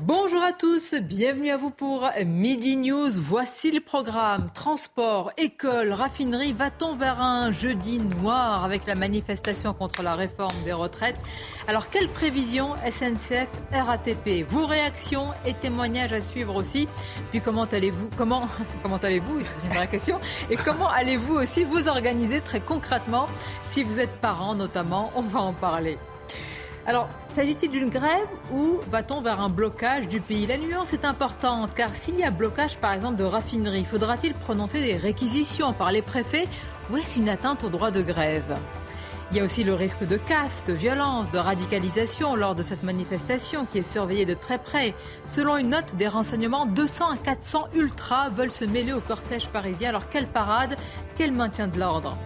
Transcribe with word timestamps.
Bonjour 0.00 0.42
à 0.42 0.52
tous, 0.52 0.94
bienvenue 0.94 1.50
à 1.50 1.58
vous 1.58 1.70
pour 1.70 2.08
Midi 2.24 2.78
News. 2.78 3.10
Voici 3.10 3.70
le 3.70 3.80
programme. 3.80 4.48
Transport, 4.54 5.32
école, 5.36 5.92
raffinerie. 5.92 6.54
Va-t-on 6.54 6.94
vers 6.96 7.20
un 7.20 7.52
jeudi 7.52 7.98
noir 7.98 8.64
avec 8.64 8.86
la 8.86 8.94
manifestation 8.94 9.74
contre 9.74 10.02
la 10.02 10.14
réforme 10.14 10.56
des 10.64 10.72
retraites? 10.72 11.18
Alors, 11.68 11.90
quelles 11.90 12.08
prévisions 12.08 12.74
SNCF, 12.76 13.50
RATP 13.70 14.46
Vos 14.48 14.66
réactions 14.66 15.32
et 15.44 15.52
témoignages 15.52 16.14
à 16.14 16.22
suivre 16.22 16.54
aussi. 16.54 16.88
Puis, 17.30 17.42
comment 17.42 17.64
allez-vous 17.64 18.08
Comment, 18.16 18.48
comment 18.82 18.96
allez-vous? 18.96 19.42
C'est 19.42 19.66
une 19.66 19.74
vraie 19.74 19.88
question. 19.88 20.20
Et 20.48 20.56
comment 20.56 20.88
allez-vous 20.88 21.34
aussi 21.34 21.64
vous 21.64 21.88
organiser 21.88 22.40
très 22.40 22.60
concrètement? 22.60 23.28
Si 23.70 23.82
vous 23.82 24.00
êtes 24.00 24.20
parent 24.20 24.54
notamment, 24.54 25.12
on 25.16 25.22
va 25.22 25.40
en 25.40 25.52
parler. 25.52 25.98
Alors, 26.84 27.08
s'agit-il 27.32 27.70
d'une 27.70 27.90
grève 27.90 28.26
ou 28.52 28.80
va-t-on 28.90 29.20
vers 29.20 29.40
un 29.40 29.48
blocage 29.48 30.08
du 30.08 30.20
pays? 30.20 30.48
La 30.48 30.58
nuance 30.58 30.92
est 30.92 31.04
importante 31.04 31.72
car 31.76 31.94
s'il 31.94 32.16
y 32.16 32.24
a 32.24 32.32
blocage 32.32 32.76
par 32.76 32.92
exemple 32.92 33.14
de 33.14 33.24
raffinerie, 33.24 33.84
faudra-t-il 33.84 34.34
prononcer 34.34 34.80
des 34.80 34.96
réquisitions 34.96 35.72
par 35.72 35.92
les 35.92 36.02
préfets 36.02 36.48
ou 36.90 36.96
est-ce 36.96 37.20
une 37.20 37.28
atteinte 37.28 37.62
au 37.62 37.68
droit 37.68 37.92
de 37.92 38.02
grève? 38.02 38.58
Il 39.30 39.36
y 39.36 39.40
a 39.40 39.44
aussi 39.44 39.62
le 39.62 39.74
risque 39.74 40.04
de 40.04 40.16
casse, 40.16 40.64
de 40.64 40.72
violence, 40.72 41.30
de 41.30 41.38
radicalisation 41.38 42.34
lors 42.34 42.56
de 42.56 42.64
cette 42.64 42.82
manifestation 42.82 43.64
qui 43.64 43.78
est 43.78 43.90
surveillée 43.90 44.26
de 44.26 44.34
très 44.34 44.58
près. 44.58 44.94
Selon 45.26 45.56
une 45.56 45.70
note 45.70 45.94
des 45.94 46.08
renseignements, 46.08 46.66
200 46.66 47.12
à 47.12 47.16
400 47.16 47.68
ultras 47.76 48.28
veulent 48.28 48.50
se 48.50 48.64
mêler 48.64 48.92
au 48.92 49.00
cortège 49.00 49.48
parisien. 49.48 49.90
Alors 49.90 50.08
quelle 50.10 50.26
parade, 50.26 50.76
quel 51.16 51.30
maintien 51.30 51.68
de 51.68 51.78
l'ordre? 51.78 52.18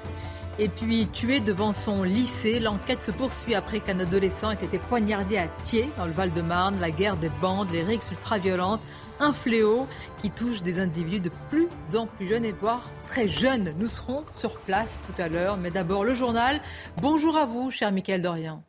Et 0.58 0.68
puis 0.68 1.06
tué 1.08 1.40
devant 1.40 1.72
son 1.72 2.02
lycée. 2.02 2.58
L'enquête 2.58 3.02
se 3.02 3.10
poursuit 3.10 3.54
après 3.54 3.80
qu'un 3.80 4.00
adolescent 4.00 4.50
ait 4.50 4.64
été 4.64 4.78
poignardé 4.78 5.38
à 5.38 5.48
Thiers, 5.64 5.90
dans 5.96 6.06
le 6.06 6.12
Val-de-Marne. 6.12 6.78
La 6.80 6.90
guerre 6.90 7.16
des 7.16 7.30
bandes, 7.40 7.70
les 7.70 7.82
rixes 7.82 8.10
ultra-violentes, 8.10 8.80
un 9.20 9.32
fléau 9.32 9.86
qui 10.22 10.30
touche 10.30 10.62
des 10.62 10.78
individus 10.78 11.20
de 11.20 11.30
plus 11.50 11.68
en 11.94 12.06
plus 12.06 12.28
jeunes 12.28 12.44
et 12.44 12.52
voire 12.52 12.88
très 13.06 13.28
jeunes. 13.28 13.74
Nous 13.78 13.88
serons 13.88 14.24
sur 14.36 14.56
place 14.58 15.00
tout 15.06 15.20
à 15.20 15.28
l'heure, 15.28 15.56
mais 15.56 15.70
d'abord 15.70 16.04
le 16.04 16.14
journal. 16.14 16.60
Bonjour 17.00 17.36
à 17.36 17.46
vous, 17.46 17.70
cher 17.70 17.92
Michael 17.92 18.22
Dorian. 18.22 18.62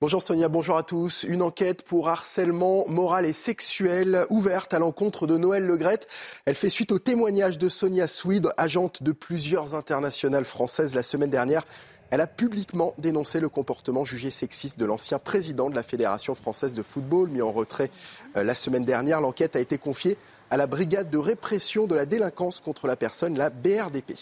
Bonjour 0.00 0.20
Sonia, 0.20 0.48
bonjour 0.48 0.76
à 0.76 0.82
tous. 0.82 1.22
Une 1.22 1.40
enquête 1.40 1.82
pour 1.82 2.08
harcèlement 2.08 2.84
moral 2.88 3.24
et 3.26 3.32
sexuel 3.32 4.26
ouverte 4.28 4.74
à 4.74 4.80
l'encontre 4.80 5.28
de 5.28 5.38
Noël 5.38 5.64
Legrette. 5.64 6.08
Elle 6.46 6.56
fait 6.56 6.68
suite 6.68 6.90
au 6.90 6.98
témoignage 6.98 7.58
de 7.58 7.68
Sonia 7.68 8.08
Swede, 8.08 8.50
agente 8.56 9.04
de 9.04 9.12
plusieurs 9.12 9.76
internationales 9.76 10.44
françaises 10.44 10.96
la 10.96 11.04
semaine 11.04 11.30
dernière. 11.30 11.64
Elle 12.10 12.20
a 12.20 12.26
publiquement 12.26 12.92
dénoncé 12.98 13.38
le 13.38 13.48
comportement 13.48 14.04
jugé 14.04 14.32
sexiste 14.32 14.80
de 14.80 14.84
l'ancien 14.84 15.20
président 15.20 15.70
de 15.70 15.76
la 15.76 15.84
Fédération 15.84 16.34
française 16.34 16.74
de 16.74 16.82
football, 16.82 17.30
mis 17.30 17.40
en 17.40 17.52
retrait 17.52 17.90
euh, 18.36 18.42
la 18.42 18.56
semaine 18.56 18.84
dernière. 18.84 19.20
L'enquête 19.20 19.54
a 19.54 19.60
été 19.60 19.78
confiée 19.78 20.18
à 20.50 20.56
la 20.56 20.66
brigade 20.66 21.08
de 21.08 21.18
répression 21.18 21.86
de 21.86 21.94
la 21.94 22.04
délinquance 22.04 22.58
contre 22.58 22.88
la 22.88 22.96
personne, 22.96 23.38
la 23.38 23.48
BRDP. 23.48 24.16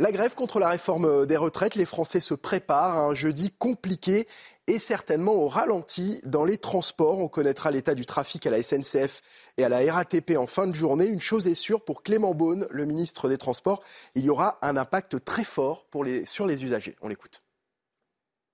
La 0.00 0.12
grève 0.12 0.34
contre 0.34 0.58
la 0.60 0.70
réforme 0.70 1.26
des 1.26 1.36
retraites, 1.36 1.74
les 1.74 1.84
Français 1.84 2.20
se 2.20 2.32
préparent 2.32 2.96
à 2.96 3.00
un 3.00 3.14
jeudi 3.14 3.50
compliqué 3.50 4.26
et 4.66 4.78
certainement 4.78 5.34
au 5.34 5.46
ralenti 5.46 6.22
dans 6.24 6.46
les 6.46 6.56
transports. 6.56 7.18
On 7.18 7.28
connaîtra 7.28 7.70
l'état 7.70 7.94
du 7.94 8.06
trafic 8.06 8.46
à 8.46 8.50
la 8.50 8.62
SNCF 8.62 9.20
et 9.58 9.64
à 9.64 9.68
la 9.68 9.92
RATP 9.92 10.38
en 10.38 10.46
fin 10.46 10.66
de 10.66 10.74
journée. 10.74 11.06
Une 11.06 11.20
chose 11.20 11.46
est 11.46 11.54
sûre 11.54 11.84
pour 11.84 12.02
Clément 12.02 12.34
Beaune, 12.34 12.66
le 12.70 12.86
ministre 12.86 13.28
des 13.28 13.36
Transports, 13.36 13.82
il 14.14 14.24
y 14.24 14.30
aura 14.30 14.58
un 14.62 14.78
impact 14.78 15.22
très 15.22 15.44
fort 15.44 15.84
pour 15.90 16.02
les, 16.02 16.24
sur 16.24 16.46
les 16.46 16.64
usagers. 16.64 16.96
On 17.02 17.08
l'écoute. 17.08 17.42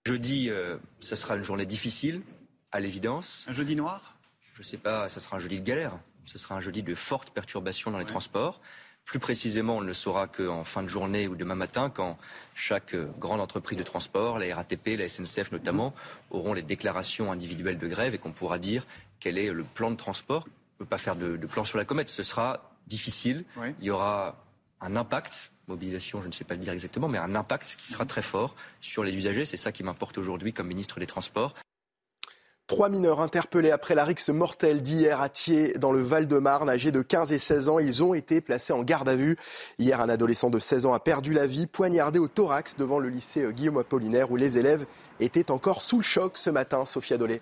Jeudi, 0.04 0.50
euh, 0.50 0.78
ce 0.98 1.14
sera 1.14 1.36
une 1.36 1.44
journée 1.44 1.66
difficile, 1.66 2.22
à 2.72 2.80
l'évidence. 2.80 3.44
Un 3.46 3.52
jeudi 3.52 3.76
noir? 3.76 4.18
Je 4.54 4.62
ne 4.62 4.64
sais 4.64 4.78
pas, 4.78 5.08
ce 5.08 5.20
sera 5.20 5.36
un 5.36 5.40
jeudi 5.40 5.60
de 5.60 5.64
galère. 5.64 5.96
Ce 6.24 6.38
sera 6.38 6.56
un 6.56 6.60
jeudi 6.60 6.82
de 6.82 6.96
fortes 6.96 7.30
perturbations 7.30 7.92
dans 7.92 8.00
les 8.00 8.04
transports. 8.04 8.60
Plus 9.06 9.20
précisément, 9.20 9.76
on 9.76 9.82
ne 9.82 9.86
le 9.86 9.92
saura 9.92 10.26
qu'en 10.26 10.64
fin 10.64 10.82
de 10.82 10.88
journée 10.88 11.28
ou 11.28 11.36
demain 11.36 11.54
matin, 11.54 11.90
quand 11.90 12.18
chaque 12.54 12.92
euh, 12.92 13.08
grande 13.20 13.40
entreprise 13.40 13.78
de 13.78 13.84
transport, 13.84 14.40
la 14.40 14.52
RATP, 14.52 14.98
la 14.98 15.08
SNCF 15.08 15.52
notamment, 15.52 15.94
auront 16.32 16.52
les 16.52 16.62
déclarations 16.62 17.30
individuelles 17.30 17.78
de 17.78 17.86
grève 17.86 18.14
et 18.14 18.18
qu'on 18.18 18.32
pourra 18.32 18.58
dire 18.58 18.84
quel 19.20 19.38
est 19.38 19.52
le 19.52 19.62
plan 19.62 19.92
de 19.92 19.96
transport. 19.96 20.44
On 20.48 20.50
ne 20.50 20.78
peut 20.80 20.86
pas 20.86 20.98
faire 20.98 21.14
de, 21.14 21.36
plan 21.46 21.64
sur 21.64 21.78
la 21.78 21.84
comète. 21.84 22.08
Ce 22.08 22.24
sera 22.24 22.72
difficile. 22.88 23.44
Il 23.80 23.86
y 23.86 23.90
aura 23.90 24.44
un 24.80 24.96
impact, 24.96 25.52
mobilisation, 25.68 26.20
je 26.20 26.26
ne 26.26 26.32
sais 26.32 26.44
pas 26.44 26.54
le 26.54 26.60
dire 26.60 26.72
exactement, 26.72 27.08
mais 27.08 27.18
un 27.18 27.36
impact 27.36 27.76
qui 27.78 27.88
sera 27.88 28.06
très 28.06 28.22
fort 28.22 28.56
sur 28.80 29.04
les 29.04 29.14
usagers. 29.14 29.44
C'est 29.44 29.56
ça 29.56 29.70
qui 29.70 29.84
m'importe 29.84 30.18
aujourd'hui 30.18 30.52
comme 30.52 30.66
ministre 30.66 30.98
des 30.98 31.06
Transports. 31.06 31.54
Trois 32.66 32.88
mineurs 32.88 33.20
interpellés 33.20 33.70
après 33.70 33.94
la 33.94 34.02
rixe 34.02 34.28
mortelle 34.28 34.82
d'hier 34.82 35.20
à 35.20 35.28
Thiers, 35.28 35.74
dans 35.74 35.92
le 35.92 36.02
Val-de-Marne, 36.02 36.68
âgés 36.68 36.90
de 36.90 37.00
15 37.00 37.30
et 37.30 37.38
16 37.38 37.68
ans. 37.68 37.78
Ils 37.78 38.02
ont 38.02 38.12
été 38.12 38.40
placés 38.40 38.72
en 38.72 38.82
garde 38.82 39.08
à 39.08 39.14
vue. 39.14 39.36
Hier, 39.78 40.00
un 40.00 40.08
adolescent 40.08 40.50
de 40.50 40.58
16 40.58 40.84
ans 40.84 40.92
a 40.92 40.98
perdu 40.98 41.32
la 41.32 41.46
vie, 41.46 41.68
poignardé 41.68 42.18
au 42.18 42.26
thorax 42.26 42.74
devant 42.76 42.98
le 42.98 43.08
lycée 43.08 43.46
Guillaume 43.52 43.78
Apollinaire, 43.78 44.32
où 44.32 44.36
les 44.36 44.58
élèves 44.58 44.84
étaient 45.20 45.52
encore 45.52 45.80
sous 45.80 45.98
le 45.98 46.02
choc 46.02 46.36
ce 46.36 46.50
matin. 46.50 46.84
Sophia 46.84 47.18
Dolé. 47.18 47.40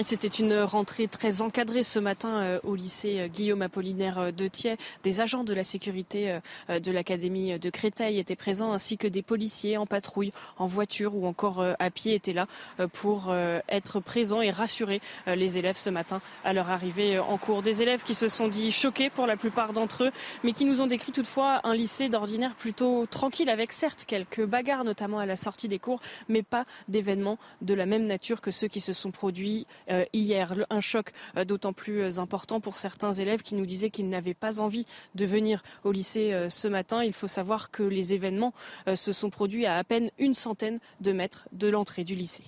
C'était 0.00 0.26
une 0.26 0.58
rentrée 0.62 1.06
très 1.06 1.42
encadrée 1.42 1.82
ce 1.82 1.98
matin 1.98 2.40
euh, 2.40 2.60
au 2.64 2.74
lycée 2.74 3.20
euh, 3.20 3.28
Guillaume 3.28 3.60
Apollinaire 3.60 4.18
euh, 4.18 4.30
de 4.30 4.48
Thiers. 4.48 4.78
Des 5.02 5.20
agents 5.20 5.44
de 5.44 5.52
la 5.52 5.64
sécurité 5.64 6.38
de 6.68 6.92
l'Académie 6.92 7.58
de 7.58 7.70
Créteil 7.70 8.18
étaient 8.18 8.36
présents, 8.36 8.72
ainsi 8.72 8.96
que 8.96 9.06
des 9.06 9.22
policiers 9.22 9.76
en 9.76 9.84
patrouille, 9.84 10.32
en 10.56 10.66
voiture 10.66 11.14
ou 11.14 11.26
encore 11.26 11.64
à 11.78 11.90
pied 11.90 12.14
étaient 12.14 12.32
là 12.32 12.46
pour 12.92 13.34
être 13.68 14.00
présents 14.00 14.40
et 14.40 14.50
rassurer 14.50 15.00
les 15.26 15.58
élèves 15.58 15.76
ce 15.76 15.90
matin 15.90 16.20
à 16.44 16.52
leur 16.52 16.70
arrivée 16.70 17.18
en 17.18 17.36
cours. 17.38 17.62
Des 17.62 17.82
élèves 17.82 18.02
qui 18.02 18.14
se 18.14 18.28
sont 18.28 18.48
dit 18.48 18.70
choqués 18.70 19.10
pour 19.10 19.26
la 19.26 19.36
plupart 19.36 19.72
d'entre 19.72 20.04
eux, 20.04 20.10
mais 20.44 20.52
qui 20.52 20.64
nous 20.64 20.80
ont 20.80 20.86
décrit 20.86 21.12
toutefois 21.12 21.60
un 21.64 21.74
lycée 21.74 22.08
d'ordinaire 22.08 22.54
plutôt 22.54 23.06
tranquille, 23.06 23.48
avec 23.48 23.72
certes 23.72 24.04
quelques 24.06 24.44
bagarres, 24.44 24.84
notamment 24.84 25.18
à 25.18 25.26
la 25.26 25.36
sortie 25.36 25.68
des 25.68 25.78
cours, 25.78 26.00
mais 26.28 26.42
pas 26.42 26.64
d'événements 26.88 27.38
de 27.60 27.74
la 27.74 27.86
même 27.86 28.06
nature 28.06 28.40
que 28.40 28.50
ceux 28.50 28.68
qui 28.68 28.80
se 28.80 28.92
sont 28.92 29.10
produits 29.10 29.66
hier. 30.12 30.54
Un 30.70 30.80
choc 30.80 31.12
euh, 31.36 31.44
d'autant 31.44 31.72
plus 31.72 32.02
euh, 32.02 32.18
important 32.20 32.60
pour 32.60 32.76
certains 32.76 33.12
élèves 33.12 33.42
qui 33.42 33.54
nous 33.54 33.66
disaient 33.66 33.90
qu'ils 33.90 34.08
n'avaient 34.08 34.34
pas 34.34 34.60
envie 34.60 34.86
de 35.14 35.26
venir 35.26 35.62
au 35.84 35.92
lycée 35.92 36.46
ce 36.48 36.68
matin. 36.68 37.04
Il 37.04 37.12
faut 37.12 37.26
savoir 37.26 37.70
que 37.70 37.82
les 37.82 38.14
événements 38.14 38.52
se 38.94 39.12
sont 39.12 39.30
produits 39.30 39.66
à 39.66 39.76
à 39.76 39.84
peine 39.84 40.10
une 40.18 40.34
centaine 40.34 40.78
de 41.00 41.12
mètres 41.12 41.48
de 41.52 41.68
l'entrée 41.68 42.04
du 42.04 42.14
lycée. 42.14 42.44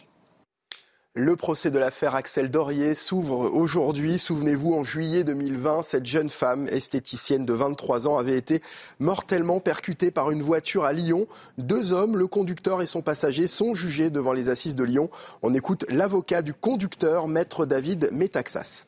Le 1.16 1.36
procès 1.36 1.70
de 1.70 1.78
l'affaire 1.78 2.16
Axel 2.16 2.50
Dorier 2.50 2.92
s'ouvre 2.92 3.48
aujourd'hui. 3.54 4.18
Souvenez-vous, 4.18 4.74
en 4.74 4.82
juillet 4.82 5.22
2020, 5.22 5.82
cette 5.82 6.06
jeune 6.06 6.28
femme 6.28 6.66
esthéticienne 6.66 7.46
de 7.46 7.52
23 7.52 8.08
ans 8.08 8.18
avait 8.18 8.36
été 8.36 8.60
mortellement 8.98 9.60
percutée 9.60 10.10
par 10.10 10.32
une 10.32 10.42
voiture 10.42 10.82
à 10.82 10.92
Lyon. 10.92 11.28
Deux 11.56 11.92
hommes, 11.92 12.16
le 12.16 12.26
conducteur 12.26 12.82
et 12.82 12.88
son 12.88 13.00
passager, 13.00 13.46
sont 13.46 13.76
jugés 13.76 14.10
devant 14.10 14.32
les 14.32 14.48
assises 14.48 14.74
de 14.74 14.82
Lyon. 14.82 15.08
On 15.42 15.54
écoute 15.54 15.84
l'avocat 15.88 16.42
du 16.42 16.52
conducteur, 16.52 17.28
maître 17.28 17.64
David 17.64 18.08
Metaxas. 18.10 18.86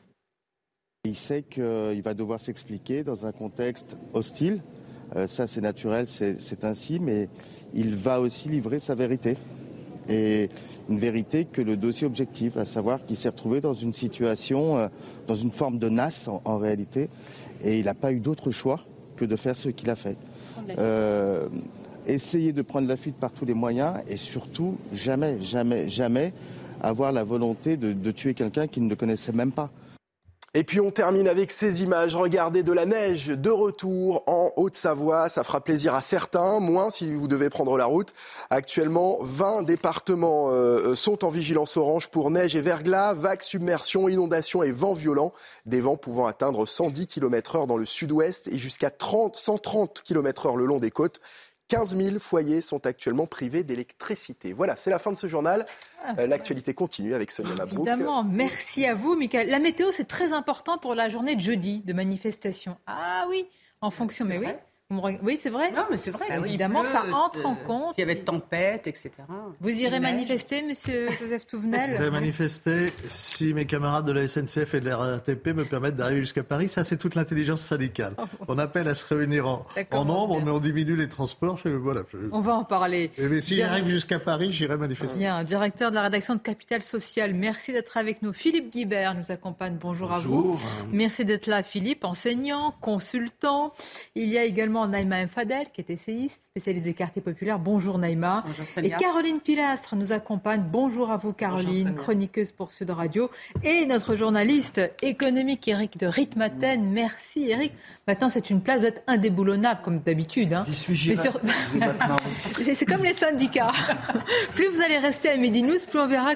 Il 1.05 1.15
sait 1.15 1.43
qu'il 1.43 2.01
va 2.03 2.13
devoir 2.13 2.41
s'expliquer 2.41 3.05
dans 3.05 3.25
un 3.25 3.31
contexte 3.31 3.95
hostile. 4.11 4.61
Euh, 5.15 5.27
ça, 5.27 5.47
c'est 5.47 5.61
naturel, 5.61 6.07
c'est 6.07 6.65
ainsi, 6.65 6.99
mais 6.99 7.29
il 7.73 7.95
va 7.95 8.19
aussi 8.19 8.49
livrer 8.49 8.79
sa 8.79 8.95
vérité 8.95 9.37
et 10.09 10.49
une 10.89 10.99
vérité 10.99 11.45
que 11.45 11.61
le 11.61 11.75
dossier 11.75 12.07
objectif, 12.07 12.57
à 12.57 12.65
savoir 12.65 13.03
qu'il 13.05 13.15
s'est 13.15 13.29
retrouvé 13.29 13.61
dans 13.61 13.73
une 13.73 13.93
situation, 13.93 14.77
euh, 14.77 14.87
dans 15.27 15.35
une 15.35 15.51
forme 15.51 15.79
de 15.79 15.89
NAS 15.89 16.29
en, 16.45 16.57
réalité, 16.57 17.09
et 17.63 17.79
il 17.79 17.85
n'a 17.85 17.93
pas 17.93 18.11
eu 18.11 18.19
d'autre 18.19 18.51
choix 18.51 18.81
que 19.15 19.25
de 19.25 19.35
faire 19.35 19.55
ce 19.55 19.69
qu'il 19.69 19.89
a 19.89 19.95
fait. 19.95 20.17
Euh, 20.77 21.47
essayer 22.05 22.53
de 22.53 22.61
prendre 22.61 22.87
la 22.87 22.97
fuite 22.97 23.15
par 23.15 23.31
tous 23.31 23.45
les 23.45 23.53
moyens 23.53 23.97
et 24.07 24.15
surtout 24.15 24.77
jamais, 24.93 25.41
jamais, 25.41 25.89
jamais 25.89 26.33
avoir 26.81 27.11
la 27.11 27.23
volonté 27.23 27.75
de, 27.77 27.93
de 27.93 28.11
tuer 28.11 28.33
quelqu'un 28.33 28.67
qu'il 28.67 28.87
ne 28.87 28.95
connaissait 28.95 29.33
même 29.33 29.51
pas. 29.51 29.71
Et 30.57 30.63
puis 30.63 30.81
on 30.81 30.89
termine 30.89 31.27
avec 31.27 31.51
ces 31.51 31.83
images. 31.83 32.15
Regardez 32.15 32.63
de 32.63 32.71
la 32.71 32.87
neige 32.87 33.27
de 33.27 33.51
retour 33.51 34.23
en 34.25 34.51
Haute-Savoie. 34.55 35.29
Ça 35.29 35.43
fera 35.43 35.61
plaisir 35.63 35.93
à 35.93 36.01
certains, 36.01 36.59
moins 36.59 36.89
si 36.89 37.13
vous 37.13 37.27
devez 37.27 37.51
prendre 37.51 37.77
la 37.77 37.85
route. 37.85 38.11
Actuellement, 38.49 39.19
20 39.21 39.61
départements 39.61 40.49
euh, 40.49 40.95
sont 40.95 41.23
en 41.23 41.29
vigilance 41.29 41.77
orange 41.77 42.07
pour 42.07 42.31
neige 42.31 42.55
et 42.55 42.61
verglas, 42.61 43.13
vagues, 43.13 43.43
submersion, 43.43 44.09
inondations 44.09 44.63
et 44.63 44.71
vents 44.71 44.93
violents. 44.93 45.31
Des 45.67 45.79
vents 45.79 45.95
pouvant 45.95 46.25
atteindre 46.25 46.65
110 46.65 47.05
km 47.05 47.57
heure 47.57 47.67
dans 47.67 47.77
le 47.77 47.85
sud-ouest 47.85 48.47
et 48.47 48.57
jusqu'à 48.57 48.89
130 48.89 50.01
km 50.03 50.47
heure 50.47 50.57
le 50.57 50.65
long 50.65 50.79
des 50.79 50.89
côtes. 50.89 51.21
15 51.67 51.97
000 51.97 52.19
foyers 52.19 52.61
sont 52.61 52.85
actuellement 52.85 53.27
privés 53.27 53.63
d'électricité. 53.63 54.53
Voilà, 54.53 54.77
c'est 54.77 54.89
la 54.89 54.99
fin 54.99 55.11
de 55.11 55.17
ce 55.17 55.27
journal. 55.27 55.65
Ah. 56.03 56.15
Euh, 56.19 56.27
l'actualité 56.27 56.73
continue 56.73 57.13
avec 57.13 57.31
Sonia 57.31 57.53
Mabrouk. 57.55 57.87
Évidemment, 57.87 58.23
merci 58.23 58.85
à 58.85 58.95
vous, 58.95 59.15
Michael. 59.15 59.49
La 59.49 59.59
météo, 59.59 59.91
c'est 59.91 60.07
très 60.07 60.31
important 60.31 60.77
pour 60.77 60.95
la 60.95 61.09
journée 61.09 61.35
de 61.35 61.41
jeudi 61.41 61.81
de 61.81 61.93
manifestation. 61.93 62.77
Ah 62.87 63.25
oui, 63.29 63.47
en 63.81 63.91
fonction, 63.91 64.25
mais 64.25 64.37
oui. 64.37 64.47
Oui, 64.89 65.37
c'est 65.41 65.49
vrai. 65.49 65.71
Non, 65.73 65.83
mais 65.91 65.97
c'est 65.97 66.11
vrai. 66.11 66.27
Bah 66.29 66.37
évidemment, 66.45 66.81
ça 66.85 67.03
entre 67.11 67.45
en 67.45 67.55
compte. 67.55 67.95
Il 67.97 68.01
y 68.01 68.03
avait 68.03 68.15
de 68.15 68.21
tempête, 68.21 68.87
etc. 68.87 69.11
Vous 69.59 69.69
irez 69.69 69.99
manifester, 69.99 70.61
monsieur 70.61 71.09
Joseph 71.19 71.45
Touvenel 71.45 71.97
Je 71.97 72.03
vais 72.03 72.09
manifester 72.09 72.93
si 73.09 73.53
mes 73.53 73.65
camarades 73.65 74.05
de 74.05 74.13
la 74.13 74.25
SNCF 74.25 74.75
et 74.75 74.79
de 74.79 74.85
la 74.85 74.95
RATP 74.95 75.47
me 75.47 75.65
permettent 75.65 75.97
d'arriver 75.97 76.21
jusqu'à 76.21 76.43
Paris. 76.43 76.69
Ça, 76.69 76.85
c'est 76.85 76.95
toute 76.95 77.15
l'intelligence 77.15 77.61
syndicale. 77.61 78.13
Oh. 78.17 78.23
On 78.47 78.57
appelle 78.57 78.87
à 78.87 78.93
se 78.93 79.05
réunir 79.13 79.49
en, 79.49 79.65
nombre, 80.05 80.41
mais 80.41 80.51
on 80.51 80.59
diminue 80.59 80.95
les 80.95 81.09
transports. 81.09 81.59
voilà, 81.65 82.03
On 82.31 82.39
va 82.39 82.55
en 82.55 82.63
parler. 82.63 83.11
mais 83.17 83.41
si 83.41 83.57
j'arrive 83.57 83.89
jusqu'à 83.89 84.19
Paris, 84.19 84.53
j'irai 84.53 84.77
manifester. 84.77 85.17
Bien, 85.17 85.43
directeur 85.43 85.89
de 85.89 85.95
la 85.95 86.03
rédaction 86.03 86.35
de 86.35 86.39
Capital 86.41 86.81
Social, 86.81 87.33
merci 87.33 87.73
d'être 87.73 87.97
avec 87.97 88.21
nous. 88.21 88.31
Philippe 88.31 88.71
Guibert 88.71 89.15
nous 89.15 89.31
accompagne. 89.31 89.77
Bonjour, 89.81 90.07
Bonjour. 90.07 90.53
à 90.55 90.83
vous. 90.83 90.89
Merci 90.93 91.25
d'être 91.25 91.47
là, 91.47 91.61
Philippe, 91.61 92.05
enseignant, 92.05 92.73
consultant. 92.79 93.73
Il 94.15 94.29
y 94.29 94.37
a 94.37 94.45
également 94.45 94.76
Naïma 94.85 95.21
M. 95.21 95.27
Fadel, 95.29 95.65
qui 95.73 95.81
est 95.81 95.89
essayiste, 95.89 96.43
spécialiste 96.43 96.85
des 96.85 96.93
quartiers 96.93 97.21
populaires. 97.21 97.57
Bonjour 97.57 97.97
Naïma. 97.97 98.43
et 98.83 98.91
Caroline 98.91 99.39
Pilastre 99.39 99.95
nous 99.95 100.11
accompagne. 100.11 100.63
Bonjour 100.71 101.09
à 101.09 101.17
vous 101.17 101.33
Caroline, 101.33 101.95
chroniqueuse 101.95 102.51
pour 102.51 102.71
Sud 102.71 102.91
Radio. 102.91 103.31
Et 103.63 103.85
notre 103.87 104.15
journaliste 104.15 104.81
économique 105.01 105.67
Eric 105.67 105.97
de 105.97 106.05
Ritmaten. 106.05 106.83
Merci 106.91 107.49
Eric. 107.49 107.71
Maintenant 108.07 108.29
c'est 108.29 108.49
une 108.51 108.61
place, 108.61 108.81
d'être 108.81 109.01
indéboulonnable 109.07 109.81
comme 109.83 109.99
d'habitude. 109.99 110.53
Hein. 110.53 110.65
suis 110.71 111.17
C'est 112.75 112.85
comme 112.85 113.03
les 113.03 113.13
syndicats. 113.13 113.71
plus 114.53 114.67
vous 114.67 114.81
allez 114.81 114.97
rester 114.99 115.29
à 115.29 115.37
Midi 115.37 115.63
News, 115.63 115.77
plus 115.89 115.99
on 115.99 116.07
verra 116.07 116.33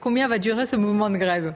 combien 0.00 0.26
va 0.26 0.38
durer 0.38 0.66
ce 0.66 0.74
mouvement 0.74 1.10
de 1.10 1.18
grève. 1.18 1.54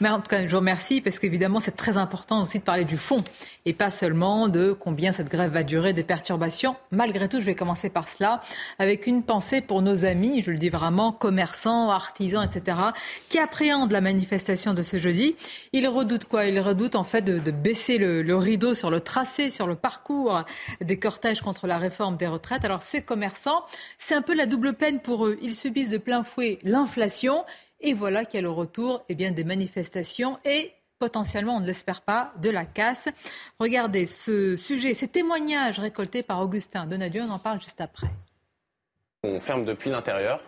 Mais 0.00 0.10
en 0.10 0.20
tout 0.20 0.28
cas, 0.28 0.42
je 0.42 0.50
vous 0.50 0.58
remercie 0.58 1.00
parce 1.00 1.18
qu'évidemment 1.18 1.60
c'est 1.60 1.76
très 1.76 1.96
important 1.96 2.42
aussi 2.42 2.58
de 2.58 2.64
parler 2.64 2.84
du 2.84 2.98
fond 2.98 3.22
et 3.66 3.72
pas 3.72 3.90
seulement 3.90 4.48
de 4.48 4.72
combien 4.72 5.12
cette 5.12 5.28
grève 5.28 5.52
va 5.52 5.62
durer, 5.62 5.92
des 5.92 6.02
perturbations. 6.02 6.76
Malgré 6.90 7.28
tout, 7.28 7.40
je 7.40 7.44
vais 7.44 7.54
commencer 7.54 7.90
par 7.90 8.08
cela, 8.08 8.40
avec 8.78 9.06
une 9.06 9.22
pensée 9.22 9.60
pour 9.60 9.82
nos 9.82 10.04
amis, 10.04 10.42
je 10.42 10.50
le 10.50 10.58
dis 10.58 10.68
vraiment, 10.68 11.12
commerçants, 11.12 11.90
artisans, 11.90 12.44
etc., 12.44 12.78
qui 13.28 13.38
appréhendent 13.38 13.92
la 13.92 14.00
manifestation 14.00 14.74
de 14.74 14.82
ce 14.82 14.98
jeudi. 14.98 15.36
Ils 15.72 15.88
redoutent 15.88 16.24
quoi? 16.24 16.46
Ils 16.46 16.60
redoutent 16.60 16.96
en 16.96 17.04
fait 17.04 17.22
de, 17.22 17.50
baisser 17.50 17.98
le, 17.98 18.22
le, 18.22 18.36
rideau 18.36 18.74
sur 18.74 18.90
le 18.90 19.00
tracé, 19.00 19.50
sur 19.50 19.66
le 19.66 19.74
parcours 19.74 20.44
des 20.80 20.98
cortèges 20.98 21.40
contre 21.40 21.66
la 21.66 21.78
réforme 21.78 22.16
des 22.16 22.26
retraites. 22.26 22.64
Alors 22.64 22.82
ces 22.82 23.02
commerçants, 23.02 23.64
c'est 23.98 24.14
un 24.14 24.22
peu 24.22 24.34
la 24.34 24.46
double 24.46 24.74
peine 24.74 25.00
pour 25.00 25.26
eux. 25.26 25.38
Ils 25.42 25.54
subissent 25.54 25.90
de 25.90 25.98
plein 25.98 26.22
fouet 26.22 26.58
l'inflation. 26.62 27.44
Et 27.80 27.94
voilà 27.94 28.24
qu'il 28.24 28.36
y 28.36 28.38
a 28.38 28.42
le 28.42 28.50
retour 28.50 29.02
eh 29.08 29.14
bien, 29.14 29.30
des 29.30 29.44
manifestations 29.44 30.38
et 30.44 30.72
potentiellement, 31.00 31.56
on 31.56 31.60
ne 31.60 31.66
l'espère 31.66 32.02
pas, 32.02 32.32
de 32.36 32.50
la 32.50 32.64
casse. 32.64 33.08
Regardez 33.58 34.06
ce 34.06 34.56
sujet, 34.56 34.94
ces 34.94 35.08
témoignages 35.08 35.80
récoltés 35.80 36.22
par 36.22 36.40
Augustin 36.42 36.86
Donadieu, 36.86 37.22
on 37.28 37.32
en 37.32 37.38
parle 37.38 37.60
juste 37.60 37.80
après. 37.80 38.10
On 39.24 39.40
ferme 39.40 39.64
depuis 39.64 39.90
l'intérieur, 39.90 40.40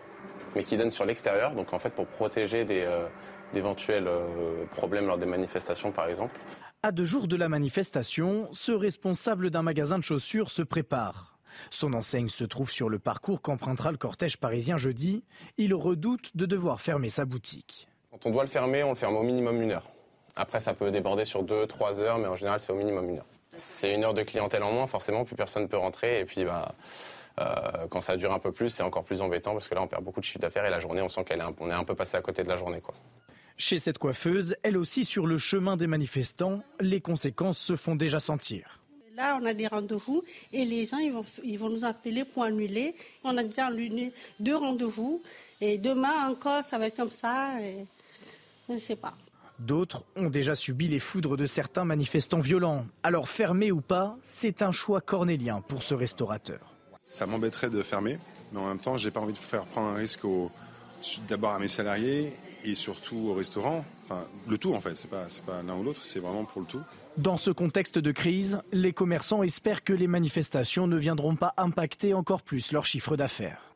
mais 0.55 0.63
qui 0.63 0.77
donne 0.77 0.91
sur 0.91 1.05
l'extérieur, 1.05 1.53
donc 1.53 1.73
en 1.73 1.79
fait 1.79 1.89
pour 1.89 2.07
protéger 2.07 2.65
euh, 2.69 3.07
d'éventuels 3.51 4.07
euh, 4.07 4.65
problèmes 4.71 5.07
lors 5.07 5.17
des 5.17 5.25
manifestations 5.25 5.91
par 5.91 6.07
exemple. 6.07 6.39
À 6.83 6.91
deux 6.91 7.05
jours 7.05 7.27
de 7.27 7.35
la 7.35 7.49
manifestation, 7.49 8.47
ce 8.51 8.71
responsable 8.71 9.49
d'un 9.49 9.63
magasin 9.63 9.97
de 9.97 10.03
chaussures 10.03 10.51
se 10.51 10.61
prépare. 10.61 11.37
Son 11.69 11.93
enseigne 11.93 12.29
se 12.29 12.43
trouve 12.43 12.71
sur 12.71 12.89
le 12.89 12.99
parcours 12.99 13.41
qu'empruntera 13.41 13.91
le 13.91 13.97
cortège 13.97 14.37
parisien 14.37 14.77
jeudi. 14.77 15.23
Il 15.57 15.73
redoute 15.73 16.35
de 16.35 16.45
devoir 16.45 16.81
fermer 16.81 17.09
sa 17.09 17.25
boutique. 17.25 17.87
Quand 18.11 18.25
on 18.25 18.31
doit 18.31 18.43
le 18.43 18.49
fermer, 18.49 18.83
on 18.83 18.89
le 18.89 18.95
ferme 18.95 19.15
au 19.15 19.23
minimum 19.23 19.61
une 19.61 19.71
heure. 19.71 19.92
Après, 20.35 20.59
ça 20.59 20.73
peut 20.73 20.89
déborder 20.91 21.25
sur 21.25 21.43
2-3 21.43 21.99
heures, 21.99 22.17
mais 22.17 22.27
en 22.27 22.35
général, 22.35 22.59
c'est 22.59 22.71
au 22.71 22.75
minimum 22.75 23.09
une 23.09 23.17
heure. 23.17 23.25
C'est 23.55 23.93
une 23.93 24.03
heure 24.03 24.15
de 24.15 24.23
clientèle 24.23 24.63
en 24.63 24.71
moins, 24.71 24.87
forcément, 24.87 25.25
plus 25.25 25.35
personne 25.35 25.63
ne 25.63 25.67
peut 25.67 25.77
rentrer. 25.77 26.21
Et 26.21 26.25
puis, 26.25 26.43
bah, 26.43 26.73
euh, 27.39 27.87
quand 27.89 28.01
ça 28.01 28.17
dure 28.17 28.31
un 28.31 28.39
peu 28.39 28.51
plus, 28.51 28.69
c'est 28.69 28.83
encore 28.83 29.03
plus 29.03 29.21
embêtant 29.21 29.53
parce 29.53 29.67
que 29.67 29.75
là, 29.75 29.81
on 29.81 29.87
perd 29.87 30.03
beaucoup 30.03 30.19
de 30.19 30.25
chiffre 30.25 30.39
d'affaires 30.39 30.65
et 30.65 30.71
la 30.71 30.79
journée, 30.79 31.01
on 31.01 31.09
sent 31.09 31.23
qu'on 31.23 31.35
est, 31.35 31.41
un, 31.41 31.69
est 31.69 31.73
un 31.73 31.83
peu 31.83 31.95
passé 31.95 32.17
à 32.17 32.21
côté 32.21 32.43
de 32.43 32.49
la 32.49 32.57
journée. 32.57 32.81
Quoi. 32.81 32.95
Chez 33.57 33.77
cette 33.77 33.99
coiffeuse, 33.99 34.55
elle 34.63 34.77
aussi 34.77 35.05
sur 35.05 35.27
le 35.27 35.37
chemin 35.37 35.77
des 35.77 35.87
manifestants, 35.87 36.63
les 36.79 37.01
conséquences 37.01 37.59
se 37.59 37.75
font 37.75 37.95
déjà 37.95 38.19
sentir. 38.19 38.79
Là, 39.15 39.37
on 39.39 39.45
a 39.45 39.53
des 39.53 39.67
rendez-vous 39.67 40.23
et 40.51 40.65
les 40.65 40.85
gens 40.85 40.97
ils 40.97 41.11
vont, 41.11 41.25
ils 41.43 41.57
vont 41.57 41.69
nous 41.69 41.85
appeler 41.85 42.25
pour 42.25 42.43
annuler. 42.43 42.95
On 43.23 43.37
a 43.37 43.43
déjà 43.43 43.67
annulé 43.67 44.11
deux 44.39 44.55
rendez-vous 44.55 45.21
et 45.61 45.77
demain 45.77 46.29
encore, 46.29 46.63
ça 46.63 46.79
va 46.79 46.87
être 46.87 46.95
comme 46.95 47.11
ça. 47.11 47.61
Et 47.61 47.85
je 48.67 48.73
ne 48.73 48.79
sais 48.79 48.95
pas. 48.95 49.13
D'autres 49.59 50.03
ont 50.15 50.29
déjà 50.29 50.55
subi 50.55 50.87
les 50.87 50.99
foudres 50.99 51.37
de 51.37 51.45
certains 51.45 51.85
manifestants 51.85 52.39
violents. 52.39 52.85
Alors 53.03 53.29
fermer 53.29 53.71
ou 53.71 53.81
pas, 53.81 54.17
c'est 54.23 54.61
un 54.61 54.71
choix 54.71 55.01
cornélien 55.01 55.61
pour 55.61 55.83
ce 55.83 55.93
restaurateur. 55.93 56.73
Ça 56.99 57.25
m'embêterait 57.25 57.69
de 57.69 57.83
fermer, 57.83 58.17
mais 58.51 58.59
en 58.59 58.67
même 58.67 58.79
temps, 58.79 58.97
j'ai 58.97 59.11
pas 59.11 59.19
envie 59.19 59.33
de 59.33 59.37
faire 59.37 59.65
prendre 59.65 59.89
un 59.89 59.95
risque 59.95 60.25
d'abord 61.27 61.51
à 61.51 61.59
mes 61.59 61.67
salariés 61.67 62.33
et 62.63 62.75
surtout 62.75 63.27
au 63.29 63.33
restaurant. 63.33 63.85
Enfin, 64.05 64.25
le 64.47 64.57
tout 64.57 64.73
en 64.73 64.79
fait, 64.79 64.95
c'est 64.95 65.09
pas, 65.09 65.27
pas 65.45 65.61
l'un 65.61 65.75
ou 65.75 65.83
l'autre, 65.83 66.03
c'est 66.03 66.19
vraiment 66.19 66.45
pour 66.45 66.61
le 66.61 66.67
tout. 66.67 66.81
Dans 67.17 67.37
ce 67.37 67.51
contexte 67.51 67.99
de 67.99 68.11
crise, 68.11 68.59
les 68.71 68.91
commerçants 68.91 69.43
espèrent 69.43 69.83
que 69.83 69.93
les 69.93 70.07
manifestations 70.07 70.87
ne 70.87 70.97
viendront 70.97 71.35
pas 71.35 71.53
impacter 71.57 72.13
encore 72.13 72.41
plus 72.41 72.71
leur 72.71 72.85
chiffre 72.85 73.15
d'affaires. 73.15 73.72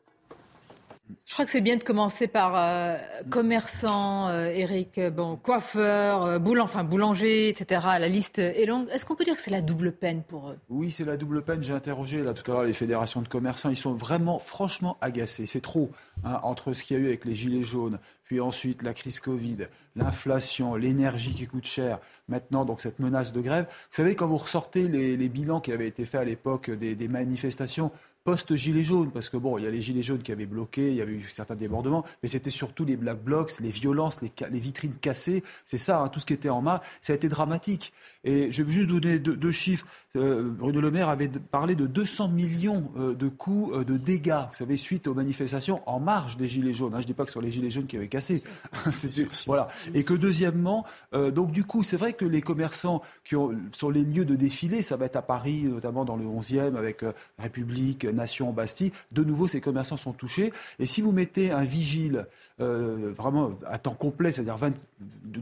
Je 1.26 1.32
crois 1.32 1.44
que 1.44 1.50
c'est 1.50 1.62
bien 1.62 1.76
de 1.76 1.82
commencer 1.82 2.28
par 2.28 2.54
euh, 2.54 2.96
commerçant, 3.30 4.28
euh, 4.28 4.46
Eric, 4.46 4.98
euh, 4.98 5.10
bon, 5.10 5.36
coiffeur, 5.36 6.40
enfin 6.60 6.84
boulanger, 6.84 7.48
etc. 7.48 7.80
La 7.98 8.08
liste 8.08 8.38
est 8.38 8.66
longue. 8.66 8.88
Est-ce 8.90 9.06
qu'on 9.06 9.14
peut 9.14 9.24
dire 9.24 9.34
que 9.34 9.40
c'est 9.40 9.50
la 9.50 9.62
double 9.62 9.92
peine 9.92 10.22
pour 10.22 10.50
eux? 10.50 10.58
Oui, 10.68 10.90
c'est 10.90 11.04
la 11.04 11.16
double 11.16 11.42
peine. 11.42 11.62
J'ai 11.62 11.72
interrogé 11.72 12.22
là 12.22 12.34
tout 12.34 12.50
à 12.50 12.54
l'heure 12.54 12.64
les 12.64 12.72
fédérations 12.72 13.22
de 13.22 13.28
commerçants. 13.28 13.70
Ils 13.70 13.76
sont 13.76 13.94
vraiment, 13.94 14.38
franchement 14.38 14.98
agacés. 15.00 15.46
C'est 15.46 15.62
trop 15.62 15.90
hein, 16.24 16.40
entre 16.42 16.74
ce 16.74 16.82
qu'il 16.82 16.96
y 16.96 17.00
a 17.00 17.02
eu 17.02 17.06
avec 17.06 17.24
les 17.24 17.36
gilets 17.36 17.62
jaunes, 17.62 17.98
puis 18.24 18.40
ensuite 18.40 18.82
la 18.82 18.92
crise 18.92 19.20
Covid, 19.20 19.68
l'inflation, 19.96 20.74
l'énergie 20.74 21.34
qui 21.34 21.46
coûte 21.46 21.66
cher. 21.66 22.00
Maintenant, 22.28 22.66
donc 22.66 22.82
cette 22.82 22.98
menace 22.98 23.32
de 23.32 23.40
grève. 23.40 23.64
Vous 23.66 23.96
savez, 23.96 24.14
quand 24.14 24.26
vous 24.26 24.36
ressortez 24.36 24.88
les, 24.88 25.28
bilans 25.28 25.60
qui 25.60 25.72
avaient 25.72 25.88
été 25.88 26.04
faits 26.04 26.20
à 26.20 26.24
l'époque 26.24 26.70
des 26.70 27.08
manifestations, 27.08 27.90
post-gilets 28.28 28.84
jaunes, 28.84 29.10
parce 29.10 29.30
que 29.30 29.38
bon, 29.38 29.56
il 29.56 29.64
y 29.64 29.66
a 29.66 29.70
les 29.70 29.80
gilets 29.80 30.02
jaunes 30.02 30.22
qui 30.22 30.32
avaient 30.32 30.44
bloqué, 30.44 30.90
il 30.90 30.96
y 30.96 31.00
avait 31.00 31.14
eu 31.14 31.24
certains 31.30 31.56
débordements, 31.56 32.04
mais 32.22 32.28
c'était 32.28 32.50
surtout 32.50 32.84
les 32.84 32.94
black 32.94 33.24
blocs, 33.24 33.58
les 33.60 33.70
violences, 33.70 34.20
les, 34.20 34.60
vitrines 34.60 34.96
cassées, 35.00 35.42
c'est 35.64 35.78
ça, 35.78 36.00
hein, 36.00 36.08
tout 36.08 36.20
ce 36.20 36.26
qui 36.26 36.34
était 36.34 36.50
en 36.50 36.60
main, 36.60 36.82
ça 37.00 37.14
a 37.14 37.16
été 37.16 37.30
dramatique. 37.30 37.90
Et 38.24 38.50
je 38.50 38.62
vais 38.62 38.72
juste 38.72 38.90
donner 38.90 39.18
deux, 39.18 39.52
chiffres. 39.52 39.86
Euh, 40.16 40.50
Bruno 40.50 40.80
Le 40.80 40.90
Maire 40.90 41.08
avait 41.08 41.28
parlé 41.28 41.76
de 41.76 41.86
200 41.86 42.28
millions 42.28 42.90
euh, 42.96 43.14
de 43.14 43.28
coûts 43.28 43.70
euh, 43.72 43.84
de 43.84 43.96
dégâts, 43.96 44.46
vous 44.48 44.54
savez, 44.54 44.76
suite 44.76 45.06
aux 45.06 45.14
manifestations 45.14 45.82
en 45.86 46.00
marge 46.00 46.36
des 46.36 46.48
gilets 46.48 46.72
jaunes. 46.72 46.94
Hein, 46.94 46.98
je 46.98 47.02
ne 47.02 47.06
dis 47.06 47.14
pas 47.14 47.24
que 47.24 47.30
ce 47.30 47.34
sont 47.34 47.40
les 47.40 47.52
gilets 47.52 47.70
jaunes 47.70 47.86
qui 47.86 47.96
avaient 47.96 48.08
cassé. 48.08 48.42
voilà. 49.46 49.68
Et 49.94 50.02
que 50.02 50.14
deuxièmement, 50.14 50.84
donc 51.12 51.52
du 51.52 51.64
coup, 51.64 51.82
c'est 51.82 51.96
vrai 51.96 52.14
que 52.14 52.24
les 52.24 52.40
commerçants 52.40 53.02
qui 53.24 53.36
ont, 53.36 53.56
sur 53.70 53.90
les 53.90 54.02
lieux 54.02 54.24
de 54.24 54.34
défilé, 54.34 54.82
ça 54.82 54.96
va 54.96 55.06
être 55.06 55.16
à 55.16 55.22
Paris, 55.22 55.64
notamment 55.64 56.04
dans 56.04 56.16
le 56.16 56.24
11e, 56.24 56.76
avec 56.76 57.04
République, 57.38 58.04
Nation, 58.04 58.52
Bastille, 58.52 58.92
de 59.12 59.22
nouveau, 59.22 59.46
ces 59.46 59.60
commerçants 59.60 59.96
sont 59.96 60.12
touchés. 60.12 60.52
Et 60.78 60.86
si 60.86 61.02
vous 61.02 61.12
mettez 61.12 61.50
un 61.50 61.64
vigile 61.64 62.26
vraiment 62.58 63.52
à 63.66 63.78
temps 63.78 63.94
complet, 63.94 64.32
c'est-à-dire 64.32 64.56
20 64.56 64.74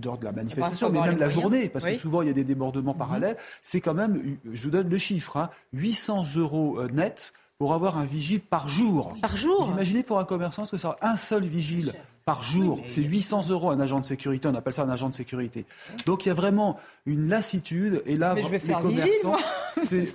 heures 0.06 0.18
de 0.18 0.24
la 0.24 0.32
manifestation, 0.32 0.90
mais 0.90 1.00
même 1.00 1.18
la 1.18 1.30
journée, 1.30 1.68
parce 1.68 1.84
que 1.84 1.96
souvent 1.96 2.22
il 2.22 2.28
y 2.28 2.30
a 2.30 2.34
des 2.34 2.44
débordements 2.44 2.65
mhm. 2.72 2.94
parallèles, 2.94 3.36
c'est 3.62 3.80
quand 3.80 3.94
même, 3.94 4.38
je 4.52 4.62
vous 4.64 4.70
donne 4.70 4.88
le 4.88 4.98
chiffre, 4.98 5.48
800 5.72 6.20
hein, 6.20 6.24
euros 6.36 6.80
euh, 6.80 6.88
net 6.88 7.32
pour 7.58 7.72
avoir 7.74 7.96
un 7.96 8.04
vigile 8.04 8.40
par 8.40 8.68
jour. 8.68 9.14
Par 9.22 9.36
jour 9.36 9.64
Vous 9.64 9.72
imaginez 9.72 10.02
pour 10.02 10.18
un 10.18 10.24
commerçant 10.24 10.64
ce 10.64 10.72
que 10.72 10.76
ça 10.76 10.96
Un 11.00 11.16
seul 11.16 11.44
vigile 11.44 11.94
par 12.26 12.42
jour, 12.42 12.80
c'est 12.88 13.02
800 13.02 13.50
euros 13.50 13.70
un 13.70 13.78
agent 13.78 14.00
de 14.00 14.04
sécurité, 14.04 14.48
on 14.48 14.54
appelle 14.56 14.72
ça 14.72 14.82
un 14.82 14.90
agent 14.90 15.08
de 15.08 15.14
sécurité. 15.14 15.64
Donc 16.06 16.26
il 16.26 16.28
y 16.28 16.32
a 16.32 16.34
vraiment 16.34 16.76
une 17.06 17.28
lassitude, 17.28 18.02
et 18.04 18.16
là, 18.16 18.34
les 18.34 18.42
commerçants... 18.42 19.36
C'est 19.84 20.12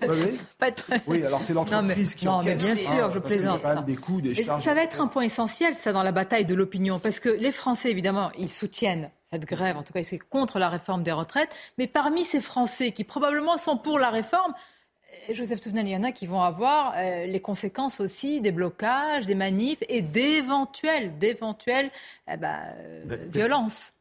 pas 0.57 0.71
très... 0.71 1.03
Oui, 1.05 1.23
alors 1.23 1.43
c'est 1.43 1.53
l'entreprise 1.53 2.15
qui 2.15 2.25
Non, 2.25 2.41
mais 2.43 2.55
bien 2.55 2.75
sûr, 2.75 3.11
je 3.13 3.19
plaisante. 3.19 3.61
des 3.85 3.95
coûts, 3.95 4.19
des 4.19 4.33
charges. 4.33 4.63
Ça 4.63 4.73
va 4.73 4.81
être 4.81 4.99
un 4.99 5.07
point 5.07 5.21
essentiel, 5.21 5.75
ça, 5.75 5.93
dans 5.93 6.03
la 6.03 6.11
bataille 6.11 6.45
de 6.45 6.55
l'opinion, 6.55 6.99
parce 6.99 7.19
que 7.19 7.29
les 7.29 7.51
Français, 7.51 7.91
évidemment, 7.91 8.31
ils 8.37 8.49
soutiennent 8.49 9.09
cette 9.31 9.45
grève, 9.45 9.77
en 9.77 9.83
tout 9.83 9.93
cas 9.93 10.03
c'est 10.03 10.19
contre 10.19 10.59
la 10.59 10.69
réforme 10.69 11.03
des 11.03 11.11
retraites, 11.11 11.49
mais 11.77 11.87
parmi 11.87 12.23
ces 12.23 12.41
Français 12.41 12.91
qui 12.91 13.03
probablement 13.03 13.57
sont 13.57 13.77
pour 13.77 13.97
la 13.97 14.09
réforme, 14.09 14.53
euh, 15.29 15.33
Joseph 15.33 15.61
Touvenel, 15.61 15.87
il 15.87 15.91
y 15.91 15.95
en 15.95 16.03
a 16.03 16.11
qui 16.11 16.27
vont 16.27 16.41
avoir 16.41 16.93
euh, 16.97 17.25
les 17.25 17.39
conséquences 17.39 18.01
aussi 18.01 18.41
des 18.41 18.51
blocages, 18.51 19.25
des 19.25 19.35
manifs 19.35 19.83
et 19.87 20.01
d'éventuelles, 20.01 21.17
d'éventuelles 21.17 21.91
eh 22.31 22.35
ben, 22.35 22.59
euh, 22.77 23.17
violences. 23.31 23.93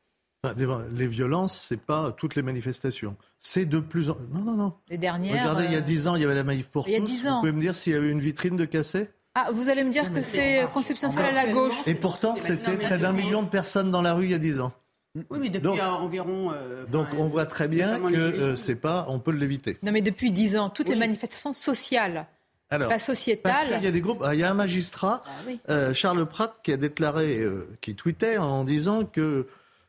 Les 0.57 1.07
violences, 1.07 1.67
c'est 1.69 1.81
pas 1.81 2.13
toutes 2.17 2.35
les 2.35 2.43
manifestations. 2.43 3.15
C'est 3.39 3.67
de 3.67 3.79
plus 3.79 4.09
en 4.09 4.17
non 4.33 4.41
non 4.41 4.55
non. 4.55 4.73
Les 4.89 4.97
dernières. 4.97 5.43
Regardez, 5.43 5.67
il 5.67 5.73
y 5.73 5.77
a 5.77 5.83
dix 5.83 6.09
ans, 6.09 6.17
il 6.17 6.23
y 6.23 6.25
avait 6.25 6.35
la 6.35 6.45
manif 6.45 6.71
pour 6.71 6.89
il 6.89 6.93
y 6.93 6.97
a 6.97 7.01
tous. 7.01 7.07
10 7.07 7.29
ans. 7.29 7.35
Vous 7.35 7.41
pouvez 7.41 7.53
me 7.53 7.61
dire 7.61 7.77
s'il 7.77 7.93
y 7.93 7.97
a 7.97 7.99
eu 7.99 8.11
une 8.11 8.21
vitrine 8.21 8.57
de 8.57 8.65
cassé 8.65 9.11
Ah, 9.35 9.51
vous 9.53 9.69
allez 9.69 9.85
me 9.85 9.91
dire 9.91 10.13
que 10.13 10.23
c'est 10.23 10.67
consubstantiel 10.73 11.27
à 11.27 11.33
la 11.33 11.53
gauche. 11.53 11.75
Et 11.87 11.95
pourtant, 11.95 12.37
c'était 12.37 12.79
près 12.79 12.99
d'un 12.99 13.13
million 13.13 13.43
de 13.43 13.49
personnes 13.49 13.91
dans 13.91 14.03
la 14.03 14.15
rue 14.15 14.25
il 14.25 14.31
y 14.31 14.35
a 14.35 14.39
dix 14.39 14.61
ans. 14.61 14.73
Oui, 15.17 15.39
mais 15.41 15.49
depuis 15.49 15.65
Donc- 15.65 15.81
euh, 15.81 15.85
environ. 15.87 16.53
euh, 16.53 16.85
Donc 16.87 17.09
on 17.19 17.29
voit 17.29 17.47
très 17.47 17.67
bien 17.69 17.99
que 17.99 18.15
euh, 18.17 18.57
c'est 18.57 18.77
pas, 18.77 19.07
on 19.09 19.19
peut 19.19 19.33
l'éviter. 19.33 19.77
Non, 19.83 19.91
mais 19.93 20.03
depuis 20.03 20.31
10 20.31 20.57
ans, 20.57 20.71
toutes 20.71 20.89
les 20.89 20.95
manifestations 20.97 21.53
sociales, 21.53 22.27
Alors, 22.73 22.89
pas 22.89 22.95
Parce 22.95 23.07
sociétales. 23.07 23.67
qu'il 23.75 23.85
y 23.85 23.89
a 23.89 23.91
des 23.91 24.01
groupes. 24.01 24.23
ah, 24.25 24.35
Il 24.35 24.41
y 24.41 24.45
a 24.45 24.51
un 24.51 24.55
magistrat, 24.55 25.25
Ah 25.27 25.31
oui. 25.47 25.59
euh, 25.69 25.93
Charles 25.95 26.25
Pratt, 26.27 26.55
qui 26.63 26.73
a 26.73 26.77
déclaré, 26.77 27.41
euh, 27.41 27.69
qui 27.81 27.97
tweetait 27.97 28.39
en 28.39 28.63
disant 28.63 29.05
que 29.05 29.49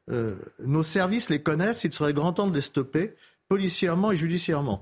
euh, 0.10 0.36
nos 0.66 0.82
services 0.82 1.30
les 1.30 1.40
connaissent, 1.44 1.84
il 1.84 1.94
serait 1.94 2.13
grand 2.13 2.34
temps 2.34 2.48
de 2.48 2.56
les 2.56 2.62
stopper, 2.62 3.13
policièrement 3.48 4.12
et 4.12 4.18
judiciairement. 4.18 4.82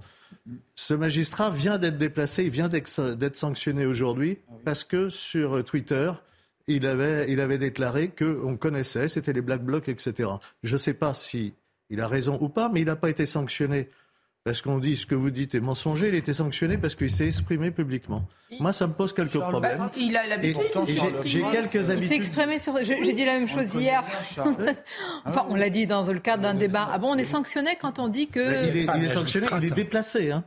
Ce 0.76 0.94
magistrat 0.94 1.50
vient 1.50 1.78
d'être 1.78 1.98
déplacé, 1.98 2.46
il 2.46 2.50
vient 2.52 2.70
d'être 2.70 3.36
sanctionné 3.36 3.86
aujourd'hui 3.86 4.38
parce 4.64 4.86
que 4.86 5.10
sur 5.10 5.58
euh, 5.58 5.64
Twitter, 5.64 6.14
il 6.70 6.86
avait, 6.86 7.32
il 7.32 7.40
avait 7.40 7.58
déclaré 7.58 8.10
qu'on 8.10 8.56
connaissait, 8.58 9.08
c'était 9.08 9.34
les 9.34 9.42
Black 9.42 9.64
Blocs, 9.64 9.90
etc. 9.90 10.30
Je 10.64 10.74
ne 10.74 10.78
sais 10.78 10.94
pas 10.94 11.14
si 11.14 11.54
il 11.90 12.00
a 12.02 12.08
raison 12.08 12.38
ou 12.42 12.50
pas, 12.50 12.70
mais 12.70 12.82
il 12.82 12.86
n'a 12.86 12.96
pas 12.96 13.10
été 13.10 13.26
sanctionné 13.26 13.90
parce 14.46 14.62
qu'on 14.62 14.80
dit 14.80 14.96
ce 14.96 15.06
que 15.06 15.16
vous 15.16 15.32
dites 15.32 15.54
est 15.56 15.60
mensonger. 15.60 16.08
Il 16.08 16.16
a 16.16 16.18
été 16.18 16.34
sanctionné 16.34 16.78
parce 16.78 16.96
qu'il 16.96 17.12
s'est 17.12 17.28
exprimé 17.28 17.72
publiquement. 17.72 18.26
Moi, 18.60 18.72
ça 18.74 18.88
me 18.88 18.94
pose 18.94 19.14
quelques 19.14 19.34
Charles 19.34 19.52
problèmes. 19.52 19.90
Il 19.98 20.16
a 20.16 20.26
l'habitude 20.28 20.64
j'ai- 21.26 21.42
quelques 21.42 21.74
Il 21.76 21.84
s'est 21.84 21.92
habitudes. 21.92 22.12
exprimé 22.14 22.58
sur. 22.58 22.78
J'ai 22.82 23.14
dit 23.14 23.26
la 23.26 23.34
même 23.40 23.48
chose 23.48 23.74
hier. 23.76 24.04
enfin, 25.26 25.46
on 25.50 25.56
l'a 25.56 25.70
dit 25.70 25.88
dans 25.88 26.06
le 26.06 26.20
cadre 26.20 26.44
d'un 26.44 26.54
débat. 26.56 26.90
Ah 26.92 26.98
bon, 27.00 27.14
on 27.14 27.18
est 27.18 27.26
sanctionné 27.26 27.78
quand 27.80 28.00
on 28.00 28.08
dit 28.08 28.28
que. 28.28 28.68
Il 28.70 28.78
est, 28.78 28.88
il 28.98 29.04
est 29.04 29.10
sanctionné, 29.10 29.48
il 29.62 29.66
est 29.66 29.76
déplacé, 29.76 30.32
hein. 30.32 30.44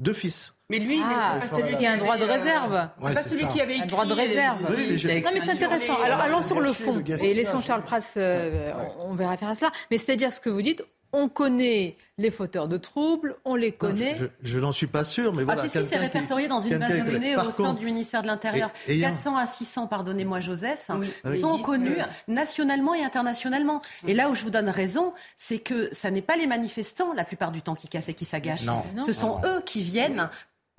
Deux 0.00 0.14
fils. 0.14 0.54
Mais 0.72 0.78
lui, 0.78 1.00
Ah, 1.04 1.38
c'est 1.44 1.48
pas 1.50 1.56
celui 1.68 1.86
a 1.86 1.92
un 1.92 1.96
droit 1.98 2.16
de 2.16 2.22
euh, 2.22 2.32
réserve. 2.32 2.88
C'est 2.98 3.04
Ouais, 3.06 3.14
pas 3.14 3.22
celui 3.22 3.42
ça. 3.42 3.46
qui 3.48 3.60
avait 3.60 3.74
Un 3.74 3.76
écrit. 3.76 3.88
droit 3.88 4.06
de 4.06 4.12
réserve. 4.14 4.62
euh, 4.64 4.74
Oui, 4.76 4.86
mais 4.90 4.98
j'ai- 4.98 5.20
Non, 5.20 5.30
mais 5.34 5.40
c'est 5.40 5.50
intéressant. 5.52 6.00
Alors, 6.02 6.20
allons 6.20 6.40
sur 6.42 6.60
le 6.60 6.72
fond. 6.72 7.02
Et 7.06 7.34
laissons 7.34 7.60
Charles 7.60 7.82
Prass, 7.82 8.14
euh, 8.16 8.72
on 9.00 9.12
on 9.12 9.14
verra 9.14 9.36
faire 9.36 9.48
à 9.50 9.54
cela. 9.54 9.70
Mais 9.90 9.98
c'est-à-dire 9.98 10.32
ce 10.32 10.40
que 10.40 10.48
vous 10.48 10.62
dites, 10.62 10.82
on 11.14 11.28
connaît 11.28 11.98
les 12.16 12.30
fauteurs 12.30 12.68
de 12.68 12.78
troubles, 12.78 13.36
on 13.44 13.54
les 13.54 13.72
connaît. 13.72 14.16
Je, 14.18 14.24
je 14.42 14.58
n'en 14.58 14.72
suis 14.72 14.86
pas 14.86 15.04
sûr, 15.04 15.34
mais 15.34 15.42
Ah 15.42 15.44
voilà. 15.44 15.60
si, 15.60 15.68
si, 15.68 15.84
c'est 15.84 15.96
qui- 15.96 16.00
répertorié 16.00 16.48
dans 16.48 16.60
une 16.60 16.78
base 16.78 16.90
de 16.90 17.10
données 17.10 17.36
au 17.36 17.50
sein 17.50 17.74
du 17.74 17.84
ministère 17.84 18.22
de 18.22 18.28
l'Intérieur. 18.28 18.70
et- 18.88 18.92
ayant- 18.94 19.08
400 19.10 19.36
à 19.36 19.44
600, 19.44 19.86
pardonnez-moi 19.88 20.40
Joseph, 20.40 20.86
Oui. 20.98 21.38
sont 21.38 21.56
Oui. 21.56 21.62
connus 21.62 21.98
nationalement 22.28 22.94
et 22.94 23.02
internationalement. 23.04 23.82
Et 24.08 24.14
là 24.14 24.30
où 24.30 24.34
je 24.34 24.42
vous 24.42 24.50
donne 24.50 24.70
raison, 24.70 25.12
c'est 25.36 25.58
que 25.58 25.90
ça 25.92 26.10
n'est 26.10 26.22
pas 26.22 26.36
les 26.36 26.46
manifestants 26.46 27.12
la 27.12 27.24
plupart 27.24 27.52
du 27.52 27.60
temps 27.60 27.74
qui 27.74 27.88
cassent 27.88 28.08
et 28.08 28.14
qui 28.14 28.24
s'agachent. 28.24 28.64
Non. 28.64 28.82
Ce 29.04 29.12
sont 29.12 29.38
eux 29.44 29.60
qui 29.66 29.82
viennent 29.82 30.30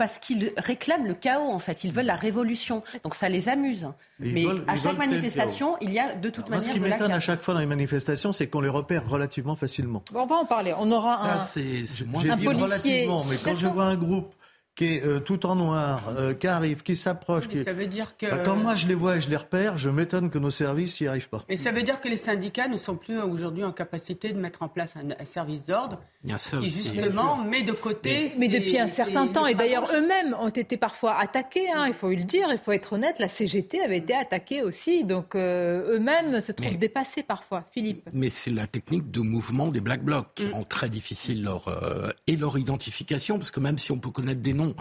parce 0.03 0.17
qu'ils 0.17 0.51
réclament 0.57 1.07
le 1.07 1.13
chaos 1.13 1.49
en 1.49 1.59
fait, 1.59 1.85
ils 1.85 1.93
veulent 1.93 2.05
la 2.07 2.17
révolution. 2.17 2.83
Donc 3.05 3.15
ça 3.15 3.29
les 3.29 3.47
amuse. 3.47 3.87
Et 4.21 4.33
Mais 4.33 4.43
veulent- 4.43 4.65
à 4.67 4.75
chaque 4.75 4.97
manifestation, 4.97 5.77
il 5.79 5.93
y 5.93 5.99
a 5.99 6.13
de 6.13 6.29
toute 6.29 6.49
Moi, 6.49 6.59
ce 6.59 6.67
manière 6.67 6.73
qui 6.73 6.79
de 6.81 6.85
la 6.89 6.95
m'étonne 6.97 7.11
à 7.13 7.21
chaque 7.21 7.41
fois 7.41 7.53
dans 7.53 7.61
les 7.61 7.65
manifestations, 7.65 8.33
c'est 8.33 8.47
qu'on 8.47 8.59
les 8.59 8.67
repère 8.67 9.07
relativement 9.07 9.55
facilement. 9.55 10.03
Bon, 10.11 10.23
on 10.23 10.25
va 10.25 10.35
en 10.35 10.45
parler. 10.45 10.73
On 10.77 10.91
aura 10.91 11.17
Ça, 11.19 11.33
un. 11.35 11.39
c'est 11.39 11.85
c'est 11.85 12.05
moins 12.05 12.21
Un 12.29 12.35
dit 12.35 12.43
policier. 12.43 12.65
relativement, 12.65 13.23
mais 13.29 13.37
quand 13.37 13.55
je 13.55 13.67
vois 13.67 13.85
un 13.85 13.95
groupe 13.95 14.35
qui 14.75 14.95
est 14.95 15.05
euh, 15.05 15.19
tout 15.21 15.45
en 15.45 15.55
noir, 15.55 16.01
euh, 16.17 16.33
qui 16.33 16.47
arrive, 16.47 16.81
qui 16.83 16.95
s'approche, 16.97 17.45
Mais 17.47 17.59
qui... 17.59 17.63
ça 17.63 17.71
veut 17.71 17.87
dire 17.87 18.17
que. 18.17 18.25
Bah, 18.29 18.39
quand 18.43 18.57
moi 18.57 18.75
je 18.75 18.87
les 18.87 18.95
vois 18.95 19.15
et 19.15 19.21
je 19.21 19.29
les 19.29 19.37
repère, 19.37 19.77
je 19.77 19.89
m'étonne 19.89 20.29
que 20.29 20.37
nos 20.39 20.49
services 20.49 20.99
n'y 20.99 21.07
arrivent 21.07 21.29
pas. 21.29 21.45
Et 21.47 21.55
ça 21.55 21.71
veut 21.71 21.83
dire 21.83 22.01
que 22.01 22.09
les 22.09 22.17
syndicats 22.17 22.67
ne 22.67 22.77
sont 22.77 22.97
plus 22.97 23.21
aujourd'hui 23.21 23.63
en 23.63 23.71
capacité 23.71 24.33
de 24.33 24.39
mettre 24.39 24.63
en 24.63 24.67
place 24.67 24.95
un, 24.97 25.11
un 25.17 25.25
service 25.25 25.65
d'ordre 25.67 26.01
qui 26.25 26.33
aussi. 26.33 26.69
justement 26.69 27.43
met 27.43 27.63
de 27.63 27.73
côté. 27.73 28.23
Mais 28.23 28.29
ces- 28.29 28.47
depuis 28.47 28.79
un 28.79 28.87
certain 28.87 29.27
temps, 29.27 29.45
et 29.45 29.55
d'ailleurs 29.55 29.89
eux-mêmes 29.93 30.35
ont 30.39 30.49
été 30.49 30.77
parfois 30.77 31.15
attaqués, 31.19 31.69
hein, 31.71 31.85
il 31.87 31.93
faut 31.93 32.09
le 32.09 32.23
dire, 32.23 32.47
il 32.51 32.57
faut 32.57 32.71
être 32.71 32.93
honnête, 32.93 33.17
la 33.19 33.27
CGT 33.27 33.81
avait 33.81 33.97
été 33.97 34.13
attaquée 34.15 34.61
aussi, 34.63 35.03
donc 35.03 35.35
euh, 35.35 35.95
eux-mêmes 35.95 36.39
se 36.41 36.51
trouvent 36.53 36.71
Mais- 36.71 36.77
dépassés 36.77 37.23
parfois. 37.23 37.65
Philippe 37.73 38.09
Mais 38.13 38.29
c'est 38.29 38.51
la 38.51 38.67
technique 38.67 39.11
de 39.11 39.19
mouvement 39.19 39.69
des 39.69 39.81
Black 39.81 40.03
Blocs 40.03 40.27
qui 40.35 40.47
rend 40.49 40.63
très 40.63 40.89
difficile 40.89 41.43
leur 41.43 41.67
euh, 41.67 42.09
et 42.27 42.35
leur 42.37 42.57
identification 42.57 43.37
parce 43.37 43.51
que 43.51 43.59
même 43.59 43.77
si 43.77 43.91
on 43.91 43.97
peut 43.97 44.09
connaître 44.11 44.41
des 44.41 44.53
noms, 44.53 44.75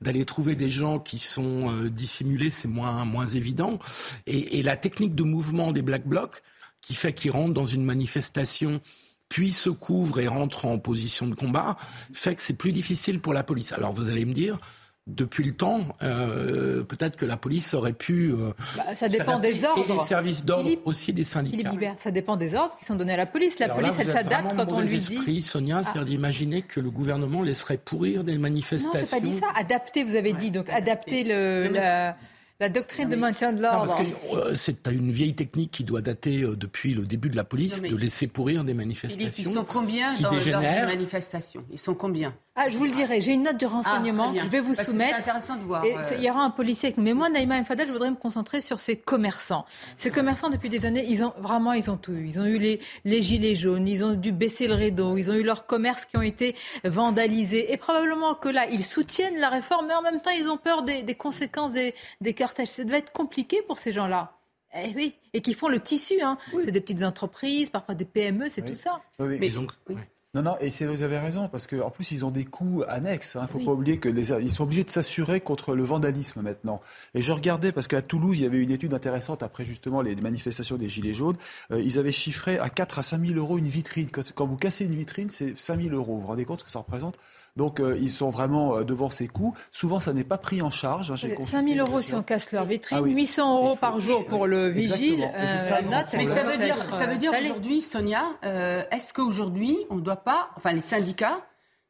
d'aller 0.00 0.24
trouver 0.24 0.54
des 0.56 0.70
gens 0.70 0.98
qui 0.98 1.18
sont 1.18 1.70
euh, 1.70 1.90
dissimulés, 1.90 2.50
c'est 2.50 2.68
moins 2.68 3.04
moins 3.04 3.26
évident. 3.26 3.78
Et, 4.26 4.58
et 4.58 4.62
la 4.62 4.76
technique 4.76 5.14
de 5.14 5.22
mouvement 5.22 5.72
des 5.72 5.82
Black 5.82 6.06
Blocs 6.06 6.42
qui 6.80 6.94
fait 6.94 7.12
qu'ils 7.12 7.30
rentrent 7.32 7.52
dans 7.54 7.66
une 7.66 7.84
manifestation 7.84 8.80
puis 9.28 9.52
se 9.52 9.70
couvrent 9.70 10.20
et 10.20 10.28
rentrent 10.28 10.64
en 10.66 10.78
position 10.78 11.26
de 11.26 11.34
combat, 11.34 11.76
fait 12.12 12.34
que 12.34 12.42
c'est 12.42 12.54
plus 12.54 12.72
difficile 12.72 13.20
pour 13.20 13.32
la 13.34 13.42
police. 13.42 13.72
Alors 13.72 13.92
vous 13.92 14.08
allez 14.10 14.24
me 14.24 14.32
dire, 14.32 14.58
depuis 15.06 15.42
le 15.44 15.52
temps, 15.52 15.80
euh, 16.02 16.82
peut-être 16.82 17.16
que 17.16 17.24
la 17.24 17.38
police 17.38 17.72
aurait 17.72 17.94
pu. 17.94 18.30
euh, 18.30 18.52
Bah, 18.76 18.94
ça 18.94 19.08
dépend 19.08 19.38
des 19.38 19.64
ordres. 19.64 19.82
Et 19.88 19.92
les 19.92 19.98
services 20.00 20.44
d'ordre 20.44 20.68
aussi 20.84 21.14
des 21.14 21.24
Philippe 21.24 21.62
syndicats. 21.62 21.94
Ça 21.98 22.10
dépend 22.10 22.36
des 22.36 22.54
ordres 22.54 22.76
qui 22.78 22.84
sont 22.84 22.94
donnés 22.94 23.14
à 23.14 23.16
la 23.16 23.24
police. 23.24 23.58
La 23.58 23.66
Alors 23.66 23.78
police, 23.78 23.96
là, 23.96 24.04
elle 24.06 24.12
s'adapte 24.12 24.54
quand 24.54 24.70
on 24.70 24.80
lui 24.80 24.96
esprit, 24.96 25.24
dit. 25.34 25.42
Sonia, 25.42 25.82
c'est-à-dire 25.82 26.04
d'imaginer 26.04 26.60
que 26.60 26.78
le 26.80 26.90
gouvernement 26.90 27.40
laisserait 27.42 27.78
pourrir 27.78 28.22
des 28.22 28.34
Non, 28.34 28.40
manifestations. 28.40 29.00
j'ai 29.02 29.06
pas 29.06 29.20
dit 29.20 29.38
ça. 29.38 29.46
Adapter, 29.56 30.04
vous 30.04 30.14
avez 30.16 30.34
dit. 30.34 30.50
Donc 30.50 30.68
adapter 30.68 31.24
le, 31.24 31.68
Non, 31.68 31.74
la, 31.80 32.12
la 32.60 32.68
doctrine 32.68 33.08
de 33.08 33.14
maintien 33.16 33.52
de 33.52 33.62
l'ordre. 33.62 33.86
parce 33.86 34.02
que 34.02 34.36
euh, 34.36 34.56
c'est 34.56 34.86
une 34.88 35.12
vieille 35.12 35.34
technique 35.34 35.70
qui 35.70 35.84
doit 35.84 36.00
dater 36.00 36.42
euh, 36.42 36.56
depuis 36.56 36.92
le 36.92 37.06
début 37.06 37.30
de 37.30 37.36
la 37.36 37.44
police, 37.44 37.76
Non, 37.76 37.82
mais- 37.82 37.88
de 37.90 37.96
laisser 37.96 38.26
pourrir 38.26 38.64
des 38.64 38.72
Philippe, 38.72 38.78
manifestations. 38.78 39.30
ils 39.38 39.52
sont 39.54 39.64
combien 39.64 40.14
qui 40.16 40.22
dans, 40.24 40.30
dans 40.30 40.34
une 40.40 40.44
dégénèrent. 40.44 40.86
manifestation 40.88 41.64
Ils 41.70 41.78
sont 41.78 41.94
combien? 41.94 42.34
Ah, 42.60 42.68
je 42.68 42.76
vous 42.76 42.84
le 42.84 42.90
dirai. 42.90 43.20
J'ai 43.20 43.32
une 43.32 43.44
note 43.44 43.56
de 43.56 43.66
Ah, 43.66 43.68
renseignement. 43.68 44.30
bien. 44.32 44.42
je 44.42 44.48
vais 44.48 44.60
vous 44.60 44.74
Parce 44.74 44.88
soumettre. 44.88 45.14
C'est 45.14 45.20
intéressant 45.22 45.56
de 45.56 45.62
voir. 45.62 45.84
Et 45.84 45.94
euh, 45.96 46.00
il 46.16 46.24
y 46.24 46.28
aura 46.30 46.42
un 46.42 46.50
policier 46.50 46.88
avec 46.88 46.98
nous. 46.98 47.04
Mais 47.04 47.14
moi, 47.14 47.28
Naïma 47.28 47.60
Mfadel, 47.60 47.86
je 47.86 47.92
voudrais 47.92 48.10
me 48.10 48.16
concentrer 48.16 48.60
sur 48.60 48.80
ces 48.80 48.96
commerçants. 48.96 49.64
Ces 49.96 50.10
commerçants, 50.10 50.50
depuis 50.50 50.68
des 50.68 50.84
années, 50.84 51.04
ils 51.08 51.22
ont 51.22 51.32
vraiment, 51.38 51.72
ils 51.72 51.88
ont 51.90 51.96
tout 51.96 52.12
eu. 52.12 52.26
Ils 52.26 52.40
ont 52.40 52.44
eu 52.46 52.58
les, 52.58 52.80
les 53.04 53.22
gilets 53.22 53.54
jaunes, 53.54 53.86
ils 53.86 54.04
ont 54.04 54.14
dû 54.14 54.32
baisser 54.32 54.66
le 54.66 54.74
rideau, 54.74 55.16
ils 55.16 55.30
ont 55.30 55.34
eu 55.34 55.44
leurs 55.44 55.66
commerces 55.66 56.04
qui 56.04 56.16
ont 56.16 56.22
été 56.22 56.56
vandalisés. 56.84 57.72
Et 57.72 57.76
probablement 57.76 58.34
que 58.34 58.48
là, 58.48 58.66
ils 58.70 58.84
soutiennent 58.84 59.38
la 59.38 59.48
réforme, 59.50 59.86
mais 59.86 59.94
en 59.94 60.02
même 60.02 60.20
temps, 60.20 60.30
ils 60.30 60.48
ont 60.48 60.56
peur 60.58 60.82
des, 60.82 61.02
des 61.02 61.14
conséquences 61.14 61.72
des, 61.72 61.94
des 62.20 62.34
cortèges. 62.34 62.68
Ça 62.68 62.84
devait 62.84 62.98
être 62.98 63.12
compliqué 63.12 63.62
pour 63.66 63.78
ces 63.78 63.92
gens-là. 63.92 64.32
Eh 64.74 64.92
oui, 64.94 65.14
et 65.32 65.40
qui 65.40 65.54
font 65.54 65.68
le 65.68 65.80
tissu. 65.80 66.20
Hein. 66.22 66.36
C'est 66.64 66.72
des 66.72 66.80
petites 66.82 67.02
entreprises, 67.02 67.70
parfois 67.70 67.94
des 67.94 68.04
PME, 68.04 68.48
c'est 68.50 68.60
tout 68.62 68.74
ça. 68.74 69.00
Oui, 69.18 69.28
oui. 69.28 69.36
Mais- 69.40 69.46
Ils 69.46 69.58
ont- 69.58 69.66
oui. 69.88 69.96
Non, 70.34 70.42
non, 70.42 70.56
et 70.60 70.68
vous 70.84 71.02
avez 71.02 71.18
raison, 71.18 71.48
parce 71.48 71.66
qu'en 71.66 71.88
plus, 71.88 72.10
ils 72.12 72.22
ont 72.22 72.30
des 72.30 72.44
coûts 72.44 72.84
annexes. 72.86 73.38
Il 73.40 73.42
ne 73.42 73.46
faut 73.46 73.58
Oui. 73.58 73.64
pas 73.64 73.72
oublier 73.72 73.98
que 73.98 74.10
les, 74.10 74.30
ils 74.42 74.52
sont 74.52 74.64
obligés 74.64 74.84
de 74.84 74.90
s'assurer 74.90 75.40
contre 75.40 75.74
le 75.74 75.84
vandalisme 75.84 76.42
maintenant. 76.42 76.82
Et 77.14 77.22
je 77.22 77.32
regardais, 77.32 77.72
parce 77.72 77.88
qu'à 77.88 78.02
Toulouse, 78.02 78.38
il 78.38 78.42
y 78.42 78.46
avait 78.46 78.62
une 78.62 78.70
étude 78.70 78.92
intéressante 78.92 79.42
après 79.42 79.64
justement 79.64 80.02
les 80.02 80.14
manifestations 80.16 80.76
des 80.76 80.86
Gilets 80.88 81.14
jaunes. 81.14 81.36
Euh, 81.70 81.80
ils 81.80 81.98
avaient 81.98 82.12
chiffré 82.12 82.58
à 82.58 82.68
4 82.68 82.98
à 82.98 83.02
5 83.02 83.24
000 83.24 83.38
euros 83.38 83.56
une 83.56 83.68
vitrine. 83.68 84.10
Quand, 84.10 84.30
quand 84.34 84.44
vous 84.44 84.56
cassez 84.58 84.84
une 84.84 84.94
vitrine, 84.94 85.30
c'est 85.30 85.58
5 85.58 85.80
000 85.80 85.94
euros. 85.94 86.16
Vous 86.16 86.20
vous 86.20 86.26
rendez 86.26 86.44
compte 86.44 86.60
ce 86.60 86.64
que 86.66 86.70
ça 86.70 86.80
représente? 86.80 87.18
Donc, 87.58 87.80
euh, 87.80 87.98
ils 88.00 88.08
sont 88.10 88.30
vraiment 88.30 88.76
euh, 88.78 88.84
devant 88.84 89.10
ces 89.10 89.28
coûts. 89.28 89.54
Souvent, 89.72 90.00
ça 90.00 90.12
n'est 90.14 90.24
pas 90.24 90.38
pris 90.38 90.62
en 90.62 90.70
charge. 90.70 91.10
hein, 91.10 91.16
j'ai 91.16 91.34
consulté 91.34 91.56
5 91.58 91.62
000 91.68 91.74
les 91.74 91.80
euros 91.80 92.00
si 92.00 92.14
on 92.14 92.22
casse 92.22 92.52
leur 92.52 92.64
vitrine, 92.64 92.98
Ah 92.98 93.02
oui. 93.02 93.12
800 93.12 93.56
euros 93.58 93.70
faut- 93.70 93.76
par 93.76 94.00
jour 94.00 94.24
pour 94.26 94.46
le 94.46 94.68
vigile. 94.68 95.28
Euh, 95.34 95.58
ça 95.58 95.82
la 95.82 96.02
note, 96.02 96.06
Mais 96.14 96.24
ça 96.24 96.44
veut 96.44 96.56
dire, 96.56 96.76
ça 96.88 97.06
veut 97.06 97.14
euh, 97.14 97.16
dire 97.16 97.32
salée. 97.32 97.50
aujourd'hui, 97.50 97.82
Sonia, 97.82 98.22
euh, 98.44 98.82
est-ce 98.92 99.12
qu'aujourd'hui, 99.12 99.76
on 99.90 99.96
ne 99.96 100.00
doit 100.00 100.16
pas, 100.24 100.48
enfin 100.56 100.72
les 100.72 100.80
syndicats 100.80 101.40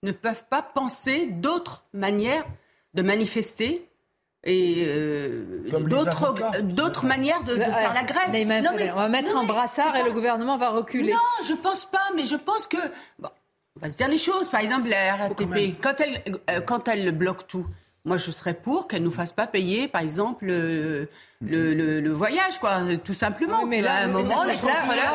ne 0.03 0.11
peuvent 0.13 0.45
pas 0.51 0.63
penser 0.63 1.27
d'autres 1.31 1.85
manières 1.93 2.45
de 2.95 3.03
manifester 3.03 3.85
et 4.45 4.85
euh, 4.87 5.45
d'autres 6.63 7.05
manières 7.05 7.43
de, 7.45 7.57
de 7.57 7.61
Euh, 7.61 7.73
faire 7.73 7.93
la 7.95 8.05
grève. 8.05 8.29
Non, 8.33 8.61
Mfadel, 8.63 8.77
mais- 8.79 8.93
on 8.93 8.97
va 8.97 9.09
mettre 9.09 9.35
non, 9.35 9.41
un 9.41 9.45
brassard 9.45 9.95
et 9.97 10.01
pas- 10.01 10.07
le 10.07 10.13
gouvernement 10.13 10.57
va 10.57 10.71
reculer. 10.71 11.13
Non, 11.13 11.19
je 11.45 11.55
pense 11.55 11.85
pas, 11.85 11.99
mais 12.17 12.25
je 12.25 12.37
pense 12.37 12.67
que 12.67 12.79
bon, 13.19 13.29
on 13.81 13.85
va 13.85 13.91
se 13.91 13.97
dire 13.97 14.09
les 14.09 14.19
choses. 14.19 14.49
Par 14.49 14.61
exemple, 14.61 14.89
la 14.89 15.17
RATP, 15.17 15.81
quand 15.81 15.95
elle 16.01 16.23
euh, 16.51 16.61
quand 16.61 16.89
elle 16.89 17.13
bloque 17.13 17.47
tout. 17.47 17.67
Moi, 18.05 18.17
je 18.17 18.31
serais 18.31 18.55
pour 18.55 18.89
qu'elle 18.89 19.03
nous 19.03 19.11
fasse 19.11 19.33
pas 19.33 19.47
payer, 19.47 19.87
par 19.87 20.01
exemple, 20.01 20.47
le, 20.47 21.09
le, 21.43 21.75
le- 21.75 22.01
le 22.01 22.11
voyage, 22.13 22.59
quoi, 22.59 22.81
tout 23.05 23.13
simplement. 23.13 23.59
Oui, 23.65 23.69
mais 23.69 23.81
là, 23.83 23.97
à 23.97 23.99
un 24.05 24.07
moment, 24.07 24.45
là, 24.45 24.53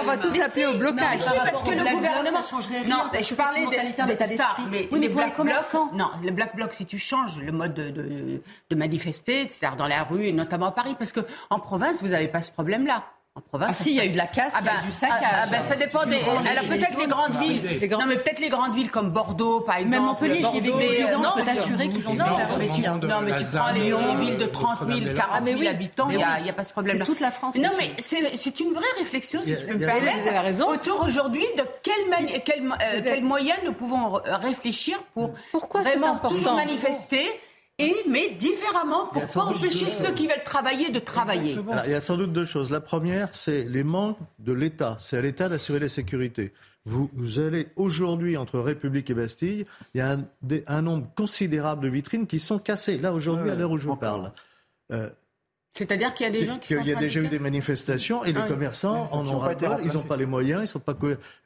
on 0.01 0.03
va 0.03 0.17
tous 0.17 0.27
appeler 0.39 0.61
si, 0.61 0.65
au 0.67 0.73
blocage. 0.77 1.19
non, 1.21 1.25
Par 1.25 1.43
parce 1.51 1.63
que 1.63 1.71
le 1.71 1.95
gouvernement. 1.95 2.43
ça 2.43 2.47
changerait 2.49 2.81
rien, 2.81 2.89
non, 2.95 3.03
mais 3.11 3.23
je 3.23 3.33
parlais 3.33 3.65
de, 3.65 3.71
de 3.71 3.95
ça. 3.95 4.05
d'esprit. 4.27 4.63
Mais, 4.69 4.87
Oui, 4.91 4.99
mais 4.99 4.99
les 4.99 5.09
pour 5.09 5.17
les 5.21 5.25
Black 5.25 5.35
commerçants. 5.35 5.87
Blocs, 5.87 5.97
non, 5.99 6.09
les 6.23 6.31
Black 6.31 6.55
Blocs, 6.55 6.73
si 6.73 6.85
tu 6.85 6.99
changes 6.99 7.39
le 7.39 7.51
mode 7.51 7.73
de, 7.73 7.89
de, 7.89 8.41
de 8.69 8.75
manifester, 8.75 9.47
c'est-à-dire 9.49 9.77
dans 9.77 9.87
la 9.87 10.03
rue, 10.03 10.25
et 10.27 10.31
notamment 10.33 10.67
à 10.67 10.71
Paris, 10.71 10.95
parce 10.99 11.13
que 11.13 11.21
en 11.49 11.59
province, 11.59 12.03
vous 12.03 12.09
n'avez 12.09 12.27
pas 12.27 12.41
ce 12.43 12.51
problème-là. 12.51 13.03
En 13.35 13.41
province, 13.41 13.77
ah, 13.79 13.83
si, 13.83 13.89
il 13.89 13.95
y 13.95 13.99
a 13.99 14.05
eu 14.05 14.09
de 14.09 14.17
la 14.17 14.27
casse, 14.27 14.53
ah 14.55 14.59
il 14.61 14.65
y 14.67 14.69
a 14.69 14.73
bah, 14.73 14.79
du 14.85 14.91
saccage. 14.91 15.19
Ah, 15.23 15.45
bah, 15.49 15.61
ça 15.61 15.75
dépend 15.75 16.05
des. 16.05 16.17
Alors 16.17 16.65
peut-être 16.69 16.99
les 16.99 17.07
grandes 17.07 17.31
villes. 17.31 17.89
Non, 17.89 18.05
mais 18.07 18.17
peut-être 18.17 18.39
les 18.39 18.49
grandes 18.49 18.75
villes 18.75 18.91
comme 18.91 19.09
Bordeaux, 19.09 19.61
par 19.61 19.77
exemple. 19.77 19.95
Même 19.95 20.03
Montpellier, 20.05 20.45
j'y 20.51 20.57
ai 20.57 20.61
vécu 20.61 21.03
10 21.03 21.13
ans, 21.15 21.23
je 21.35 21.41
peux 21.41 21.43
t'assurer 21.43 21.89
qu'ils 21.89 22.07
ont 22.09 22.13
souffert 22.13 22.55
aussi. 22.55 22.81
Non, 22.81 23.21
mais 23.25 23.35
tu 23.35 23.45
prends 23.51 23.71
les 23.71 24.23
villes 24.23 24.37
de 24.37 24.45
30 24.45 24.79
000, 24.87 25.15
40 25.15 25.47
000 25.47 25.67
habitants, 25.67 26.09
il 26.11 26.17
n'y 26.17 26.49
a 26.49 26.53
pas 26.53 26.63
ce 26.63 26.73
problème-là. 26.73 27.05
C'est 27.05 27.11
toute 27.11 27.21
la 27.21 27.31
France. 27.31 27.55
Non, 27.55 27.71
mais 27.79 27.91
c'est 27.97 28.59
une 28.59 28.73
vraie 28.73 28.83
réflexion, 28.99 29.41
si 29.41 29.55
je 29.55 29.65
peux 29.65 29.73
me 29.73 29.79
permettre, 29.79 30.67
autour 30.67 31.01
aujourd'hui 31.03 31.45
de 31.57 31.63
quels 31.81 33.23
moyens 33.23 33.57
nous 33.65 33.73
pouvons 33.73 34.21
réfléchir 34.25 34.99
pour 35.15 35.31
vraiment 35.73 36.19
toujours 36.29 36.53
manifester 36.53 37.25
et 37.79 37.95
mais 38.07 38.29
différemment 38.35 39.07
pour 39.07 39.25
pas 39.25 39.41
empêcher 39.41 39.89
ceux 39.89 40.13
qui 40.13 40.27
veulent 40.27 40.43
travailler 40.43 40.91
de 40.91 40.99
travailler? 40.99 41.57
il 41.85 41.91
y 41.91 41.95
a 41.95 42.01
sans 42.01 42.17
doute 42.17 42.31
deux 42.31 42.45
choses. 42.45 42.69
La 42.69 42.81
première, 42.81 43.29
c'est 43.33 43.63
les 43.63 43.83
manques 43.83 44.19
de 44.39 44.53
l'État. 44.53 44.97
C'est 44.99 45.17
à 45.17 45.21
l'État 45.21 45.49
d'assurer 45.49 45.79
la 45.79 45.89
sécurité. 45.89 46.53
Vous, 46.85 47.09
allez 47.39 47.67
aujourd'hui 47.77 48.35
entre 48.35 48.59
République 48.59 49.09
et 49.09 49.13
Bastille, 49.13 49.65
il 49.93 49.97
y 49.97 50.01
a 50.01 50.17
un, 50.67 50.81
nombre 50.81 51.07
considérable 51.15 51.83
de 51.83 51.87
vitrines 51.87 52.27
qui 52.27 52.39
sont 52.39 52.59
cassées. 52.59 52.97
Là 52.97 53.13
aujourd'hui, 53.13 53.49
à 53.49 53.55
l'heure 53.55 53.71
où 53.71 53.77
je 53.77 53.87
vous 53.87 53.95
parle. 53.95 54.33
Euh, 54.91 55.09
c'est-à-dire 55.73 56.13
qu'il 56.13 56.25
y 56.25 56.29
a 56.29 56.31
des 56.31 56.45
gens 56.45 56.59
qui 56.59 56.75
Il 56.75 56.85
y 56.85 56.93
a 56.93 56.99
déjà 56.99 57.19
eu 57.19 57.27
des 57.27 57.39
manifestations 57.39 58.23
et 58.23 58.31
les 58.31 58.41
ah 58.41 58.47
commerçants 58.47 59.07
en 59.11 59.27
ont 59.27 59.39
ras 59.39 59.55
Ils 59.83 59.91
n'ont 59.91 60.03
pas 60.03 60.17
les 60.17 60.27
moyens, 60.27 60.61
ils 60.61 60.67
sont 60.67 60.79
pas 60.79 60.95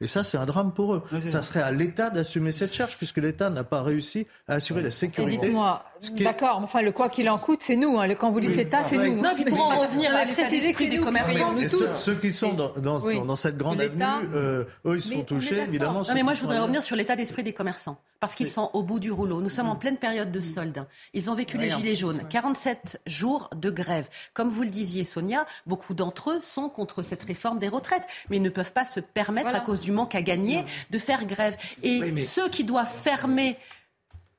Et 0.02 0.06
ça, 0.06 0.22
c'est 0.22 0.36
un 0.36 0.44
drame 0.44 0.72
pour 0.72 0.94
eux. 0.94 1.02
ça 1.28 1.42
serait 1.42 1.62
à 1.62 1.70
l'État 1.70 2.10
d'assumer 2.10 2.52
cette 2.52 2.74
charge 2.74 2.98
puisque 2.98 3.16
l'État 3.16 3.48
n'a 3.48 3.64
pas 3.64 3.82
réussi 3.82 4.26
à 4.46 4.54
assurer 4.54 4.82
la 4.82 4.90
sécurité. 4.90 5.46
Dites-moi, 5.46 5.82
d'accord, 6.18 6.60
enfin 6.62 6.82
le 6.82 6.92
quoi 6.92 7.08
qu'il 7.08 7.28
en 7.30 7.38
coûte, 7.38 7.60
c'est 7.62 7.76
nous. 7.76 7.98
Hein. 7.98 8.14
Quand 8.14 8.30
vous 8.30 8.40
dites 8.40 8.56
l'État, 8.56 8.84
c'est 8.84 8.98
nous. 8.98 9.20
Non, 9.20 9.30
puis 9.34 9.44
pour 9.44 9.60
en 9.60 9.80
revenir 9.80 10.14
à 10.14 10.24
l'état 10.24 10.48
d'esprit 10.48 10.88
des 10.88 11.00
commerçants, 11.00 11.52
nous 11.52 11.68
tous. 11.68 11.86
Ceux, 11.86 12.14
qui 12.14 12.32
sont 12.32 12.52
dans, 12.52 12.70
dans, 12.76 13.24
dans 13.24 13.36
cette 13.36 13.56
grande 13.56 13.80
avenue, 13.80 14.04
euh, 14.34 14.64
eux, 14.84 14.96
ils 14.96 15.02
se 15.02 15.12
font 15.12 15.22
toucher, 15.22 15.58
évidemment. 15.60 16.02
Non, 16.02 16.14
mais 16.14 16.22
moi, 16.22 16.34
je 16.34 16.40
voudrais 16.40 16.60
revenir 16.60 16.82
sur 16.82 16.96
l'état 16.96 17.16
d'esprit 17.16 17.42
des 17.42 17.52
commerçants 17.52 17.98
parce 18.20 18.34
qu'ils 18.34 18.50
sont 18.50 18.70
au 18.72 18.82
bout 18.82 18.98
du 18.98 19.12
rouleau. 19.12 19.40
Nous 19.40 19.48
sommes 19.48 19.68
en 19.68 19.76
pleine 19.76 19.96
période 19.96 20.32
de 20.32 20.40
solde. 20.40 20.86
Ils 21.14 21.30
ont 21.30 21.34
vécu 21.34 21.58
les 21.58 21.68
gilets 21.68 21.94
jaunes, 21.94 22.22
47 22.28 23.00
jours 23.06 23.50
de 23.54 23.70
grève. 23.70 24.08
Comme 24.34 24.48
vous 24.48 24.62
le 24.62 24.70
disiez, 24.70 25.04
Sonia, 25.04 25.46
beaucoup 25.66 25.94
d'entre 25.94 26.30
eux 26.30 26.40
sont 26.40 26.68
contre 26.68 27.02
cette 27.02 27.22
réforme 27.22 27.58
des 27.58 27.68
retraites, 27.68 28.06
mais 28.28 28.36
ils 28.36 28.42
ne 28.42 28.50
peuvent 28.50 28.72
pas 28.72 28.84
se 28.84 29.00
permettre, 29.00 29.54
à 29.54 29.60
cause 29.60 29.80
du 29.80 29.92
manque 29.92 30.14
à 30.14 30.22
gagner, 30.22 30.64
de 30.90 30.98
faire 30.98 31.24
grève. 31.26 31.56
Et 31.82 32.24
ceux 32.24 32.48
qui 32.48 32.64
doivent 32.64 32.90
fermer 32.90 33.56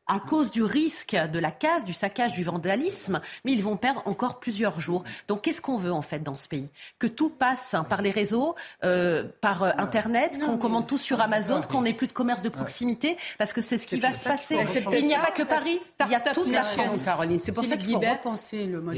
à 0.10 0.20
cause 0.20 0.52
du 0.52 0.64
risque 0.64 1.16
de 1.16 1.40
la 1.40 1.52
casse, 1.52 1.84
du 1.84 1.94
saccage, 1.94 2.34
du 2.34 2.44
vandalisme, 2.44 3.22
mais 3.46 3.54
ils 3.54 3.64
vont 3.64 3.78
perdre 3.78 4.02
encore 4.06 4.40
plusieurs 4.40 4.80
jours. 4.80 5.04
Donc 5.28 5.44
qu'est-ce 5.44 5.62
qu'on 5.62 5.78
veut 5.78 5.94
en 5.94 6.02
fait 6.02 6.22
dans 6.24 6.36
ce 6.36 6.48
pays? 6.48 6.68
Que 6.98 7.08
tout 7.08 7.30
passe 7.30 7.74
hein, 7.74 7.84
par 7.84 8.02
les 8.02 8.12
réseaux, 8.12 8.56
euh, 8.84 9.24
par 9.40 9.64
euh, 9.64 9.72
Internet, 9.78 10.40
qu'on 10.44 10.58
commande 10.58 10.88
tout 10.88 10.98
sur 10.98 11.22
Amazon, 11.22 11.62
qu'on 11.62 11.84
n'ait 11.84 11.94
plus 11.94 12.08
de 12.08 12.14
commerce 12.14 12.42
de 12.42 12.50
proximité, 12.50 13.18
parce 13.38 13.54
que 13.54 13.62
c'est 13.62 13.78
ce 13.78 13.86
qui 13.86 14.00
va 14.00 14.12
se 14.12 14.26
passer. 14.26 14.58
Il 14.94 15.08
n'y 15.08 15.14
a 15.14 15.22
pas 15.22 15.32
que 15.32 15.44
Paris, 15.44 15.80
il 16.06 16.12
y 16.12 16.16
a 16.16 16.20
toute 16.20 16.52
la 16.52 16.64
France. 16.64 16.96
C'est 17.40 17.52
pour 17.52 17.66
ça 17.66 17.78
qu'il 17.78 17.94
faut 17.94 18.00
repenser 18.00 18.66
le 18.66 18.82
mode 18.82 18.98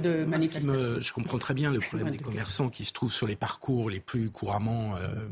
de 0.00 0.24
manifestation. 0.24 1.00
je 1.00 1.12
comprends 1.12 1.38
très 1.38 1.54
bien 1.54 1.70
le 1.70 1.80
problème 1.80 2.10
des 2.10 2.18
commerçants 2.18 2.70
qui 2.70 2.84
se 2.84 2.92
trouvent 2.92 3.12
sur 3.12 3.26
les 3.26 3.36
parcours 3.36 3.90
les 3.90 4.00
plus 4.00 4.30
couramment 4.30 4.94
euh, 4.96 5.28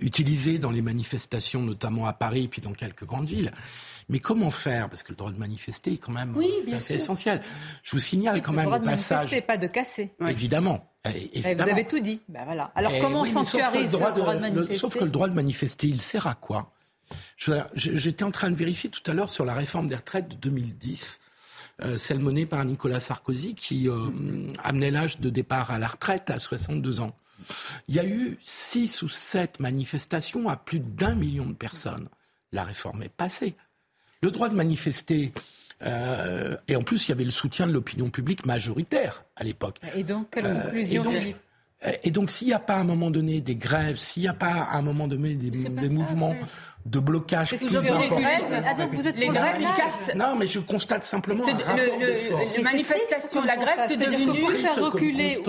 utilisés 0.00 0.58
dans 0.58 0.70
les 0.70 0.82
manifestations, 0.82 1.62
notamment 1.62 2.06
à 2.06 2.12
Paris, 2.12 2.48
puis 2.48 2.60
dans 2.60 2.72
quelques 2.72 3.04
grandes 3.04 3.26
villes. 3.26 3.50
Mais 4.08 4.20
comment 4.20 4.50
faire 4.50 4.65
Parce 4.70 5.02
que 5.02 5.12
le 5.12 5.16
droit 5.16 5.30
de 5.30 5.38
manifester 5.38 5.94
est 5.94 5.98
quand 5.98 6.12
même 6.12 6.34
oui, 6.36 6.50
assez 6.74 6.94
essentiel. 6.94 7.40
Je 7.82 7.92
vous 7.92 8.00
signale 8.00 8.42
quand 8.42 8.52
même 8.52 8.64
le, 8.64 8.70
droit 8.70 8.78
de 8.78 8.84
Manifester, 8.84 9.40
pas 9.40 9.56
de 9.56 9.66
casser. 9.66 10.14
Évidemment. 10.26 10.92
Vous 11.04 11.62
avez 11.62 11.86
tout 11.86 12.00
dit. 12.00 12.20
Ben 12.28 12.44
voilà. 12.44 12.72
Alors 12.74 12.92
eh 12.94 13.00
comment 13.00 13.24
sanctuariser 13.24 13.92
le, 13.92 14.12
droit 14.12 14.34
de 14.34 14.40
manifester 14.40 14.76
Sauf 14.76 14.96
que 14.96 15.04
le 15.04 15.10
droit 15.10 15.28
de 15.28 15.34
manifester, 15.34 15.86
il 15.86 16.02
sert 16.02 16.26
à 16.26 16.34
quoi? 16.34 16.72
J'étais 17.74 18.24
en 18.24 18.30
train 18.30 18.50
de 18.50 18.56
vérifier 18.56 18.90
tout 18.90 19.08
à 19.08 19.14
l'heure 19.14 19.30
sur 19.30 19.44
la 19.44 19.54
réforme 19.54 19.86
des 19.86 19.94
retraites 19.94 20.28
de 20.28 20.34
2010. 20.34 21.20
Euh, 21.82 21.96
celle 21.98 22.20
menée 22.20 22.46
par 22.46 22.64
Nicolas 22.64 23.00
Sarkozy 23.00 23.54
qui 23.54 23.88
euh, 23.88 24.08
amenait 24.64 24.90
l'âge 24.90 25.20
de 25.20 25.28
départ 25.28 25.70
à 25.70 25.78
la 25.78 25.86
retraite 25.86 26.30
à 26.30 26.38
62 26.38 27.00
ans. 27.00 27.14
Il 27.86 27.94
y 27.94 28.00
a 28.00 28.04
eu 28.04 28.38
six 28.42 29.02
ou 29.02 29.08
sept 29.10 29.60
manifestations 29.60 30.48
à 30.48 30.56
plus 30.56 30.80
d'un 30.80 31.14
million 31.14 31.44
de 31.44 31.52
personnes. 31.52 32.08
La 32.50 32.64
réforme 32.64 33.02
est 33.02 33.10
passée. 33.10 33.56
Le 34.26 34.32
droit 34.32 34.48
de 34.48 34.56
manifester, 34.56 35.32
euh, 35.82 36.56
et 36.66 36.74
en 36.74 36.82
plus, 36.82 37.06
il 37.06 37.10
y 37.10 37.12
avait 37.12 37.22
le 37.22 37.30
soutien 37.30 37.68
de 37.68 37.72
l'opinion 37.72 38.10
publique 38.10 38.44
majoritaire 38.44 39.24
à 39.36 39.44
l'époque. 39.44 39.78
Et 39.94 40.02
donc, 40.02 40.30
quelle 40.32 40.46
euh, 40.46 41.92
et 42.02 42.10
donc, 42.10 42.32
s'il 42.32 42.48
n'y 42.48 42.52
a 42.52 42.58
pas 42.58 42.74
à 42.74 42.80
un 42.80 42.84
moment 42.84 43.12
donné 43.12 43.40
des 43.40 43.54
grèves, 43.54 43.98
s'il 43.98 44.22
n'y 44.22 44.28
a 44.28 44.34
pas 44.34 44.50
à 44.50 44.78
un 44.78 44.82
moment 44.82 45.06
donné 45.06 45.34
des, 45.34 45.88
mouvements 45.88 46.34
de 46.86 47.00
blocage 47.00 47.56
plus 47.56 47.68
les 47.68 48.08
grèves, 48.08 48.64
ah, 48.64 48.74
donc 48.74 48.94
vous 48.94 49.08
êtes 49.08 49.18
les 49.18 49.28
grèves 49.28 49.60
cassent. 49.76 50.14
Non, 50.14 50.36
mais 50.36 50.46
je 50.46 50.60
constate 50.60 51.02
simplement 51.02 51.44
un 51.44 51.56
rapport 51.56 51.98
le, 51.98 52.06
de 52.06 52.56
Les 52.56 52.62
manifestations, 52.62 53.42
la 53.42 53.56
grève, 53.56 53.80
c'est 53.88 53.96
devenu... 53.96 54.40
Pour 54.40 54.50
faire 54.50 54.84
reculer, 54.84 55.42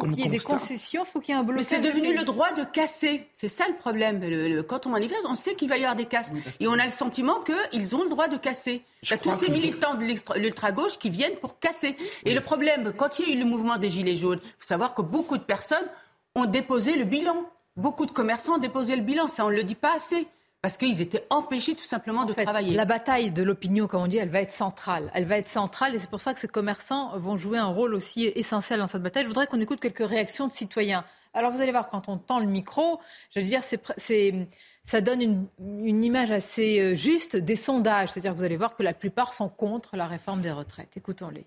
qu'il 0.00 0.20
y 0.20 0.24
ait 0.24 0.28
des 0.28 0.38
concessions, 0.38 1.04
il 1.06 1.10
faut 1.10 1.20
qu'il 1.20 1.34
y 1.34 1.38
ait 1.38 1.40
un 1.40 1.44
blocage. 1.44 1.66
Mais 1.70 1.76
c'est 1.76 1.80
devenu 1.80 2.14
le 2.14 2.24
droit 2.24 2.52
de 2.52 2.64
casser. 2.64 3.26
C'est 3.32 3.48
ça 3.48 3.64
le 3.68 3.74
problème. 3.74 4.62
quand 4.64 4.86
on 4.86 4.90
manifeste, 4.90 5.22
on 5.26 5.34
sait 5.34 5.54
qu'il 5.54 5.70
va 5.70 5.76
y 5.78 5.80
avoir 5.80 5.96
des 5.96 6.04
casses. 6.04 6.30
Et 6.60 6.68
on 6.68 6.78
a 6.78 6.84
le 6.84 6.92
sentiment 6.92 7.40
qu'ils 7.40 7.96
ont 7.96 8.02
le 8.02 8.10
droit 8.10 8.28
de 8.28 8.36
casser. 8.36 8.82
Il 9.02 9.10
y 9.10 9.14
a 9.14 9.16
tous 9.16 9.32
ces 9.32 9.50
militants 9.50 9.94
de 9.94 10.04
l'ultra-gauche 10.38 10.98
qui 10.98 11.08
viennent 11.08 11.36
pour 11.36 11.58
casser. 11.58 11.96
Et 12.26 12.34
le 12.34 12.40
problème, 12.42 12.92
quand 12.94 13.18
il 13.18 13.28
y 13.28 13.32
a 13.32 13.34
eu 13.34 13.38
le 13.38 13.46
mouvement 13.46 13.78
des 13.78 13.88
Gilets 13.88 14.16
jaunes, 14.16 14.40
il 14.42 14.50
faut 14.58 14.68
savoir 14.68 14.92
que 14.92 15.02
beaucoup 15.02 15.38
de 15.38 15.42
personnes 15.42 15.86
ont 16.34 16.44
déposé 16.44 16.96
le 16.96 17.04
bilan. 17.04 17.36
Beaucoup 17.78 18.04
de 18.04 18.12
commerçants 18.12 18.56
ont 18.56 18.58
déposé 18.58 18.94
le 18.94 19.02
bilan. 19.02 19.28
Ça, 19.28 19.46
on 19.46 19.50
ne 19.50 19.56
le 19.56 19.64
dit 19.64 19.74
pas 19.74 19.96
assez. 19.96 20.26
Parce 20.62 20.76
qu'ils 20.76 21.02
étaient 21.02 21.26
empêchés 21.28 21.74
tout 21.74 21.82
simplement 21.82 22.24
de 22.24 22.32
travailler. 22.32 22.76
La 22.76 22.84
bataille 22.84 23.32
de 23.32 23.42
l'opinion, 23.42 23.88
comme 23.88 24.02
on 24.02 24.06
dit, 24.06 24.18
elle 24.18 24.30
va 24.30 24.40
être 24.40 24.52
centrale. 24.52 25.10
Elle 25.12 25.24
va 25.24 25.36
être 25.36 25.48
centrale 25.48 25.92
et 25.92 25.98
c'est 25.98 26.08
pour 26.08 26.20
ça 26.20 26.34
que 26.34 26.38
ces 26.38 26.46
commerçants 26.46 27.18
vont 27.18 27.36
jouer 27.36 27.58
un 27.58 27.66
rôle 27.66 27.94
aussi 27.94 28.30
essentiel 28.36 28.78
dans 28.78 28.86
cette 28.86 29.02
bataille. 29.02 29.24
Je 29.24 29.28
voudrais 29.28 29.48
qu'on 29.48 29.60
écoute 29.60 29.80
quelques 29.80 30.06
réactions 30.06 30.46
de 30.46 30.52
citoyens. 30.52 31.04
Alors 31.34 31.50
vous 31.50 31.60
allez 31.60 31.72
voir, 31.72 31.88
quand 31.88 32.08
on 32.08 32.16
tend 32.16 32.38
le 32.38 32.46
micro, 32.46 33.00
je 33.34 33.40
veux 33.40 33.46
dire, 33.46 33.62
ça 33.64 35.00
donne 35.00 35.20
une, 35.20 35.46
une, 35.58 36.04
image 36.04 36.30
assez 36.30 36.78
euh, 36.78 36.94
juste 36.94 37.34
des 37.36 37.56
sondages. 37.56 38.10
C'est-à-dire 38.12 38.32
que 38.32 38.38
vous 38.38 38.44
allez 38.44 38.56
voir 38.56 38.76
que 38.76 38.84
la 38.84 38.94
plupart 38.94 39.34
sont 39.34 39.48
contre 39.48 39.96
la 39.96 40.06
réforme 40.06 40.42
des 40.42 40.52
retraites. 40.52 40.96
Écoutons-les. 40.96 41.44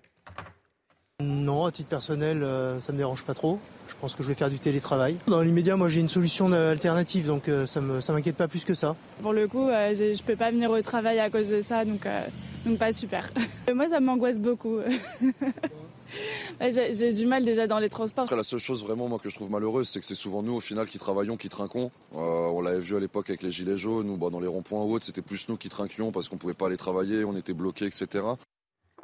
Non, 1.22 1.64
à 1.64 1.72
titre 1.72 1.88
personnel, 1.88 2.42
euh, 2.42 2.78
ça 2.78 2.92
ne 2.92 2.96
me 2.96 2.98
dérange 2.98 3.24
pas 3.24 3.32
trop. 3.32 3.58
Je 3.88 3.94
pense 3.98 4.14
que 4.14 4.22
je 4.22 4.28
vais 4.28 4.34
faire 4.34 4.50
du 4.50 4.58
télétravail. 4.58 5.16
Dans 5.26 5.40
l'immédiat, 5.40 5.74
moi 5.74 5.88
j'ai 5.88 6.00
une 6.00 6.10
solution 6.10 6.52
alternative, 6.52 7.26
donc 7.26 7.48
euh, 7.48 7.64
ça 7.64 7.80
ne 7.80 8.12
m'inquiète 8.12 8.36
pas 8.36 8.48
plus 8.48 8.66
que 8.66 8.74
ça. 8.74 8.94
Pour 9.22 9.32
le 9.32 9.48
coup, 9.48 9.66
euh, 9.66 9.94
je 9.94 10.12
ne 10.12 10.26
peux 10.26 10.36
pas 10.36 10.50
venir 10.50 10.70
au 10.70 10.82
travail 10.82 11.18
à 11.18 11.30
cause 11.30 11.48
de 11.48 11.62
ça, 11.62 11.86
donc, 11.86 12.06
donc 12.66 12.78
pas 12.78 12.92
super. 12.92 13.32
moi, 13.74 13.88
ça 13.88 14.00
m'angoisse 14.00 14.38
beaucoup. 14.38 14.76
J'ai 16.60 17.12
du 17.14 17.24
mal 17.24 17.46
déjà 17.46 17.66
dans 17.66 17.78
les 17.78 17.88
transports. 17.88 18.32
la 18.34 18.44
seule 18.44 18.60
chose 18.60 18.84
vraiment 18.84 19.08
moi 19.08 19.18
que 19.18 19.30
je 19.30 19.36
trouve 19.36 19.50
malheureuse, 19.50 19.88
c'est 19.88 20.00
que 20.00 20.06
c'est 20.06 20.14
souvent 20.14 20.42
nous 20.42 20.54
au 20.54 20.60
final 20.60 20.86
qui 20.86 20.98
travaillons, 20.98 21.38
qui 21.38 21.48
trinquons. 21.48 21.90
on 22.12 22.60
l'avait 22.60 22.80
vu 22.80 22.94
à 22.94 23.00
l'époque 23.00 23.30
avec 23.30 23.42
les 23.42 23.50
gilets 23.50 23.78
jaunes 23.78 24.10
ou 24.10 24.18
bah, 24.18 24.28
dans 24.28 24.40
les 24.40 24.46
ronds-points 24.48 24.82
ou 24.82 24.92
autres, 24.92 25.06
c'était 25.06 25.22
plus 25.22 25.48
nous 25.48 25.56
qui 25.56 25.70
trinquions 25.70 26.12
parce 26.12 26.28
qu'on 26.28 26.36
pouvait 26.36 26.54
pas 26.54 26.66
aller 26.66 26.76
travailler, 26.76 27.24
on 27.24 27.34
était 27.36 27.54
bloqués, 27.54 27.86
etc. 27.86 28.22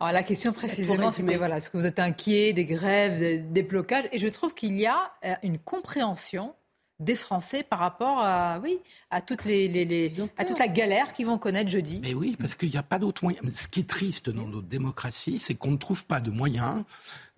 Alors 0.02 0.14
la 0.14 0.24
question 0.24 0.52
précisément, 0.52 1.12
c'était 1.12 1.36
voilà, 1.36 1.58
est-ce 1.58 1.70
que 1.70 1.76
vous 1.76 1.86
êtes 1.86 2.00
inquiet 2.00 2.52
des 2.52 2.64
grèves, 2.64 3.52
des, 3.52 3.62
blocages? 3.62 4.08
Et 4.10 4.18
je 4.18 4.26
trouve 4.26 4.52
qu'il 4.52 4.76
y 4.76 4.84
a 4.84 5.12
euh, 5.24 5.34
une 5.44 5.60
compréhension 5.60 6.56
des 6.98 7.14
Français 7.14 7.62
par 7.62 7.78
rapport 7.78 8.18
à, 8.18 8.58
oui, 8.64 8.80
à, 9.10 9.20
toutes 9.20 9.44
les, 9.44 10.12
à 10.36 10.44
toute 10.44 10.58
la 10.58 10.66
galère 10.66 11.12
qu'ils 11.12 11.26
vont 11.26 11.38
connaître 11.38 11.70
jeudi. 11.70 12.00
Mais 12.02 12.14
oui, 12.14 12.36
parce 12.36 12.56
qu'il 12.56 12.70
n'y 12.70 12.76
a 12.76 12.82
pas 12.82 12.98
d'autre 12.98 13.22
moyen. 13.22 13.38
Ce 13.52 13.68
qui 13.68 13.80
est 13.80 13.88
triste 13.88 14.28
dans 14.28 14.48
notre 14.48 14.66
démocratie, 14.66 15.38
c'est 15.38 15.54
qu'on 15.54 15.70
ne 15.70 15.76
trouve 15.76 16.04
pas 16.04 16.20
de 16.20 16.32
moyens 16.32 16.82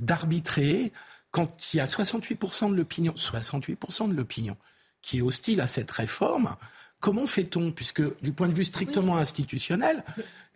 d'arbitrer 0.00 0.90
quand 1.32 1.74
il 1.74 1.76
y 1.76 1.80
a 1.80 1.84
68% 1.84 2.70
de 2.70 2.76
l'opinion, 2.76 3.12
68% 3.12 4.08
de 4.08 4.14
l'opinion 4.14 4.56
qui 5.02 5.18
est 5.18 5.22
hostile 5.22 5.60
à 5.60 5.66
cette 5.66 5.90
réforme. 5.90 6.56
Comment 7.04 7.26
fait-on 7.26 7.70
Puisque 7.70 8.00
du 8.22 8.32
point 8.32 8.48
de 8.48 8.54
vue 8.54 8.64
strictement 8.64 9.18
institutionnel, 9.18 10.02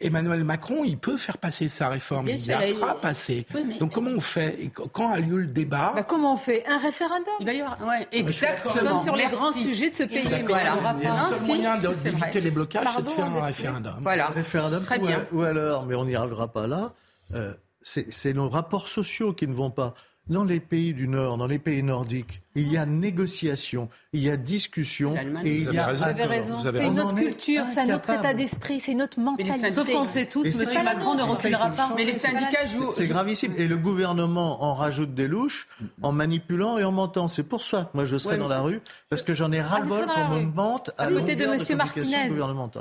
Emmanuel 0.01 0.45
Macron, 0.45 0.83
il 0.83 0.97
peut 0.97 1.19
faire 1.19 1.37
passer 1.37 1.69
sa 1.69 1.91
réforme, 1.91 2.29
il 2.29 2.47
la 2.47 2.63
fera 2.63 2.99
passer. 2.99 3.47
Donc 3.81 3.93
comment 3.93 4.13
on 4.13 4.21
fait 4.21 4.59
Et 4.59 4.71
Quand 4.71 5.13
a 5.13 5.19
lieu 5.19 5.37
le 5.37 5.47
débat 5.47 5.93
bah, 5.95 6.05
Comment 6.05 6.33
on 6.33 6.37
fait 6.39 6.65
Un 6.67 6.79
référendum 6.79 7.35
Il 7.41 7.45
va 7.45 7.53
y 7.53 7.61
avoir, 7.61 7.87
ouais, 7.87 8.09
exactement. 8.13 8.73
Comme 8.73 9.03
sur 9.03 9.15
les 9.15 9.27
grands 9.27 9.53
sujets 9.53 9.91
de 9.91 9.95
ce 9.95 10.05
pays. 10.05 10.25
Voilà. 10.47 10.79
Le 11.03 11.37
seul 11.37 11.47
moyen 11.49 11.77
d'éviter 11.77 12.41
les 12.41 12.51
blocages, 12.51 12.89
c'est 12.97 13.03
de 13.03 13.11
faire 13.11 13.27
un 13.27 13.43
référendum. 13.43 13.97
Voilà. 14.01 14.29
Un 14.31 14.33
référendum, 14.33 14.85
Très 14.87 14.99
bien. 14.99 15.27
Ou, 15.33 15.43
alors, 15.43 15.85
mais 15.85 15.97
on 15.97 16.07
n'y 16.07 16.17
arrivera 16.17 16.49
pas 16.51 16.67
là. 16.67 16.95
Euh, 17.35 17.53
c'est 17.83 18.33
nos 18.33 18.49
rapports 18.49 18.89
sociaux 18.89 19.35
qui 19.35 19.47
ne 19.47 19.53
vont 19.55 19.71
pas. 19.71 19.93
dans 20.29 20.45
les 20.45 20.61
pays 20.61 20.95
du 20.95 21.09
Nord, 21.09 21.37
dans 21.37 21.47
les 21.47 21.59
pays 21.59 21.83
nordiques, 21.83 22.41
il 22.55 22.73
y 22.73 22.77
a 22.77 22.87
négociation, 22.87 23.89
il 24.13 24.23
y 24.23 24.31
a 24.31 24.37
discussion 24.37 25.15
et 25.45 25.57
il 25.57 25.73
y 25.73 25.79
a 25.79 25.93
Vous 25.93 26.03
avez 26.03 26.25
raison. 26.25 26.57
C'est 26.63 26.85
une 26.85 27.01
autre 27.01 27.15
culture, 27.15 27.63
c'est 27.73 27.81
un 27.81 27.95
autre 27.95 28.11
état 28.11 28.35
d'esprit, 28.35 28.81
c'est 28.81 28.93
une 28.93 29.03
autre 29.03 29.21
mentalité. 29.21 29.71
Sauf 29.71 29.89
qu'on 29.89 30.05
sait 30.05 30.27
tous, 30.27 30.47
M. 30.47 30.85
Macron 30.85 31.15
ne 31.15 31.23
reculera 31.23 31.71
pas. 31.71 31.93
Mais 31.97 32.05
les 32.05 32.15
syndicats 32.15 32.67
jouent. 32.67 32.91
C'est 32.91 33.07
gravissime. 33.07 33.55
Et 33.57 33.69
le 33.69 33.77
gouvernement 33.77 34.65
en 34.65 34.75
rajoute 34.75 35.15
des 35.15 35.29
louches 35.29 35.69
en 36.03 36.13
manipulant 36.13 36.79
et 36.79 36.85
en 36.85 36.93
mentant. 36.93 37.29
C'est 37.29 37.43
pour 37.43 37.63
ça 37.63 37.91
que 37.93 37.97
moi 37.97 38.05
je 38.05 38.17
serai 38.17 38.39
dans 38.39 38.49
la 38.49 38.61
rue, 38.61 38.81
parce 39.09 39.23
que 39.23 39.35
j'en 39.35 39.53
ai 39.53 39.61
ras-le-bol 39.61 40.07
qu'on 40.07 40.29
me 40.35 40.41
mente 40.41 40.91
à, 40.99 41.05
à 41.05 41.11
côté 41.11 41.37
de 41.37 41.45
M. 41.45 41.77
Martinez. 41.77 42.31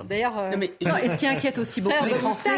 D'ailleurs, 0.10 0.38
euh... 0.38 0.51
et 1.03 1.10
ce 1.10 1.17
qui 1.17 1.27
inquiète 1.27 1.58
aussi 1.58 1.82
beaucoup 1.82 2.06
les 2.06 2.13
Français, 2.15 2.49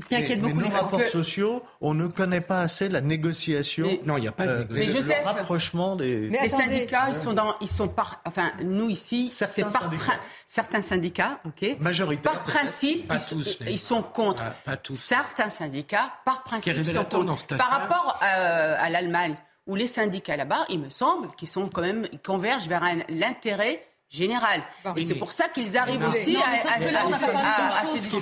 ce 0.00 0.06
qui 0.06 0.14
inquiète 0.14 0.40
beaucoup 0.40 0.60
les 0.60 0.68
rapports 0.68 1.02
sociaux, 1.02 1.62
on 1.80 1.94
ne 1.94 2.06
connaît 2.06 2.40
pas 2.40 2.60
assez 2.60 2.88
la 2.88 3.00
négociation. 3.00 3.86
non, 4.04 4.16
il 4.16 4.22
n'y 4.22 4.28
a 4.28 4.32
pas 4.32 4.46
de 4.46 4.74
négociation. 4.74 5.04
Mais 5.08 5.22
le 5.22 5.24
rapprochement 5.24 5.96
des. 5.96 6.30
Les 6.42 6.48
syndicats, 6.48 7.08
ils 7.10 7.16
sont 7.16 7.32
dans, 7.32 7.56
ils 7.60 7.68
sont 7.68 7.88
par, 7.88 8.20
enfin, 8.24 8.52
nous 8.62 8.88
ici, 8.88 9.30
c'est 9.30 9.62
par 9.62 9.82
syndicats. 9.82 10.20
certains 10.46 10.82
syndicats, 10.82 11.40
ok. 11.44 11.78
Majoritaire. 11.80 12.32
Par 12.32 12.42
principe, 12.42 13.08
pas 13.08 13.16
ils, 13.16 13.36
tous, 13.36 13.58
ils, 13.66 13.78
sont 13.78 14.02
contre. 14.02 14.42
Pas, 14.42 14.54
pas 14.64 14.76
tous. 14.76 14.96
Certains 14.96 15.50
syndicats, 15.50 16.12
par 16.24 16.42
principe, 16.42 16.76
ils 16.76 16.86
sont 16.86 17.04
contre. 17.04 17.56
Par 17.56 17.68
rapport 17.68 18.20
euh, 18.22 18.74
à 18.78 18.90
l'Allemagne, 18.90 19.36
où 19.66 19.74
les 19.74 19.86
syndicats 19.86 20.36
là-bas, 20.36 20.64
il 20.68 20.80
me 20.80 20.90
semble, 20.90 21.34
qu'ils 21.36 21.48
sont 21.48 21.68
quand 21.68 21.82
même, 21.82 22.06
ils 22.12 22.20
convergent 22.20 22.68
vers 22.68 22.84
l'intérêt 23.08 23.84
général. 24.08 24.62
et 24.96 25.00
c'est 25.00 25.14
pour 25.14 25.32
ça 25.32 25.48
qu'ils 25.48 25.76
arrivent 25.76 26.06
aussi 26.08 26.36
à, 26.36 27.86
ces 27.86 27.98
discussions. 27.98 28.20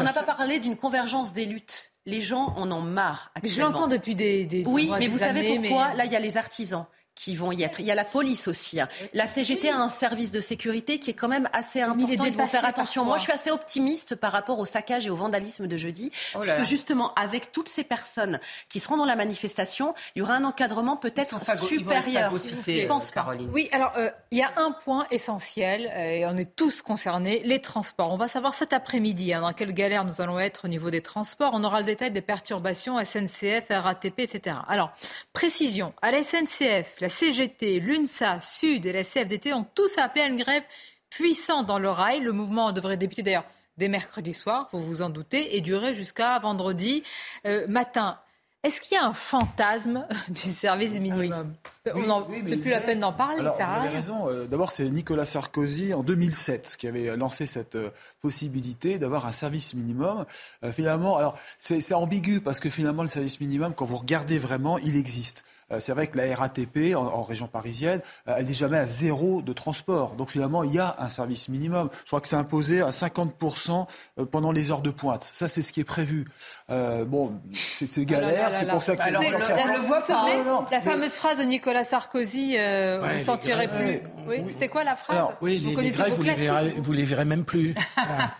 On 0.00 0.04
n'a 0.04 0.12
pas 0.12 0.22
parlé 0.22 0.58
d'une 0.58 0.76
convergence 0.76 1.32
des 1.32 1.46
luttes. 1.46 1.92
Les 2.06 2.20
gens 2.20 2.52
en 2.56 2.70
ont 2.70 2.82
marre 2.82 3.30
actuellement. 3.34 3.68
Je 3.68 3.72
l'entends 3.72 3.86
depuis 3.86 4.14
des, 4.14 4.44
des 4.44 4.62
Oui, 4.66 4.90
mais 4.90 5.00
des 5.00 5.08
vous 5.08 5.22
années, 5.22 5.56
savez 5.56 5.68
pourquoi 5.68 5.88
mais... 5.88 5.96
Là, 5.96 6.04
il 6.04 6.12
y 6.12 6.16
a 6.16 6.20
les 6.20 6.36
artisans 6.36 6.86
qui 7.14 7.36
vont 7.36 7.52
y 7.52 7.62
être. 7.62 7.80
Il 7.80 7.86
y 7.86 7.90
a 7.90 7.94
la 7.94 8.04
police 8.04 8.48
aussi. 8.48 8.80
hein. 8.80 8.88
La 9.12 9.26
CGT 9.26 9.70
a 9.70 9.78
un 9.78 9.88
service 9.88 10.30
de 10.30 10.40
sécurité 10.40 10.98
qui 10.98 11.10
est 11.10 11.14
quand 11.14 11.28
même 11.28 11.48
assez 11.52 11.80
important. 11.80 12.06
Vont 12.16 12.24
dépassé 12.24 12.50
faire 12.50 12.64
attention. 12.64 13.02
parfois. 13.02 13.04
Moi, 13.04 13.18
je 13.18 13.22
suis 13.22 13.32
assez 13.32 13.50
optimiste 13.50 14.14
par 14.16 14.32
rapport 14.32 14.58
au 14.58 14.64
saccage 14.64 15.06
et 15.06 15.10
au 15.10 15.16
vandalisme 15.16 15.66
de 15.66 15.76
jeudi. 15.76 16.10
Oh 16.34 16.42
là 16.42 16.54
parce 16.54 16.58
que 16.62 16.68
justement, 16.68 17.14
avec 17.14 17.52
toutes 17.52 17.68
ces 17.68 17.84
personnes 17.84 18.40
qui 18.68 18.80
seront 18.80 18.96
dans 18.96 19.04
la 19.04 19.16
manifestation, 19.16 19.94
il 20.14 20.20
y 20.20 20.22
aura 20.22 20.34
un 20.34 20.44
encadrement 20.44 20.96
peut-être 20.96 21.40
supérieur. 21.56 22.32
Je 22.66 22.86
pense 22.86 23.08
euh, 23.08 23.12
pas. 23.12 23.22
Caroline. 23.22 23.50
Oui, 23.52 23.68
alors 23.72 23.92
euh, 23.96 24.10
il 24.30 24.38
y 24.38 24.42
a 24.42 24.52
un 24.56 24.72
point 24.72 25.06
essentiel, 25.10 25.90
euh, 25.94 26.10
et 26.10 26.26
on 26.26 26.36
est 26.36 26.56
tous 26.56 26.82
concernés, 26.82 27.42
les 27.44 27.60
transports. 27.60 28.12
On 28.12 28.16
va 28.16 28.28
savoir 28.28 28.54
cet 28.54 28.72
après-midi 28.72 29.32
hein, 29.32 29.40
dans 29.40 29.52
quelle 29.52 29.72
galère 29.72 30.04
nous 30.04 30.20
allons 30.20 30.38
être 30.38 30.64
au 30.64 30.68
niveau 30.68 30.90
des 30.90 31.00
transports. 31.00 31.50
On 31.54 31.64
aura 31.64 31.80
le 31.80 31.86
détail 31.86 32.10
des 32.10 32.20
perturbations 32.22 33.02
SNCF, 33.02 33.66
RATP, 33.70 34.20
etc. 34.20 34.56
Alors, 34.68 34.90
précision, 35.32 35.92
à 36.02 36.10
la 36.10 36.22
SNCF, 36.22 37.00
la 37.04 37.10
CGT, 37.10 37.80
l'UNSA, 37.80 38.40
Sud 38.40 38.86
et 38.86 38.92
la 38.94 39.04
CFDT 39.04 39.52
ont 39.52 39.66
tous 39.74 39.98
appelé 39.98 40.22
à 40.24 40.28
une 40.28 40.38
grève 40.38 40.62
puissante 41.10 41.66
dans 41.66 41.78
le 41.78 41.90
rail. 41.90 42.20
Le 42.20 42.32
mouvement 42.32 42.72
devrait 42.72 42.96
débuter 42.96 43.22
d'ailleurs 43.22 43.44
dès 43.76 43.88
mercredi 43.88 44.32
soir, 44.32 44.70
vous 44.72 44.82
vous 44.82 45.02
en 45.02 45.10
doutez, 45.10 45.54
et 45.54 45.60
durer 45.60 45.92
jusqu'à 45.92 46.38
vendredi 46.38 47.02
euh, 47.46 47.66
matin. 47.68 48.18
Est-ce 48.62 48.80
qu'il 48.80 48.94
y 48.94 48.98
a 48.98 49.04
un 49.04 49.12
fantasme 49.12 50.06
du 50.28 50.40
service 50.40 50.92
minimum? 50.92 51.52
On 51.94 52.08
en- 52.08 52.26
oui, 52.30 52.42
C'est 52.46 52.56
plus 52.56 52.70
la 52.70 52.80
peine 52.80 53.00
d'en 53.00 53.12
parler, 53.12 53.40
Alors, 53.40 53.54
ça 53.58 53.66
vous 53.66 53.80
avez 53.86 53.94
raison. 53.94 54.30
Euh, 54.30 54.46
D'abord, 54.46 54.72
c'est 54.72 54.88
Nicolas 54.88 55.26
Sarkozy 55.26 55.92
en 55.92 56.02
2007 56.02 56.76
qui 56.78 56.88
avait 56.88 57.14
lancé 57.18 57.46
cette 57.46 57.74
euh, 57.74 57.90
possibilité 58.22 58.98
d'avoir 58.98 59.26
un 59.26 59.32
service 59.32 59.74
minimum. 59.74 60.24
Euh, 60.62 60.72
finalement, 60.72 61.18
alors 61.18 61.36
c'est 61.58 61.92
ambigu 61.92 62.40
parce 62.40 62.58
que 62.60 62.70
finalement, 62.70 63.02
le 63.02 63.08
service 63.08 63.38
minimum, 63.40 63.74
quand 63.74 63.84
vous 63.84 63.98
regardez 63.98 64.38
vraiment, 64.38 64.78
il 64.78 64.96
existe. 64.96 65.44
Euh, 65.74 65.80
c'est 65.80 65.92
vrai 65.92 66.06
que 66.06 66.18
la 66.18 66.34
RATP 66.34 66.94
en, 66.94 67.22
région 67.22 67.46
parisienne, 67.46 68.00
euh, 68.28 68.36
elle 68.38 68.46
n'est 68.46 68.52
jamais 68.52 68.78
à 68.78 68.86
zéro 68.86 69.42
de 69.42 69.52
transport. 69.52 70.14
Donc 70.14 70.30
finalement, 70.30 70.62
il 70.62 70.72
y 70.72 70.78
a 70.78 70.96
un 70.98 71.08
service 71.08 71.48
minimum. 71.48 71.88
Je 72.04 72.10
crois 72.10 72.20
que 72.20 72.28
c'est 72.28 72.36
imposé 72.36 72.80
à 72.80 72.90
50% 72.90 73.86
pendant 74.30 74.52
les 74.52 74.70
heures 74.70 74.80
de 74.80 74.90
pointe. 74.90 75.30
Ça, 75.34 75.48
c'est 75.48 75.62
ce 75.62 75.72
qui 75.72 75.80
est 75.80 75.84
prévu. 75.84 76.26
Euh, 76.70 77.04
bon, 77.04 77.34
c'est 77.52 77.86
Ah 78.00 78.04
galère. 78.04 78.50
C'est 78.54 78.66
pour 78.68 78.82
ça 78.82 78.94
que 78.94 78.98
Bah 78.98 79.04
alors, 79.04 79.22
le- 79.22 79.80
voit 79.86 80.00
pas. 80.00 80.26
Non, 80.36 80.44
non, 80.44 80.66
La 80.70 80.80
fameuse 80.80 81.12
phrase 81.12 81.36
de 81.36 81.42
Nicolas 81.42 81.84
Sarkozy, 81.84 82.56
euh, 82.56 83.02
Ouais, 83.02 83.06
on 83.08 83.18
ne 83.18 83.24
grèves, 83.66 83.68
plus. 83.76 84.00
Oui, 84.26 84.44
c'était 84.48 84.68
quoi 84.68 84.82
la 84.82 84.96
phrase 84.96 85.16
Alors, 85.18 85.34
oui, 85.42 85.60
Vous 85.62 85.76
les, 85.78 85.82
les 85.82 85.90
grèves, 85.90 86.14
vous 86.14 86.22
les, 86.22 86.32
verrez, 86.32 86.74
vous 86.78 86.92
les 86.92 87.04
verrez 87.04 87.26
même 87.26 87.44
plus. 87.44 87.74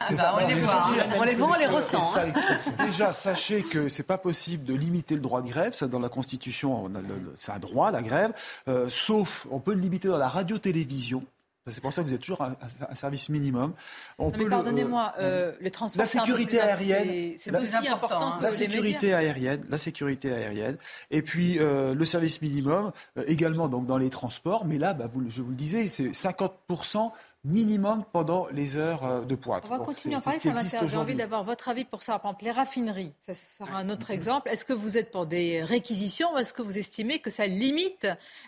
C'est 0.09 0.17
bah, 0.17 0.23
ça. 0.23 0.35
on 0.41 0.47
les 0.47 0.55
voit, 0.55 0.73
hein. 0.75 0.93
même 1.11 1.19
On 1.19 1.23
les 1.23 1.35
voit, 1.35 1.51
on 1.55 1.59
les 1.59 1.67
ressent, 1.67 2.15
hein. 2.17 2.87
Déjà, 2.87 3.13
sachez 3.13 3.63
que 3.63 3.91
c'est 3.91 4.03
pas 4.07 4.17
possible 4.19 4.65
de 4.65 4.75
limiter 4.75 5.15
le 5.17 5.21
droit 5.21 5.43
de 5.43 5.49
grève. 5.49 5.75
Ça, 5.75 5.87
dans 5.87 6.01
la 6.01 6.09
Constitution, 6.09 6.83
on 6.83 6.95
a 6.95 7.03
le- 7.03 7.09
le- 7.09 7.35
c'est 7.37 7.53
un 7.53 7.59
droit, 7.59 7.91
la 7.91 8.01
grève. 8.01 8.33
Euh, 8.69 8.87
sauf, 8.89 9.47
on 9.51 9.61
peut 9.61 9.75
le 9.75 9.81
limiter 9.81 10.09
dans 10.09 10.17
la 10.17 10.29
radio-télévision. 10.29 11.23
C'est 11.70 11.81
pour 11.81 11.94
ça 11.94 12.03
que 12.03 12.09
vous 12.09 12.14
êtes 12.14 12.20
toujours 12.20 12.42
un, 12.42 12.94
service 12.94 13.31
minimum. 13.31 13.72
On 14.18 14.27
Non, 14.27 14.31
peut 14.33 14.38
mais 14.38 14.44
le- 14.44 14.50
pardonnez-moi, 14.50 15.14
euh, 15.18 15.53
les 15.62 15.70
transports, 15.70 15.98
la 16.00 16.07
sécurité 16.07 16.61
aérienne, 16.61 17.38
c'est- 17.38 17.57
aussi 17.57 17.88
important 17.88 18.37
que 18.38 18.42
la 18.42 18.53
sécurité 18.53 19.14
aérienne, 19.14 19.64
la 19.70 19.79
sécurité 19.79 20.31
aérienne, 20.31 20.77
et 21.11 21.22
puis 21.22 21.59
euh, 21.59 21.94
le 21.94 22.05
service 22.05 22.42
minimum 22.42 22.92
euh, 23.16 23.24
également 23.29 23.68
donc 23.68 23.87
dans 23.87 23.96
les 23.96 24.11
transports. 24.11 24.66
Mais 24.66 24.77
là, 24.77 24.92
bah, 24.92 25.09
vous, 25.11 25.22
je 25.31 25.40
vous 25.40 25.50
le 25.50 25.57
disais, 25.57 25.88
c'est 25.88 26.12
50% 26.12 27.12
minimum 27.45 28.05
pendant 28.13 28.47
les 28.49 28.77
heures 28.77 29.05
euh, 29.05 29.21
de 29.21 29.35
pointe. 29.35 29.67
On 29.71 29.77
va 29.77 29.85
continuer 29.85 30.17
à 30.17 30.21
parler, 30.21 30.39
ça 30.39 30.53
m'intéresse. 30.53 30.91
J'ai 30.91 30.97
envie 30.97 31.15
d'avoir 31.15 31.45
votre 31.45 31.69
avis 31.69 31.85
pour 31.85 32.03
ça. 32.03 32.19
Par 32.19 32.31
exemple, 32.31 32.45
les 32.45 32.51
raffineries, 32.51 33.13
ça, 33.23 33.35
ça 33.35 33.65
sera 33.65 33.79
un 33.79 33.91
autre 33.91 34.11
exemple. 34.11 34.49
Est-ce 34.49 34.65
que 34.65 34.73
vous 34.73 34.97
êtes 34.97 35.11
pour 35.11 35.27
des 35.27 35.63
réquisitions 35.63 36.33
ou 36.35 36.39
est-ce 36.39 36.53
que 36.53 36.63
vous 36.63 36.79
estimez 36.79 37.19
que 37.19 37.31
ça 37.31 37.47
limite 37.47 38.07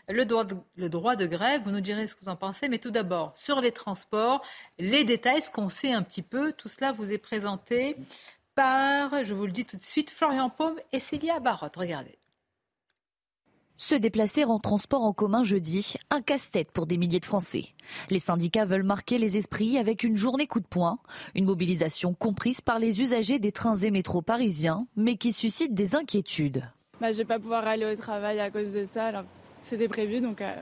le 0.08 0.24
droit 0.24 0.44
de, 0.44 0.56
le 0.76 0.88
droit 0.88 1.16
de 1.16 1.26
grève? 1.26 1.62
Vous 1.62 1.70
nous 1.70 1.80
direz 1.80 2.06
ce 2.06 2.14
que 2.14 2.24
vous 2.24 2.30
en 2.30 2.36
pensez. 2.36 2.68
Mais 2.68 2.78
tout 2.78 2.90
d'abord, 2.90 3.32
sur 3.36 3.60
les 3.60 3.72
transports, 3.72 4.42
les 4.78 5.04
détails, 5.04 5.42
ce 5.42 5.50
qu'on 5.50 5.68
sait 5.68 5.92
un 5.92 6.02
petit 6.02 6.22
peu, 6.22 6.52
tout 6.52 6.68
cela 6.68 6.92
vous 6.92 7.12
est 7.12 7.18
présenté 7.18 7.96
par, 8.54 9.24
je 9.24 9.34
vous 9.34 9.46
le 9.46 9.52
dis 9.52 9.66
tout 9.66 9.76
de 9.76 9.84
suite, 9.84 10.10
Florian 10.10 10.48
Paume 10.48 10.76
et 10.92 11.00
Célia 11.00 11.38
Barotte. 11.40 11.76
Regardez. 11.76 12.18
Se 13.78 13.94
déplacer 13.94 14.44
en 14.44 14.58
transport 14.58 15.04
en 15.04 15.12
commun 15.12 15.44
jeudi, 15.44 15.94
un 16.08 16.22
casse-tête 16.22 16.70
pour 16.70 16.86
des 16.86 16.96
milliers 16.96 17.20
de 17.20 17.26
Français. 17.26 17.74
Les 18.08 18.18
syndicats 18.18 18.64
veulent 18.64 18.82
marquer 18.82 19.18
les 19.18 19.36
esprits 19.36 19.76
avec 19.76 20.02
une 20.02 20.16
journée 20.16 20.46
coup 20.46 20.60
de 20.60 20.66
poing, 20.66 20.98
une 21.34 21.44
mobilisation 21.44 22.14
comprise 22.14 22.62
par 22.62 22.78
les 22.78 23.02
usagers 23.02 23.38
des 23.38 23.52
trains 23.52 23.76
et 23.76 23.90
métros 23.90 24.22
parisiens, 24.22 24.86
mais 24.96 25.16
qui 25.16 25.34
suscite 25.34 25.74
des 25.74 25.94
inquiétudes. 25.94 26.64
Bah, 27.02 27.12
je 27.12 27.18
vais 27.18 27.26
pas 27.26 27.38
pouvoir 27.38 27.66
aller 27.66 27.84
au 27.84 27.94
travail 27.94 28.40
à 28.40 28.50
cause 28.50 28.72
de 28.72 28.86
ça. 28.86 29.12
C'était 29.60 29.88
prévu, 29.88 30.24
euh, 30.24 30.54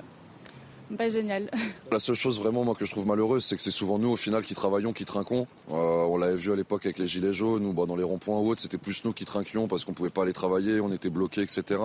pas 0.96 1.08
génial. 1.08 1.50
La 1.92 1.98
seule 1.98 2.14
chose 2.14 2.38
vraiment 2.38 2.64
moi 2.64 2.74
que 2.74 2.84
je 2.84 2.90
trouve 2.90 3.06
malheureuse, 3.06 3.44
c'est 3.44 3.56
que 3.56 3.62
c'est 3.62 3.70
souvent 3.70 3.98
nous 3.98 4.10
au 4.10 4.16
final 4.16 4.42
qui 4.42 4.54
travaillons, 4.54 4.92
qui 4.92 5.04
trinquons. 5.04 5.46
Euh, 5.70 5.74
on 5.74 6.16
l'avait 6.16 6.36
vu 6.36 6.52
à 6.52 6.56
l'époque 6.56 6.84
avec 6.86 6.98
les 6.98 7.08
gilets 7.08 7.32
jaunes 7.32 7.66
ou 7.66 7.72
bah, 7.72 7.86
dans 7.86 7.96
les 7.96 8.04
ronds-points 8.04 8.38
ou 8.38 8.50
autres, 8.50 8.60
c'était 8.60 8.78
plus 8.78 9.04
nous 9.04 9.12
qui 9.12 9.24
trinquions 9.24 9.68
parce 9.68 9.84
qu'on 9.84 9.92
pouvait 9.92 10.10
pas 10.10 10.22
aller 10.22 10.32
travailler, 10.32 10.80
on 10.80 10.92
était 10.92 11.10
bloqués, 11.10 11.42
etc. 11.42 11.80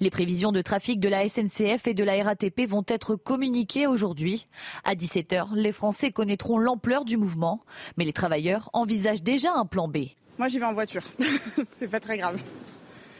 Les 0.00 0.10
prévisions 0.10 0.52
de 0.52 0.60
trafic 0.60 1.00
de 1.00 1.08
la 1.08 1.28
SNCF 1.28 1.86
et 1.86 1.94
de 1.94 2.04
la 2.04 2.22
RATP 2.22 2.68
vont 2.68 2.84
être 2.88 3.16
communiquées 3.16 3.86
aujourd'hui. 3.86 4.48
À 4.84 4.94
17h, 4.94 5.54
les 5.54 5.72
Français 5.72 6.10
connaîtront 6.10 6.58
l'ampleur 6.58 7.04
du 7.04 7.16
mouvement, 7.16 7.62
mais 7.96 8.04
les 8.04 8.12
travailleurs 8.12 8.70
envisagent 8.72 9.22
déjà 9.22 9.52
un 9.54 9.66
plan 9.66 9.88
B. 9.88 9.98
Moi, 10.38 10.48
j'y 10.48 10.58
vais 10.58 10.66
en 10.66 10.74
voiture. 10.74 11.02
C'est 11.70 11.88
pas 11.88 12.00
très 12.00 12.18
grave. 12.18 12.42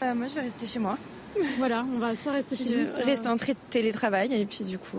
Euh, 0.02 0.14
moi, 0.14 0.26
je 0.26 0.34
vais 0.34 0.42
rester 0.42 0.66
chez 0.66 0.80
moi. 0.80 0.98
Voilà, 1.58 1.84
on 1.94 1.98
va 1.98 2.14
soit 2.16 2.32
rester 2.32 2.56
chez 2.56 2.80
nous. 2.82 2.86
soit- 2.86 3.04
reste 3.04 3.26
en 3.26 3.36
trait 3.36 3.54
de 3.54 3.58
télétravail 3.70 4.32
et 4.34 4.46
puis 4.46 4.64
du 4.64 4.78
coup, 4.78 4.98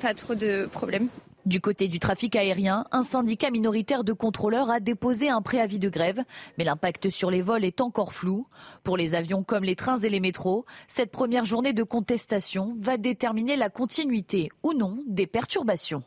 pas 0.00 0.14
trop 0.14 0.34
de 0.34 0.66
problèmes. 0.70 1.08
Du 1.44 1.60
côté 1.60 1.88
du 1.88 1.98
trafic 1.98 2.36
aérien, 2.36 2.84
un 2.92 3.02
syndicat 3.02 3.50
minoritaire 3.50 4.04
de 4.04 4.12
contrôleurs 4.12 4.70
a 4.70 4.78
déposé 4.78 5.28
un 5.28 5.42
préavis 5.42 5.80
de 5.80 5.88
grève, 5.88 6.22
mais 6.56 6.62
l'impact 6.62 7.10
sur 7.10 7.32
les 7.32 7.42
vols 7.42 7.64
est 7.64 7.80
encore 7.80 8.12
flou. 8.14 8.46
Pour 8.84 8.96
les 8.96 9.16
avions 9.16 9.42
comme 9.42 9.64
les 9.64 9.74
trains 9.74 9.98
et 9.98 10.08
les 10.08 10.20
métros, 10.20 10.66
cette 10.86 11.10
première 11.10 11.44
journée 11.44 11.72
de 11.72 11.82
contestation 11.82 12.76
va 12.78 12.96
déterminer 12.96 13.56
la 13.56 13.70
continuité 13.70 14.50
ou 14.62 14.72
non 14.72 14.98
des 15.08 15.26
perturbations. 15.26 16.04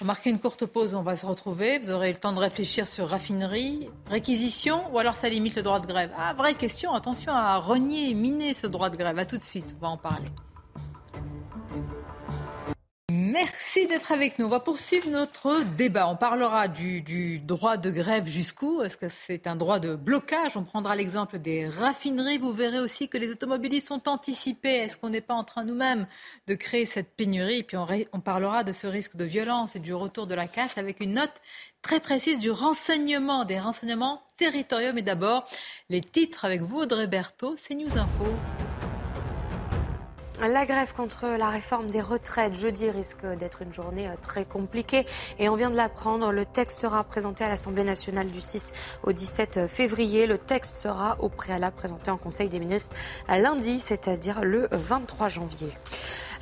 On 0.00 0.06
va 0.06 0.08
marquer 0.08 0.30
une 0.30 0.40
courte 0.40 0.66
pause, 0.66 0.96
on 0.96 1.02
va 1.02 1.14
se 1.14 1.24
retrouver. 1.24 1.78
Vous 1.78 1.92
aurez 1.92 2.10
le 2.10 2.18
temps 2.18 2.32
de 2.32 2.40
réfléchir 2.40 2.88
sur 2.88 3.08
raffinerie, 3.08 3.88
réquisition 4.10 4.92
ou 4.92 4.98
alors 4.98 5.14
ça 5.14 5.28
limite 5.28 5.54
le 5.54 5.62
droit 5.62 5.78
de 5.78 5.86
grève. 5.86 6.10
Ah, 6.18 6.34
vraie 6.34 6.54
question, 6.54 6.92
attention 6.92 7.32
à 7.32 7.58
renier, 7.58 8.12
miner 8.12 8.54
ce 8.54 8.66
droit 8.66 8.90
de 8.90 8.96
grève. 8.96 9.16
À 9.20 9.24
tout 9.24 9.38
de 9.38 9.44
suite, 9.44 9.72
on 9.78 9.82
va 9.82 9.88
en 9.90 9.96
parler. 9.96 10.26
Merci 13.34 13.88
d'être 13.88 14.12
avec 14.12 14.38
nous. 14.38 14.46
On 14.46 14.48
va 14.48 14.60
poursuivre 14.60 15.10
notre 15.10 15.64
débat. 15.76 16.06
On 16.06 16.14
parlera 16.14 16.68
du, 16.68 17.40
droit 17.40 17.76
de 17.76 17.90
grève 17.90 18.28
jusqu'où? 18.28 18.80
Est-ce 18.80 18.96
que 18.96 19.08
c'est 19.08 19.48
un 19.48 19.56
droit 19.56 19.80
de 19.80 19.96
blocage? 19.96 20.56
On 20.56 20.62
prendra 20.62 20.94
l'exemple 20.94 21.40
des 21.40 21.66
raffineries. 21.66 22.38
Vous 22.38 22.52
verrez 22.52 22.78
aussi 22.78 23.08
que 23.08 23.18
les 23.18 23.32
automobilistes 23.32 23.88
sont 23.88 24.08
anticipés. 24.08 24.76
Est-ce 24.76 24.96
qu'on 24.96 25.08
n'est 25.08 25.20
pas 25.20 25.34
en 25.34 25.42
train 25.42 25.64
nous-mêmes 25.64 26.06
de 26.46 26.54
créer 26.54 26.86
cette 26.86 27.16
pénurie? 27.16 27.58
Et 27.58 27.62
puis 27.64 27.76
on, 27.76 28.20
parlera 28.20 28.62
de 28.62 28.70
ce 28.70 28.86
risque 28.86 29.16
de 29.16 29.24
violence 29.24 29.74
et 29.74 29.80
du 29.80 29.94
retour 29.94 30.28
de 30.28 30.36
la 30.36 30.46
casse 30.46 30.78
avec 30.78 31.00
une 31.00 31.14
note 31.14 31.42
très 31.82 31.98
précise 31.98 32.38
du 32.38 32.52
renseignement, 32.52 33.44
des 33.44 33.58
renseignements 33.58 34.22
territoriaux. 34.36 34.92
Mais 34.94 35.02
d'abord, 35.02 35.44
les 35.88 36.02
titres 36.02 36.44
avec 36.44 36.62
vous, 36.62 36.82
Audrey 36.82 37.08
Berthaud, 37.08 37.54
c'est 37.56 37.74
News 37.74 37.98
Info. 37.98 38.26
La 40.40 40.66
grève 40.66 40.92
contre 40.94 41.26
la 41.38 41.48
réforme 41.48 41.90
des 41.90 42.00
retraites 42.00 42.56
jeudi 42.56 42.90
risque 42.90 43.24
d'être 43.38 43.62
une 43.62 43.72
journée 43.72 44.08
euh, 44.08 44.14
très 44.20 44.44
compliquée 44.44 45.06
et 45.38 45.48
on 45.48 45.54
vient 45.54 45.70
de 45.70 45.76
l'apprendre. 45.76 46.32
Le 46.32 46.44
texte 46.44 46.80
sera 46.80 47.04
présenté 47.04 47.44
à 47.44 47.48
l'Assemblée 47.48 47.84
nationale 47.84 48.26
du 48.26 48.40
6 48.40 48.72
au 49.04 49.12
17 49.12 49.68
février. 49.68 50.26
Le 50.26 50.36
texte 50.36 50.76
sera 50.76 51.16
au 51.20 51.28
préalable 51.28 51.76
présenté 51.76 52.10
en 52.10 52.16
Conseil 52.16 52.48
des 52.48 52.58
ministres 52.58 52.92
à 53.28 53.38
lundi, 53.38 53.78
c'est-à-dire 53.78 54.42
le 54.42 54.68
23 54.72 55.28
janvier. 55.28 55.68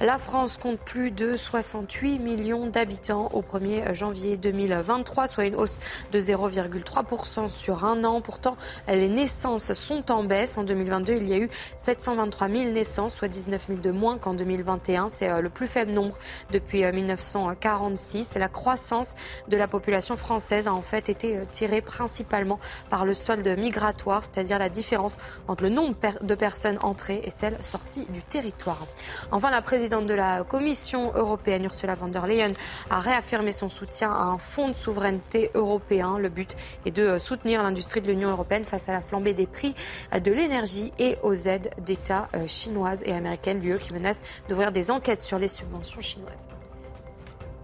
La 0.00 0.18
France 0.18 0.57
compte 0.57 0.78
plus 0.78 1.11
de 1.11 1.37
68 1.37 2.18
millions 2.18 2.66
d'habitants 2.66 3.31
au 3.33 3.42
1er 3.42 3.94
janvier 3.94 4.37
2023, 4.37 5.28
soit 5.28 5.46
une 5.46 5.55
hausse 5.55 5.78
de 6.11 6.18
0,3% 6.18 7.48
sur 7.48 7.85
un 7.85 8.02
an. 8.05 8.20
Pourtant, 8.20 8.57
les 8.88 9.09
naissances 9.09 9.72
sont 9.74 10.11
en 10.11 10.24
baisse. 10.24 10.59
En 10.59 10.64
2022, 10.64 11.14
il 11.14 11.28
y 11.28 11.35
a 11.35 11.38
eu 11.38 11.48
723 11.76 12.48
000 12.48 12.70
naissances, 12.72 13.14
soit 13.14 13.28
19 13.28 13.66
000 13.68 13.78
de 13.81 13.90
moins 13.90 14.18
qu'en 14.18 14.35
2021. 14.35 15.09
C'est 15.11 15.28
euh, 15.28 15.40
le 15.40 15.50
plus 15.50 15.66
faible 15.66 15.92
nombre 15.92 16.16
depuis 16.50 16.85
1946. 16.85 18.37
Euh, 18.37 18.38
la 18.38 18.48
croissance 18.48 19.14
de 19.48 19.57
la 19.57 19.68
population 19.68 20.16
française 20.16 20.66
a 20.66 20.72
en 20.72 20.83
fait 20.83 21.09
été 21.09 21.37
euh, 21.37 21.44
tirée 21.50 21.81
principalement 21.81 22.59
par 22.90 23.05
le 23.05 23.14
solde 23.14 23.46
migratoire, 23.59 24.24
c'est-à-dire 24.24 24.59
la 24.59 24.68
différence 24.68 25.18
entre 25.48 25.64
le 25.64 25.68
nombre 25.68 25.96
de 26.22 26.35
personnes 26.35 26.78
entrées 26.83 27.20
et 27.24 27.31
celles 27.31 27.62
sorties 27.62 28.07
du 28.11 28.22
territoire. 28.22 28.87
Enfin, 29.31 29.50
la 29.50 29.62
présidente 29.62 29.82
présidente 29.83 30.07
de 30.07 30.14
la 30.14 30.45
Commission 30.45 31.11
européenne, 31.16 31.64
Ursula 31.64 31.97
von 31.97 32.07
der 32.07 32.29
Leyen, 32.29 32.53
a 32.88 33.01
réaffirmé 33.01 33.53
son 33.53 33.68
soutien 33.68 34.12
à 34.12 34.23
un 34.23 34.38
fonds 34.38 34.68
de 34.68 34.75
souveraineté 34.75 35.51
européen. 35.55 36.18
Le 36.21 36.29
but 36.29 36.55
est 36.87 36.92
de 36.92 37.18
soutenir 37.18 37.64
l'industrie 37.64 38.01
de 38.01 38.07
l'Union 38.07 38.31
européenne 38.31 38.62
face 38.62 38.88
à 38.88 38.92
la 38.92 39.01
flambée 39.01 39.33
des 39.33 39.49
prix 39.49 39.75
de 40.12 40.31
l'énergie 40.31 40.92
et 41.01 41.16
aux 41.25 41.35
aides 41.35 41.71
d'État 41.79 42.29
euh, 42.37 42.47
chinoises 42.47 43.03
et 43.05 43.12
américaines, 43.12 43.61
l'UE 43.61 43.79
qui 43.79 43.92
menace 43.92 44.23
d'ouvrir 44.49 44.71
des 44.71 44.92
enquêtes 44.92 45.25
sur 45.25 45.40
les 45.40 45.49
subventions 45.49 46.01
chinoises. 46.01 46.47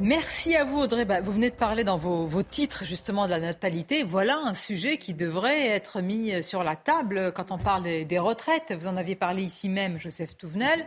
Merci 0.01 0.57
à 0.57 0.65
vous 0.65 0.79
Audrey. 0.79 1.05
Bah, 1.05 1.21
vous 1.21 1.31
venez 1.31 1.51
de 1.51 1.55
parler 1.55 1.85
dans 1.85 1.99
vos, 1.99 2.43
titres 2.43 2.85
justement 2.85 3.27
de 3.27 3.31
la 3.31 3.39
natalité. 3.39 4.03
Voilà 4.03 4.39
un 4.45 4.55
sujet 4.55 4.99
qui 4.99 5.15
devrait 5.15 5.69
être 5.69 6.01
mis 6.01 6.43
sur 6.43 6.65
la 6.65 6.75
table 6.75 7.31
quand 7.33 7.53
on 7.53 7.59
parle 7.59 7.85
des, 7.85 8.19
retraites. 8.19 8.75
Vous 8.77 8.89
en 8.89 8.97
aviez 8.97 9.15
parlé 9.15 9.43
ici 9.43 9.69
même, 9.69 10.01
Joseph 10.01 10.37
Touvenel. 10.37 10.85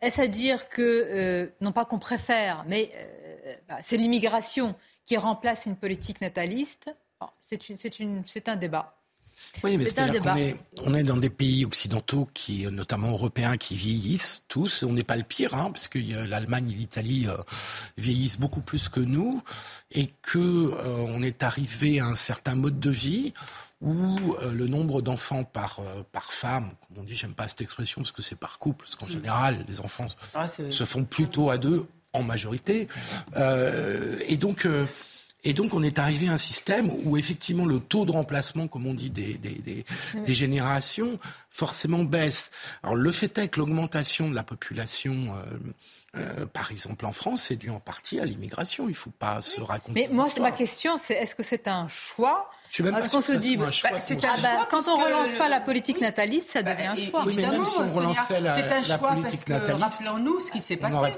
Est-ce 0.00 0.20
à 0.20 0.26
dire 0.26 0.68
que, 0.68 0.82
euh, 0.82 1.50
non 1.60 1.72
pas 1.72 1.84
qu'on 1.84 1.98
préfère, 1.98 2.64
mais 2.66 2.90
euh, 2.96 3.54
bah, 3.68 3.78
c'est 3.82 3.96
l'immigration 3.96 4.74
qui 5.06 5.16
remplace 5.16 5.66
une 5.66 5.76
politique 5.76 6.20
nataliste? 6.20 6.90
C'est 7.44 8.48
un 8.48 8.56
débat. 8.56 8.98
Oui, 9.62 9.76
mais 9.76 9.84
c'est-à-dire 9.84 10.22
qu'on 10.22 10.36
est, 10.36 10.56
on 10.84 10.94
est 10.94 11.02
dans 11.04 11.16
des 11.16 11.30
pays 11.30 11.64
occidentaux, 11.64 12.26
qui, 12.34 12.64
notamment 12.70 13.10
européens, 13.10 13.56
qui 13.56 13.76
vieillissent 13.76 14.42
tous. 14.48 14.82
On 14.82 14.92
n'est 14.92 15.04
pas 15.04 15.16
le 15.16 15.22
pire, 15.22 15.54
hein, 15.54 15.70
parce 15.70 15.88
que 15.88 15.98
l'Allemagne 16.28 16.70
et 16.70 16.74
l'Italie 16.74 17.26
euh, 17.28 17.36
vieillissent 17.96 18.38
beaucoup 18.38 18.60
plus 18.60 18.88
que 18.88 19.00
nous, 19.00 19.42
et 19.90 20.08
que 20.22 20.74
on 20.84 21.22
est 21.22 21.42
arrivé 21.42 22.00
à 22.00 22.06
un 22.06 22.14
certain 22.14 22.56
mode 22.56 22.80
de 22.80 22.90
vie 22.90 23.34
où 23.82 24.34
euh, 24.34 24.52
le 24.52 24.66
nombre 24.68 25.02
d'enfants 25.02 25.44
par, 25.44 25.80
euh, 25.80 26.02
par 26.12 26.32
femme, 26.32 26.70
comme 26.88 26.98
on 26.98 27.02
dit, 27.02 27.16
j'aime 27.16 27.34
pas 27.34 27.48
cette 27.48 27.60
expression 27.60 28.00
parce 28.00 28.12
que 28.12 28.22
c'est 28.22 28.36
par 28.36 28.58
couple, 28.58 28.84
parce 28.84 28.96
qu'en 28.96 29.08
général, 29.08 29.64
les 29.68 29.80
enfants 29.80 30.06
ah, 30.34 30.48
se 30.48 30.84
font 30.84 31.04
plutôt 31.04 31.50
à 31.50 31.58
deux 31.58 31.84
en 32.12 32.22
majorité. 32.22 32.88
Euh, 33.36 34.18
et 34.28 34.36
donc. 34.36 34.66
Et 35.44 35.54
donc, 35.54 35.74
on 35.74 35.82
est 35.82 35.98
arrivé 35.98 36.28
à 36.28 36.34
un 36.34 36.38
système 36.38 36.88
où, 37.02 37.16
effectivement, 37.16 37.66
le 37.66 37.80
taux 37.80 38.04
de 38.04 38.12
remplacement, 38.12 38.68
comme 38.68 38.86
on 38.86 38.94
dit, 38.94 39.10
des, 39.10 39.38
des, 39.38 39.56
des, 39.56 39.84
des 40.24 40.34
générations, 40.34 41.18
forcément 41.50 42.04
baisse. 42.04 42.52
Alors, 42.84 42.94
le 42.94 43.10
fait 43.10 43.36
est 43.38 43.48
que 43.48 43.58
l'augmentation 43.58 44.30
de 44.30 44.36
la 44.36 44.44
population, 44.44 45.34
euh, 46.16 46.46
par 46.46 46.70
exemple, 46.70 47.06
en 47.06 47.10
France, 47.10 47.42
c'est 47.42 47.56
dû 47.56 47.70
en 47.70 47.80
partie 47.80 48.20
à 48.20 48.24
l'immigration. 48.24 48.84
Il 48.84 48.92
ne 48.92 48.96
faut 48.96 49.10
pas 49.10 49.42
se 49.42 49.60
raconter. 49.60 50.06
Mais 50.06 50.14
moi, 50.14 50.28
ma 50.38 50.52
question, 50.52 50.96
c'est 50.96 51.14
est-ce 51.14 51.34
que 51.34 51.42
c'est 51.42 51.66
un 51.66 51.88
choix 51.88 52.48
est-ce 52.80 53.10
qu'on 53.10 53.20
se 53.20 53.32
dit, 53.32 53.56
bah, 53.56 53.66
ah 53.84 54.36
bah, 54.42 54.68
quand 54.70 54.88
on 54.88 54.96
relance 54.96 55.34
pas 55.34 55.48
la 55.48 55.60
politique 55.60 56.00
nataliste, 56.00 56.50
ça 56.50 56.62
devient 56.62 56.86
un 56.86 56.96
choix. 56.96 57.24
Oui, 57.26 57.34
mais 57.36 57.42
même 57.42 57.64
si 57.64 57.78
on 57.78 57.88
relançait 57.88 58.40
la, 58.40 58.54
c'est 58.54 58.72
un 58.72 58.82
choix 58.82 59.08
politique 59.12 59.44
parce 59.46 59.66
que, 59.66 59.72
Rappelons-nous 59.72 60.40
ce 60.40 60.52
qui 60.52 60.60
s'est 60.60 60.76
passé 60.76 61.14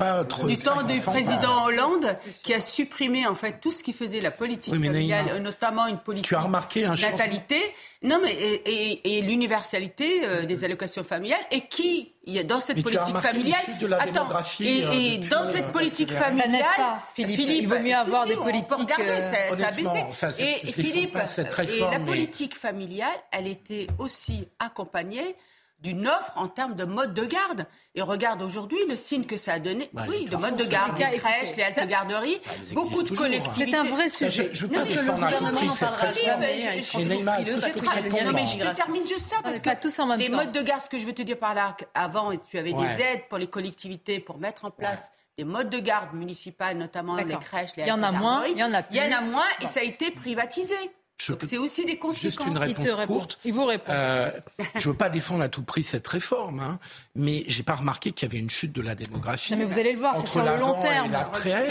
du 0.47 0.57
temps 0.57 0.83
du 0.83 1.01
président 1.01 1.65
Hollande, 1.65 2.17
qui 2.43 2.55
a 2.55 2.61
supprimé 2.61 3.27
en 3.27 3.35
fait 3.35 3.61
tout 3.61 3.73
ce 3.73 3.83
qui 3.83 3.93
faisait 3.93 4.21
la 4.21 4.31
politique 4.31 4.75
familiale, 4.75 5.41
notamment 5.43 5.87
une 5.87 5.99
politique 5.99 6.29
tu 6.29 6.35
as 6.35 6.41
remarqué 6.41 6.87
un 6.87 6.95
natalité. 6.95 7.61
Non, 8.05 8.21
mais 8.23 8.37
et, 8.67 9.23
l'universalité 9.23 10.25
euh, 10.25 10.45
des 10.45 10.63
allocations 10.63 11.03
familiales 11.03 11.41
et 11.51 11.63
qui 11.63 12.13
il 12.27 12.35
y 12.35 12.39
a 12.39 12.43
dans 12.43 12.61
cette 12.61 12.83
politique 12.83 13.17
familiale. 13.17 13.61
De 13.81 13.87
la 13.87 14.01
attends, 14.01 14.29
et, 14.61 14.65
et 14.65 15.21
euh, 15.21 15.29
dans 15.31 15.47
cette 15.47 15.73
politique 15.73 16.13
familiale, 16.13 16.65
pas, 16.77 17.03
Philippe, 17.15 17.41
il 17.41 17.67
vaut 17.67 17.79
mieux 17.79 17.95
avoir 17.95 18.27
des 18.27 18.37
politiques. 18.37 18.73
Regardez, 18.73 19.11
euh, 19.11 19.55
ça, 19.55 19.69
a 19.69 19.71
baissé. 19.73 20.43
et 20.43 20.67
Philippe, 20.67 21.17
et 21.17 21.81
la 21.81 22.01
politique 22.01 22.57
familiale, 22.57 23.09
elle 23.33 23.47
était 23.47 23.87
aussi 23.99 24.49
accompagnée 24.59 25.37
d'une 25.85 26.09
offre 26.09 26.33
en 26.35 26.49
termes 26.49 26.75
de 26.75 26.85
mode 26.85 27.13
de 27.13 27.27
garde. 27.27 27.67
Et 27.95 28.01
regarde 28.01 28.43
aujourd'hui 28.43 28.79
le 28.89 28.97
signe 28.97 29.25
que 29.25 29.37
ça 29.37 29.53
a 29.53 29.59
donné. 29.59 29.91
Bah, 29.93 30.05
oui, 30.09 30.25
de 30.25 30.37
mode 30.37 30.57
de 30.57 30.65
garde, 30.65 30.99
les 30.99 31.19
crèches, 31.19 31.55
les 31.57 31.63
haltes 31.63 31.87
garderies, 31.87 32.41
bah, 32.45 32.53
beaucoup 32.73 33.03
de 33.03 33.15
collectivités. 33.15 33.71
C'est 33.71 33.77
un 33.77 33.85
vrai 33.85 34.09
sujet. 34.09 34.49
Je, 34.53 34.67
veux 34.67 34.73
pas 34.73 34.85
défendre 34.85 35.25
à 35.25 35.33
tout 35.33 35.45
prix 35.53 35.69
cette 35.71 35.89
réforme. 35.91 36.41
Non, 36.41 38.33
mais 38.33 38.47
je 38.47 38.59
te 38.59 38.75
termine 38.75 39.07
juste 39.07 39.29
ça, 39.29 39.37
parce 39.43 39.61
que 39.61 40.17
les 40.19 40.29
modes 40.31 40.53
de 40.53 40.63
garde, 40.63 40.83
ce 40.83 40.89
que 40.89 40.99
je 40.99 41.05
veux 41.05 41.13
te 41.13 41.23
dire 41.23 41.39
par 41.39 41.55
là, 41.55 41.77
avant, 41.95 42.33
tu 42.37 42.59
avais 42.59 42.73
des 42.73 43.01
aides 43.01 43.29
pour 43.29 43.39
les 43.39 43.47
collectivités 43.47 44.19
pour 44.19 44.39
mettre 44.39 44.65
en 44.65 44.71
place 44.71 45.11
des 45.37 45.45
modes 45.45 45.69
de 45.69 45.81
garde 45.81 46.15
municipales, 46.15 46.79
notamment 46.79 47.17
les 47.17 47.37
crèches, 47.37 47.77
les 47.77 47.83
Il 47.83 47.89
y 47.89 47.93
en 47.93 48.03
a 48.03 48.13
moins, 48.13 48.45
il 48.47 48.57
y 48.57 48.65
en 48.65 48.73
a 48.73 48.83
plus. 48.83 48.97
Il 48.97 49.03
y 49.03 49.15
en 49.15 49.19
a 49.19 49.21
moins 49.21 49.43
et 49.61 49.67
ça 49.67 49.81
a 49.81 49.83
été 49.83 50.11
privatisé. 50.11 50.77
C'est 51.19 51.59
aussi 51.59 51.85
des 51.87 51.97
conséquences. 51.97 52.47
Juste 52.47 52.47
une 52.47 52.59
réponse 52.59 53.07
courte. 53.07 53.39
Il 53.45 53.53
vous 53.55 53.65
répond. 53.65 53.85
Euh, 53.89 54.31
je 54.75 54.89
ne 54.89 54.93
veux 54.93 54.99
pas 54.99 55.09
défendre 55.09 55.43
à 55.43 55.49
tout 55.49 55.63
prix 55.63 55.85
cette 55.85 56.07
réforme, 56.07 56.61
hein, 56.61 56.79
mais 57.15 57.45
j'ai 57.47 57.63
pas 57.63 57.77
remarqué 57.77 58.11
qu'il 58.11 58.29
y 58.29 58.31
avait 58.31 58.41
une 58.41 58.51
chute 58.51 58.73
de 58.73 58.83
la 58.83 58.95
démographie. 58.95 59.53
Non, 59.53 59.61
mais 59.61 59.65
vous 59.65 59.79
allez 59.79 59.93
le 59.93 60.01
voir, 60.01 60.17
c'est 60.17 60.27
sur 60.27 60.43
le 60.43 60.57
long 60.59 60.81
terme. 60.81 61.07
Et 61.07 61.13
l'après. 61.13 61.69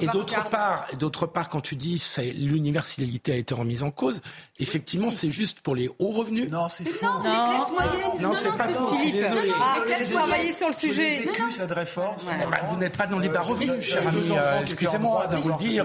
Et 0.00 0.06
d'autre 0.06 0.42
part, 0.48 0.86
d'autre 0.98 1.26
part, 1.26 1.48
quand 1.48 1.60
tu 1.60 1.76
dis 1.76 2.02
que 2.16 2.20
l'universalité 2.22 3.32
a 3.32 3.36
été 3.36 3.54
remise 3.54 3.82
en 3.82 3.90
cause, 3.90 4.22
effectivement, 4.58 5.10
c'est 5.10 5.30
juste 5.30 5.60
pour 5.60 5.74
les 5.74 5.88
hauts 5.98 6.10
revenus. 6.10 6.50
Non, 6.50 6.68
c'est 6.68 6.88
faux. 6.88 7.06
Non, 7.06 7.22
non, 7.22 7.50
les 7.50 7.56
classes 7.56 7.70
moyennes. 7.70 8.22
Non, 8.22 8.34
c'est 8.34 8.56
pas 8.56 8.68
faux. 8.68 8.94
Philippe, 8.94 9.24
ah, 9.60 9.76
travaillé 10.12 10.52
sur 10.52 10.68
le 10.68 10.74
sujet. 10.74 11.18
vécu 11.18 11.52
cette 11.52 11.72
réforme. 11.72 12.16
Bah, 12.50 12.60
vous 12.64 12.76
n'êtes 12.76 12.96
pas 12.96 13.06
dans 13.06 13.18
les 13.18 13.28
bas 13.28 13.42
revenus, 13.42 13.82
cher 13.82 14.06
ami. 14.08 14.30
Euh, 14.30 14.60
excusez-moi 14.62 15.26
de 15.26 15.36
vous 15.36 15.50
le 15.50 15.58
dire. 15.58 15.84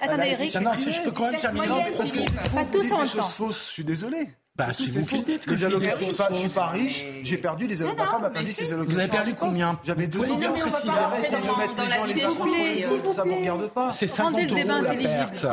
Attendez, 0.00 0.28
Eric. 0.28 0.54
Non, 0.56 0.74
si 0.74 0.92
je 0.92 1.02
peux 1.02 1.10
quand 1.10 1.30
même 1.30 1.40
terminer. 1.40 1.66
Pas 2.54 2.64
tous 2.64 2.82
des 2.82 3.06
choses 3.06 3.32
fausses, 3.32 3.66
je 3.68 3.72
suis 3.72 3.84
désolé. 3.84 4.28
Bah, 4.56 4.72
si 4.72 4.88
vous 4.88 5.04
qui 5.04 5.18
le 5.18 5.24
dites. 5.24 5.46
Les 5.50 5.64
allocations, 5.64 6.12
je 6.30 6.32
ne 6.32 6.38
suis, 6.38 6.48
pas 6.48 6.66
riche, 6.68 7.04
j'ai 7.22 7.36
perdu 7.36 7.66
les 7.66 7.82
allocations. 7.82 8.04
Ma 8.04 8.10
femme 8.10 8.24
a 8.24 8.30
perdu 8.30 8.52
ses 8.52 8.72
allocations. 8.72 8.94
Vous 8.94 8.98
avez 8.98 9.08
perdu 9.08 9.34
combien 9.34 9.78
J'avais 9.84 10.06
deux 10.06 10.20
ans. 10.20 10.38
précisément. 10.38 10.96
Ça 13.12 13.24
ne 13.24 13.30
me 13.30 13.36
regarde 13.36 13.68
pas. 13.68 13.90
C'est 13.90 14.08
50 14.08 14.50
euros 14.50 14.82
la 14.82 14.94
perte. 14.94 15.46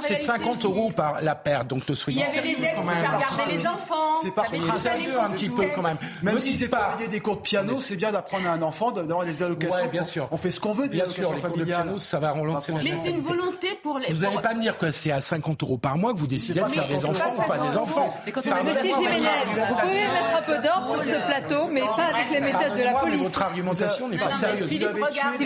C'est 0.00 0.16
50 0.16 0.64
euros 0.64 0.90
par 0.90 1.22
la 1.22 1.34
perte, 1.36 1.68
donc 1.68 1.88
ne 1.88 1.94
soyez 1.94 2.22
pas. 2.22 2.26
Il 2.28 2.34
y 2.34 2.38
avait 2.38 2.48
les 2.48 2.64
aides 2.64 2.74
pour 2.74 2.90
faire 2.90 3.18
garder 3.20 3.42
les 3.48 3.66
enfants. 3.66 4.16
C'est 4.20 4.34
pas 4.34 4.46
sérieux 4.74 5.20
un 5.20 5.30
petit 5.30 5.48
peu 5.48 5.66
quand 5.74 5.82
même. 5.82 5.98
Même 6.22 6.40
si 6.40 6.54
c'est 6.54 6.68
pas 6.68 6.94
payer 6.96 7.08
des 7.08 7.20
cours 7.20 7.36
de 7.36 7.42
piano, 7.42 7.76
c'est 7.76 7.96
bien 7.96 8.10
d'apprendre 8.10 8.48
à 8.48 8.52
un 8.52 8.62
enfant 8.62 8.90
d'avoir 8.90 9.24
des 9.24 9.42
allocations. 9.42 9.76
Oui, 9.82 9.88
bien 9.90 10.02
sûr. 10.02 10.28
On 10.32 10.36
fait 10.36 10.50
ce 10.50 10.58
qu'on 10.58 10.72
veut 10.72 10.88
des 10.88 11.00
allocations 11.00 11.36
familiales. 11.36 11.94
Ça 11.98 12.18
va 12.18 12.32
relancer 12.32 12.72
la 12.72 12.82
Mais 12.82 12.94
c'est 12.94 13.10
une 13.10 13.20
volonté 13.20 13.78
pour 13.80 13.98
les. 13.98 14.12
Vous 14.12 14.22
n'allez 14.22 14.38
pas 14.38 14.54
me 14.54 14.60
dire 14.60 14.76
que 14.76 14.90
c'est 14.90 15.12
à 15.12 15.20
50 15.20 15.62
euros 15.62 15.78
par 15.78 15.96
mois 15.96 16.12
que 16.12 16.18
vous 16.18 16.26
décidez 16.26 16.60
de 16.60 16.68
faire 16.68 16.88
des 16.88 17.06
enfants 17.06 17.32
ou 17.38 17.42
pas 17.42 17.58
des 17.58 17.75
enfants. 17.76 18.14
Monsieur 18.26 18.42
Jiménez, 18.42 19.28
vous 19.68 19.74
pouvez 19.76 20.00
mettre 20.00 20.36
un 20.36 20.42
peu 20.42 20.58
d'ordre 20.58 21.02
sur 21.02 21.04
ce 21.04 21.26
plateau, 21.26 21.68
mais 21.68 21.80
pas 21.80 22.06
avec 22.14 22.30
les 22.30 22.40
méthodes 22.40 22.78
de 22.78 22.82
la 22.82 22.94
police. 22.94 23.22
Votre 23.22 23.42
argumentation 23.42 24.08
n'est 24.08 24.18
pas 24.18 24.32
sérieuse. 24.32 24.68
Philippe, 24.68 24.88
regarde. 24.94 25.36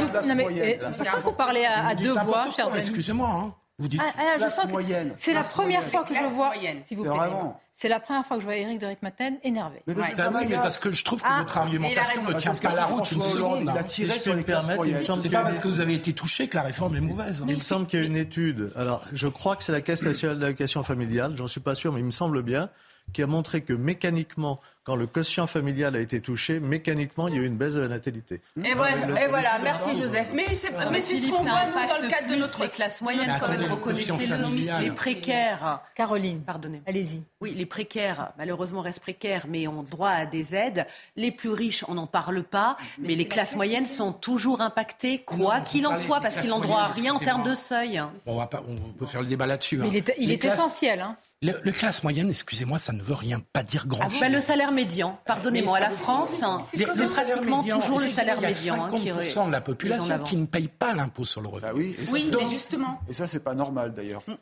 Pourquoi 0.96 1.20
vous 1.24 1.32
parlez 1.32 1.64
à 1.64 1.94
deux 1.94 2.14
voix, 2.14 2.46
chers 2.56 2.68
amis 2.68 2.78
Excusez-moi. 2.78 3.59
Hein. 3.80 3.82
Vous 3.82 3.88
dites 3.88 4.00
ah, 4.02 4.12
ah, 4.18 4.38
je 4.38 4.48
sens 4.48 4.66
que 4.66 4.82
c'est 5.18 5.32
la 5.32 5.42
première 5.42 5.84
fois 5.84 6.04
que 6.04 6.14
je 6.14 6.24
vois, 6.24 6.52
s'il 6.84 6.98
vous 6.98 7.04
plaît. 7.04 7.30
C'est 7.72 7.88
la 7.88 7.98
première 7.98 8.26
fois 8.26 8.36
que 8.36 8.42
je 8.42 8.46
vois 8.46 8.56
Éric 8.56 8.78
de 8.78 8.86
Ritmaten 8.86 9.38
énervé. 9.42 9.82
Mais, 9.86 9.94
oui, 9.94 10.46
mais 10.50 10.56
parce 10.56 10.76
que 10.76 10.92
je 10.92 11.02
trouve 11.02 11.22
que 11.22 11.26
ah, 11.26 11.38
votre 11.40 11.56
argumentation 11.56 12.22
ne 12.24 12.34
tient 12.34 12.52
pas 12.52 12.74
la 12.74 12.84
route 12.84 13.10
une 13.10 13.22
seconde. 13.22 13.60
Il 13.62 13.70
a 13.70 13.84
tiré 13.84 14.20
sur 14.20 14.34
les 14.34 14.42
permettre. 14.42 14.84
C'est 15.20 15.30
pas 15.30 15.42
parce 15.42 15.60
que 15.60 15.68
vous 15.68 15.80
avez 15.80 15.94
été 15.94 16.12
touché 16.12 16.48
que 16.48 16.56
la 16.56 16.62
réforme 16.62 16.96
est 16.96 17.00
mauvaise. 17.00 17.44
Il 17.48 17.56
me 17.56 17.62
semble 17.62 17.86
qu'il 17.86 18.00
y 18.00 18.02
a 18.02 18.06
une 18.06 18.16
étude. 18.16 18.72
Alors, 18.76 19.02
je 19.12 19.28
crois 19.28 19.56
que 19.56 19.64
c'est 19.64 19.72
la 19.72 19.80
Caisse 19.80 20.02
nationale 20.02 20.38
d'allocation 20.38 20.82
familiale. 20.82 21.34
J'en 21.36 21.46
suis 21.46 21.60
pas 21.60 21.74
sûr, 21.74 21.92
mais 21.92 22.00
il 22.00 22.06
me 22.06 22.10
semble 22.10 22.42
bien 22.42 22.70
qui 23.12 23.22
a 23.22 23.26
montré 23.26 23.62
que 23.62 23.72
mécaniquement, 23.72 24.60
quand 24.84 24.96
le 24.96 25.06
quotient 25.06 25.46
familial 25.46 25.94
a 25.94 26.00
été 26.00 26.20
touché, 26.20 26.58
mécaniquement, 26.58 27.28
il 27.28 27.34
y 27.34 27.38
a 27.38 27.42
eu 27.42 27.46
une 27.46 27.56
baisse 27.56 27.74
de 27.74 27.80
la 27.80 27.88
natalité. 27.88 28.40
Et 28.64 28.74
voilà, 28.74 29.24
et 29.24 29.28
voilà. 29.28 29.58
merci 29.62 29.94
Joseph. 29.96 30.28
Mais 30.32 30.46
c'est 30.54 30.70
c'est 31.00 31.16
ce 31.16 31.30
qu'on 31.30 31.42
voit 31.42 31.66
nous, 31.66 31.88
dans 31.88 32.02
le 32.02 32.08
cadre 32.08 32.28
de 32.28 32.36
notre... 32.36 32.62
Les 32.62 32.68
classes 32.68 33.00
moyennes, 33.00 33.32
quand 33.40 33.48
même, 33.48 33.70
reconnaissez-le. 33.70 34.82
Les 34.82 34.90
précaires. 34.90 35.80
Caroline, 35.94 36.42
pardonnez. 36.42 36.82
Allez-y. 36.86 37.22
Oui, 37.40 37.54
les 37.54 37.66
précaires, 37.66 38.32
malheureusement, 38.38 38.80
restent 38.80 39.00
précaires, 39.00 39.46
mais 39.48 39.66
ont 39.66 39.82
droit 39.82 40.10
à 40.10 40.26
des 40.26 40.54
aides. 40.54 40.86
Les 41.16 41.30
plus 41.30 41.50
riches, 41.50 41.84
on 41.88 41.94
n'en 41.94 42.06
parle 42.06 42.42
pas, 42.42 42.76
mais, 42.98 43.14
les 43.14 43.28
classes 43.28 43.56
moyennes 43.56 43.86
sont 43.86 44.12
toujours 44.12 44.60
impactées, 44.60 45.18
quoi 45.18 45.60
qu'il 45.60 45.86
en 45.86 45.96
soit, 45.96 46.20
parce 46.20 46.36
qu'ils 46.36 46.50
n'ont 46.50 46.60
droit 46.60 46.80
à 46.80 46.88
rien 46.88 47.14
en 47.14 47.18
termes 47.18 47.44
de 47.44 47.54
seuil. 47.54 48.02
on, 48.26 48.36
va 48.36 48.46
pas, 48.46 48.62
on 48.66 48.92
peut 48.92 49.06
faire 49.06 49.20
le 49.20 49.26
débat 49.26 49.46
là-dessus. 49.46 49.82
Hein. 49.82 49.86
Il 49.88 49.96
est, 49.96 50.14
il 50.18 50.30
est 50.30 50.44
essentiel. 50.44 51.00
Hein. 51.00 51.16
Le, 51.42 51.54
le, 51.62 51.72
classe 51.72 52.02
moyenne, 52.02 52.28
excusez-moi, 52.28 52.78
ça 52.78 52.92
ne 52.92 53.00
veut 53.00 53.14
rien 53.14 53.40
pas 53.54 53.62
dire 53.62 53.86
grand-chose. 53.86 54.20
Ah, 54.22 54.26
bah, 54.26 54.28
le 54.28 54.42
salaire 54.42 54.72
médian, 54.72 55.18
pardonnez-moi, 55.24 55.78
à 55.78 55.80
la 55.80 55.88
France, 55.88 56.42
c'est 56.70 56.84
pratiquement 56.84 57.62
médian, 57.62 57.80
toujours 57.80 58.00
le 58.00 58.10
salaire 58.10 58.40
médian. 58.42 58.88
Il 58.94 59.04
y 59.04 59.10
a 59.10 59.14
50% 59.14 59.38
hein, 59.38 59.46
de 59.46 59.52
la 59.52 59.60
population 59.62 60.18
qui 60.18 60.36
ne 60.36 60.44
paye 60.44 60.68
pas 60.68 60.92
l'impôt 60.92 61.24
sur 61.24 61.40
le 61.40 61.48
revenu. 61.48 61.72
Bah 61.72 61.72
oui, 61.74 61.96
oui 62.12 62.30
mais 62.30 62.46
justement. 62.46 63.00
Et 63.08 63.14
ça, 63.14 63.26
c'est 63.26 63.42
pas 63.42 63.54
normal 63.54 63.94
d'ailleurs. 63.94 64.22
Mm. 64.26 64.34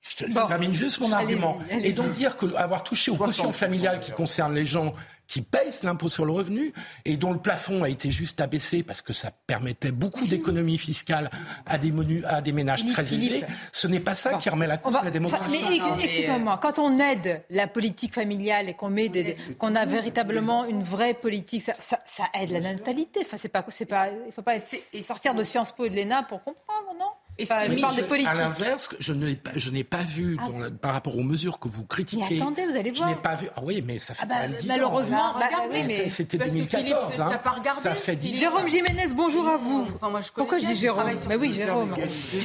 Je, 0.00 0.26
bon. 0.26 0.46
termine 0.46 0.74
juste 0.74 1.00
mon 1.00 1.12
argument. 1.12 1.58
Allez 1.60 1.72
allez. 1.74 1.88
Et 1.88 1.92
donc 1.92 2.12
dire 2.12 2.36
qu'avoir 2.36 2.82
touché 2.82 3.10
au 3.10 3.16
quotient 3.16 3.52
familial 3.52 4.00
qui 4.00 4.12
concerne 4.12 4.54
les 4.54 4.64
gens 4.64 4.94
qui 5.28 5.42
payent 5.42 5.70
l'impôt 5.82 6.08
sur 6.08 6.24
le 6.24 6.32
revenu 6.32 6.72
et 7.04 7.16
dont 7.16 7.32
le 7.32 7.38
plafond 7.38 7.84
a 7.84 7.88
été 7.88 8.10
juste 8.10 8.40
abaissé 8.40 8.82
parce 8.82 9.02
que 9.02 9.12
ça 9.12 9.30
permettait 9.46 9.92
beaucoup 9.92 10.26
d'économies 10.26 10.78
fiscales 10.78 11.30
à 11.66 11.78
des, 11.78 11.92
menus, 11.92 12.24
à 12.26 12.40
des 12.40 12.52
ménages 12.52 12.80
Philippe, 12.80 12.94
très 12.94 13.14
aisés, 13.14 13.44
ce 13.70 13.86
n'est 13.86 14.00
pas 14.00 14.14
ça 14.14 14.32
bon. 14.32 14.38
qui 14.38 14.48
remet 14.48 14.66
la 14.66 14.78
cause 14.78 14.98
de 14.98 15.04
la 15.04 15.10
démocratie. 15.10 15.60
Mais 15.70 16.04
expliquez-moi, 16.04 16.58
quand 16.60 16.78
on 16.78 16.98
aide 16.98 17.44
la 17.50 17.68
politique 17.68 18.14
familiale 18.14 18.70
et 18.70 18.74
qu'on 18.74 18.90
met 18.90 19.10
des, 19.10 19.36
qu'on 19.58 19.74
a 19.74 19.84
véritablement 19.84 20.64
une 20.64 20.82
vraie 20.82 21.14
politique, 21.14 21.62
ça, 21.62 21.74
ça, 21.78 22.00
ça 22.06 22.24
aide 22.34 22.50
la 22.50 22.60
natalité. 22.60 23.20
Enfin, 23.24 23.36
c'est 23.36 23.48
pas, 23.48 23.64
c'est 23.68 23.86
pas, 23.86 24.06
il 24.26 24.32
faut 24.32 24.42
pas 24.42 24.58
sortir 25.02 25.34
de 25.34 25.42
Sciences 25.42 25.72
Po 25.72 25.84
et 25.84 25.90
de 25.90 25.96
l'ENA 25.96 26.22
pour 26.22 26.42
comprendre, 26.42 26.94
non? 26.98 27.10
Et 27.38 27.44
enfin, 27.44 27.70
je 27.70 27.80
parle 27.80 27.96
des 27.96 28.02
politiques. 28.02 28.30
À 28.30 28.34
l'inverse, 28.34 28.90
je 28.98 29.12
n'ai 29.12 29.36
pas, 29.36 29.50
je 29.54 29.70
n'ai 29.70 29.84
pas 29.84 30.02
vu 30.02 30.36
ah. 30.40 30.48
dans 30.48 30.58
la, 30.58 30.70
par 30.70 30.92
rapport 30.92 31.16
aux 31.16 31.22
mesures 31.22 31.60
que 31.60 31.68
vous 31.68 31.84
critiquez. 31.84 32.24
Mais 32.30 32.40
attendez, 32.40 32.66
vous 32.66 32.76
allez 32.76 32.90
voir. 32.90 33.08
Je 33.08 33.14
n'ai 33.14 33.20
pas 33.20 33.34
vu. 33.36 33.48
Ah 33.54 33.60
oui, 33.62 33.82
mais 33.86 33.98
ça 33.98 34.14
fait 34.14 34.22
ah 34.24 34.26
bah, 34.26 34.34
quand 34.42 34.48
même 34.48 34.58
10 34.60 34.68
malheureusement, 34.68 35.30
ans. 35.30 35.38
Bah, 35.38 35.46
oui, 35.72 35.84
mais 35.86 36.08
c'était 36.08 36.36
2014. 36.38 36.82
Philippe, 36.82 36.96
hein. 37.20 37.40
Pas 37.42 37.50
regardé. 37.50 37.80
ça 37.80 37.94
fait 37.94 38.16
10 38.16 38.36
Jérôme 38.36 38.68
Jiménez, 38.68 39.08
bonjour 39.14 39.46
à 39.46 39.56
vous. 39.56 39.88
Enfin, 39.94 40.10
moi, 40.10 40.20
je 40.20 40.30
Pourquoi 40.32 40.58
je 40.58 40.66
dis 40.66 40.74
Jérôme 40.74 41.10
Mais 41.28 41.36
oui, 41.36 41.52
Jérôme. 41.54 41.94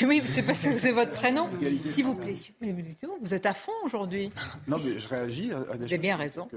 oui, 0.04 0.22
c'est 0.26 0.44
parce 0.44 0.62
que 0.62 0.78
c'est 0.78 0.92
votre 0.92 1.12
prénom. 1.12 1.50
S'il 1.90 2.06
vous 2.06 2.16
plaît. 2.16 2.36
Mais 2.62 2.76
vous 3.22 3.34
êtes 3.34 3.46
à 3.46 3.54
fond 3.54 3.72
aujourd'hui. 3.84 4.32
Non, 4.68 4.78
mais 4.84 5.00
je 5.00 5.08
réagis 5.08 5.52
à 5.52 5.74
des 5.74 5.78
Vous 5.80 5.84
avez 5.86 5.98
bien 5.98 6.18
raison. 6.18 6.48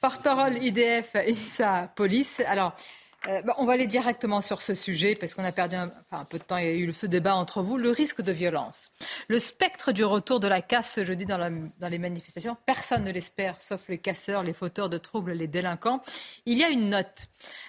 Porte-parole 0.00 0.62
IDF, 0.62 1.16
INSA, 1.16 1.90
police. 1.96 2.40
Alors, 2.46 2.74
euh, 3.28 3.42
bah, 3.42 3.54
on 3.58 3.64
va 3.64 3.72
aller 3.74 3.86
directement 3.86 4.40
sur 4.40 4.60
ce 4.60 4.74
sujet 4.74 5.14
parce 5.14 5.34
qu'on 5.34 5.44
a 5.44 5.52
perdu 5.52 5.76
un, 5.76 5.90
peu 6.24 6.38
de 6.38 6.44
temps. 6.44 6.56
Il 6.56 6.64
y 6.64 6.68
a 6.68 6.72
eu 6.72 6.92
ce 6.92 7.06
débat 7.06 7.34
entre 7.34 7.62
vous. 7.62 7.78
Le 7.78 7.90
risque 7.90 8.22
de 8.22 8.32
violence. 8.32 8.90
Le 9.28 9.38
spectre 9.38 9.92
du 9.92 10.04
retour 10.04 10.40
de 10.40 10.48
la 10.48 10.60
casse 10.60 10.92
ce 10.92 11.04
jeudi 11.04 11.24
dans, 11.26 11.38
les 11.80 11.98
manifestations. 11.98 12.56
Personne 12.66 13.04
ne 13.04 13.12
l'espère, 13.12 13.60
sauf 13.60 13.88
les 13.88 13.98
casseurs, 13.98 14.42
les 14.42 14.52
fauteurs 14.52 14.88
de 14.88 14.98
troubles, 14.98 15.32
les 15.32 15.46
délinquants. 15.46 16.02
Il 16.46 16.58
y 16.58 16.64
a 16.64 16.68
une 16.68 16.90
note 16.90 17.28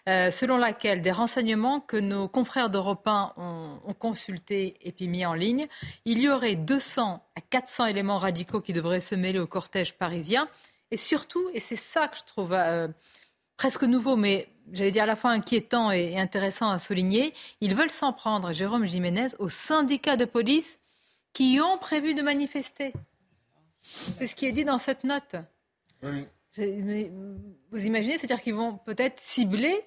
euh, 0.09 0.31
selon 0.31 0.57
laquelle 0.57 1.01
des 1.01 1.11
renseignements 1.11 1.79
que 1.79 1.97
nos 1.97 2.27
confrères 2.27 2.69
d'Europe 2.69 3.07
1 3.07 3.33
ont, 3.37 3.79
ont 3.85 3.93
consultés 3.93 4.77
et 4.81 4.91
puis 4.91 5.07
mis 5.07 5.25
en 5.25 5.33
ligne, 5.33 5.67
il 6.05 6.19
y 6.19 6.29
aurait 6.29 6.55
200 6.55 7.23
à 7.35 7.41
400 7.41 7.87
éléments 7.87 8.17
radicaux 8.17 8.61
qui 8.61 8.73
devraient 8.73 8.99
se 8.99 9.15
mêler 9.15 9.39
au 9.39 9.47
cortège 9.47 9.93
parisien. 9.93 10.47
Et 10.91 10.97
surtout, 10.97 11.49
et 11.53 11.59
c'est 11.59 11.75
ça 11.75 12.07
que 12.07 12.17
je 12.17 12.23
trouve 12.23 12.53
euh, 12.53 12.87
presque 13.57 13.83
nouveau, 13.83 14.15
mais 14.15 14.47
j'allais 14.71 14.91
dire 14.91 15.03
à 15.03 15.07
la 15.07 15.15
fois 15.15 15.31
inquiétant 15.31 15.91
et 15.91 16.17
intéressant 16.17 16.69
à 16.69 16.79
souligner, 16.79 17.33
ils 17.61 17.75
veulent 17.75 17.91
s'en 17.91 18.13
prendre, 18.13 18.53
Jérôme 18.53 18.85
Jiménez, 18.85 19.27
aux 19.39 19.49
syndicats 19.49 20.17
de 20.17 20.25
police 20.25 20.79
qui 21.33 21.59
ont 21.61 21.77
prévu 21.77 22.15
de 22.15 22.21
manifester. 22.21 22.93
C'est 23.81 24.27
ce 24.27 24.35
qui 24.35 24.45
est 24.45 24.51
dit 24.51 24.65
dans 24.65 24.79
cette 24.79 25.03
note. 25.03 25.35
Oui. 26.01 26.25
Vous 26.57 27.85
imaginez, 27.85 28.17
c'est-à-dire 28.17 28.41
qu'ils 28.41 28.55
vont 28.55 28.77
peut-être 28.77 29.19
cibler 29.19 29.77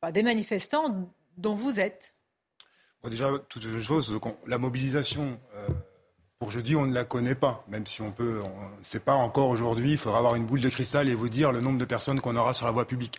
bah, 0.00 0.10
des 0.10 0.22
manifestants 0.22 1.12
dont 1.36 1.54
vous 1.54 1.78
êtes. 1.78 2.14
Bon, 3.02 3.10
déjà, 3.10 3.30
toute 3.48 3.64
une 3.64 3.82
chose, 3.82 4.18
la 4.46 4.58
mobilisation. 4.58 5.38
Euh 5.54 5.68
pour 6.38 6.50
jeudi, 6.50 6.76
on 6.76 6.86
ne 6.86 6.94
la 6.94 7.04
connaît 7.04 7.34
pas, 7.34 7.64
même 7.68 7.86
si 7.86 8.02
on 8.02 8.10
peut, 8.10 8.40
on 8.42 8.78
ne 8.78 8.82
sait 8.82 9.00
pas 9.00 9.14
encore 9.14 9.48
aujourd'hui. 9.48 9.92
Il 9.92 9.98
faudra 9.98 10.18
avoir 10.18 10.34
une 10.34 10.44
boule 10.44 10.60
de 10.60 10.68
cristal 10.68 11.08
et 11.08 11.14
vous 11.14 11.28
dire 11.28 11.52
le 11.52 11.60
nombre 11.60 11.78
de 11.78 11.84
personnes 11.84 12.20
qu'on 12.20 12.36
aura 12.36 12.54
sur 12.54 12.66
la 12.66 12.72
voie 12.72 12.86
publique. 12.86 13.18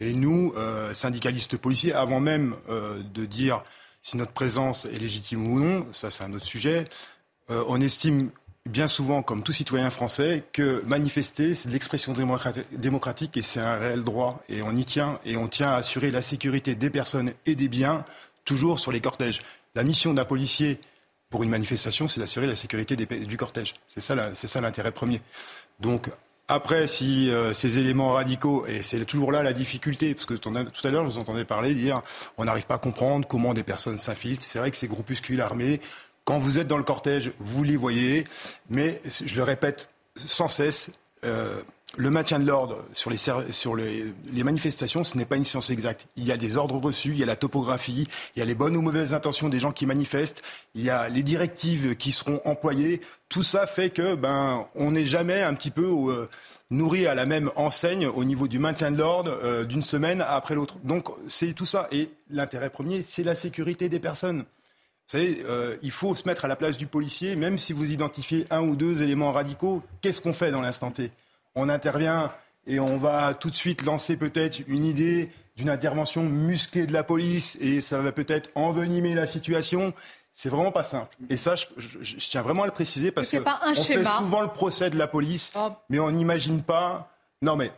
Et 0.00 0.12
nous, 0.14 0.52
euh, 0.56 0.94
syndicalistes 0.94 1.56
policiers, 1.56 1.92
avant 1.92 2.20
même 2.20 2.54
euh, 2.68 3.02
de 3.14 3.24
dire 3.24 3.62
si 4.02 4.16
notre 4.16 4.32
présence 4.32 4.84
est 4.86 4.98
légitime 4.98 5.46
ou 5.46 5.60
non, 5.60 5.86
ça 5.92 6.10
c'est 6.10 6.24
un 6.24 6.32
autre 6.32 6.44
sujet, 6.44 6.84
euh, 7.50 7.62
on 7.68 7.80
estime 7.80 8.30
bien 8.68 8.86
souvent, 8.86 9.22
comme 9.22 9.42
tout 9.42 9.52
citoyen 9.52 9.90
français, 9.90 10.44
que 10.52 10.82
manifester, 10.86 11.54
c'est 11.54 11.68
l'expression 11.68 12.14
démocratique 12.72 13.36
et 13.36 13.42
c'est 13.42 13.60
un 13.60 13.76
réel 13.76 14.04
droit. 14.04 14.42
Et 14.48 14.62
on 14.62 14.74
y 14.74 14.84
tient, 14.84 15.18
et 15.24 15.36
on 15.36 15.48
tient 15.48 15.70
à 15.70 15.76
assurer 15.76 16.10
la 16.10 16.22
sécurité 16.22 16.74
des 16.74 16.90
personnes 16.90 17.32
et 17.44 17.54
des 17.54 17.68
biens, 17.68 18.04
toujours 18.44 18.80
sur 18.80 18.92
les 18.92 19.00
cortèges. 19.00 19.42
La 19.74 19.82
mission 19.82 20.14
d'un 20.14 20.24
policier 20.24 20.80
pour 21.32 21.42
une 21.42 21.50
manifestation, 21.50 22.06
c'est 22.06 22.20
d'assurer 22.20 22.46
la 22.46 22.54
sécurité 22.54 22.94
du 22.94 23.36
cortège. 23.36 23.74
C'est 23.88 24.00
ça 24.00 24.60
l'intérêt 24.60 24.92
premier. 24.92 25.20
Donc, 25.80 26.08
après, 26.46 26.86
si 26.86 27.30
euh, 27.30 27.54
ces 27.54 27.78
éléments 27.78 28.12
radicaux, 28.12 28.66
et 28.66 28.82
c'est 28.82 29.02
toujours 29.06 29.32
là 29.32 29.42
la 29.42 29.54
difficulté, 29.54 30.14
parce 30.14 30.26
que 30.26 30.34
tout 30.34 30.50
à 30.50 30.90
l'heure, 30.90 31.06
je 31.06 31.14
vous 31.14 31.18
entendais 31.18 31.46
parler, 31.46 31.74
dire 31.74 32.02
on 32.36 32.44
n'arrive 32.44 32.66
pas 32.66 32.74
à 32.74 32.78
comprendre 32.78 33.26
comment 33.26 33.54
des 33.54 33.62
personnes 33.62 33.98
s'infiltrent. 33.98 34.44
C'est 34.46 34.58
vrai 34.58 34.70
que 34.70 34.76
ces 34.76 34.88
groupuscules 34.88 35.40
armés, 35.40 35.80
quand 36.24 36.38
vous 36.38 36.58
êtes 36.58 36.68
dans 36.68 36.76
le 36.76 36.84
cortège, 36.84 37.32
vous 37.40 37.64
les 37.64 37.76
voyez, 37.76 38.24
mais 38.68 39.00
je 39.06 39.34
le 39.34 39.42
répète 39.42 39.90
sans 40.16 40.48
cesse, 40.48 40.90
euh, 41.24 41.60
le 41.98 42.10
maintien 42.10 42.38
de 42.38 42.46
l'ordre 42.46 42.84
sur, 42.94 43.10
les, 43.76 44.12
manifestations, 44.42 45.04
ce 45.04 45.18
n'est 45.18 45.26
pas 45.26 45.36
une 45.36 45.44
science 45.44 45.68
exacte. 45.68 46.06
Il 46.16 46.24
y 46.24 46.32
a 46.32 46.38
des 46.38 46.56
ordres 46.56 46.78
reçus, 46.78 47.10
il 47.10 47.18
y 47.18 47.22
a 47.22 47.26
la 47.26 47.36
topographie, 47.36 48.08
il 48.34 48.38
y 48.38 48.42
a 48.42 48.46
les 48.46 48.54
bonnes 48.54 48.76
ou 48.76 48.80
mauvaises 48.80 49.12
intentions 49.12 49.50
des 49.50 49.58
gens 49.58 49.72
qui 49.72 49.84
manifestent, 49.84 50.42
il 50.74 50.82
y 50.82 50.90
a 50.90 51.08
les 51.10 51.22
directives 51.22 51.94
qui 51.96 52.12
seront 52.12 52.40
employées. 52.44 53.02
Tout 53.28 53.42
ça 53.42 53.66
fait 53.66 53.90
que 53.90 54.14
ben 54.14 54.66
on 54.74 54.92
n'est 54.92 55.04
jamais 55.04 55.42
un 55.42 55.52
petit 55.54 55.70
peu 55.70 55.84
euh, 55.84 56.28
nourri 56.70 57.06
à 57.06 57.14
la 57.14 57.26
même 57.26 57.50
enseigne 57.56 58.06
au 58.06 58.24
niveau 58.24 58.48
du 58.48 58.58
maintien 58.58 58.90
de 58.90 58.96
l'ordre 58.96 59.38
euh, 59.42 59.64
d'une 59.64 59.82
semaine 59.82 60.24
après 60.26 60.54
l'autre. 60.54 60.78
Donc 60.84 61.08
c'est 61.28 61.52
tout 61.52 61.66
ça. 61.66 61.88
Et 61.92 62.08
l'intérêt 62.30 62.70
premier, 62.70 63.04
c'est 63.06 63.24
la 63.24 63.34
sécurité 63.34 63.90
des 63.90 64.00
personnes. 64.00 64.38
Vous 64.38 65.18
savez, 65.18 65.42
euh, 65.46 65.76
il 65.82 65.90
faut 65.90 66.14
se 66.14 66.26
mettre 66.26 66.46
à 66.46 66.48
la 66.48 66.56
place 66.56 66.78
du 66.78 66.86
policier, 66.86 67.36
même 67.36 67.58
si 67.58 67.74
vous 67.74 67.92
identifiez 67.92 68.46
un 68.50 68.62
ou 68.62 68.76
deux 68.76 69.02
éléments 69.02 69.32
radicaux. 69.32 69.82
Qu'est-ce 70.00 70.22
qu'on 70.22 70.32
fait 70.32 70.50
dans 70.50 70.62
l'instant 70.62 70.90
T? 70.90 71.10
On 71.54 71.68
intervient 71.68 72.32
et 72.66 72.80
on 72.80 72.96
va 72.96 73.34
tout 73.34 73.50
de 73.50 73.54
suite 73.54 73.82
lancer 73.82 74.16
peut-être 74.16 74.60
une 74.68 74.84
idée 74.84 75.30
d'une 75.56 75.68
intervention 75.68 76.22
musclée 76.22 76.86
de 76.86 76.92
la 76.92 77.02
police 77.02 77.58
et 77.60 77.80
ça 77.80 77.98
va 77.98 78.12
peut-être 78.12 78.50
envenimer 78.54 79.14
la 79.14 79.26
situation. 79.26 79.92
C'est 80.32 80.48
vraiment 80.48 80.72
pas 80.72 80.82
simple. 80.82 81.14
Et 81.28 81.36
ça, 81.36 81.56
je, 81.56 81.66
je, 81.76 81.98
je 82.02 82.28
tiens 82.28 82.40
vraiment 82.40 82.62
à 82.62 82.66
le 82.66 82.72
préciser 82.72 83.10
parce 83.10 83.30
qu'on 83.30 83.74
fait 83.74 84.04
souvent 84.04 84.40
le 84.40 84.48
procès 84.48 84.88
de 84.88 84.96
la 84.96 85.06
police, 85.06 85.52
oh. 85.54 85.72
mais 85.90 85.98
on 85.98 86.10
n'imagine 86.10 86.62
pas 86.62 87.11
non, 87.42 87.56
mais 87.56 87.72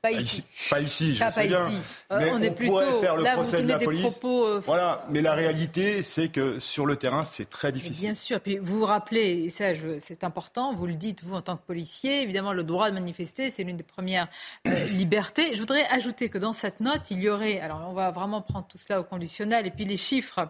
pas 0.00 0.12
ici. 0.12 0.42
Pas 0.70 0.80
ici, 0.80 1.14
je 1.14 1.18
pas, 1.18 1.30
sais 1.30 1.42
pas 1.42 1.46
bien. 1.46 1.68
Ici. 1.68 1.82
Mais 2.10 2.30
on, 2.30 2.40
est 2.40 2.50
plutôt, 2.52 2.72
pourrait 2.72 3.00
faire 3.00 3.16
le 3.16 3.22
là, 3.22 3.34
procès 3.34 3.62
de 3.62 3.68
la 3.68 3.78
police. 3.78 4.18
Propos, 4.18 4.46
euh... 4.46 4.62
Voilà, 4.64 5.04
mais 5.10 5.20
la 5.20 5.34
réalité, 5.34 6.02
c'est 6.02 6.30
que 6.30 6.58
sur 6.58 6.86
le 6.86 6.96
terrain, 6.96 7.24
c'est 7.24 7.50
très 7.50 7.70
difficile. 7.70 8.06
Bien 8.06 8.14
sûr. 8.14 8.40
Puis 8.40 8.56
vous 8.56 8.78
vous 8.78 8.86
rappelez, 8.86 9.44
et 9.44 9.50
ça, 9.50 9.66
c'est 10.00 10.24
important, 10.24 10.74
vous 10.74 10.86
le 10.86 10.94
dites 10.94 11.22
vous 11.22 11.34
en 11.34 11.42
tant 11.42 11.58
que 11.58 11.66
policier. 11.66 12.22
Évidemment, 12.22 12.54
le 12.54 12.64
droit 12.64 12.88
de 12.88 12.94
manifester, 12.94 13.50
c'est 13.50 13.62
l'une 13.62 13.76
des 13.76 13.82
premières 13.82 14.28
euh, 14.66 14.84
libertés. 14.90 15.54
Je 15.54 15.60
voudrais 15.60 15.86
ajouter 15.88 16.30
que 16.30 16.38
dans 16.38 16.54
cette 16.54 16.80
note, 16.80 17.10
il 17.10 17.20
y 17.20 17.28
aurait, 17.28 17.60
alors 17.60 17.86
on 17.90 17.92
va 17.92 18.10
vraiment 18.10 18.40
prendre 18.40 18.66
tout 18.68 18.78
cela 18.78 19.00
au 19.00 19.04
conditionnel, 19.04 19.66
et 19.66 19.70
puis 19.70 19.84
les 19.84 19.98
chiffres. 19.98 20.48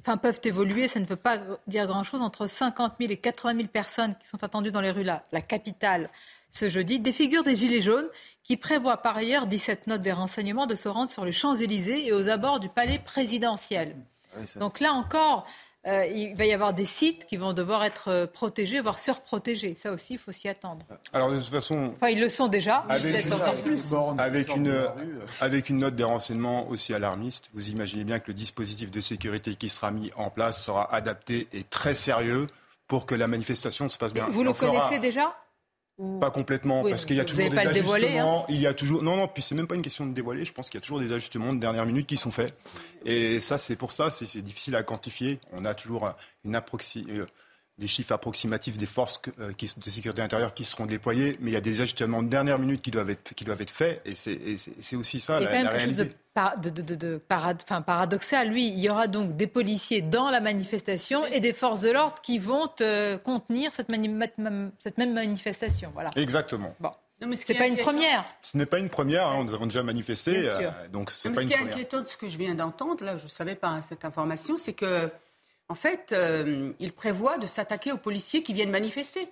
Enfin, 0.00 0.16
peuvent 0.16 0.40
évoluer, 0.42 0.88
ça 0.88 0.98
ne 0.98 1.04
veut 1.04 1.14
pas 1.14 1.38
dire 1.68 1.86
grand-chose. 1.86 2.22
Entre 2.22 2.48
50 2.48 2.94
000 2.98 3.12
et 3.12 3.18
80 3.18 3.54
000 3.54 3.68
personnes 3.68 4.16
qui 4.20 4.26
sont 4.26 4.42
attendues 4.42 4.72
dans 4.72 4.80
les 4.80 4.90
rues, 4.90 5.04
là, 5.04 5.22
la 5.30 5.42
capitale, 5.42 6.10
ce 6.50 6.68
jeudi 6.68 6.98
des 6.98 7.12
figures 7.12 7.44
des 7.44 7.54
Gilets 7.54 7.82
jaunes 7.82 8.08
qui 8.42 8.56
prévoient 8.56 8.96
par 8.96 9.16
ailleurs, 9.16 9.46
17 9.46 9.86
notes 9.86 10.00
des 10.00 10.12
renseignements, 10.12 10.66
de 10.66 10.74
se 10.74 10.88
rendre 10.88 11.10
sur 11.10 11.24
les 11.24 11.32
Champs-Élysées 11.32 12.06
et 12.06 12.12
aux 12.12 12.28
abords 12.28 12.60
du 12.60 12.68
palais 12.68 12.98
présidentiel. 12.98 13.96
Oui, 14.36 14.44
Donc 14.56 14.80
là 14.80 14.92
encore, 14.92 15.46
euh, 15.86 16.04
il 16.06 16.36
va 16.36 16.44
y 16.44 16.52
avoir 16.52 16.74
des 16.74 16.84
sites 16.84 17.26
qui 17.26 17.36
vont 17.36 17.52
devoir 17.52 17.84
être 17.84 18.08
euh, 18.08 18.26
protégés, 18.26 18.80
voire 18.80 18.98
surprotégés. 18.98 19.74
Ça 19.74 19.92
aussi, 19.92 20.14
il 20.14 20.18
faut 20.18 20.30
s'y 20.30 20.46
attendre. 20.46 20.84
Alors 21.12 21.30
de 21.30 21.38
toute 21.38 21.48
façon... 21.48 21.94
Enfin, 21.96 22.10
ils 22.10 22.20
le 22.20 22.28
sont 22.28 22.48
déjà, 22.48 22.84
peut-être 22.88 23.32
encore 23.32 23.54
plus. 23.56 23.82
Avec 24.18 24.54
une, 24.54 24.88
avec 25.40 25.70
une 25.70 25.78
note 25.78 25.96
des 25.96 26.04
renseignements 26.04 26.68
aussi 26.68 26.92
alarmiste, 26.92 27.50
vous 27.54 27.70
imaginez 27.70 28.04
bien 28.04 28.18
que 28.18 28.28
le 28.28 28.34
dispositif 28.34 28.90
de 28.90 29.00
sécurité 29.00 29.54
qui 29.54 29.68
sera 29.68 29.90
mis 29.90 30.10
en 30.16 30.30
place 30.30 30.62
sera 30.62 30.92
adapté 30.94 31.48
et 31.52 31.64
très 31.64 31.94
sérieux 31.94 32.46
pour 32.86 33.06
que 33.06 33.14
la 33.14 33.26
manifestation 33.26 33.88
se 33.88 33.96
passe 33.96 34.12
bien. 34.12 34.26
Vous 34.28 34.44
le 34.44 34.52
connaissez 34.52 34.98
déjà? 34.98 35.34
Pas 36.18 36.30
complètement, 36.30 36.82
parce 36.82 37.04
qu'il 37.04 37.16
y 37.16 37.20
a 37.20 37.24
toujours 37.24 37.50
des 37.50 37.58
ajustements. 37.58 37.68
Le 37.68 38.00
dévoiler, 38.00 38.18
hein 38.18 38.44
il 38.48 38.60
y 38.60 38.66
a 38.66 38.72
toujours 38.72 39.02
non 39.02 39.16
non, 39.16 39.28
puis 39.28 39.42
c'est 39.42 39.54
même 39.54 39.66
pas 39.66 39.74
une 39.74 39.82
question 39.82 40.06
de 40.06 40.14
dévoiler. 40.14 40.46
Je 40.46 40.52
pense 40.52 40.70
qu'il 40.70 40.78
y 40.78 40.80
a 40.80 40.80
toujours 40.80 41.00
des 41.00 41.12
ajustements 41.12 41.52
de 41.52 41.60
dernière 41.60 41.84
minute 41.84 42.06
qui 42.06 42.16
sont 42.16 42.30
faits. 42.30 42.54
Et 43.04 43.38
ça, 43.40 43.58
c'est 43.58 43.76
pour 43.76 43.92
ça, 43.92 44.10
c'est 44.10 44.40
difficile 44.40 44.76
à 44.76 44.82
quantifier. 44.82 45.40
On 45.52 45.64
a 45.64 45.74
toujours 45.74 46.10
une 46.44 46.54
approxi 46.54 47.06
euh, 47.10 47.26
des 47.80 47.86
chiffres 47.86 48.12
approximatifs 48.12 48.76
des 48.76 48.86
forces 48.86 49.20
euh, 49.40 49.52
qui, 49.56 49.72
de 49.74 49.90
sécurité 49.90 50.20
intérieure 50.20 50.54
qui 50.54 50.64
seront 50.64 50.86
déployées, 50.86 51.36
mais 51.40 51.50
il 51.50 51.54
y 51.54 51.56
a 51.56 51.62
des 51.62 51.80
ajustements 51.80 52.22
de 52.22 52.28
dernière 52.28 52.58
minute 52.58 52.82
qui 52.82 52.90
doivent 52.90 53.10
être, 53.10 53.34
qui 53.34 53.44
doivent 53.44 53.62
être 53.62 53.70
faits, 53.70 54.02
et 54.04 54.14
c'est 54.14 54.96
aussi 54.96 55.18
ça 55.18 55.40
il 55.40 55.42
y 55.42 55.44
la, 55.46 55.50
a 55.50 55.52
quand 55.52 55.58
même 55.58 55.64
la 55.64 55.70
réalité. 55.70 55.96
chose 55.96 56.62
de, 56.62 56.70
de, 56.70 56.82
de, 56.82 56.94
de 56.94 57.16
parad, 57.16 57.58
enfin, 57.62 57.80
paradoxal. 57.80 58.50
Lui, 58.50 58.68
il 58.68 58.78
y 58.78 58.90
aura 58.90 59.08
donc 59.08 59.36
des 59.36 59.46
policiers 59.46 60.02
dans 60.02 60.30
la 60.30 60.40
manifestation 60.40 61.26
et 61.26 61.40
des 61.40 61.54
forces 61.54 61.80
de 61.80 61.90
l'ordre 61.90 62.20
qui 62.22 62.38
vont 62.38 62.70
euh, 62.82 63.18
contenir 63.18 63.72
cette, 63.72 63.88
mani 63.88 64.14
cette, 64.78 64.98
même 64.98 65.14
manifestation. 65.14 65.90
Voilà. 65.94 66.10
Exactement. 66.16 66.74
Bon. 66.78 66.92
Ce 67.22 67.26
n'est 67.26 67.58
pas 67.58 67.66
une 67.66 67.76
première. 67.76 68.24
Ce 68.40 68.56
n'est 68.56 68.66
pas 68.66 68.78
une 68.78 68.88
première, 68.88 69.26
hein, 69.26 69.44
nous 69.44 69.52
avons 69.52 69.66
déjà 69.66 69.82
manifesté, 69.82 70.42
euh, 70.48 70.70
donc 70.90 71.10
c'est 71.10 71.28
pas 71.30 71.42
une 71.42 71.48
première. 71.48 71.58
Ce 71.58 71.64
qui 71.64 71.68
est 71.68 71.72
inquiétant 71.74 72.00
de 72.00 72.06
ce 72.06 72.16
que 72.16 72.28
je 72.28 72.38
viens 72.38 72.54
d'entendre, 72.54 73.04
là, 73.04 73.18
je 73.18 73.24
ne 73.24 73.28
savais 73.28 73.56
pas 73.56 73.82
cette 73.82 74.06
information, 74.06 74.56
c'est 74.56 74.72
que 74.72 75.10
en 75.70 75.74
fait, 75.74 76.12
euh, 76.12 76.72
il 76.80 76.92
prévoit 76.92 77.38
de 77.38 77.46
s'attaquer 77.46 77.92
aux 77.92 77.96
policiers 77.98 78.42
qui 78.42 78.52
viennent 78.52 78.70
manifester. 78.70 79.28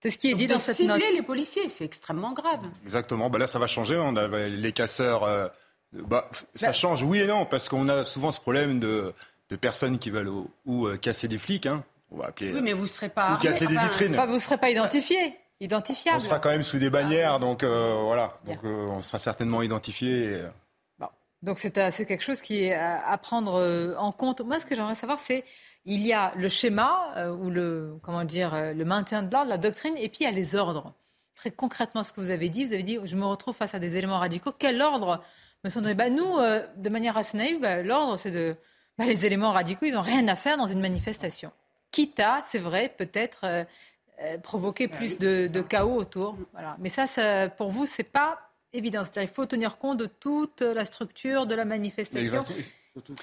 C'est 0.00 0.10
ce 0.10 0.18
qui 0.18 0.28
est 0.28 0.32
Donc 0.32 0.38
dit 0.40 0.46
dans 0.48 0.58
cette 0.58 0.76
cibler 0.76 0.98
note. 0.98 1.14
les 1.14 1.22
policiers, 1.22 1.68
c'est 1.68 1.84
extrêmement 1.84 2.32
grave. 2.32 2.60
Exactement. 2.82 3.30
Bah 3.30 3.38
là, 3.38 3.46
ça 3.46 3.58
va 3.58 3.66
changer. 3.66 3.96
On 3.96 4.16
a 4.16 4.26
les 4.48 4.72
casseurs. 4.72 5.22
euh, 5.24 5.46
bah, 5.92 6.28
ça 6.54 6.72
change, 6.72 7.02
oui 7.02 7.20
et 7.20 7.26
non, 7.26 7.46
parce 7.46 7.68
qu'on 7.68 7.88
a 7.88 8.02
souvent 8.04 8.32
ce 8.32 8.40
problème 8.40 8.80
de, 8.80 9.14
de 9.50 9.56
personnes 9.56 9.98
qui 9.98 10.10
veulent 10.10 10.28
ou, 10.28 10.50
ou, 10.66 10.86
euh, 10.86 10.96
casser 10.96 11.28
des 11.28 11.38
flics. 11.38 11.66
Hein. 11.66 11.84
On 12.10 12.16
va 12.18 12.26
appeler. 12.26 12.52
Oui, 12.52 12.60
mais 12.62 12.72
vous 12.72 12.82
ne 12.82 12.88
serez 12.88 13.08
pas. 13.08 13.34
Ou 13.34 13.38
casser 13.42 13.66
des 13.66 13.76
vitrines. 13.76 14.12
Enfin, 14.14 14.26
vous 14.26 14.34
ne 14.34 14.38
serez 14.40 14.58
pas 14.58 14.70
identifié, 14.70 15.36
identifiable. 15.60 16.16
On 16.16 16.20
sera 16.20 16.38
quand 16.40 16.50
même 16.50 16.62
sous 16.64 16.78
des 16.78 16.90
bannières, 16.90 17.38
donc 17.40 17.62
euh, 17.62 18.00
voilà. 18.04 18.38
Donc 18.44 18.58
euh, 18.64 18.86
on 18.90 19.02
sera 19.02 19.18
certainement 19.18 19.62
identifié. 19.62 20.10
et, 20.32 20.34
euh, 21.00 21.06
Donc 21.42 21.58
c'est 21.58 21.72
quelque 21.72 22.22
chose 22.24 22.40
qui 22.42 22.64
est 22.64 22.74
à, 22.74 23.06
à 23.06 23.16
prendre 23.18 23.94
en 23.98 24.12
compte. 24.12 24.40
Moi, 24.40 24.58
ce 24.58 24.66
que 24.66 24.74
j'aimerais 24.74 24.94
savoir, 24.96 25.18
c'est 25.20 25.44
il 25.84 26.06
y 26.06 26.12
a 26.12 26.32
le 26.36 26.48
schéma 26.48 27.12
euh, 27.16 27.30
ou 27.30 27.50
le 27.50 27.98
comment 28.02 28.24
dire 28.24 28.54
euh, 28.54 28.72
le 28.72 28.84
maintien 28.84 29.22
de 29.22 29.32
l'ordre, 29.32 29.50
la 29.50 29.58
doctrine, 29.58 29.94
et 29.96 30.08
puis 30.08 30.18
il 30.20 30.24
y 30.24 30.26
a 30.26 30.30
les 30.30 30.56
ordres. 30.56 30.94
Très 31.34 31.50
concrètement, 31.50 32.04
ce 32.04 32.12
que 32.12 32.20
vous 32.20 32.30
avez 32.30 32.48
dit, 32.48 32.64
vous 32.64 32.72
avez 32.72 32.82
dit, 32.82 32.98
je 33.04 33.16
me 33.16 33.24
retrouve 33.24 33.54
face 33.54 33.74
à 33.74 33.78
des 33.78 33.96
éléments 33.96 34.18
radicaux. 34.18 34.52
Quel 34.56 34.80
ordre 34.80 35.22
me 35.64 35.70
sont 35.70 35.80
donnés? 35.80 35.94
Bah, 35.94 36.10
Nous, 36.10 36.38
euh, 36.38 36.64
de 36.76 36.88
manière 36.88 37.16
assez 37.16 37.36
naïve, 37.36 37.60
bah, 37.60 37.82
l'ordre, 37.82 38.16
c'est 38.16 38.30
de 38.30 38.56
bah, 38.96 39.04
les 39.04 39.26
éléments 39.26 39.50
radicaux, 39.50 39.86
ils 39.86 39.94
n'ont 39.94 40.00
rien 40.00 40.26
à 40.28 40.36
faire 40.36 40.56
dans 40.56 40.68
une 40.68 40.80
manifestation. 40.80 41.50
Quitte 41.90 42.20
à, 42.20 42.40
c'est 42.44 42.58
vrai, 42.58 42.92
peut-être 42.96 43.40
euh, 43.44 43.64
euh, 44.22 44.38
provoquer 44.38 44.88
plus 44.88 45.18
de, 45.18 45.48
de 45.48 45.62
chaos 45.62 45.96
autour. 45.96 46.36
Voilà. 46.52 46.76
Mais 46.78 46.88
ça, 46.88 47.06
ça, 47.06 47.48
pour 47.48 47.70
vous, 47.70 47.84
c'est 47.84 48.04
pas 48.04 48.38
évident. 48.72 49.02
C'est-à-dire, 49.04 49.30
il 49.30 49.34
faut 49.34 49.46
tenir 49.46 49.76
compte 49.78 49.98
de 49.98 50.06
toute 50.06 50.60
la 50.60 50.84
structure 50.84 51.46
de 51.46 51.54
la 51.54 51.64
manifestation. 51.64 52.44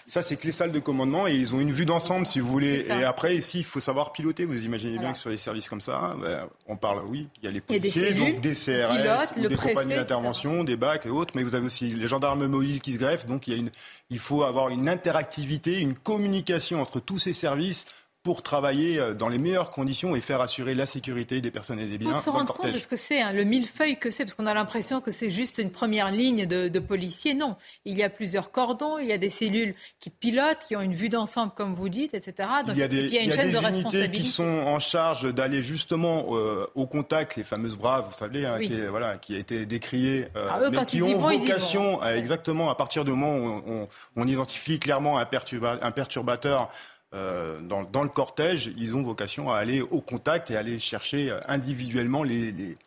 Ça, 0.05 0.21
c'est 0.21 0.35
que 0.35 0.45
les 0.45 0.51
salles 0.51 0.73
de 0.73 0.79
commandement 0.79 1.27
et 1.27 1.33
ils 1.33 1.55
ont 1.55 1.61
une 1.61 1.71
vue 1.71 1.85
d'ensemble, 1.85 2.25
si 2.25 2.41
vous 2.41 2.47
voulez. 2.49 2.85
Et 2.89 3.03
après, 3.03 3.37
ici, 3.37 3.59
il 3.59 3.63
faut 3.63 3.79
savoir 3.79 4.11
piloter. 4.11 4.43
Vous 4.43 4.65
imaginez 4.65 4.97
bien 4.97 5.13
que 5.13 5.17
sur 5.17 5.29
les 5.29 5.37
services 5.37 5.69
comme 5.69 5.79
ça, 5.79 6.15
ben, 6.21 6.47
on 6.67 6.75
parle, 6.75 7.03
oui, 7.07 7.29
il 7.37 7.45
y 7.45 7.47
a 7.47 7.51
les 7.51 7.59
a 7.59 7.61
des 7.61 7.79
policiers, 7.79 8.09
cellules, 8.09 8.33
donc 8.33 8.41
des 8.41 8.53
CRS, 8.53 9.37
ou 9.37 9.47
des 9.47 9.55
préfet, 9.55 9.69
compagnies 9.69 9.95
d'intervention, 9.95 10.65
des 10.65 10.75
bacs 10.75 11.05
et 11.05 11.09
autres, 11.09 11.31
mais 11.35 11.43
vous 11.43 11.55
avez 11.55 11.65
aussi 11.65 11.87
les 11.93 12.07
gendarmes 12.07 12.45
mobiles 12.47 12.81
qui 12.81 12.93
se 12.93 12.97
greffent. 12.97 13.25
Donc, 13.25 13.47
il, 13.47 13.53
y 13.53 13.55
a 13.55 13.59
une, 13.59 13.71
il 14.09 14.19
faut 14.19 14.43
avoir 14.43 14.69
une 14.69 14.89
interactivité, 14.89 15.79
une 15.79 15.95
communication 15.95 16.81
entre 16.81 16.99
tous 16.99 17.19
ces 17.19 17.33
services 17.33 17.85
pour 18.23 18.43
travailler 18.43 18.99
euh, 18.99 19.13
dans 19.15 19.29
les 19.29 19.39
meilleures 19.39 19.71
conditions 19.71 20.15
et 20.15 20.21
faire 20.21 20.41
assurer 20.41 20.75
la 20.75 20.85
sécurité 20.85 21.41
des 21.41 21.49
personnes 21.49 21.79
et 21.79 21.85
des 21.87 21.97
biens 21.97 22.15
faut 22.17 22.19
se 22.25 22.29
rendre 22.29 22.53
compte 22.53 22.71
de 22.71 22.77
ce 22.77 22.87
que 22.87 22.95
c'est, 22.95 23.19
hein, 23.19 23.33
le 23.33 23.43
millefeuille 23.43 23.97
que 23.97 24.11
c'est, 24.11 24.25
parce 24.25 24.35
qu'on 24.35 24.45
a 24.45 24.53
l'impression 24.53 25.01
que 25.01 25.09
c'est 25.09 25.31
juste 25.31 25.57
une 25.57 25.71
première 25.71 26.11
ligne 26.11 26.45
de, 26.45 26.67
de 26.67 26.79
policiers. 26.79 27.33
Non, 27.33 27.55
il 27.85 27.97
y 27.97 28.03
a 28.03 28.09
plusieurs 28.09 28.51
cordons, 28.51 28.99
il 28.99 29.07
y 29.07 29.11
a 29.11 29.17
des 29.17 29.31
cellules 29.31 29.73
qui 29.99 30.11
pilotent, 30.11 30.59
qui 30.67 30.75
ont 30.75 30.81
une 30.81 30.93
vue 30.93 31.09
d'ensemble, 31.09 31.51
comme 31.55 31.73
vous 31.73 31.89
dites, 31.89 32.13
etc. 32.13 32.47
Donc, 32.67 32.75
il 32.75 32.79
y 32.79 32.83
a 32.83 32.87
des, 32.87 33.05
il 33.05 33.13
y 33.13 33.17
a 33.17 33.21
une 33.23 33.29
il 33.29 33.29
y 33.29 33.33
a 33.33 33.35
chaîne 33.37 33.47
des 33.47 33.53
de 33.53 33.57
responsabilité. 33.57 34.11
qui 34.23 34.29
sont 34.29 34.43
en 34.43 34.79
charge 34.79 35.33
d'aller 35.33 35.63
justement 35.63 36.27
euh, 36.35 36.67
au 36.75 36.85
contact, 36.85 37.37
les 37.37 37.43
fameuses 37.43 37.77
braves, 37.77 38.05
vous 38.11 38.17
savez, 38.17 38.45
hein, 38.45 38.57
Oui. 38.59 38.67
qui, 38.67 38.81
voilà, 38.81 39.17
qui 39.17 39.35
a 39.35 39.39
été 39.39 39.65
décrié, 39.65 40.27
euh, 40.35 40.47
Ah, 40.51 40.59
eux, 40.61 40.69
mais 40.69 40.77
quand 40.77 40.85
qui 40.85 41.01
ont 41.01 41.17
vont, 41.17 41.29
vocation, 41.39 41.93
vont. 41.97 42.01
à- 42.01 42.15
exactement, 42.17 42.69
à 42.69 42.75
partir 42.75 43.03
du 43.03 43.11
moment 43.11 43.35
où 43.35 43.63
on, 43.65 43.81
on- 43.81 43.85
on 44.15 44.27
identifie 44.27 44.77
clairement 44.79 45.17
un, 45.17 45.23
perturba- 45.25 45.79
un 45.81 45.91
perturbateur 45.91 46.69
euh, 47.13 47.59
dans, 47.61 47.83
dans 47.83 48.03
le 48.03 48.09
cortège, 48.09 48.71
ils 48.77 48.95
ont 48.95 49.03
vocation 49.03 49.51
à 49.51 49.57
aller 49.57 49.81
au 49.81 50.01
contact 50.01 50.49
et 50.49 50.55
aller 50.55 50.79
chercher 50.79 51.29
euh, 51.29 51.39
individuellement 51.47 52.23
les, 52.23 52.51
les, 52.51 52.77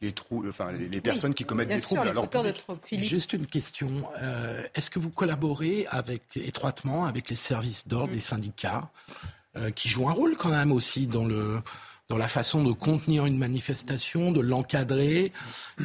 les, 0.00 0.12
trous, 0.12 0.44
enfin, 0.48 0.72
les, 0.72 0.88
les 0.88 1.00
personnes 1.00 1.34
qui 1.34 1.44
commettent 1.44 1.68
des 1.68 1.78
sûr, 1.78 1.96
troubles 1.96 2.14
fauteurs 2.14 2.44
de 2.44 2.52
troubles. 2.52 2.80
Juste 2.92 3.34
une 3.34 3.46
question. 3.46 4.08
Euh, 4.22 4.62
Est-ce 4.74 4.90
que 4.90 4.98
vous 4.98 5.10
collaborez 5.10 5.86
avec, 5.90 6.22
étroitement 6.36 7.04
avec 7.04 7.28
les 7.28 7.36
services 7.36 7.86
d'ordre, 7.86 8.12
Mm. 8.12 8.14
les 8.14 8.20
syndicats, 8.20 8.90
euh, 9.56 9.70
qui 9.70 9.88
jouent 9.88 10.08
un 10.08 10.12
rôle 10.12 10.36
quand 10.36 10.48
même 10.50 10.72
aussi 10.72 11.06
dans, 11.06 11.26
le, 11.26 11.60
dans 12.10 12.18
la 12.18 12.28
façon 12.28 12.62
de 12.62 12.72
contenir 12.72 13.24
une 13.24 13.38
manifestation, 13.38 14.30
de 14.30 14.40
l'encadrer 14.40 15.32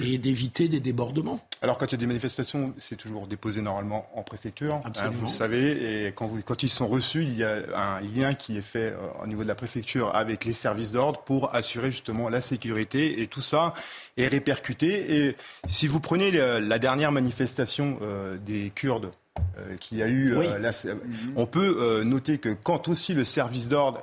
et 0.02 0.18
d'éviter 0.18 0.68
des 0.68 0.82
débordements 0.82 1.40
Alors 1.62 1.78
quand 1.78 1.86
il 1.88 1.92
y 1.94 1.96
a 1.96 1.98
des 1.98 2.06
manifestations, 2.08 2.74
c'est 2.78 2.98
toujours 2.98 3.26
déposé 3.26 3.62
normalement 3.62 4.06
en 4.14 4.22
préfecture, 4.24 4.82
hein, 4.84 5.10
vous 5.14 5.22
le 5.24 5.28
savez, 5.32 6.08
et 6.08 6.12
quand, 6.12 6.28
vous- 6.28 6.42
quand 6.44 6.62
ils 6.62 6.70
sont 6.70 6.88
reçus, 6.88 7.24
il 7.24 7.38
y 7.38 7.44
a 7.46 7.60
un 7.74 8.02
lien 8.02 8.34
qui 8.34 8.58
est 8.58 8.62
fait 8.62 8.92
euh, 8.92 8.98
au 9.24 9.28
niveau 9.28 9.44
de 9.44 9.48
la 9.48 9.56
préfecture 9.56 10.14
avec 10.14 10.44
les 10.44 10.52
services 10.52 10.92
d'ordre 10.92 11.22
pour 11.22 11.56
assurer 11.56 11.90
justement 11.90 12.28
la 12.28 12.42
sécurité 12.42 13.22
et 13.22 13.28
tout 13.28 13.42
ça 13.42 13.74
est 14.18 14.28
répercuté. 14.28 15.28
Et 15.28 15.36
si 15.70 15.88
vous 15.88 16.02
prenez 16.02 16.32
le- 16.32 16.60
la 16.60 16.80
dernière 16.80 17.14
manifestation 17.14 17.98
euh, 18.02 18.36
des 18.46 18.74
Kurdes, 18.76 19.12
euh, 19.58 19.78
qu'il 19.78 20.00
y 20.00 20.04
a 20.04 20.08
eu, 20.08 20.36
Oui. 20.36 20.48
euh, 20.50 20.96
on 21.38 21.46
peut 21.46 22.04
noter 22.04 22.40
que 22.40 22.50
quand 22.62 22.90
aussi 22.90 23.14
le 23.14 23.24
service 23.24 23.70
d'ordre 23.70 24.02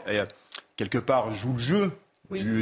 quelque 0.77 0.99
part 0.99 1.31
joue 1.31 1.53
le 1.53 1.59
jeu 1.59 1.93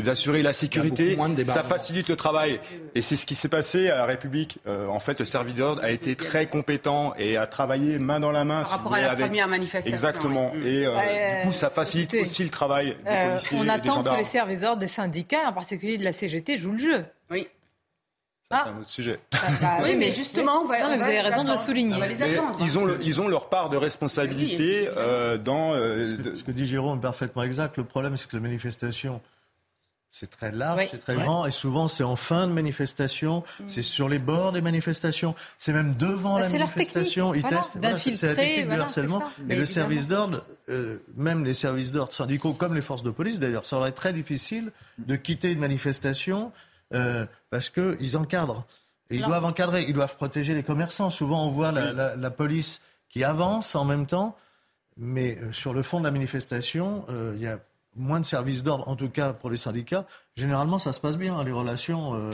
d'assurer 0.02 0.42
la 0.42 0.52
sécurité, 0.52 1.16
ça 1.46 1.62
facilite 1.62 2.08
le 2.08 2.16
travail. 2.16 2.60
Et 2.94 3.02
c'est 3.02 3.16
ce 3.16 3.26
qui 3.26 3.34
s'est 3.34 3.48
passé 3.48 3.90
à 3.90 3.96
la 3.98 4.06
République. 4.06 4.58
Euh, 4.66 4.86
en 4.86 4.98
fait, 5.00 5.18
le 5.20 5.24
service 5.24 5.54
d'ordre 5.54 5.82
a 5.82 5.90
été 5.90 6.16
très 6.16 6.46
compétent 6.46 7.14
et 7.18 7.36
a 7.36 7.46
travaillé 7.46 7.98
main 7.98 8.20
dans 8.20 8.30
la 8.32 8.44
main. 8.44 8.58
Par 8.62 8.66
si 8.66 8.72
rapport 8.74 8.94
à 8.94 9.00
la 9.00 9.10
avec- 9.12 9.26
première 9.26 9.48
manifestation, 9.48 9.90
Exactement. 9.92 10.52
Et 10.64 10.86
euh, 10.86 11.40
du 11.42 11.46
coup, 11.48 11.52
ça 11.52 11.70
facilite 11.70 12.12
écoutez, 12.14 12.28
aussi 12.30 12.44
le 12.44 12.50
travail 12.50 12.86
des 13.04 13.10
Euh, 13.10 13.30
policiers 13.36 13.58
on 13.58 13.64
des 13.64 13.70
attend 13.70 14.02
que 14.02 14.16
les 14.16 14.24
services 14.24 14.60
d'ordre 14.60 14.78
des 14.80 14.88
syndicats, 14.88 15.48
en 15.48 15.52
particulier 15.52 15.98
de 15.98 16.04
la 16.04 16.12
CGT, 16.12 16.58
jouent 16.58 16.72
le 16.72 16.78
jeu. 16.78 17.04
Oui. 17.30 17.48
Ça, 18.50 18.60
c'est 18.64 18.70
un 18.72 18.78
autre 18.78 18.88
sujet. 18.88 19.16
Bah 19.32 19.78
Oui, 19.82 19.96
mais 19.96 20.10
justement, 20.12 20.60
on 20.62 20.66
va- 20.66 20.78
Non, 20.82 20.88
mais 20.90 20.94
on 20.94 20.98
vous 20.98 21.04
avez 21.04 21.20
raison 21.22 21.44
de 21.44 21.50
le 21.52 21.56
souligner. 21.56 21.96
On 21.96 21.98
va 21.98 22.06
les 22.06 22.18
Mais 22.18 22.36
attendre. 22.38 22.58
ils, 22.60 22.78
ont 22.78 22.84
le- 22.84 22.98
ils 23.02 23.20
ont 23.22 23.26
leur 23.26 23.48
part 23.48 23.70
de 23.70 23.78
responsabilité 23.78 24.86
euh, 24.96 25.38
dans. 25.38 25.72
euh, 25.72 26.06
Ce 26.06 26.14
que, 26.30 26.36
ce 26.36 26.44
que 26.44 26.50
dit 26.52 26.66
Jérôme 26.66 26.98
est 26.98 27.02
parfaitement 27.02 27.42
exact. 27.42 27.78
Le 27.78 27.84
problème, 27.84 28.16
c'est 28.18 28.28
que 28.28 28.36
la 28.36 28.42
manifestation, 28.42 29.22
c'est 30.16 30.30
très 30.30 30.52
large, 30.52 30.78
Oui. 30.82 30.88
c'est 30.90 30.98
très 30.98 31.16
Ouais. 31.16 31.22
grand, 31.24 31.44
et 31.44 31.50
souvent 31.50 31.88
c'est 31.88 32.04
en 32.04 32.14
fin 32.14 32.46
de 32.46 32.52
manifestation, 32.52 33.42
c'est 33.66 33.82
sur 33.82 34.08
les 34.08 34.20
bords 34.20 34.52
des 34.52 34.60
manifestations, 34.60 35.34
c'est 35.58 35.72
même 35.72 35.94
devant 35.96 36.34
Bah, 36.38 36.42
la 36.42 36.48
manifestation. 36.50 37.34
Ils 37.34 37.40
voilà, 37.40 37.56
testent, 37.56 37.76
voilà, 37.78 37.98
c'est 37.98 38.10
la 38.22 38.34
technique 38.36 38.58
voilà, 38.66 38.74
du 38.76 38.80
harcèlement. 38.82 39.18
Et 39.20 39.22
Mais 39.22 39.56
le 39.56 39.62
évidemment. 39.62 39.66
service 39.66 40.06
d'ordre, 40.06 40.44
euh, 40.68 40.98
même 41.16 41.44
les 41.44 41.52
services 41.54 41.90
d'ordre 41.90 42.12
syndicaux, 42.12 42.52
comme 42.52 42.74
les 42.76 42.80
forces 42.82 43.02
de 43.02 43.10
police 43.10 43.40
d'ailleurs, 43.40 43.64
ça 43.64 43.76
aurait 43.76 43.88
été 43.88 43.96
très 43.96 44.12
difficile 44.12 44.70
de 44.98 45.16
quitter 45.16 45.50
une 45.50 45.58
manifestation 45.58 46.52
euh, 46.94 47.26
parce 47.50 47.70
qu'ils 47.70 48.16
encadrent. 48.16 48.66
Et 49.10 49.16
ils 49.16 49.18
Alors- 49.24 49.30
doivent 49.30 49.44
encadrer, 49.46 49.84
ils 49.88 49.94
doivent 49.94 50.14
protéger 50.16 50.54
les 50.54 50.62
commerçants. 50.62 51.10
Souvent, 51.10 51.44
on 51.46 51.50
voit 51.50 51.72
la, 51.72 51.92
la- 51.92 52.14
la 52.14 52.30
police 52.30 52.82
qui 53.08 53.24
avance 53.24 53.74
en 53.74 53.84
même 53.84 54.06
temps, 54.06 54.36
mais 54.96 55.38
euh, 55.42 55.52
sur 55.52 55.74
le 55.74 55.82
fond 55.82 55.98
de 55.98 56.04
la 56.04 56.12
manifestation, 56.12 57.04
euh, 57.08 57.32
il 57.36 57.42
y 57.42 57.48
a 57.48 57.58
moins 57.96 58.20
de 58.20 58.24
services 58.24 58.62
d'ordre, 58.62 58.88
en 58.88 58.96
tout 58.96 59.08
cas 59.08 59.32
pour 59.32 59.50
les 59.50 59.56
syndicats. 59.56 60.06
Généralement, 60.36 60.78
ça 60.78 60.92
se 60.92 61.00
passe 61.00 61.16
bien. 61.16 61.36
hein, 61.36 61.44
les 61.44 61.52
relations, 61.52 62.14
euh, 62.14 62.30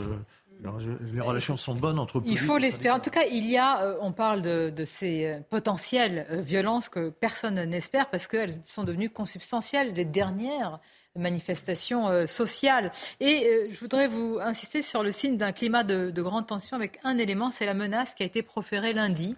les 1.13 1.21
relations 1.21 1.57
sont 1.57 1.75
bonnes 1.75 1.99
entre 1.99 2.23
Il 2.27 2.39
faut 2.39 2.59
l'espérer. 2.59 2.95
En 2.95 3.01
tout 3.01 3.11
cas, 3.11 3.25
il 3.31 3.47
y 3.49 3.57
a, 3.57 3.83
euh, 3.83 3.97
on 4.01 4.13
parle 4.13 4.43
de, 4.43 4.71
de 4.71 4.85
ces 4.85 5.27
euh, 5.27 5.39
potentielles 5.49 6.27
euh, 6.31 6.41
violences 6.41 6.89
que 6.89 7.11
personne 7.11 7.63
n'espère 7.65 8.11
parce 8.11 8.27
qu'elles 8.27 8.53
sont 8.65 8.85
devenues 8.85 9.11
consubstantielles 9.11 9.93
des 9.93 10.05
dernières 10.05 10.81
manifestations 11.17 12.09
euh, 12.09 12.27
sociales. 12.27 12.93
Et 13.21 13.69
je 13.73 13.79
voudrais 13.81 14.07
vous 14.07 14.39
insister 14.41 14.83
sur 14.83 15.03
le 15.03 15.13
signe 15.13 15.37
d'un 15.37 15.53
climat 15.53 15.83
de, 15.83 16.11
de 16.11 16.23
grande 16.23 16.47
tension 16.47 16.77
avec 16.77 17.01
un 17.05 17.19
élément, 17.19 17.51
c'est 17.51 17.67
la 17.67 17.75
menace 17.75 18.15
qui 18.15 18.23
a 18.23 18.27
été 18.27 18.43
proférée 18.43 18.93
lundi 18.93 19.37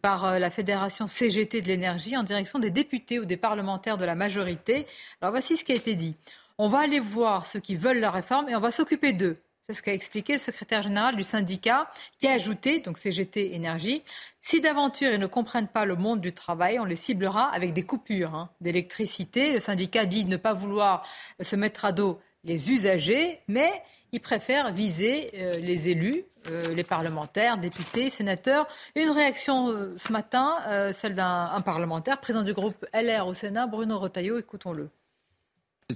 par 0.00 0.38
la 0.40 0.50
Fédération 0.50 1.06
CGT 1.06 1.60
de 1.60 1.68
l'énergie 1.68 2.16
en 2.16 2.24
direction 2.24 2.58
des 2.58 2.70
députés 2.70 3.20
ou 3.20 3.24
des 3.24 3.36
parlementaires 3.36 3.98
de 3.98 4.04
la 4.04 4.16
majorité. 4.16 4.86
Alors 5.20 5.32
voici 5.32 5.56
ce 5.56 5.64
qui 5.64 5.72
a 5.72 5.76
été 5.76 5.94
dit. 5.94 6.14
On 6.58 6.68
va 6.68 6.80
aller 6.80 7.00
voir 7.00 7.46
ceux 7.46 7.60
qui 7.60 7.76
veulent 7.76 8.00
la 8.00 8.10
réforme 8.10 8.48
et 8.48 8.56
on 8.56 8.60
va 8.60 8.72
s'occuper 8.72 9.12
d'eux. 9.12 9.36
C'est 9.72 9.78
ce 9.78 9.82
qu'a 9.82 9.94
expliqué 9.94 10.34
le 10.34 10.38
secrétaire 10.38 10.82
général 10.82 11.16
du 11.16 11.22
syndicat 11.22 11.90
qui 12.18 12.28
a 12.28 12.32
ajouté, 12.32 12.80
donc 12.80 12.98
CGT 12.98 13.54
Énergie, 13.54 14.02
si 14.42 14.60
d'aventure 14.60 15.10
ils 15.14 15.18
ne 15.18 15.26
comprennent 15.26 15.66
pas 15.66 15.86
le 15.86 15.96
monde 15.96 16.20
du 16.20 16.34
travail, 16.34 16.78
on 16.78 16.84
les 16.84 16.96
ciblera 16.96 17.46
avec 17.46 17.72
des 17.72 17.82
coupures 17.82 18.34
hein, 18.34 18.50
d'électricité. 18.60 19.50
Le 19.50 19.60
syndicat 19.60 20.04
dit 20.04 20.24
ne 20.24 20.36
pas 20.36 20.52
vouloir 20.52 21.06
se 21.40 21.56
mettre 21.56 21.86
à 21.86 21.92
dos 21.92 22.20
les 22.44 22.70
usagers, 22.70 23.40
mais 23.48 23.72
il 24.12 24.20
préfère 24.20 24.74
viser 24.74 25.30
euh, 25.36 25.56
les 25.56 25.88
élus, 25.88 26.26
euh, 26.50 26.74
les 26.74 26.84
parlementaires, 26.84 27.56
députés, 27.56 28.10
sénateurs. 28.10 28.68
Une 28.94 29.08
réaction 29.08 29.70
euh, 29.70 29.94
ce 29.96 30.12
matin, 30.12 30.58
celle 30.92 31.14
d'un 31.14 31.62
parlementaire, 31.64 32.20
président 32.20 32.44
du 32.44 32.52
groupe 32.52 32.84
LR 32.92 33.26
au 33.26 33.32
Sénat, 33.32 33.68
Bruno 33.68 33.98
Retailleau, 33.98 34.38
écoutons-le. 34.38 34.90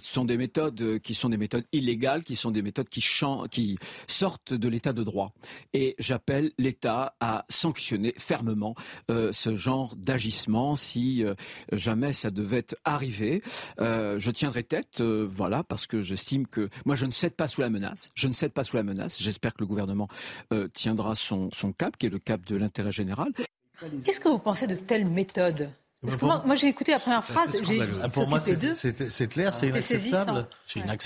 Ce 0.03 0.13
sont 0.13 0.25
des 0.25 0.37
méthodes 0.37 0.81
euh, 0.81 0.99
qui 0.99 1.15
sont 1.15 1.29
des 1.29 1.37
méthodes 1.37 1.65
illégales, 1.73 2.25
qui 2.25 2.37
sont 2.37 2.51
des 2.51 2.63
méthodes 2.63 2.89
qui, 2.89 3.05
qui 3.51 3.79
sortent 4.07 4.55
de 4.55 4.69
l'état 4.69 4.93
de 4.93 5.03
droit. 5.03 5.33
Et 5.73 5.95
j'appelle 5.99 6.53
l'État 6.59 7.15
à 7.21 7.45
sanctionner 7.49 8.15
fermement 8.19 8.75
euh, 9.11 9.33
ce 9.33 9.55
genre 9.55 9.95
d'agissement 9.97 10.77
si 10.77 11.25
euh, 11.25 11.35
jamais 11.73 12.13
ça 12.13 12.31
devait 12.31 12.67
arriver. 12.85 13.43
je 13.79 14.31
tiendrai 14.31 14.63
tête, 14.63 15.01
voilà, 15.03 15.63
parce 15.63 15.87
que 15.87 16.01
j'estime 16.01 16.47
que 16.47 16.69
moi 16.85 16.97
je 16.97 17.07
ne 17.07 17.11
cède 17.11 17.35
pas 17.35 17.49
sous 17.49 17.61
la 17.61 17.71
menace. 17.71 18.11
Je 18.15 18.29
ne 18.29 18.33
cède 18.33 18.53
pas 18.53 18.65
sous 18.65 18.77
la 18.77 18.83
menace. 18.83 19.21
J'espère 19.21 19.55
que 19.55 19.61
le 19.61 19.67
gouvernement 19.67 20.09
tiendra 20.73 21.15
son, 21.15 21.51
son 21.53 21.73
cap, 21.73 21.97
qui 21.97 22.07
est 22.07 22.11
le 22.11 22.19
cap 22.19 22.45
de 22.47 22.57
l'intérêt 22.57 22.93
général. 22.93 23.33
Qu'est-ce 24.05 24.21
que 24.21 24.29
vous 24.29 24.39
pensez 24.39 24.67
de 24.67 24.75
telles 24.75 25.07
méthodes 25.07 25.71
moi, 26.03 26.55
j'ai 26.55 26.69
écouté 26.69 26.93
la 26.93 26.99
première 26.99 27.25
phrase, 27.25 27.63
j'ai 27.67 27.81
ah, 28.03 28.09
Pour 28.09 28.29
moi, 28.29 28.39
c'est 28.41 29.29
clair, 29.29 29.55
c'est 29.55 29.69
inacceptable. 29.69 30.47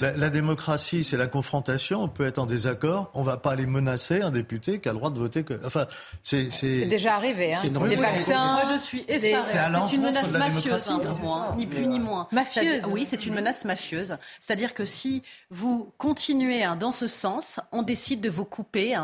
La, 0.01 0.16
la, 0.16 0.30
démocratie, 0.30 1.05
c'est 1.05 1.16
la 1.16 1.26
confrontation. 1.26 2.03
On 2.03 2.09
peut 2.09 2.26
être 2.26 2.38
en 2.38 2.47
désaccord. 2.47 3.11
On 3.14 3.20
ne 3.20 3.26
va 3.26 3.36
pas 3.36 3.53
aller 3.53 3.66
menacer 3.66 4.20
un 4.20 4.30
député 4.30 4.80
qui 4.80 4.88
a 4.88 4.93
le 4.93 4.99
droit 4.99 5.11
de 5.11 5.18
voter. 5.18 5.45
Que... 5.45 5.55
Enfin, 5.64 5.86
c'est 6.24 6.51
déjà 6.86 7.14
arrivé. 7.14 7.55
Hein. 7.55 7.62
Les 7.88 7.97
vaccins. 7.97 8.55
Moi, 8.55 8.72
je 8.72 8.78
suis 8.78 9.05
effarée. 9.09 9.43
C'est 9.43 9.95
une 9.95 10.03
menace 10.03 10.30
mafieuse, 10.30 10.88
hein, 10.88 11.01
pour 11.05 11.20
moi, 11.20 11.55
ni 11.57 11.66
plus 11.66 11.86
ni 11.86 12.01
moins. 12.01 12.26
Mafieuse. 12.32 12.82
Oui, 12.91 13.07
c'est 13.09 13.26
une 13.26 13.34
menace 13.34 13.64
mafieuse. 13.64 14.16
C'est-à-dire 14.41 14.74
que 14.74 14.84
si 14.84 15.22
vous 15.51 15.93
continuez 15.99 16.64
hein, 16.64 16.76
dans 16.76 16.93
ce 16.93 17.07
sens, 17.07 17.61
on 17.72 17.82
décide 17.82 18.20
de 18.20 18.30
vous 18.30 18.45
couper 18.45 18.97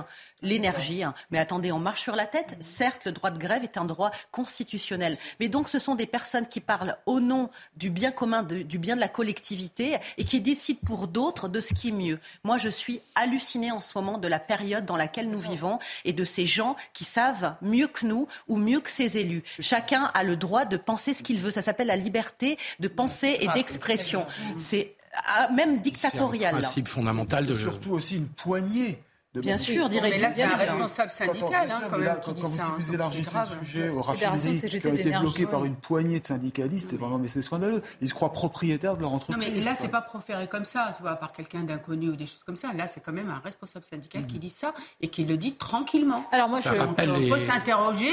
l'énergie. 0.47 1.03
Hein. 1.03 1.14
Mais 1.30 1.38
attendez, 1.38 1.72
on 1.72 1.78
marche 1.78 2.03
sur 2.03 2.16
la 2.16 2.26
tête. 2.26 2.57
Certes, 2.61 3.05
le 3.07 3.12
droit 3.12 3.30
de 3.30 3.38
grève 3.38 3.62
est 3.62 3.76
un 3.76 3.84
droit 3.84 4.11
constitutionnel. 4.30 5.18
Mais 5.40 5.49
donc, 5.49 5.68
ce 5.68 5.78
sont 5.78 5.94
des 5.94 6.07
personnes 6.07 6.47
qui 6.47 6.61
parlent 6.61 6.97
au 7.07 7.20
nom 7.20 7.51
du 7.76 7.90
bien 7.90 8.11
commun, 8.11 8.42
du 8.42 8.78
bien 8.78 8.94
de 8.94 9.01
la 9.01 9.09
collectivité 9.09 9.99
et 10.16 10.24
qui 10.24 10.40
décident 10.40 10.80
pour 10.84 11.09
d'autres 11.09 11.49
de 11.49 11.61
ce 11.61 11.74
qui 11.74 11.88
est 11.88 11.92
mieux. 11.92 12.18
Moi, 12.44 12.59
je 12.59 12.68
suis 12.68 13.01
hallucinée 13.14 13.70
en 13.70 13.80
ce 13.80 13.92
moment 13.97 14.18
de 14.18 14.28
la 14.28 14.38
période 14.38 14.84
dans 14.84 14.97
laquelle 14.97 15.28
nous 15.28 15.40
vivons 15.40 15.78
et 16.05 16.12
de 16.12 16.24
ces 16.24 16.47
gens 16.47 16.76
qui 16.92 17.05
savent 17.05 17.57
mieux 17.61 17.88
que 17.88 18.07
nous 18.07 18.28
ou 18.49 18.57
mieux 18.57 18.80
que 18.80 18.90
ces 18.90 19.18
élus. 19.18 19.42
Chacun 19.61 20.11
a 20.14 20.22
le 20.22 20.36
droit 20.36 20.64
de 20.64 20.76
penser 20.76 21.14
ce 21.14 21.22
qu'il 21.22 21.40
veut. 21.40 21.51
Ça 21.51 21.62
s'appelle 21.62 21.88
la 21.88 21.97
liberté 21.97 22.59
de 22.80 22.88
penser 22.88 23.38
et 23.40 23.49
d'expression. 23.49 24.26
C'est 24.57 24.97
ah, 25.26 25.49
même 25.53 25.80
dictatorial. 25.80 26.53
C'est 26.53 26.59
un 26.59 26.61
principe 26.61 26.88
fondamental 26.88 27.47
de. 27.47 27.55
Surtout 27.57 27.92
aussi 27.92 28.16
une 28.16 28.28
poignée 28.28 29.03
Bien 29.41 29.57
sûr, 29.59 29.89
Mais 29.91 30.18
là, 30.18 30.30
c'est 30.30 30.43
un 30.43 30.57
responsable 30.57 31.11
syndical, 31.11 31.70
hein, 31.70 31.80
quand 31.91 31.99
même, 31.99 32.16
quand, 32.24 32.32
qui 32.32 32.41
quand 32.43 32.49
dit 32.49 32.57
ça. 32.57 32.74
vous 32.78 32.95
élargissez 32.95 33.37
le 33.39 33.64
sujet 33.64 33.89
aux 33.89 34.03
raffineries 34.03 34.61
qui 34.61 34.87
ont 34.87 34.95
été 34.95 35.11
bloquées 35.11 35.47
par 35.47 35.64
une 35.64 35.76
poignée 35.76 36.20
de 36.20 36.26
syndicalistes, 36.26 36.91
c'est 36.91 36.97
vraiment 36.97 37.18
mais 37.18 37.28
c'est 37.28 37.43
scandaleux. 37.43 37.82
Ils 38.01 38.09
se 38.09 38.14
croient 38.14 38.32
propriétaires 38.32 38.97
de 38.97 39.03
leur 39.03 39.12
entreprise. 39.12 39.49
Non, 39.49 39.55
mais 39.55 39.61
là, 39.62 39.74
c'est 39.74 39.89
pas 39.89 40.03
proféré 40.03 40.47
comme 40.47 40.64
ça, 40.64 40.95
tu 40.97 41.03
vois, 41.03 41.16
par 41.16 41.32
quelqu'un 41.32 41.62
d'inconnu 41.62 42.11
ou 42.11 42.16
des 42.16 42.26
choses 42.26 42.45
comme 42.45 42.57
ça. 42.57 42.72
Là, 42.72 42.87
c'est 42.89 43.01
quand 43.01 43.12
même 43.12 43.30
un 43.30 43.41
responsable 43.41 43.84
syndical 43.84 44.26
qui 44.26 44.39
dit 44.39 44.51
ça 44.51 44.74
et 45.01 45.09
qui 45.09 45.24
le 45.24 45.37
dit 45.37 45.55
tranquillement. 45.55 46.24
Alors 46.32 46.49
moi, 46.49 46.61
je, 46.62 46.68
on 46.68 46.95
peut 46.95 47.39
s'interroger 47.39 48.11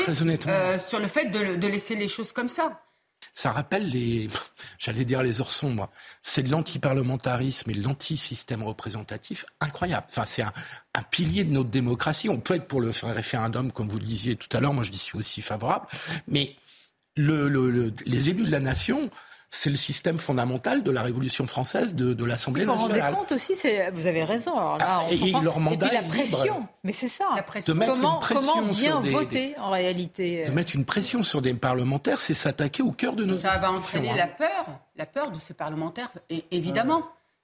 euh, 0.47 0.79
sur 0.79 0.99
le 0.99 1.07
fait 1.07 1.25
de 1.25 1.67
laisser 1.67 1.95
les 1.95 2.07
choses 2.07 2.31
comme 2.31 2.49
ça. 2.49 2.79
Ça 3.33 3.51
rappelle 3.51 3.89
les, 3.89 4.27
j'allais 4.79 5.05
dire 5.05 5.23
les 5.23 5.41
heures 5.41 5.51
sombres. 5.51 5.89
C'est 6.21 6.43
de 6.43 6.51
l'antiparlementarisme 6.51 7.69
et 7.71 7.73
de 7.73 7.83
l'anti-système 7.83 8.63
représentatif 8.63 9.45
incroyable. 9.59 10.07
Enfin, 10.09 10.25
c'est 10.25 10.43
un, 10.43 10.53
pilier 11.11 11.43
de 11.43 11.51
notre 11.51 11.69
démocratie. 11.69 12.29
On 12.29 12.39
peut 12.39 12.55
être 12.55 12.67
pour 12.67 12.81
le 12.81 12.91
référendum, 13.03 13.71
comme 13.71 13.87
vous 13.87 13.99
le 13.99 14.05
disiez 14.05 14.35
tout 14.35 14.55
à 14.55 14.59
l'heure. 14.59 14.73
Moi, 14.73 14.83
je 14.83 14.91
dis 14.91 14.97
suis 14.97 15.17
aussi 15.17 15.41
favorable. 15.41 15.87
Mais 16.27 16.55
les 17.15 18.29
élus 18.29 18.45
de 18.45 18.51
la 18.51 18.59
nation, 18.59 19.09
c'est 19.55 19.69
le 19.69 19.75
système 19.75 20.17
fondamental 20.17 20.81
de 20.81 20.89
la 20.89 21.03
Révolution 21.03 21.45
française, 21.45 21.93
de, 21.93 22.15
de 22.15 22.25
l'Assemblée 22.25 22.65
nationale. 22.65 22.89
Vous 22.89 22.97
vous 22.97 23.01
rendez 23.01 23.15
compte 23.15 23.31
aussi, 23.33 23.53
vous 23.93 24.07
avez 24.07 24.23
raison. 24.23 24.57
Alors 24.57 24.79
là, 24.79 25.03
ah, 25.05 25.05
et, 25.11 25.31
leur 25.43 25.59
mandat 25.59 25.89
puis 25.89 25.95
la 25.95 26.01
pression, 26.01 26.67
mais 26.83 26.91
c'est 26.91 27.07
ça. 27.07 27.25
La 27.35 27.43
pression. 27.43 27.71
De 27.71 27.77
mettre 27.77 27.93
comment, 27.93 28.15
une 28.15 28.19
pression 28.19 28.53
comment 28.55 28.67
bien 28.71 29.03
sur 29.03 29.11
voter 29.11 29.53
en 29.59 29.69
réalité 29.69 30.45
De 30.45 30.51
mettre 30.51 30.75
une 30.75 30.85
pression 30.85 31.21
sur 31.21 31.43
des 31.43 31.53
parlementaires, 31.53 32.19
c'est 32.19 32.33
s'attaquer 32.33 32.81
au 32.81 32.91
cœur 32.91 33.13
de 33.13 33.25
nos. 33.25 33.35
Ça 33.35 33.59
va 33.59 33.71
entraîner 33.71 34.09
hein. 34.09 34.15
la 34.17 34.27
peur, 34.27 34.65
la 34.95 35.05
peur 35.05 35.29
de 35.29 35.39
ces 35.39 35.53
parlementaires, 35.53 36.09
évidemment. 36.49 37.03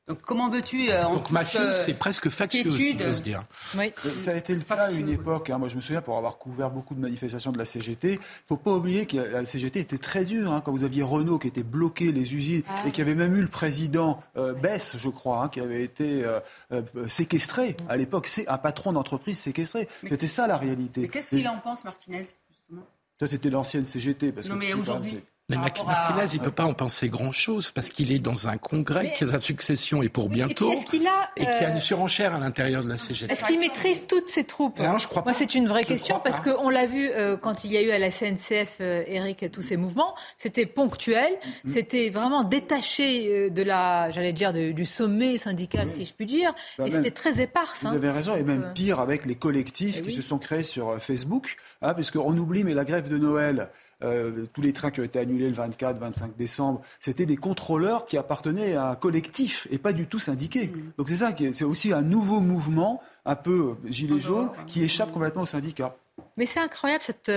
Donc 0.10 0.24
comment 0.24 0.50
veux-tu 0.50 0.92
euh, 0.92 1.04
Donc 1.04 1.30
mafieuse, 1.30 1.68
euh, 1.68 1.84
c'est 1.86 1.94
presque 1.94 2.30
factieux, 2.30 2.72
si 2.72 2.98
j'ose 2.98 3.22
dire. 3.22 3.44
Oui. 3.78 3.94
Ça 4.18 4.32
a 4.32 4.34
été 4.34 4.56
le 4.56 4.62
cas 4.62 4.86
à 4.86 4.92
une 4.92 5.08
époque. 5.08 5.52
Hein. 5.52 5.60
Moi, 5.60 5.70
je 5.70 5.76
me 5.76 5.82
souviens 5.82 6.02
pour 6.02 6.18
avoir 6.18 6.40
couvert 6.40 6.72
beaucoup 6.72 6.96
de 6.96 7.00
manifestations 7.00 7.52
de 7.52 7.60
la 7.60 7.66
CGT. 7.66 8.14
Il 8.14 8.18
ne 8.18 8.20
faut 8.48 8.58
pas 8.58 8.72
oublier 8.72 9.06
que 9.06 9.18
la 9.18 9.46
CGT 9.46 9.82
était 9.82 10.00
très 10.00 10.26
dure. 10.26 10.52
Hein, 10.52 10.62
quand 10.66 10.72
vous 10.72 10.84
aviez 10.84 11.04
Renault 11.04 11.38
qui 11.38 11.48
était 11.48 11.62
bloqué 11.62 12.12
les 12.12 12.34
usines 12.34 12.64
ah. 12.68 12.88
et 12.88 12.92
qui 12.92 13.02
avait 13.02 13.14
même 13.14 13.36
eu 13.36 13.42
le 13.42 13.48
président 13.48 14.20
euh, 14.36 14.54
Bess, 14.54 14.98
je 14.98 15.10
crois, 15.10 15.44
hein, 15.44 15.50
qui 15.50 15.60
avait 15.60 15.84
été 15.84 16.26
euh, 16.26 16.82
séquestré 17.08 17.78
à 17.88 17.96
l'époque. 17.96 18.26
C'est 18.26 18.48
un 18.48 18.58
patron 18.58 18.94
d'entreprise 18.94 19.38
séquestré. 19.38 19.88
C'était 20.08 20.26
ça 20.26 20.48
la 20.48 20.58
réalité. 20.58 21.02
Mais 21.02 21.08
qu'est-ce 21.10 21.30
qu'il 21.30 21.48
en 21.48 21.60
pense, 21.60 21.84
Martinez 21.84 22.26
justement? 22.50 22.88
Ça, 23.20 23.28
c'était 23.28 23.52
l'ancienne 23.52 23.86
CGT. 23.86 24.32
Parce 24.32 24.50
non, 24.50 24.56
mais 24.56 24.74
aujourd'hui. 24.74 25.22
Mais 25.50 25.58
Martinez, 25.58 26.28
il 26.34 26.40
ne 26.40 26.46
peut 26.46 26.52
pas 26.52 26.66
en 26.66 26.74
penser 26.74 27.10
grand-chose 27.10 27.72
parce 27.72 27.90
qu'il 27.90 28.12
est 28.12 28.20
dans 28.20 28.48
un 28.48 28.58
congrès, 28.58 29.14
qui 29.14 29.24
a 29.24 29.28
sa 29.28 29.40
succession 29.40 30.04
et 30.04 30.10
pour 30.10 30.30
bientôt, 30.30 30.72
et, 30.72 30.84
qui 30.84 31.08
a, 31.08 31.70
une 31.70 31.78
euh, 31.78 31.80
surenchère 31.80 32.36
à 32.36 32.40
l'intérieur 32.40 32.84
de 32.84 32.90
la 32.90 32.98
CGT. 32.98 33.34
Est-ce 33.34 33.44
qu'il 33.46 33.60
maîtrise 33.60 34.06
toutes 34.08 34.30
ses 34.30 34.44
troupes 34.44 34.80
non, 34.80 35.00
je 35.00 35.08
crois 35.08 35.24
Moi, 35.24 35.34
c'est 35.34 35.56
une 35.56 35.68
vraie 35.68 35.84
question 35.84 36.22
parce 36.24 36.40
qu'on 36.40 36.70
l'a 36.70 36.86
vu 36.86 37.10
euh, 37.10 37.36
quand 37.36 37.64
il 37.64 37.72
y 37.72 37.78
a 37.78 37.82
eu 37.82 37.90
à 37.90 37.98
la 37.98 38.12
CNCF, 38.12 38.78
euh, 38.82 39.04
Eric, 39.08 39.52
tous 39.52 39.64
ces 39.64 39.76
mouvements, 39.76 40.14
c'était 40.38 40.68
ponctuel, 40.68 41.34
mm-hmm. 41.34 41.74
c'était 41.74 42.10
vraiment 42.12 42.44
détaché 42.44 43.50
de 43.50 43.64
la, 43.64 44.12
j'allais 44.12 44.34
dire, 44.34 44.54
du 44.54 44.86
sommet 44.86 45.40
syndical, 45.40 45.88
si 45.88 46.06
je 46.06 46.14
puis 46.14 46.28
dire, 46.28 46.54
bah, 46.78 46.86
et 46.88 46.92
c'était 46.92 47.12
très 47.12 47.42
éparse. 47.42 47.82
Vous 47.82 47.88
hein. 47.88 47.96
avez 47.96 48.12
raison, 48.12 48.36
et 48.36 48.44
même 48.44 48.72
pire 48.76 49.00
avec 49.00 49.26
les 49.26 49.36
collectifs 49.36 49.98
eh 50.00 50.02
qui 50.04 50.12
se 50.12 50.22
sont 50.22 50.38
créés 50.38 50.64
sur 50.64 51.02
Facebook, 51.02 51.56
hein, 51.82 51.96
parce 51.96 52.12
qu'on 52.12 52.38
oublie, 52.38 52.64
mais 52.64 52.76
la 52.76 52.86
grève 52.86 53.10
de 53.10 53.18
Noël, 53.18 53.70
euh, 54.04 54.46
tous 54.54 54.62
les 54.62 54.74
trains 54.74 54.92
qui 54.92 55.02
ont 55.02 55.04
été 55.04 55.20
annulés 55.20 55.48
le 55.48 55.56
24, 55.56 56.00
25 56.00 56.36
décembre, 56.36 56.82
c'était 57.00 57.26
des 57.26 57.38
contrôleurs 57.38 58.06
qui 58.06 58.18
appartenaient 58.18 58.76
à 58.76 58.90
un 58.90 58.96
collectif 58.96 59.68
et 59.72 59.78
pas 59.78 59.94
du 59.94 60.08
tout 60.08 60.20
syndiqués. 60.20 60.68
Mm. 60.68 60.92
Donc 60.98 61.10
c'est 61.10 61.18
ça, 61.18 61.34
c'est 61.54 61.66
aussi 61.66 61.94
un 61.94 62.02
nouveau 62.02 62.40
mouvement, 62.40 63.02
un 63.26 63.36
peu 63.36 63.76
gilet 63.86 64.20
jaune, 64.20 64.50
qui 64.68 64.84
échappe 64.84 65.12
complètement 65.12 65.42
aux 65.44 65.48
syndicats. 65.48 65.96
Mais 66.38 66.46
c'est 66.46 66.60
incroyable 66.60 67.04
cette, 67.04 67.30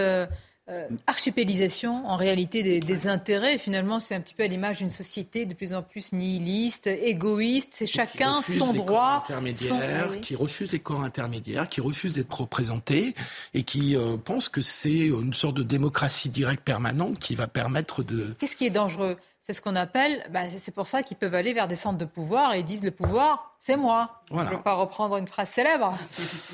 euh, 0.69 0.87
archipélisation 1.09 2.07
en 2.07 2.17
réalité 2.17 2.81
des, 2.81 3.07
intérêts. 3.09 3.59
finalement, 3.59 3.99
c'est 3.99 4.15
un 4.15 4.21
petit 4.21 4.33
peu 4.33 4.45
à 4.45 4.47
l'image 4.47 4.79
d'une 4.79 4.91
société 4.91 5.45
de 5.45 5.55
plus 5.55 5.75
en 5.75 5.83
plus 5.83 6.13
nihiliste, 6.13 6.87
égoïste. 6.87 7.71
C'est 7.73 7.89
chacun 7.89 8.43
son 8.43 8.73
droit. 8.73 9.25
Intermédiaires, 9.25 10.21
Qui 10.21 10.37
refuse 10.37 10.71
les 10.71 10.79
corps 10.79 11.03
intermédiaires, 11.03 11.69
qui 11.69 11.81
refuse 11.81 12.15
d'être 12.15 12.33
représentés 12.41 13.15
et 13.55 13.65
qui 13.65 13.97
euh, 13.97 14.17
pense 14.17 14.49
que 14.49 14.61
c'est 14.61 15.07
une 15.07 15.33
sorte 15.33 15.57
de 15.57 15.65
démocratie 15.65 16.29
directe 16.29 16.63
permanente 16.63 17.19
qui 17.19 17.35
va 17.35 17.49
permettre 17.49 18.05
de. 18.05 18.35
Qu'est-ce 18.39 18.55
qui 18.55 18.67
est 18.67 18.71
dangereux? 18.71 19.17
C'est 19.41 19.55
ce 19.55 19.61
qu'on 19.61 19.75
appelle, 19.75 20.25
bah, 20.31 20.43
c'est 20.57 20.73
pour 20.73 20.87
ça 20.87 21.03
qu'ils 21.03 21.17
peuvent 21.17 21.35
aller 21.35 21.53
vers 21.53 21.67
des 21.67 21.75
centres 21.75 21.99
de 21.99 22.05
pouvoir 22.05 22.55
et 22.55 22.61
ils 22.61 22.65
disent 22.65 22.85
le 22.85 22.93
pouvoir, 22.93 23.57
c'est 23.59 23.77
moi. 23.77 24.23
Je 24.31 24.37
ne 24.37 24.45
veux 24.45 24.63
pas 24.63 24.75
reprendre 24.75 25.17
une 25.17 25.27
phrase 25.27 25.49
célèbre. 25.49 25.99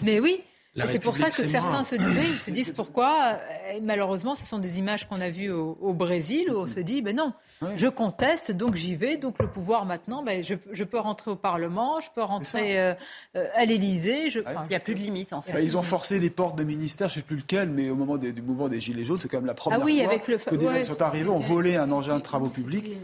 Mais 0.03 0.19
oui, 0.19 0.41
c'est 0.87 0.99
pour 0.99 1.17
ça 1.17 1.31
que 1.31 1.45
certains 1.45 1.85
se 1.85 1.97
disent, 1.97 2.41
se 2.45 2.51
disent 2.51 2.71
pourquoi. 2.71 3.35
Euh, 3.35 3.79
malheureusement, 3.83 4.35
ce 4.35 4.45
sont 4.45 4.59
des 4.59 4.79
images 4.79 5.09
qu'on 5.09 5.21
a 5.21 5.31
vues 5.31 5.51
au, 5.51 5.93
Brésil 5.93 6.51
où 6.51 6.59
on 6.59 6.67
se 6.67 6.81
dit, 6.81 7.03
ben 7.03 7.17
non, 7.17 7.33
je 7.77 7.89
conteste, 7.89 8.53
donc 8.53 8.75
j'y 8.75 8.95
vais, 8.95 9.17
donc 9.17 9.39
le 9.41 9.49
pouvoir 9.49 9.85
maintenant, 9.85 10.23
ben 10.23 10.45
je, 10.45 10.85
peux 10.85 10.99
rentrer 10.99 11.31
au 11.31 11.37
Parlement, 11.37 12.01
je 12.01 12.09
peux 12.15 12.23
rentrer 12.23 12.81
euh, 12.81 12.95
euh, 13.37 13.47
à 13.55 13.65
l'Élysée. 13.65 14.29
Ah 14.47 14.65
il 14.65 14.69
n'y 14.71 14.77
a 14.77 14.81
plus 14.81 14.95
de 14.95 15.01
limite 15.01 15.33
en 15.33 15.43
fait. 15.43 15.53
Bah, 15.53 15.61
ils 15.61 15.77
ont 15.77 15.83
forcé 15.83 16.21
les 16.21 16.31
portes 16.31 16.57
des 16.57 16.65
ministères, 16.65 17.09
je 17.09 17.19
ne 17.19 17.21
sais 17.23 17.27
plus 17.27 17.37
lequel, 17.37 17.71
mais 17.71 17.91
au 17.91 17.97
moment 17.97 18.17
du 18.17 18.43
mouvement 18.43 18.69
des 18.69 18.81
Gilets 18.81 19.05
jaunes, 19.05 19.19
c'est 19.19 19.29
quand 19.29 19.39
même 19.39 19.47
la 19.47 19.55
première 19.55 19.81
ah 19.81 19.85
oui, 19.85 19.99
fois 19.99 20.07
avec 20.07 20.29
le... 20.29 20.37
que 20.39 20.55
des 20.55 20.65
gens 20.65 20.85
sont 20.85 21.03
arrivés, 21.03 21.29
ont 21.29 21.41
volé 21.41 21.77
un 21.77 21.91
engin 21.91 22.17
de 22.19 22.23
travaux 22.23 22.49
publics. 22.49 22.97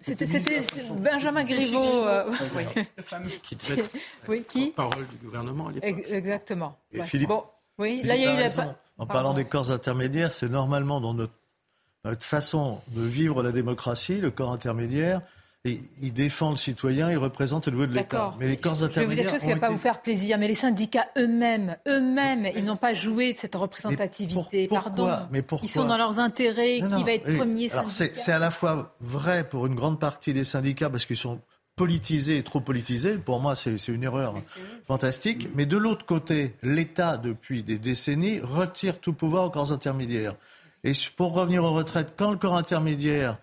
C'était 0.00 0.26
Benjamin 0.98 1.44
Griveaux. 1.44 2.06
Euh, 2.06 2.32
qui 3.42 3.56
devait 3.56 3.82
oui, 4.28 4.44
qui 4.48 4.66
parole 4.68 5.06
du 5.06 5.16
gouvernement 5.16 5.68
à 5.68 5.72
l'époque. 5.72 6.04
Exactement. 6.10 6.78
Et 6.92 7.02
Philippe, 7.04 7.30
oui, 7.78 8.02
là, 8.02 8.16
il 8.16 8.22
y 8.22 8.26
a 8.26 8.34
eu 8.34 8.40
la... 8.40 8.76
En 8.98 9.06
parlant 9.06 9.34
des 9.34 9.44
corps 9.44 9.70
intermédiaires, 9.72 10.32
c'est 10.32 10.48
normalement 10.48 11.00
dans 11.00 11.12
notre, 11.12 11.34
notre 12.04 12.24
façon 12.24 12.80
de 12.88 13.02
vivre 13.02 13.42
la 13.42 13.52
démocratie, 13.52 14.20
le 14.20 14.30
corps 14.30 14.52
intermédiaire, 14.52 15.20
et 15.64 15.80
il 16.00 16.12
défend 16.12 16.50
le 16.50 16.56
citoyen, 16.56 17.10
il 17.10 17.18
représente 17.18 17.66
le 17.66 17.72
niveau 17.72 17.86
de 17.86 17.94
l'État. 17.94 18.34
Mais 18.38 18.46
les 18.46 18.56
corps 18.56 18.84
intermédiaires. 18.84 18.94
Je 18.94 19.00
vais 19.00 19.06
vous 19.06 19.14
dire 19.14 19.24
quelque 19.24 19.34
chose 19.34 19.40
qui 19.40 19.48
ne 19.48 19.54
va 19.54 19.66
pas 19.66 19.72
vous 19.72 19.78
faire 19.78 20.00
plaisir, 20.00 20.38
mais 20.38 20.46
les 20.46 20.54
syndicats 20.54 21.08
eux-mêmes, 21.18 21.76
eux-mêmes, 21.88 22.46
ils 22.54 22.64
n'ont 22.64 22.76
pas 22.76 22.94
joué 22.94 23.32
de 23.32 23.38
cette 23.38 23.56
représentativité. 23.56 24.68
Pardon. 24.68 25.10
Mais 25.32 25.42
pourquoi 25.42 25.66
Ils 25.66 25.70
sont 25.70 25.86
dans 25.86 25.96
leurs 25.96 26.20
intérêts. 26.20 26.80
qui 26.80 27.02
va 27.02 27.12
être 27.12 27.36
premier 27.36 27.70
Alors 27.72 27.90
c'est 27.90 28.32
à 28.32 28.38
la 28.38 28.50
fois 28.50 28.94
vrai 29.00 29.48
pour 29.48 29.66
une 29.66 29.74
grande 29.74 29.98
partie 29.98 30.32
des 30.32 30.44
syndicats 30.44 30.90
parce 30.90 31.04
qu'ils 31.04 31.16
sont 31.16 31.40
politisé, 31.74 32.42
trop 32.42 32.60
politisé, 32.60 33.18
pour 33.18 33.38
moi 33.40 33.54
c'est 33.54 33.76
une 33.88 34.04
erreur 34.04 34.34
fantastique. 34.86 35.48
Mais 35.54 35.66
de 35.66 35.76
l'autre 35.76 36.06
côté, 36.06 36.54
l'État, 36.62 37.18
depuis 37.18 37.62
des 37.62 37.78
décennies, 37.78 38.40
retire 38.40 38.98
tout 39.00 39.12
pouvoir 39.12 39.44
aux 39.44 39.50
corps 39.50 39.72
intermédiaires. 39.72 40.34
Et 40.84 40.92
pour 41.16 41.34
revenir 41.34 41.64
aux 41.64 41.72
retraites, 41.72 42.14
quand 42.16 42.30
le 42.30 42.36
corps 42.36 42.56
intermédiaire 42.56 43.38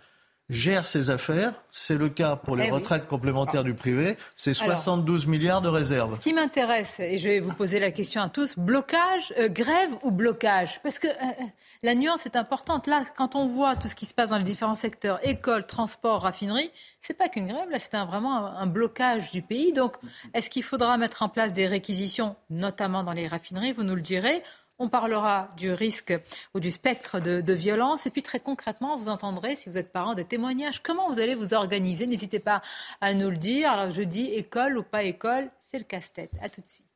gère 0.50 0.88
ses 0.88 1.10
affaires. 1.10 1.54
C'est 1.72 1.96
le 1.96 2.10
cas 2.10 2.36
pour 2.36 2.56
les 2.56 2.66
eh 2.68 2.72
retraites 2.72 3.08
complémentaires 3.08 3.64
du 3.64 3.74
privé. 3.74 4.18
C'est 4.36 4.54
72 4.54 5.26
milliards 5.26 5.62
de 5.62 5.70
réserves. 5.70 6.18
Ce 6.18 6.24
qui 6.24 6.34
m'intéresse, 6.34 7.00
et 7.00 7.18
je 7.18 7.28
vais 7.28 7.40
vous 7.40 7.54
poser 7.54 7.80
la 7.80 7.92
question 7.92 8.22
à 8.22 8.30
tous, 8.30 8.58
blocage, 8.58 9.34
euh, 9.38 9.50
grève 9.50 9.90
ou 10.04 10.12
blocage? 10.12 10.82
Parce 10.84 11.00
que 11.00 11.08
euh, 11.08 11.12
euh, 11.12 11.44
la 11.82 11.96
nuance 11.96 12.26
est 12.26 12.36
importante. 12.36 12.88
Là, 12.88 13.06
quand 13.16 13.36
on 13.36 13.48
voit 13.48 13.76
tout 13.76 13.88
ce 13.88 13.96
qui 13.96 14.06
se 14.06 14.14
passe 14.14 14.30
dans 14.30 14.38
les 14.38 14.44
différents 14.44 14.76
secteurs, 14.76 15.20
école, 15.28 15.66
transport, 15.66 16.22
raffinerie, 16.22 16.72
c'est 17.02 17.14
pas 17.18 17.30
qu'une 17.30 17.48
grève, 17.48 17.70
là 17.70 17.80
c'est 17.80 17.92
vraiment 18.06 18.46
un, 18.46 18.68
blocage 18.68 19.32
du 19.32 19.42
pays. 19.42 19.74
Donc, 19.74 19.96
est-ce 20.34 20.50
qu'il 20.50 20.64
faudra 20.64 20.98
mettre 20.98 21.22
en 21.22 21.30
place 21.30 21.54
des 21.54 21.68
réquisitions, 21.68 22.36
notamment 22.50 23.04
dans 23.04 23.12
les 23.12 23.28
raffineries? 23.28 23.74
Vous 23.74 23.84
nous 23.84 23.96
le 23.96 24.02
direz. 24.02 24.44
On 24.84 24.90
parlera 24.90 25.48
du 25.56 25.72
risque 25.72 26.14
ou 26.54 26.60
du 26.60 26.70
spectre 26.70 27.22
de, 27.22 27.54
violence. 27.54 28.06
Et 28.06 28.10
puis 28.10 28.22
très 28.22 28.42
concrètement, 28.42 28.98
vous 28.98 29.08
entendrez, 29.08 29.56
si 29.56 29.70
vous 29.70 29.78
êtes 29.78 29.94
parent, 29.94 30.14
des 30.14 30.26
témoignages. 30.26 30.84
Comment 30.84 31.08
vous 31.08 31.22
allez 31.22 31.36
vous 31.36 31.54
organiser? 31.54 32.06
N'hésitez 32.06 32.40
pas 32.40 32.62
à 33.00 33.14
nous 33.14 33.30
le 33.30 33.38
dire. 33.38 33.72
Alors 33.72 33.92
je 33.92 34.02
dis 34.02 34.26
école 34.26 34.78
ou 34.78 34.84
pas 34.84 35.04
école, 35.04 35.50
c'est 35.62 35.78
le 35.78 35.86
casse-tête. 35.86 36.32
À 36.42 36.50
tout 36.50 36.60
de 36.60 36.68
suite. 36.68 36.93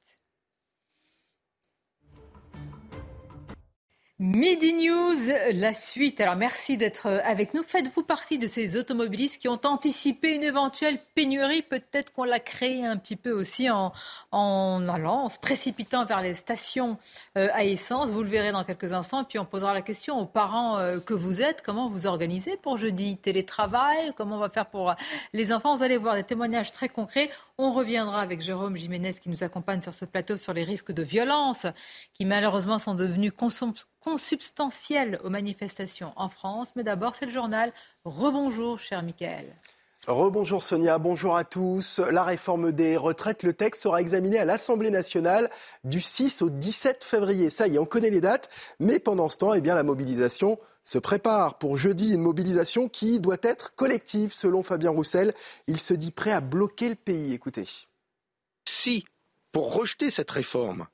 Midi 4.19 4.73
News, 4.73 5.13
la 5.53 5.73
suite. 5.73 6.19
Alors 6.21 6.37
merci 6.37 6.75
d'être 6.75 7.05
avec 7.23 7.53
nous. 7.53 7.61
Faites-vous 7.61 8.01
partie 8.01 8.39
de 8.39 8.47
ces 8.47 8.75
automobilistes 8.75 9.39
qui 9.39 9.47
ont 9.47 9.59
anticipé 9.63 10.33
une 10.33 10.41
éventuelle 10.41 10.97
pénurie? 11.13 11.61
Peut-être 11.61 12.11
qu'on 12.11 12.23
l'a 12.23 12.39
créée 12.39 12.83
un 12.83 12.97
petit 12.97 13.15
peu 13.15 13.31
aussi 13.31 13.69
en, 13.69 13.93
en 14.31 14.89
allant, 14.89 15.25
en 15.25 15.29
se 15.29 15.37
précipitant 15.37 16.03
vers 16.05 16.21
les 16.21 16.33
stations 16.33 16.95
euh, 17.37 17.49
à 17.53 17.63
essence. 17.63 18.07
Vous 18.07 18.23
le 18.23 18.29
verrez 18.29 18.51
dans 18.51 18.63
quelques 18.63 18.91
instants. 18.91 19.23
Puis 19.23 19.37
on 19.37 19.45
posera 19.45 19.75
la 19.75 19.83
question 19.83 20.17
aux 20.17 20.25
parents 20.25 20.79
euh, 20.79 20.99
que 20.99 21.13
vous 21.13 21.43
êtes. 21.43 21.61
Comment 21.61 21.87
vous 21.87 22.07
organisez 22.07 22.57
pour 22.57 22.77
jeudi? 22.77 23.17
Télétravail? 23.17 24.13
Comment 24.17 24.37
on 24.37 24.39
va 24.39 24.49
faire 24.49 24.65
pour 24.65 24.95
les 25.33 25.53
enfants? 25.53 25.75
Vous 25.75 25.83
allez 25.83 25.97
voir 25.97 26.15
des 26.15 26.23
témoignages 26.23 26.71
très 26.71 26.89
concrets. 26.89 27.29
On 27.59 27.71
reviendra 27.71 28.21
avec 28.21 28.41
Jérôme 28.41 28.77
Jiménez 28.77 29.13
qui 29.13 29.29
nous 29.29 29.43
accompagne 29.43 29.81
sur 29.81 29.93
ce 29.93 30.05
plateau 30.05 30.37
sur 30.37 30.53
les 30.53 30.63
risques 30.63 30.91
de 30.91 31.03
violence 31.03 31.67
qui 32.15 32.25
malheureusement 32.25 32.79
sont 32.79 32.95
devenus 32.95 33.31
consubstantiels 34.07 35.19
aux 35.25 35.29
manifestations 35.29 36.13
en 36.15 36.29
France. 36.29 36.71
Mais 36.77 36.83
d'abord, 36.83 37.15
c'est 37.19 37.25
le 37.25 37.31
journal. 37.33 37.73
Rebonjour, 38.05 38.79
cher 38.79 39.03
Michael. 39.03 39.53
Rebonjour 40.07 40.63
Sonia, 40.63 40.97
bonjour 40.97 41.35
à 41.35 41.43
tous. 41.43 41.99
La 41.99 42.23
réforme 42.23 42.71
des 42.71 42.95
retraites, 42.95 43.43
le 43.43 43.53
texte 43.53 43.83
sera 43.83 43.99
examiné 43.99 44.39
à 44.39 44.45
l'Assemblée 44.45 44.91
nationale 44.91 45.49
du 45.83 45.99
6 45.99 46.41
au 46.41 46.49
17 46.49 47.03
février. 47.03 47.49
Ça 47.49 47.67
y 47.67 47.75
est, 47.75 47.79
on 47.79 47.85
connaît 47.85 48.09
les 48.09 48.21
dates, 48.21 48.49
mais 48.79 48.99
pendant 48.99 49.27
ce 49.27 49.35
temps, 49.35 49.53
eh 49.53 49.59
bien, 49.59 49.75
la 49.75 49.83
mobilisation 49.83 50.55
se 50.85 50.99
prépare. 50.99 51.57
Pour 51.57 51.75
jeudi, 51.75 52.13
une 52.13 52.21
mobilisation 52.21 52.87
qui 52.87 53.19
doit 53.19 53.35
être 53.41 53.75
collective, 53.75 54.31
selon 54.31 54.63
Fabien 54.63 54.91
Roussel. 54.91 55.33
Il 55.67 55.81
se 55.81 55.93
dit 55.93 56.11
prêt 56.11 56.31
à 56.31 56.39
bloquer 56.39 56.87
le 56.87 56.95
pays. 56.95 57.33
Écoutez. 57.33 57.67
Si, 58.63 59.03
pour 59.51 59.73
rejeter 59.73 60.11
cette 60.11 60.31
réforme, 60.31 60.87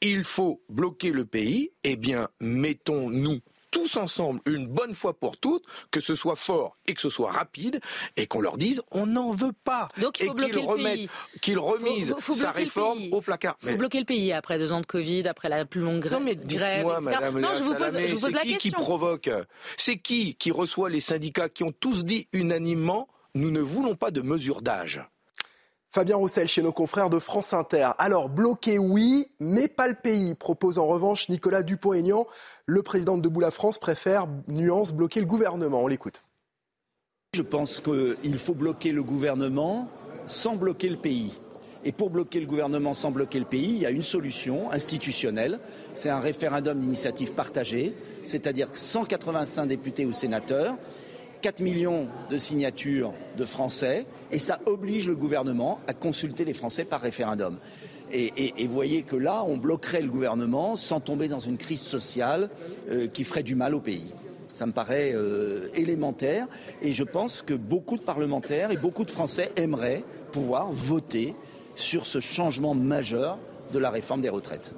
il 0.00 0.24
faut 0.24 0.62
bloquer 0.68 1.10
le 1.10 1.24
pays, 1.24 1.70
eh 1.84 1.96
bien, 1.96 2.28
mettons-nous 2.40 3.40
tous 3.70 3.96
ensemble, 3.96 4.40
une 4.46 4.66
bonne 4.66 4.94
fois 4.94 5.18
pour 5.18 5.36
toutes, 5.36 5.64
que 5.90 6.00
ce 6.00 6.14
soit 6.14 6.36
fort 6.36 6.78
et 6.86 6.94
que 6.94 7.00
ce 7.00 7.10
soit 7.10 7.30
rapide, 7.30 7.80
et 8.16 8.26
qu'on 8.26 8.40
leur 8.40 8.56
dise 8.56 8.82
on 8.90 9.04
n'en 9.04 9.32
veut 9.32 9.52
pas. 9.52 9.88
Donc 10.00 10.18
il 10.20 10.28
faut 10.28 10.38
et 10.38 10.50
qu'ils 10.50 10.64
remettent, 10.64 11.10
qu'ils 11.42 11.58
remisent 11.58 12.14
sa 12.18 12.52
réforme 12.52 13.00
au 13.12 13.20
placard. 13.20 13.58
Il 13.64 13.72
faut 13.72 13.76
bloquer 13.76 13.98
le 13.98 14.06
pays 14.06 14.32
après 14.32 14.58
deux 14.58 14.72
ans 14.72 14.80
de 14.80 14.86
Covid, 14.86 15.28
après 15.28 15.50
la 15.50 15.66
plus 15.66 15.82
longue 15.82 16.00
grève. 16.00 16.18
Non 16.18 16.24
mais 16.24 16.36
dites-moi, 16.36 17.00
Madame 17.00 17.38
non, 17.38 17.48
je 17.58 17.64
vous 17.64 17.74
pose, 17.74 17.98
je 17.98 18.14
vous 18.14 18.20
pose 18.20 18.32
c'est 18.32 18.48
qui 18.48 18.56
qui 18.56 18.70
provoque 18.70 19.30
C'est 19.76 19.98
qui 19.98 20.36
qui 20.36 20.50
reçoit 20.52 20.88
les 20.88 21.00
syndicats 21.00 21.50
qui 21.50 21.62
ont 21.62 21.72
tous 21.72 22.04
dit 22.04 22.28
unanimement 22.32 23.08
nous 23.34 23.50
ne 23.50 23.60
voulons 23.60 23.94
pas 23.94 24.10
de 24.10 24.22
mesures 24.22 24.62
d'âge? 24.62 25.02
Fabien 25.96 26.16
Roussel 26.16 26.46
chez 26.46 26.60
nos 26.60 26.72
confrères 26.72 27.08
de 27.08 27.18
France 27.18 27.54
Inter. 27.54 27.92
Alors, 27.96 28.28
bloquer, 28.28 28.78
oui, 28.78 29.28
mais 29.40 29.66
pas 29.66 29.88
le 29.88 29.94
pays, 29.94 30.34
propose 30.34 30.78
en 30.78 30.84
revanche 30.84 31.30
Nicolas 31.30 31.62
Dupont-Aignan. 31.62 32.26
Le 32.66 32.82
président 32.82 33.16
de 33.16 33.22
Debout 33.22 33.40
la 33.40 33.50
France 33.50 33.78
préfère, 33.78 34.26
nuance, 34.46 34.92
bloquer 34.92 35.20
le 35.20 35.26
gouvernement. 35.26 35.82
On 35.82 35.86
l'écoute. 35.86 36.20
Je 37.34 37.40
pense 37.40 37.80
qu'il 37.80 38.36
faut 38.36 38.52
bloquer 38.52 38.92
le 38.92 39.02
gouvernement 39.02 39.88
sans 40.26 40.54
bloquer 40.54 40.90
le 40.90 40.98
pays. 40.98 41.40
Et 41.82 41.92
pour 41.92 42.10
bloquer 42.10 42.40
le 42.40 42.46
gouvernement 42.46 42.92
sans 42.92 43.10
bloquer 43.10 43.38
le 43.38 43.46
pays, 43.46 43.76
il 43.76 43.78
y 43.78 43.86
a 43.86 43.90
une 43.90 44.02
solution 44.02 44.70
institutionnelle. 44.72 45.60
C'est 45.94 46.10
un 46.10 46.20
référendum 46.20 46.78
d'initiative 46.78 47.32
partagée, 47.32 47.94
c'est-à-dire 48.26 48.68
185 48.70 49.64
députés 49.64 50.04
ou 50.04 50.12
sénateurs 50.12 50.76
4 51.40 51.60
millions 51.60 52.08
de 52.30 52.36
signatures 52.36 53.12
de 53.36 53.44
Français 53.44 54.06
et 54.30 54.38
ça 54.38 54.60
oblige 54.66 55.06
le 55.06 55.14
gouvernement 55.14 55.80
à 55.86 55.94
consulter 55.94 56.44
les 56.44 56.54
Français 56.54 56.84
par 56.84 57.00
référendum. 57.00 57.58
Et, 58.12 58.66
voyez 58.68 59.02
que 59.02 59.16
là, 59.16 59.44
on 59.46 59.56
bloquerait 59.56 60.00
le 60.00 60.08
gouvernement 60.08 60.76
sans 60.76 61.00
tomber 61.00 61.28
dans 61.28 61.40
une 61.40 61.58
crise 61.58 61.80
sociale 61.80 62.50
euh, 62.88 63.08
qui 63.08 63.24
ferait 63.24 63.42
du 63.42 63.56
mal 63.56 63.74
au 63.74 63.80
pays. 63.80 64.12
Ça 64.52 64.64
me 64.64 64.72
paraît 64.72 65.12
euh, 65.12 65.68
élémentaire 65.74 66.46
et 66.82 66.92
je 66.92 67.04
pense 67.04 67.42
que 67.42 67.52
beaucoup 67.52 67.96
de 67.96 68.02
parlementaires 68.02 68.70
et 68.70 68.76
beaucoup 68.76 69.04
de 69.04 69.10
Français 69.10 69.50
aimeraient 69.56 70.04
pouvoir 70.32 70.70
voter 70.70 71.34
sur 71.74 72.06
ce 72.06 72.20
changement 72.20 72.74
majeur 72.74 73.38
de 73.72 73.78
la 73.78 73.90
réforme 73.90 74.20
des 74.20 74.30
retraites. 74.30 74.74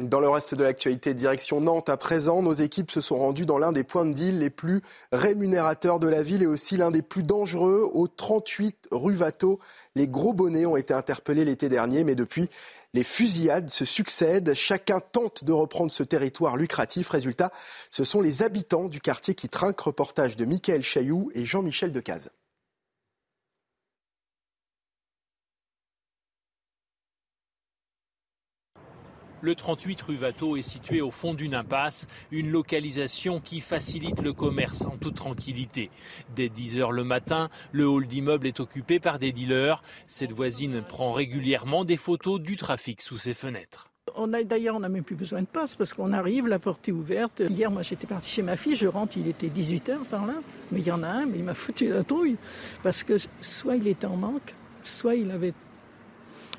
Dans 0.00 0.20
le 0.20 0.28
reste 0.28 0.54
de 0.56 0.64
l'actualité, 0.64 1.14
direction 1.14 1.60
Nantes 1.60 1.88
à 1.88 1.96
présent, 1.96 2.42
nos 2.42 2.54
équipes 2.54 2.90
se 2.90 3.00
sont 3.00 3.18
rendues 3.18 3.46
dans 3.46 3.58
l'un 3.58 3.72
des 3.72 3.84
points 3.84 4.04
de 4.04 4.12
deal 4.12 4.38
les 4.38 4.50
plus 4.50 4.82
rémunérateurs 5.12 6.00
de 6.00 6.08
la 6.08 6.22
ville 6.24 6.42
et 6.42 6.46
aussi 6.46 6.76
l'un 6.76 6.90
des 6.90 7.02
plus 7.02 7.22
dangereux, 7.22 7.88
au 7.92 8.08
38 8.08 8.88
rue 8.90 9.16
Watteau. 9.16 9.60
Les 9.94 10.08
gros 10.08 10.32
bonnets 10.32 10.66
ont 10.66 10.76
été 10.76 10.92
interpellés 10.92 11.44
l'été 11.44 11.68
dernier, 11.68 12.02
mais 12.02 12.16
depuis, 12.16 12.48
les 12.94 13.04
fusillades 13.04 13.70
se 13.70 13.84
succèdent. 13.84 14.54
Chacun 14.54 14.98
tente 14.98 15.44
de 15.44 15.52
reprendre 15.52 15.92
ce 15.92 16.02
territoire 16.02 16.56
lucratif. 16.56 17.08
Résultat, 17.10 17.52
ce 17.90 18.02
sont 18.02 18.20
les 18.20 18.42
habitants 18.42 18.88
du 18.88 19.00
quartier 19.00 19.34
qui 19.34 19.48
trinquent. 19.48 19.82
Reportage 19.82 20.36
de 20.36 20.44
Michael 20.44 20.82
Chailloux 20.82 21.30
et 21.34 21.44
Jean-Michel 21.44 21.92
Decaze. 21.92 22.30
Le 29.44 29.56
38 29.56 30.00
rue 30.02 30.18
Watteau 30.18 30.56
est 30.56 30.62
situé 30.62 31.00
au 31.00 31.10
fond 31.10 31.34
d'une 31.34 31.56
impasse, 31.56 32.06
une 32.30 32.52
localisation 32.52 33.40
qui 33.40 33.60
facilite 33.60 34.22
le 34.22 34.32
commerce 34.32 34.82
en 34.82 34.96
toute 34.96 35.16
tranquillité. 35.16 35.90
Dès 36.36 36.48
10 36.48 36.78
heures 36.78 36.92
le 36.92 37.02
matin, 37.02 37.48
le 37.72 37.88
hall 37.88 38.06
d'immeuble 38.06 38.46
est 38.46 38.60
occupé 38.60 39.00
par 39.00 39.18
des 39.18 39.32
dealers. 39.32 39.82
Cette 40.06 40.32
voisine 40.32 40.80
prend 40.82 41.12
régulièrement 41.12 41.84
des 41.84 41.96
photos 41.96 42.40
du 42.40 42.56
trafic 42.56 43.02
sous 43.02 43.18
ses 43.18 43.34
fenêtres. 43.34 43.90
On 44.14 44.32
a 44.32 44.44
d'ailleurs, 44.44 44.76
on 44.76 44.80
n'a 44.80 44.88
même 44.88 45.02
plus 45.02 45.16
besoin 45.16 45.40
de 45.40 45.46
passe 45.46 45.74
parce 45.74 45.92
qu'on 45.92 46.12
arrive, 46.12 46.46
la 46.46 46.60
porte 46.60 46.88
est 46.88 46.92
ouverte. 46.92 47.42
Hier, 47.48 47.68
moi, 47.68 47.82
j'étais 47.82 48.06
parti 48.06 48.30
chez 48.30 48.42
ma 48.42 48.56
fille, 48.56 48.76
je 48.76 48.86
rentre, 48.86 49.16
il 49.16 49.26
était 49.26 49.48
18 49.48 49.88
h 49.88 50.04
par 50.04 50.24
là, 50.24 50.34
mais 50.70 50.78
il 50.78 50.86
y 50.86 50.92
en 50.92 51.02
a 51.02 51.08
un, 51.08 51.26
mais 51.26 51.38
il 51.38 51.44
m'a 51.44 51.54
foutu 51.54 51.88
la 51.88 52.04
trouille 52.04 52.36
parce 52.84 53.02
que 53.02 53.16
soit 53.40 53.74
il 53.74 53.88
était 53.88 54.06
en 54.06 54.16
manque, 54.16 54.54
soit 54.84 55.16
il 55.16 55.32
avait 55.32 55.52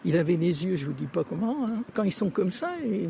il 0.06 0.18
avait 0.18 0.36
les 0.36 0.66
yeux, 0.66 0.76
je 0.76 0.86
vous 0.86 0.94
dis 0.94 1.06
pas 1.06 1.24
comment. 1.24 1.66
Hein. 1.66 1.84
Quand 1.94 2.04
ils 2.04 2.12
sont 2.12 2.30
comme 2.30 2.52
ça, 2.52 2.72
et, 2.86 3.10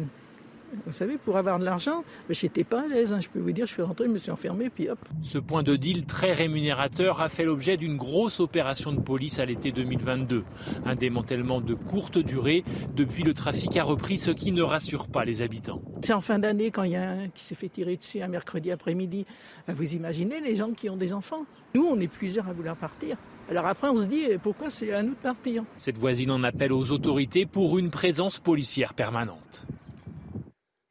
vous 0.86 0.92
savez, 0.92 1.18
pour 1.18 1.38
avoir 1.38 1.60
de 1.60 1.66
l'argent, 1.66 2.04
j'étais 2.30 2.64
pas 2.64 2.82
à 2.82 2.88
l'aise. 2.88 3.14
Hein. 3.14 3.20
je 3.20 3.30
peux 3.30 3.40
vous 3.40 3.52
dire, 3.52 3.66
je 3.66 3.74
suis 3.74 3.82
rentré, 3.82 4.06
je 4.06 4.12
me 4.12 4.18
suis 4.18 4.32
enfermé, 4.32 4.70
puis 4.70 4.90
hop. 4.90 5.00
Ce 5.22 5.38
point 5.38 5.64
de 5.64 5.76
deal 5.76 6.06
très 6.06 6.34
rémunérateur 6.34 7.22
a 7.22 7.30
fait 7.30 7.44
l'objet 7.44 7.78
d'une 7.78 7.98
grosse 7.98 8.40
opération 8.40 8.92
de 8.92 9.00
police 9.00 9.40
à 9.40 9.46
l'été 9.46 9.72
2022. 9.72 10.44
Un 10.86 10.96
démantèlement 10.96 11.62
de 11.62 11.74
courte 11.74 12.18
durée. 12.18 12.64
Depuis, 12.96 13.24
le 13.24 13.34
trafic 13.34 13.78
a 13.78 13.84
repris, 13.84 14.18
ce 14.18 14.32
qui 14.32 14.52
ne 14.52 14.62
rassure 14.62 15.08
pas 15.08 15.26
les 15.26 15.42
habitants. 15.42 15.82
C'est 16.02 16.14
en 16.14 16.22
fin 16.22 16.40
d'année, 16.40 16.72
quand 16.72 16.84
il 16.84 16.92
y 16.92 16.96
a 16.96 17.10
un 17.10 17.28
qui 17.30 17.44
s'est 17.44 17.56
fait 17.56 17.70
tirer 17.70 17.98
dessus 17.98 18.22
un 18.22 18.28
mercredi 18.28 18.72
après-midi. 18.72 19.26
Vous 19.68 19.96
imaginez 19.96 20.40
les 20.42 20.56
gens 20.56 20.72
qui 20.72 20.90
ont 20.90 20.98
des 20.98 21.14
enfants 21.14 21.46
Nous, 21.76 21.86
on 21.86 22.00
est 22.00 22.08
plusieurs 22.08 22.48
à 22.48 22.54
vouloir 22.54 22.76
partir. 22.76 23.18
Alors 23.50 23.68
après, 23.68 23.90
on 23.90 23.98
se 23.98 24.08
dit 24.08 24.26
pourquoi 24.42 24.70
c'est 24.70 24.94
à 24.94 25.04
nous 25.04 25.12
de 25.12 25.16
partir. 25.16 25.64
Cette 25.78 25.98
voisine 25.98 26.32
en 26.32 26.44
appelle 26.44 26.74
aux 26.74 26.92
autorités 26.92 27.46
pour 27.46 27.78
une 27.78 27.90
présence 27.90 28.40
policière 28.40 28.94
permanente. 28.94 29.68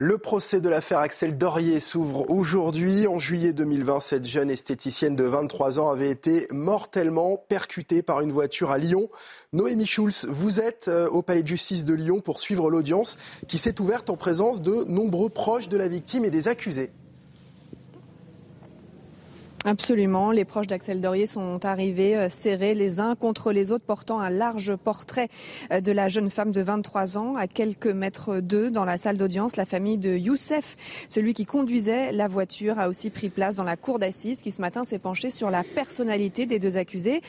Le 0.04 0.18
procès 0.18 0.60
de 0.60 0.68
l'affaire 0.68 0.98
Axel 0.98 1.38
Dorier 1.38 1.78
s'ouvre 1.78 2.28
aujourd'hui. 2.28 3.06
En 3.06 3.20
juillet 3.20 3.52
2020, 3.52 4.00
cette 4.00 4.26
jeune 4.26 4.50
esthéticienne 4.50 5.14
de 5.14 5.22
23 5.22 5.78
ans 5.78 5.90
avait 5.92 6.10
été 6.10 6.48
mortellement 6.50 7.36
percutée 7.36 8.02
par 8.02 8.20
une 8.20 8.32
voiture 8.32 8.72
à 8.72 8.78
Lyon. 8.78 9.08
Noémie 9.52 9.86
Schulz, 9.86 10.26
vous 10.28 10.58
êtes 10.58 10.88
euh, 10.88 11.08
au 11.08 11.22
Palais 11.22 11.44
de 11.44 11.46
justice 11.46 11.84
de 11.84 11.94
Lyon 11.94 12.20
pour 12.20 12.40
suivre 12.40 12.68
l'audience 12.68 13.16
qui 13.46 13.58
s'est 13.58 13.80
ouverte 13.80 14.10
en 14.10 14.16
présence 14.16 14.60
de 14.60 14.82
nombreux 14.88 15.28
proches 15.28 15.68
de 15.68 15.76
la 15.76 15.86
victime 15.86 16.24
et 16.24 16.30
des 16.30 16.48
accusés. 16.48 16.90
Absolument. 19.64 20.32
Les 20.32 20.44
proches 20.44 20.66
d'Axel 20.66 21.00
Dorier 21.00 21.28
sont 21.28 21.64
arrivés 21.64 22.16
euh, 22.16 22.28
serrés 22.28 22.74
les 22.74 22.98
uns 22.98 23.14
contre 23.14 23.52
les 23.52 23.70
autres, 23.70 23.84
portant 23.84 24.18
un 24.18 24.28
large 24.28 24.74
portrait 24.74 25.28
euh, 25.72 25.80
de 25.80 25.92
la 25.92 26.08
jeune 26.08 26.30
femme 26.30 26.50
de 26.50 26.60
23 26.60 27.16
ans 27.16 27.36
à 27.36 27.46
quelques 27.46 27.86
mètres 27.86 28.40
d'eux 28.40 28.72
dans 28.72 28.84
la 28.84 28.98
salle 28.98 29.16
d'audience. 29.16 29.54
La 29.54 29.64
famille 29.64 29.98
de 29.98 30.16
Youssef, 30.16 30.76
celui 31.08 31.32
qui 31.32 31.44
conduisait 31.44 32.10
la 32.10 32.26
voiture, 32.26 32.80
a 32.80 32.88
aussi 32.88 33.08
pris 33.08 33.28
place 33.28 33.54
dans 33.54 33.62
la 33.62 33.76
cour 33.76 34.00
d'assises 34.00 34.40
qui 34.40 34.50
ce 34.50 34.60
matin 34.60 34.84
s'est 34.84 34.98
penchée 34.98 35.30
sur 35.30 35.48
la 35.48 35.62
personnalité 35.62 36.44
des 36.44 36.58
deux 36.58 36.76
accusés. 36.76 37.20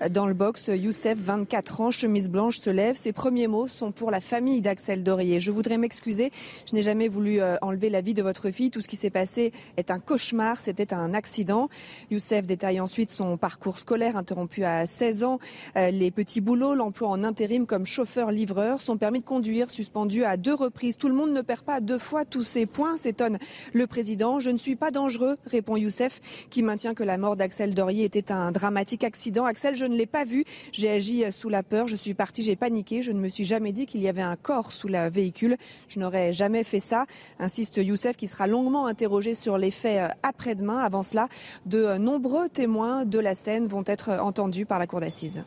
Euh, 0.00 0.08
dans 0.08 0.24
le 0.24 0.32
box, 0.32 0.70
Youssef, 0.72 1.18
24 1.18 1.82
ans, 1.82 1.90
chemise 1.90 2.30
blanche, 2.30 2.58
se 2.58 2.70
lève. 2.70 2.96
Ses 2.96 3.12
premiers 3.12 3.48
mots 3.48 3.66
sont 3.66 3.92
pour 3.92 4.10
la 4.10 4.22
famille 4.22 4.62
d'Axel 4.62 5.02
Dorier. 5.02 5.40
Je 5.40 5.50
voudrais 5.50 5.76
m'excuser. 5.76 6.32
Je 6.66 6.74
n'ai 6.74 6.82
jamais 6.82 7.08
voulu 7.08 7.40
enlever 7.60 7.90
la 7.90 8.00
vie 8.00 8.14
de 8.14 8.22
votre 8.22 8.50
fille. 8.50 8.70
Tout 8.70 8.80
ce 8.80 8.88
qui 8.88 8.96
s'est 8.96 9.10
passé 9.10 9.52
est 9.76 9.90
un 9.90 9.98
cauchemar. 9.98 10.58
C'était 10.58 10.94
un 10.94 11.12
accident. 11.12 11.68
Youssef 12.10 12.46
détaille 12.46 12.80
ensuite 12.80 13.10
son 13.10 13.36
parcours 13.36 13.78
scolaire 13.78 14.16
interrompu 14.16 14.64
à 14.64 14.86
16 14.86 15.24
ans. 15.24 15.38
Euh, 15.76 15.90
les 15.90 16.10
petits 16.10 16.40
boulots, 16.40 16.74
l'emploi 16.74 17.08
en 17.08 17.24
intérim 17.24 17.66
comme 17.66 17.86
chauffeur-livreur, 17.86 18.80
son 18.80 18.96
permis 18.96 19.20
de 19.20 19.24
conduire 19.24 19.70
suspendu 19.70 20.24
à 20.24 20.36
deux 20.36 20.54
reprises. 20.54 20.96
Tout 20.96 21.08
le 21.08 21.14
monde 21.14 21.32
ne 21.32 21.40
perd 21.40 21.62
pas 21.62 21.80
deux 21.80 21.98
fois 21.98 22.24
tous 22.24 22.42
ses 22.42 22.66
points, 22.66 22.96
s'étonne 22.96 23.38
le 23.72 23.86
président. 23.86 24.40
Je 24.40 24.50
ne 24.50 24.58
suis 24.58 24.76
pas 24.76 24.90
dangereux, 24.90 25.36
répond 25.46 25.76
Youssef, 25.76 26.20
qui 26.50 26.62
maintient 26.62 26.94
que 26.94 27.04
la 27.04 27.18
mort 27.18 27.36
d'Axel 27.36 27.74
Dorier 27.74 28.04
était 28.04 28.32
un 28.32 28.52
dramatique 28.52 29.04
accident. 29.04 29.44
Axel, 29.44 29.74
je 29.74 29.84
ne 29.84 29.96
l'ai 29.96 30.06
pas 30.06 30.24
vu. 30.24 30.44
J'ai 30.72 30.90
agi 30.90 31.24
sous 31.30 31.48
la 31.48 31.62
peur. 31.62 31.88
Je 31.88 31.96
suis 31.96 32.14
parti, 32.14 32.42
j'ai 32.42 32.56
paniqué. 32.56 33.02
Je 33.02 33.12
ne 33.12 33.20
me 33.20 33.28
suis 33.28 33.44
jamais 33.44 33.72
dit 33.72 33.86
qu'il 33.86 34.02
y 34.02 34.08
avait 34.08 34.22
un 34.22 34.36
corps 34.36 34.72
sous 34.72 34.88
la 34.88 35.10
véhicule. 35.10 35.56
Je 35.88 35.98
n'aurais 35.98 36.32
jamais 36.32 36.64
fait 36.64 36.80
ça, 36.80 37.06
insiste 37.38 37.76
Youssef, 37.76 38.16
qui 38.16 38.28
sera 38.28 38.46
longuement 38.46 38.86
interrogé 38.86 39.34
sur 39.34 39.58
les 39.58 39.70
faits 39.70 40.02
euh, 40.02 40.14
après-demain. 40.22 40.78
Avant 40.78 41.02
cela, 41.02 41.28
de 41.72 41.96
nombreux 41.96 42.50
témoins 42.50 43.06
de 43.06 43.18
la 43.18 43.34
scène 43.34 43.66
vont 43.66 43.82
être 43.86 44.10
entendus 44.10 44.66
par 44.66 44.78
la 44.78 44.86
cour 44.86 45.00
d'assises. 45.00 45.42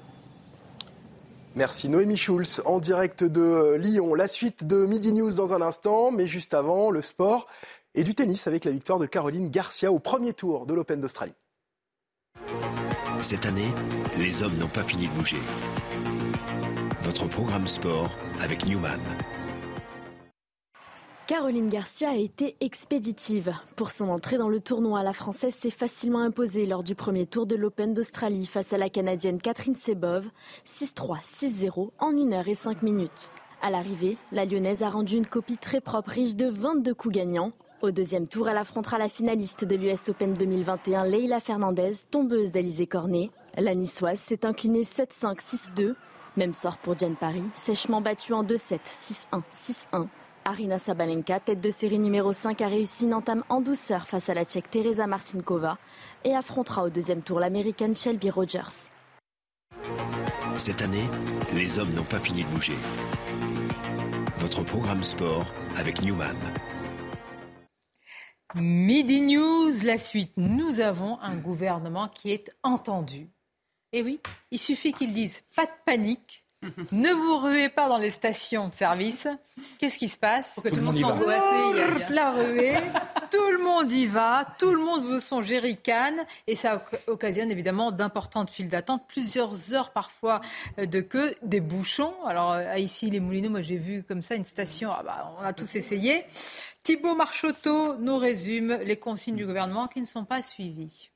Merci 1.56 1.88
Noémie 1.88 2.18
Schulz 2.18 2.62
en 2.66 2.80
direct 2.80 3.24
de 3.24 3.76
Lyon. 3.76 4.16
La 4.16 4.28
suite 4.28 4.66
de 4.66 4.88
Midi 4.88 5.14
News 5.14 5.36
dans 5.36 5.54
un 5.54 5.62
instant, 5.62 6.12
mais 6.12 6.26
juste 6.26 6.54
avant, 6.54 6.90
le 6.90 7.02
sport 7.02 7.48
et 7.94 8.04
du 8.04 8.16
tennis 8.16 8.48
avec 8.48 8.66
la 8.66 8.72
victoire 8.72 9.00
de 9.00 9.06
Caroline 9.06 9.50
Garcia 9.50 9.92
au 9.92 10.00
premier 10.00 10.34
tour 10.34 10.66
de 10.66 10.74
l'Open 10.74 11.00
d'Australie. 11.00 11.36
Cette 13.22 13.46
année, 13.46 13.72
les 14.18 14.44
hommes 14.44 14.58
n'ont 14.58 14.68
pas 14.68 14.84
fini 14.84 15.08
de 15.08 15.14
bouger. 15.14 15.38
Votre 17.04 17.28
programme 17.30 17.68
sport 17.68 18.10
avec 18.40 18.66
Newman. 18.66 19.00
Caroline 21.28 21.70
Garcia 21.70 22.12
a 22.12 22.16
été 22.16 22.56
expéditive. 22.62 23.52
Pour 23.76 23.90
son 23.90 24.10
entrée 24.10 24.38
dans 24.38 24.48
le 24.48 24.60
tournoi, 24.60 25.02
la 25.02 25.12
Française 25.12 25.56
s'est 25.56 25.72
facilement 25.72 26.20
imposée 26.20 26.68
lors 26.68 26.84
du 26.84 26.94
premier 26.94 27.26
tour 27.26 27.48
de 27.48 27.56
l'Open 27.56 27.96
d'Australie 27.96 28.46
face 28.46 28.74
à 28.74 28.78
la 28.78 28.90
Canadienne 28.90 29.42
Catherine 29.42 29.76
Sebov, 29.76 30.30
6-3, 30.68 31.24
6-0 31.24 31.90
en 31.98 32.10
1 32.12 32.32
heure 32.32 32.48
et 32.48 32.54
5 32.54 32.84
minutes. 32.84 33.32
À 33.64 33.72
l'arrivée, 33.72 34.18
la 34.32 34.46
Lyonnaise 34.46 34.84
a 34.84 34.90
rendu 34.92 35.18
une 35.18 35.26
copie 35.26 35.58
très 35.58 35.82
propre, 35.82 36.12
riche 36.12 36.36
de 36.36 36.48
22 36.48 36.94
coups 36.94 37.16
gagnants. 37.16 37.54
Au 37.82 37.90
deuxième 37.90 38.28
tour, 38.28 38.48
elle 38.48 38.58
affrontera 38.58 39.00
la 39.00 39.10
finaliste 39.10 39.66
de 39.66 39.76
l'US 39.76 40.10
Open 40.10 40.32
2021, 40.34 41.06
Leila 41.06 41.40
Fernandez, 41.40 41.94
tombeuse 42.12 42.52
d'Alizé 42.52 42.86
Cornet. 42.86 43.32
La 43.58 43.74
niçoise 43.74 44.20
s'est 44.20 44.46
inclinée 44.46 44.84
7-5, 44.84 45.40
6-2. 45.40 45.96
Même 46.38 46.54
sort 46.54 46.78
pour 46.78 46.94
Diane 46.94 47.16
Paris, 47.16 47.44
sèchement 47.54 48.02
battue 48.02 48.34
en 48.34 48.44
2-7, 48.44 48.78
6-1, 48.86 49.42
6-1. 49.52 50.08
Arina 50.48 50.78
Sabalenka, 50.78 51.40
tête 51.40 51.60
de 51.60 51.72
série 51.72 51.98
numéro 51.98 52.32
5, 52.32 52.62
a 52.62 52.68
réussi 52.68 53.06
une 53.06 53.16
entame 53.16 53.44
en 53.50 53.62
douceur 53.62 54.08
face 54.08 54.30
à 54.30 54.36
la 54.36 54.46
Tchèque 54.46 54.70
Teresa 54.70 55.08
Martinkova 55.08 55.80
et 56.24 56.36
affrontera 56.36 56.84
au 56.84 56.92
deuxième 56.92 57.24
tour 57.24 57.40
l'américaine 57.40 57.96
Shelby 57.96 58.30
Rogers. 58.30 58.92
Cette 60.58 60.84
année, 60.84 61.08
les 61.56 61.80
hommes 61.80 61.92
n'ont 61.94 62.04
pas 62.04 62.20
fini 62.20 62.44
de 62.44 62.50
bouger. 62.50 62.78
Votre 64.38 64.64
programme 64.64 65.04
sport 65.04 65.46
avec 65.78 66.04
Newman. 66.04 66.38
Midi 68.54 69.22
News, 69.24 69.74
la 69.84 69.98
suite. 69.98 70.38
Nous 70.38 70.80
avons 70.80 71.20
un 71.22 71.38
gouvernement 71.38 72.08
qui 72.08 72.32
est 72.32 72.52
entendu. 72.62 73.30
Et 73.92 74.04
oui, 74.04 74.20
il 74.52 74.60
suffit 74.60 74.94
qu'ils 74.94 75.14
disent 75.14 75.42
pas 75.56 75.66
de 75.66 75.72
panique 75.88 76.45
ne 76.92 77.10
vous 77.12 77.38
ruez 77.38 77.70
pas 77.70 77.88
dans 77.88 77.98
les 77.98 78.12
stations 78.12 78.70
de 78.70 78.74
service. 78.74 79.28
Qu'est-ce 79.80 79.98
qui 79.98 80.08
se 80.08 80.18
passe 80.18 80.60
que 80.64 80.70
tout, 80.70 80.76
le 80.76 80.82
monde 80.82 80.98
soit 80.98 81.16
La 82.10 82.32
ruée, 82.32 82.78
tout 83.32 83.52
le 83.52 83.64
monde 83.64 83.92
y 83.92 84.06
va, 84.06 84.46
tout 84.58 84.72
le 84.72 84.80
monde 84.80 85.04
veut 85.04 85.20
son 85.20 85.42
jerrycan. 85.42 86.26
Et 86.48 86.56
ça 86.56 86.86
occasionne 87.08 87.52
évidemment 87.52 87.92
d'importantes 87.92 88.50
files 88.50 88.70
d'attente, 88.70 89.04
plusieurs 89.08 89.74
heures 89.74 89.92
parfois 89.92 90.42
euh, 90.80 90.86
de 90.86 91.02
queue, 91.02 91.36
des 91.42 91.62
bouchons. 91.62 92.14
Alors 92.26 92.54
euh, 92.54 92.78
ici 92.78 93.10
les 93.10 93.20
Moulineaux, 93.20 93.50
moi 93.50 93.62
j'ai 93.62 93.78
vu 93.78 94.04
comme 94.04 94.22
ça 94.22 94.36
une 94.36 94.44
station, 94.44 94.92
ah 94.92 95.04
bah, 95.04 95.36
on 95.40 95.44
a 95.44 95.54
tous 95.54 95.76
essayé. 95.76 96.26
Thibault 96.84 97.16
Marchotto 97.16 97.98
nous 97.98 98.18
résume 98.18 98.80
les 98.86 98.98
consignes 98.98 99.36
du 99.36 99.46
gouvernement 99.46 99.88
qui 99.88 100.02
ne 100.02 100.06
sont 100.06 100.26
pas 100.26 100.42
suivies 100.42 101.10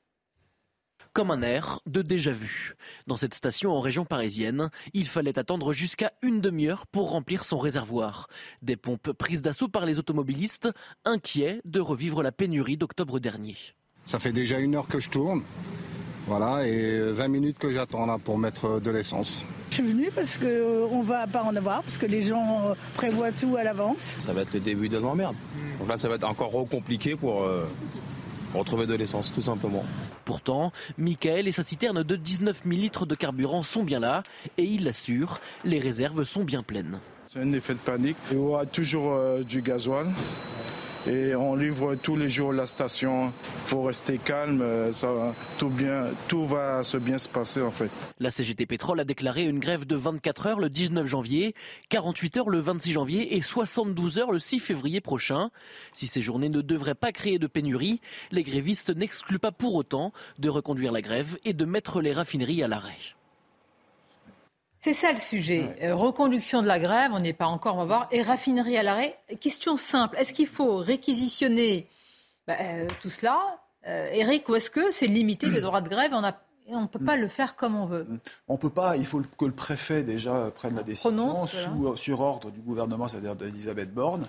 comme 1.12 1.30
un 1.30 1.42
air 1.42 1.80
de 1.86 2.02
déjà-vu. 2.02 2.74
Dans 3.06 3.16
cette 3.16 3.34
station 3.34 3.72
en 3.72 3.80
région 3.80 4.04
parisienne, 4.04 4.70
il 4.94 5.06
fallait 5.06 5.38
attendre 5.38 5.72
jusqu'à 5.72 6.12
une 6.22 6.40
demi-heure 6.40 6.86
pour 6.86 7.10
remplir 7.10 7.44
son 7.44 7.58
réservoir. 7.58 8.28
Des 8.62 8.76
pompes 8.76 9.12
prises 9.12 9.42
d'assaut 9.42 9.68
par 9.68 9.86
les 9.86 9.98
automobilistes, 9.98 10.68
inquiets 11.04 11.60
de 11.64 11.80
revivre 11.80 12.22
la 12.22 12.32
pénurie 12.32 12.76
d'octobre 12.76 13.18
dernier. 13.18 13.56
Ça 14.04 14.18
fait 14.18 14.32
déjà 14.32 14.58
une 14.58 14.74
heure 14.74 14.88
que 14.88 15.00
je 15.00 15.10
tourne. 15.10 15.42
Voilà, 16.26 16.66
et 16.66 17.12
20 17.12 17.28
minutes 17.28 17.58
que 17.58 17.70
j'attends 17.72 18.06
là 18.06 18.18
pour 18.22 18.38
mettre 18.38 18.80
de 18.80 18.90
l'essence. 18.90 19.44
Je 19.70 19.76
suis 19.76 19.82
venu 19.82 20.10
parce 20.14 20.38
qu'on 20.38 21.02
ne 21.02 21.06
va 21.06 21.26
pas 21.26 21.42
en 21.42 21.56
avoir, 21.56 21.82
parce 21.82 21.98
que 21.98 22.06
les 22.06 22.22
gens 22.22 22.74
prévoient 22.94 23.32
tout 23.32 23.56
à 23.56 23.64
l'avance. 23.64 24.16
Ça 24.18 24.32
va 24.32 24.42
être 24.42 24.52
le 24.52 24.60
début 24.60 24.88
des 24.88 25.04
emmerdes. 25.04 25.36
Donc 25.78 25.88
là, 25.88 25.96
ça 25.96 26.08
va 26.08 26.16
être 26.16 26.28
encore 26.28 26.50
compliqué 26.68 27.16
pour, 27.16 27.42
euh, 27.44 27.66
retrouver 28.54 28.86
de 28.86 28.94
l'essence, 28.94 29.32
tout 29.32 29.42
simplement. 29.42 29.84
Pourtant, 30.24 30.72
Michael 30.98 31.48
et 31.48 31.52
sa 31.52 31.62
citerne 31.62 32.02
de 32.02 32.16
19 32.16 32.62
000 32.64 32.76
litres 32.76 33.06
de 33.06 33.14
carburant 33.14 33.62
sont 33.62 33.82
bien 33.82 34.00
là 34.00 34.22
et 34.58 34.64
il 34.64 34.84
l'assure, 34.84 35.38
les 35.64 35.78
réserves 35.78 36.24
sont 36.24 36.44
bien 36.44 36.62
pleines. 36.62 36.98
C'est 37.26 37.40
un 37.40 37.52
effet 37.52 37.74
de 37.74 37.78
panique. 37.78 38.16
Il 38.30 38.36
y 38.36 38.40
aura 38.40 38.66
toujours 38.66 39.12
euh, 39.12 39.42
du 39.42 39.62
gasoil 39.62 40.06
et 41.06 41.34
on 41.34 41.54
livre 41.54 41.94
tous 41.94 42.16
les 42.16 42.28
jours 42.28 42.52
la 42.52 42.66
station. 42.66 43.26
Il 43.26 43.68
faut 43.68 43.82
rester 43.82 44.18
calme, 44.18 44.60
euh, 44.62 44.92
tout, 45.58 45.72
tout 46.28 46.46
va 46.46 46.82
se 46.82 46.96
bien 46.96 47.18
se 47.18 47.28
passer 47.28 47.62
en 47.62 47.70
fait. 47.70 47.90
La 48.18 48.30
CGT 48.30 48.66
Pétrole 48.66 49.00
a 49.00 49.04
déclaré 49.04 49.44
une 49.44 49.58
grève 49.58 49.86
de 49.86 49.96
24 49.96 50.46
heures 50.46 50.60
le 50.60 50.68
19 50.68 51.06
janvier, 51.06 51.54
48 51.88 52.36
heures 52.38 52.50
le 52.50 52.58
26 52.58 52.92
janvier 52.92 53.36
et 53.36 53.42
72 53.42 54.18
heures 54.18 54.32
le 54.32 54.38
6 54.38 54.60
février 54.60 55.00
prochain. 55.00 55.50
Si 55.92 56.06
ces 56.06 56.22
journées 56.22 56.48
ne 56.48 56.60
devraient 56.60 56.94
pas 56.94 57.12
créer 57.12 57.38
de 57.38 57.46
pénurie, 57.46 58.00
les 58.30 58.42
grévistes 58.42 58.90
n'excluent 58.90 59.38
pas 59.38 59.52
pour 59.52 59.74
autant 59.74 60.12
de 60.38 60.48
reconduire 60.48 60.92
la 60.92 61.02
grève 61.02 61.38
et 61.44 61.52
de 61.52 61.64
mettre 61.64 62.00
les 62.00 62.12
raffineries 62.12 62.62
à 62.62 62.68
l'arrêt. 62.68 63.19
C'est 64.82 64.94
ça 64.94 65.12
le 65.12 65.18
sujet. 65.18 65.76
Euh, 65.82 65.94
reconduction 65.94 66.62
de 66.62 66.66
la 66.66 66.80
grève, 66.80 67.10
on 67.12 67.20
n'est 67.20 67.34
pas 67.34 67.46
encore, 67.46 67.74
on 67.74 67.80
va 67.80 67.84
voir. 67.84 68.08
Et 68.12 68.22
raffinerie 68.22 68.78
à 68.78 68.82
l'arrêt. 68.82 69.14
Question 69.38 69.76
simple. 69.76 70.16
Est-ce 70.16 70.32
qu'il 70.32 70.46
faut 70.46 70.76
réquisitionner 70.76 71.86
bah, 72.46 72.54
euh, 72.60 72.88
tout 73.00 73.10
cela 73.10 73.58
euh, 73.86 74.08
Eric, 74.12 74.48
ou 74.48 74.56
est-ce 74.56 74.70
que 74.70 74.90
c'est 74.90 75.06
limité 75.06 75.48
les 75.48 75.60
droits 75.60 75.80
de 75.80 75.88
grève 75.88 76.12
On 76.14 76.22
on 76.72 76.82
ne 76.82 76.86
peut 76.86 77.04
pas 77.04 77.16
le 77.16 77.28
faire 77.28 77.56
comme 77.56 77.74
on 77.74 77.86
veut? 77.86 78.06
On 78.46 78.54
ne 78.54 78.58
peut 78.58 78.70
pas, 78.70 78.96
il 78.96 79.06
faut 79.06 79.22
que 79.38 79.44
le 79.44 79.52
préfet 79.52 80.02
déjà 80.02 80.50
prenne 80.54 80.76
la 80.76 80.82
décision 80.82 81.46
sur 81.96 82.20
ordre 82.20 82.50
du 82.50 82.60
gouvernement, 82.60 83.08
c'est-à-dire 83.08 83.34
d'Elisabeth 83.36 83.92
Borne. 83.92 84.22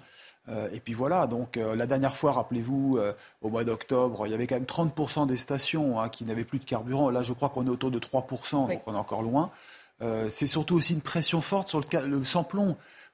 et 0.72 0.80
puis 0.80 0.94
voilà, 0.94 1.28
donc 1.28 1.58
la 1.58 1.86
dernière 1.86 2.16
fois, 2.16 2.32
rappelez-vous, 2.32 2.98
au 3.42 3.50
mois 3.50 3.64
d'octobre, 3.64 4.26
il 4.26 4.32
y 4.32 4.34
avait 4.34 4.48
quand 4.48 4.56
même 4.56 4.64
30% 4.64 5.28
des 5.28 5.38
stations 5.38 6.00
hein, 6.00 6.10
qui 6.10 6.26
n'avaient 6.26 6.46
plus 6.46 6.60
de 6.60 6.66
carburant. 6.66 7.10
Là, 7.10 7.22
je 7.22 7.34
crois 7.34 7.50
qu'on 7.50 7.68
est 7.68 7.70
autour 7.70 7.92
de 7.92 8.00
3%, 8.00 8.70
donc 8.70 8.82
on 8.88 8.96
est 8.96 8.98
encore 8.98 9.22
loin. 9.22 9.52
Euh, 10.02 10.28
c'est 10.30 10.48
surtout 10.48 10.76
aussi 10.76 10.94
une 10.94 11.02
pression 11.02 11.42
forte 11.42 11.70
sur 11.70 11.80
le, 11.80 12.08
le 12.08 12.24
samplon. 12.24 12.68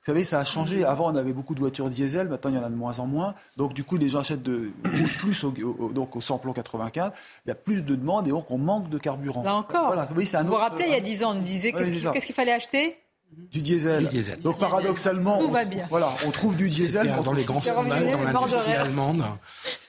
Vous 0.08 0.14
savez, 0.14 0.24
ça 0.24 0.40
a 0.40 0.46
changé. 0.46 0.86
Avant, 0.86 1.12
on 1.12 1.16
avait 1.18 1.34
beaucoup 1.34 1.54
de 1.54 1.60
voitures 1.60 1.90
diesel. 1.90 2.30
Maintenant, 2.30 2.52
il 2.52 2.56
y 2.56 2.60
en 2.60 2.64
a 2.64 2.70
de 2.70 2.76
moins 2.76 3.00
en 3.00 3.08
moins. 3.08 3.36
Donc, 3.58 3.74
du 3.74 3.84
coup, 3.84 3.98
les 3.98 4.08
gens 4.08 4.20
achètent 4.20 4.44
de, 4.44 4.72
plus 5.20 5.44
au, 5.44 5.52
donc 5.94 6.16
au 6.16 6.22
samplon 6.22 6.54
95. 6.54 7.12
Il 7.46 7.50
y 7.50 7.52
a 7.52 7.56
plus 7.56 7.84
de 7.84 7.94
demandes 7.96 8.26
et 8.26 8.32
donc 8.32 8.50
on 8.50 8.58
manque 8.58 8.90
de 8.90 8.98
carburant. 8.98 9.44
Là 9.44 9.56
encore. 9.56 9.88
Voilà. 9.88 10.06
Oui, 10.16 10.30
un 10.34 10.44
vous 10.44 10.50
vous 10.50 10.56
rappelez, 10.56 10.86
il 10.88 10.94
y 10.94 10.96
a 10.96 11.02
10 11.02 11.24
ans, 11.26 11.32
on 11.32 11.36
nous 11.36 11.44
disait 11.44 11.74
qu'est-ce 11.74 12.26
qu'il 12.26 12.36
fallait 12.36 12.54
acheter? 12.54 12.96
Du 13.52 13.60
diesel. 13.62 14.08
Donc 14.42 14.58
paradoxalement, 14.58 15.40
Tout 15.40 15.52
va 15.52 15.66
bien. 15.66 15.86
voilà, 15.90 16.14
on 16.26 16.32
trouve 16.32 16.56
du 16.56 16.70
diesel 16.70 17.14
dans 17.26 17.34
les 17.34 17.44
grands 17.44 17.60
scandales 17.60 18.10
dans 18.10 18.40
l'industrie 18.42 18.74
allemande. 18.74 19.26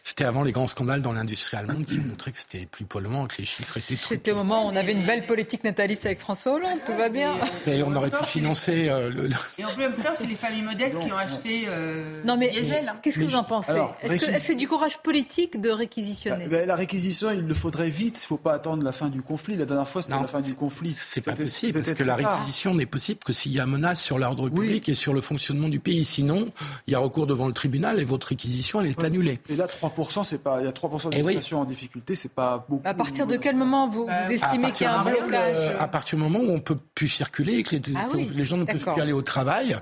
C'était 0.09 0.25
avant 0.25 0.43
les 0.43 0.53
grands 0.53 0.67
scandales 0.67 1.03
dans 1.03 1.13
l'industrie 1.13 1.59
allemande 1.59 1.85
qui 1.85 1.99
montraient 1.99 2.33
que 2.33 2.39
c'était 2.39 2.65
plus 2.65 2.87
polluant, 2.87 3.27
que 3.27 3.37
les 3.41 3.45
chiffres 3.45 3.77
étaient 3.77 3.95
truqués. 3.95 4.15
C'était 4.15 4.33
au 4.33 4.37
moment 4.37 4.65
où 4.65 4.71
on 4.71 4.75
avait 4.75 4.93
une 4.93 5.03
belle 5.03 5.27
politique 5.27 5.65
nataliste 5.65 6.07
avec 6.07 6.21
François 6.21 6.55
Hollande, 6.55 6.79
tout 6.87 6.95
va 6.95 7.11
bien. 7.11 7.35
Mais 7.67 7.83
on 7.83 7.95
aurait 7.95 8.09
pu 8.09 8.25
financer 8.25 8.89
euh, 8.89 9.11
le, 9.11 9.29
Et 9.59 9.67
en 9.67 9.77
même 9.77 9.93
temps, 9.97 10.13
c'est 10.15 10.25
les 10.25 10.35
familles 10.35 10.63
modestes 10.63 10.99
qui 10.99 11.13
ont 11.13 11.17
acheté 11.19 11.65
euh, 11.69 12.23
non 12.25 12.39
mais 12.39 12.49
diesel. 12.49 12.89
hein. 12.89 12.97
qu'est-ce 13.03 13.19
que 13.19 13.25
vous 13.25 13.37
en 13.37 13.45
pensez 13.45 13.75
Est-ce 14.01 14.25
que 14.25 14.39
c'est 14.39 14.55
du 14.55 14.67
courage 14.67 14.97
politique 15.03 15.61
de 15.61 15.69
réquisitionner 15.69 16.47
bah, 16.47 16.65
La 16.65 16.75
réquisition, 16.75 17.31
il 17.31 17.47
le 17.47 17.55
faudrait 17.55 17.91
vite. 17.91 18.21
Il 18.21 18.25
ne 18.25 18.29
faut 18.29 18.39
pas 18.39 18.55
attendre 18.55 18.83
la 18.83 18.93
fin 18.93 19.11
du 19.11 19.21
conflit. 19.21 19.59
La 19.59 19.67
dernière 19.67 19.89
fois, 19.89 20.01
c'était 20.01 20.15
la 20.15 20.27
fin 20.27 20.41
du 20.41 20.55
conflit. 20.55 20.93
C'est 20.93 21.21
pas 21.21 21.33
possible, 21.33 21.83
parce 21.83 21.93
que 21.93 22.05
la 22.05 22.17
réquisition 22.17 22.75
n'est 22.75 22.87
possible 22.87 23.21
que 23.27 23.35
s'il 23.35 23.53
y 23.53 23.61
a 23.61 23.67
menace 23.67 24.03
sur 24.03 24.19
l'ordre 24.19 24.49
public 24.49 24.89
et 24.89 24.95
sur 24.95 25.13
le 25.13 25.21
fonctionnement 25.21 25.69
du 25.69 25.81
pays. 25.81 26.07
Sinon, 26.07 26.49
il 26.87 26.95
y 26.95 26.95
a 26.95 26.99
recours 26.99 27.27
devant 27.27 27.47
le 27.47 27.53
tribunal 27.53 28.01
et 28.01 28.05
votre 28.05 28.29
réquisition, 28.29 28.81
elle 28.81 28.87
est 28.87 29.05
annulée. 29.05 29.39
Et 29.51 29.57
là, 29.57 29.67
3%, 29.67 29.98
c'est 30.25 30.43
pas, 30.43 30.61
il 30.61 30.65
y 30.65 30.69
a 30.69 30.73
3% 30.73 31.11
de 31.11 31.17
Eh 31.17 31.23
oui. 31.23 31.29
situations 31.29 31.61
en 31.61 31.65
difficulté, 31.65 32.15
c'est 32.15 32.33
pas 32.35 32.65
beaucoup. 32.69 32.87
À 32.87 32.95
partir 32.95 33.27
de 33.27 33.37
quel 33.37 33.57
moment 33.57 33.89
vous, 33.89 34.07
vous 34.07 34.33
estimez 34.33 34.73
qu'il 34.73 34.85
y 34.85 34.89
a 34.89 35.01
un 35.01 35.05
blocage 35.05 35.55
euh, 35.57 35.77
À 35.81 35.89
partir 35.89 36.19
du 36.19 36.25
moment 36.25 36.41
où 36.41 36.51
on 36.53 36.61
peut 36.61 36.79
plus 36.95 37.09
circuler 37.09 37.55
et 37.55 37.63
que 37.63 37.77
les, 37.77 37.83
Ah 37.97 38.07
que 38.11 38.17
oui, 38.17 38.31
les 38.35 38.45
gens 38.45 38.57
ne 38.57 38.65
peuvent 38.65 38.85
plus 38.85 39.01
aller 39.03 39.13
au 39.13 39.23
travail, 39.23 39.77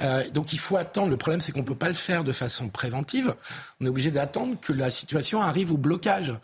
euh, 0.00 0.28
donc 0.30 0.52
il 0.52 0.58
faut 0.58 0.76
attendre. 0.76 1.08
Le 1.10 1.16
problème, 1.16 1.40
c'est 1.40 1.52
qu'on 1.52 1.62
peut 1.62 1.74
pas 1.74 1.88
le 1.88 1.94
faire 1.94 2.24
de 2.24 2.32
façon 2.32 2.68
préventive. 2.68 3.34
On 3.80 3.86
est 3.86 3.88
obligé 3.88 4.10
d'attendre 4.10 4.56
que 4.60 4.74
la 4.74 4.90
situation 4.90 5.40
arrive 5.40 5.72
au 5.72 5.78
blocage 5.78 6.34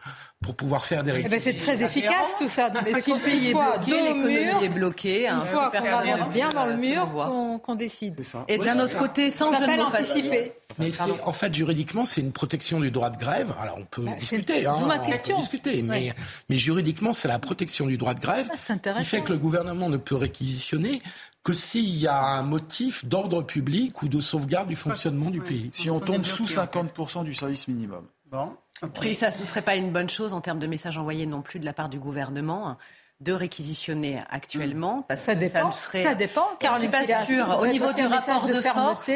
pour 0.43 0.55
pouvoir 0.55 0.87
faire 0.87 1.03
des 1.03 1.23
Eh 1.25 1.29
ben, 1.29 1.39
c'est 1.39 1.53
très 1.53 1.83
efficace 1.83 2.35
tout 2.39 2.49
ça. 2.49 2.71
Donc, 2.71 2.83
Mais 2.85 2.93
c'est 2.95 3.01
si 3.03 3.13
le 3.13 3.19
pays 3.19 3.51
est 3.51 3.53
bloqué, 3.53 3.91
l'économie 4.03 4.65
est 4.65 4.69
bloquée, 4.71 5.29
hein, 5.29 5.43
Une 5.45 5.53
fois 5.53 5.71
qu'on 5.71 5.85
avance 5.87 6.33
bien 6.33 6.49
dans 6.53 6.65
le 6.65 6.77
mur, 6.77 7.61
qu'on 7.63 7.75
décide. 7.75 8.17
Et 8.49 8.57
d'un 8.57 8.79
autre 8.81 8.97
côté, 8.97 9.31
sans 9.31 9.53
jeu 9.53 9.67
de 9.67 9.81
anticiper. 9.83 10.53
Mais 10.79 10.91
c'est, 10.91 11.05
en 11.25 11.33
fait, 11.33 11.55
juridiquement, 11.55 12.05
c'est 12.05 12.21
une 12.21 12.33
protection 12.33 12.81
du 12.81 12.91
droit 12.91 13.09
de 13.11 13.17
grève. 13.17 13.55
Alors, 13.63 13.77
on 13.79 13.85
peut 13.85 14.03
Bah, 14.03 14.13
discuter, 14.19 14.67
hein, 14.67 14.77
d'où 14.79 14.85
ma 14.87 14.97
on 15.01 15.05
peut 15.05 15.13
question. 15.13 15.39
discuter, 15.39 15.81
mais, 15.83 16.09
Ouais. 16.09 16.13
mais 16.51 16.57
juridiquement, 16.59 17.13
c'est 17.15 17.29
la 17.29 17.39
protection 17.39 17.87
du 17.87 17.97
droit 17.97 18.13
de 18.13 18.21
grève 18.21 18.51
Ah, 18.69 18.93
qui 18.99 19.05
fait 19.05 19.23
que 19.23 19.33
le 19.33 19.39
gouvernement 19.39 19.89
ne 19.89 19.97
peut 19.97 20.17
réquisitionner 20.17 21.01
que 21.47 21.53
s'il 21.53 21.97
y 21.97 22.09
a 22.09 22.21
un 22.21 22.43
motif 22.43 23.05
d'ordre 23.05 23.41
public 23.41 24.03
ou 24.03 24.09
de 24.09 24.21
sauvegarde 24.21 24.67
du 24.67 24.75
fonctionnement 24.75 25.31
du 25.31 25.41
pays. 25.41 25.71
Si 25.73 25.89
on 25.89 26.01
tombe 26.01 26.25
sous 26.25 26.47
50% 26.47 27.23
du 27.23 27.35
service 27.35 27.69
minimum. 27.69 28.05
Bon. 28.29 28.51
Après, 28.83 29.15
ça 29.15 29.29
ne 29.29 29.47
serait 29.47 29.63
pas 29.63 29.77
une 29.77 29.93
bonne 29.93 30.11
chose 30.11 30.33
en 30.33 30.41
termes 30.41 30.59
de 30.59 30.67
messages 30.67 30.99
envoyés 30.99 31.25
non 31.25 31.43
plus 31.43 31.61
de 31.61 31.65
la 31.65 31.73
part 31.73 31.89
du 31.89 32.01
gouvernement 32.01 32.77
de 33.21 33.33
réquisitionner 33.33 34.25
actuellement 34.29 35.03
parce 35.03 35.23
Ça 35.23 35.37
que 35.37 35.41
dépend, 35.41 35.61
ça 35.61 35.67
ne 35.69 35.73
ferait 35.73 36.03
ça 36.03 36.15
dépend, 36.17 36.49
Je 36.55 36.67
Caroline 36.67 36.91
suis 36.91 37.37
pas. 37.37 37.47
Ça 37.47 37.59
Au 37.61 37.67
niveau 37.69 37.93
du 37.93 38.05
rapport 38.05 38.45
de 38.45 38.53
de, 38.53 38.61
force, 38.61 39.11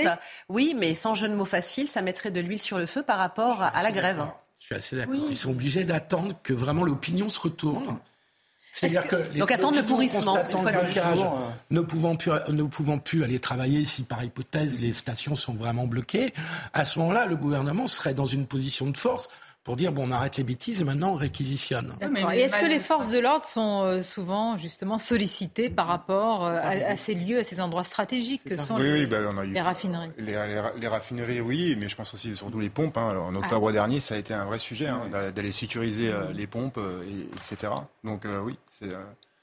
oui, 0.48 0.76
mais 0.78 0.94
sans 0.94 1.16
jeu 1.16 1.28
de 1.28 1.34
mots 1.34 1.44
facile, 1.44 1.88
ça 1.88 2.00
mettrait 2.00 2.30
de 2.30 2.40
l'huile 2.40 2.62
sur 2.62 2.78
le 2.78 2.86
feu 2.86 3.02
par 3.02 3.18
rapport 3.18 3.60
à 3.60 3.82
la 3.82 3.90
grève. 3.90 4.24
Je 4.60 4.66
suis 4.66 4.74
assez 4.76 4.94
d'accord. 4.94 5.16
Ils 5.28 5.36
sont 5.36 5.50
obligés 5.50 5.82
d'attendre 5.82 6.36
que 6.44 6.52
vraiment 6.52 6.84
l'opinion 6.84 7.28
se 7.28 7.40
retourne. 7.40 7.98
C'est-à-dire 8.72 9.06
que, 9.08 9.16
que- 9.16 9.32
les- 9.32 9.40
Donc 9.40 9.50
attendre 9.50 9.76
le 9.76 9.84
pourrissement, 9.84 10.36
ne 11.70 11.80
pouvant 11.80 12.16
plus, 12.16 12.30
ne 12.48 12.62
pouvant 12.62 12.98
plus 12.98 13.24
aller 13.24 13.38
travailler 13.40 13.84
si 13.84 14.02
par 14.02 14.22
hypothèse 14.22 14.80
les 14.80 14.92
stations 14.92 15.34
sont 15.36 15.54
vraiment 15.54 15.86
bloquées, 15.86 16.32
à 16.72 16.84
ce 16.84 16.98
moment-là, 17.00 17.26
le 17.26 17.36
gouvernement 17.36 17.86
serait 17.86 18.14
dans 18.14 18.26
une 18.26 18.46
position 18.46 18.86
de 18.88 18.96
force 18.96 19.28
pour 19.62 19.76
dire 19.76 19.92
bon, 19.92 20.08
on 20.08 20.10
arrête 20.12 20.36
les 20.38 20.44
bêtises 20.44 20.80
et 20.80 20.84
maintenant 20.84 21.10
on 21.12 21.16
réquisitionne. 21.16 21.94
D'accord. 22.00 22.32
Et 22.32 22.40
est-ce 22.40 22.58
que 22.58 22.66
les 22.66 22.80
forces 22.80 23.10
de 23.10 23.18
l'ordre 23.18 23.44
sont 23.44 23.82
euh, 23.84 24.02
souvent 24.02 24.56
justement 24.56 24.98
sollicitées 24.98 25.68
par 25.70 25.86
rapport 25.86 26.44
euh, 26.46 26.56
à, 26.60 26.68
à 26.90 26.96
ces 26.96 27.14
lieux, 27.14 27.38
à 27.38 27.44
ces 27.44 27.60
endroits 27.60 27.84
stratégiques 27.84 28.44
que 28.44 28.56
sont 28.56 28.76
Oui, 28.76 28.82
les, 28.84 28.92
oui, 28.92 29.06
bah, 29.06 29.18
on 29.32 29.36
a 29.38 29.44
eu 29.44 29.52
les 29.52 29.60
raffineries? 29.60 30.10
Les, 30.16 30.32
les- 30.32 30.62
les 30.80 30.88
raffineries, 30.88 31.40
oui, 31.40 31.76
mais 31.78 31.88
je 31.88 31.96
pense 31.96 32.14
aussi 32.14 32.34
surtout 32.34 32.58
les 32.60 32.70
pompes. 32.70 32.96
hein. 32.96 33.16
En 33.18 33.34
octobre 33.34 33.68
Ah. 33.68 33.72
dernier, 33.72 34.00
ça 34.00 34.14
a 34.14 34.18
été 34.18 34.32
un 34.34 34.44
vrai 34.46 34.58
sujet 34.58 34.88
hein, 34.88 35.02
d'a- 35.12 35.30
d'aller 35.30 35.52
sécuriser 35.52 36.08
euh, 36.10 36.32
les 36.32 36.46
pompes, 36.46 36.78
et- 37.06 37.28
etc. 37.54 37.72
Donc 38.02 38.24
euh, 38.24 38.40
oui, 38.40 38.56
c'est. 38.70 38.92
euh, 38.92 39.02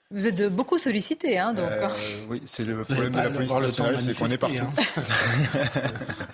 Vous 0.09 0.25
êtes 0.25 0.41
beaucoup 0.55 0.77
sollicité, 0.77 1.37
hein, 1.37 1.51
donc. 1.51 1.69
euh, 1.69 1.89
oui, 2.29 2.41
c'est 2.45 2.63
le 2.63 2.81
problème 2.83 3.11
de 3.11 3.17
la 3.17 3.29
police 3.29 3.51
nationale, 3.51 3.99
c'est 3.99 4.17
qu'on 4.17 4.27
est 4.27 4.37
partout. 4.37 4.55
manifester, 4.55 5.81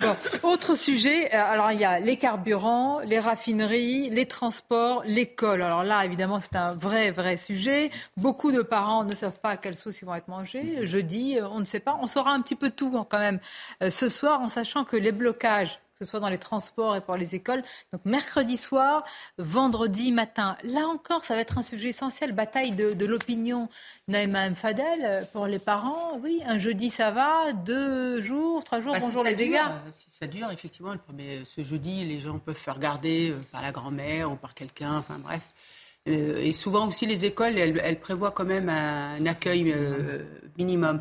Bon, 0.00 0.16
autre 0.48 0.76
sujet, 0.76 1.34
euh, 1.34 1.42
alors 1.42 1.72
il 1.72 1.80
y 1.80 1.84
a 1.84 1.98
les 1.98 2.16
carburants, 2.16 3.00
les 3.00 3.18
raffineries, 3.18 4.10
les 4.10 4.26
transports, 4.26 5.02
l'école. 5.06 5.60
Alors 5.60 5.82
là, 5.82 6.04
évidemment, 6.04 6.38
c'est 6.38 6.54
un 6.54 6.72
vrai, 6.74 7.10
vrai 7.10 7.36
sujet. 7.36 7.90
Beaucoup 8.16 8.52
de 8.52 8.62
parents 8.62 9.02
ne 9.02 9.14
savent 9.16 9.40
pas 9.40 9.50
à 9.50 9.56
quelle 9.56 9.76
sauce 9.76 10.00
ils 10.02 10.04
vont 10.04 10.14
être 10.14 10.28
mangés. 10.28 10.86
Jeudi, 10.86 11.40
euh, 11.40 11.48
on 11.50 11.58
ne 11.58 11.64
sait 11.64 11.80
pas. 11.80 11.98
On 12.00 12.06
saura 12.06 12.30
un 12.30 12.42
petit 12.42 12.54
peu 12.54 12.70
tout 12.70 12.92
hein, 12.96 13.04
quand 13.08 13.18
même 13.18 13.40
ce 13.90 14.08
soir, 14.08 14.40
en 14.40 14.48
sachant 14.48 14.84
que 14.84 14.96
les 14.96 15.10
blocages, 15.10 15.80
ce 16.04 16.10
soit 16.10 16.20
dans 16.20 16.28
les 16.28 16.38
transports 16.38 16.94
et 16.96 17.00
pour 17.00 17.16
les 17.16 17.34
écoles, 17.34 17.62
donc 17.92 18.02
mercredi 18.04 18.56
soir, 18.56 19.04
vendredi 19.38 20.12
matin. 20.12 20.56
Là 20.64 20.86
encore, 20.86 21.24
ça 21.24 21.34
va 21.34 21.40
être 21.40 21.58
un 21.58 21.62
sujet 21.62 21.88
essentiel. 21.88 22.32
Bataille 22.32 22.72
de, 22.72 22.92
de 22.92 23.06
l'opinion. 23.06 23.68
Naïma 24.08 24.46
M. 24.46 24.54
Fadel, 24.54 25.00
euh, 25.04 25.22
pour 25.32 25.46
les 25.46 25.58
parents, 25.58 26.18
oui, 26.22 26.42
un 26.46 26.58
jeudi 26.58 26.90
ça 26.90 27.10
va, 27.10 27.52
deux 27.52 28.20
jours, 28.22 28.62
trois 28.64 28.80
jours, 28.80 28.92
Bah, 28.92 28.98
bonjour 29.00 29.24
les 29.24 29.34
dégâts. 29.34 29.56
euh, 29.56 29.90
Si 29.92 30.10
ça 30.18 30.26
dure, 30.26 30.50
effectivement, 30.52 30.92
le 30.92 30.98
premier, 30.98 31.42
ce 31.44 31.64
jeudi, 31.64 32.04
les 32.04 32.20
gens 32.20 32.38
peuvent 32.38 32.54
faire 32.54 32.78
garder 32.78 33.30
euh, 33.30 33.40
par 33.50 33.62
la 33.62 33.72
grand-mère 33.72 34.30
ou 34.30 34.36
par 34.36 34.54
quelqu'un, 34.54 34.98
enfin 34.98 35.16
bref. 35.18 35.42
Euh, 36.06 36.36
et 36.36 36.52
souvent 36.52 36.86
aussi, 36.88 37.06
les 37.06 37.24
écoles, 37.24 37.58
elles, 37.58 37.80
elles 37.82 37.98
prévoient 37.98 38.30
quand 38.32 38.44
même 38.44 38.68
un 38.68 39.24
accueil 39.24 39.72
euh, 39.72 40.18
minimum. 40.58 41.00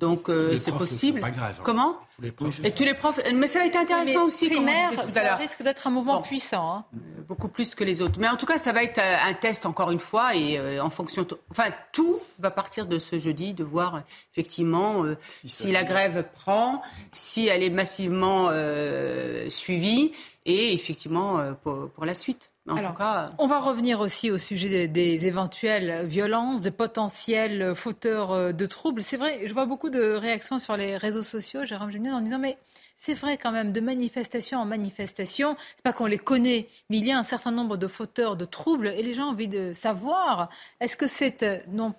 Donc, 0.00 0.30
euh, 0.30 0.46
Tous 0.46 0.50
les 0.52 0.58
c'est 0.58 0.72
possible. 0.72 1.20
pas 1.20 1.28
hein. 1.28 1.52
Comment 1.62 1.98
Tous 2.16 2.22
les 2.22 2.32
profs. 2.32 2.60
Et 2.64 2.72
tous 2.72 2.84
les 2.84 2.94
profs. 2.94 3.20
Mais 3.34 3.46
ça 3.46 3.60
a 3.60 3.66
été 3.66 3.76
intéressant 3.76 4.20
Mais 4.20 4.26
aussi, 4.26 4.48
comme 4.48 4.62
on 4.62 4.64
primaire, 4.66 4.90
tout 4.92 5.00
à 5.00 5.08
ça 5.08 5.34
risque 5.36 5.62
d'être 5.62 5.86
un 5.86 5.90
mouvement 5.90 6.22
puissant. 6.22 6.70
hein. 6.72 6.84
Beaucoup 7.28 7.48
plus 7.48 7.74
que 7.74 7.84
les 7.84 8.00
autres. 8.00 8.18
Mais 8.18 8.28
en 8.28 8.36
tout 8.36 8.46
cas, 8.46 8.58
ça 8.58 8.72
va 8.72 8.82
être 8.82 8.98
euh, 8.98 9.16
un 9.28 9.34
test 9.34 9.66
encore 9.66 9.90
une 9.90 10.00
fois 10.00 10.34
et 10.34 10.58
euh, 10.58 10.82
en 10.82 10.88
fonction. 10.90 11.26
Enfin, 11.50 11.70
tout 11.92 12.18
va 12.38 12.50
partir 12.50 12.86
de 12.86 12.98
ce 12.98 13.18
jeudi, 13.18 13.52
de 13.52 13.62
voir 13.62 13.96
euh, 13.96 14.00
effectivement 14.32 15.04
euh, 15.04 15.16
si 15.46 15.70
la 15.70 15.84
grève 15.84 16.24
prend, 16.32 16.82
si 17.12 17.46
elle 17.46 17.62
est 17.62 17.70
massivement 17.70 18.48
euh, 18.50 19.48
suivie 19.50 20.12
et 20.46 20.72
effectivement 20.72 21.38
euh, 21.38 21.52
pour, 21.52 21.90
pour 21.90 22.04
la 22.06 22.14
suite. 22.14 22.49
En 22.68 22.76
Alors, 22.76 22.92
tout 22.92 22.98
cas, 22.98 23.32
On 23.38 23.46
va 23.46 23.58
revenir 23.58 24.00
aussi 24.00 24.30
au 24.30 24.38
sujet 24.38 24.68
des, 24.68 24.88
des 24.88 25.26
éventuelles 25.26 26.06
violences, 26.06 26.60
des 26.60 26.70
potentiels 26.70 27.74
fauteurs 27.74 28.32
euh, 28.32 28.52
de 28.52 28.66
troubles. 28.66 29.02
C'est 29.02 29.16
vrai, 29.16 29.46
je 29.46 29.52
vois 29.52 29.66
beaucoup 29.66 29.90
de 29.90 30.12
réactions 30.12 30.58
sur 30.58 30.76
les 30.76 30.96
réseaux 30.96 31.22
sociaux, 31.22 31.64
Jérôme 31.64 31.90
Junior, 31.90 32.16
en 32.16 32.20
disant 32.20 32.38
mais 32.38 32.58
c'est 32.98 33.14
vrai 33.14 33.38
quand 33.38 33.50
même, 33.50 33.72
de 33.72 33.80
manifestation 33.80 34.58
en 34.58 34.66
manifestation, 34.66 35.56
c'est 35.74 35.82
pas 35.82 35.94
qu'on 35.94 36.04
les 36.04 36.18
connaît, 36.18 36.68
mais 36.90 36.98
il 36.98 37.06
y 37.06 37.12
a 37.12 37.18
un 37.18 37.22
certain 37.24 37.50
nombre 37.50 37.78
de 37.78 37.86
fauteurs 37.88 38.36
de 38.36 38.44
troubles 38.44 38.88
et 38.88 39.02
les 39.02 39.14
gens 39.14 39.28
ont 39.28 39.30
envie 39.30 39.48
de 39.48 39.72
savoir, 39.72 40.50
est-ce 40.80 40.98
que 40.98 41.06
c'est, 41.06 41.42
euh, 41.42 41.58
non 41.68 41.94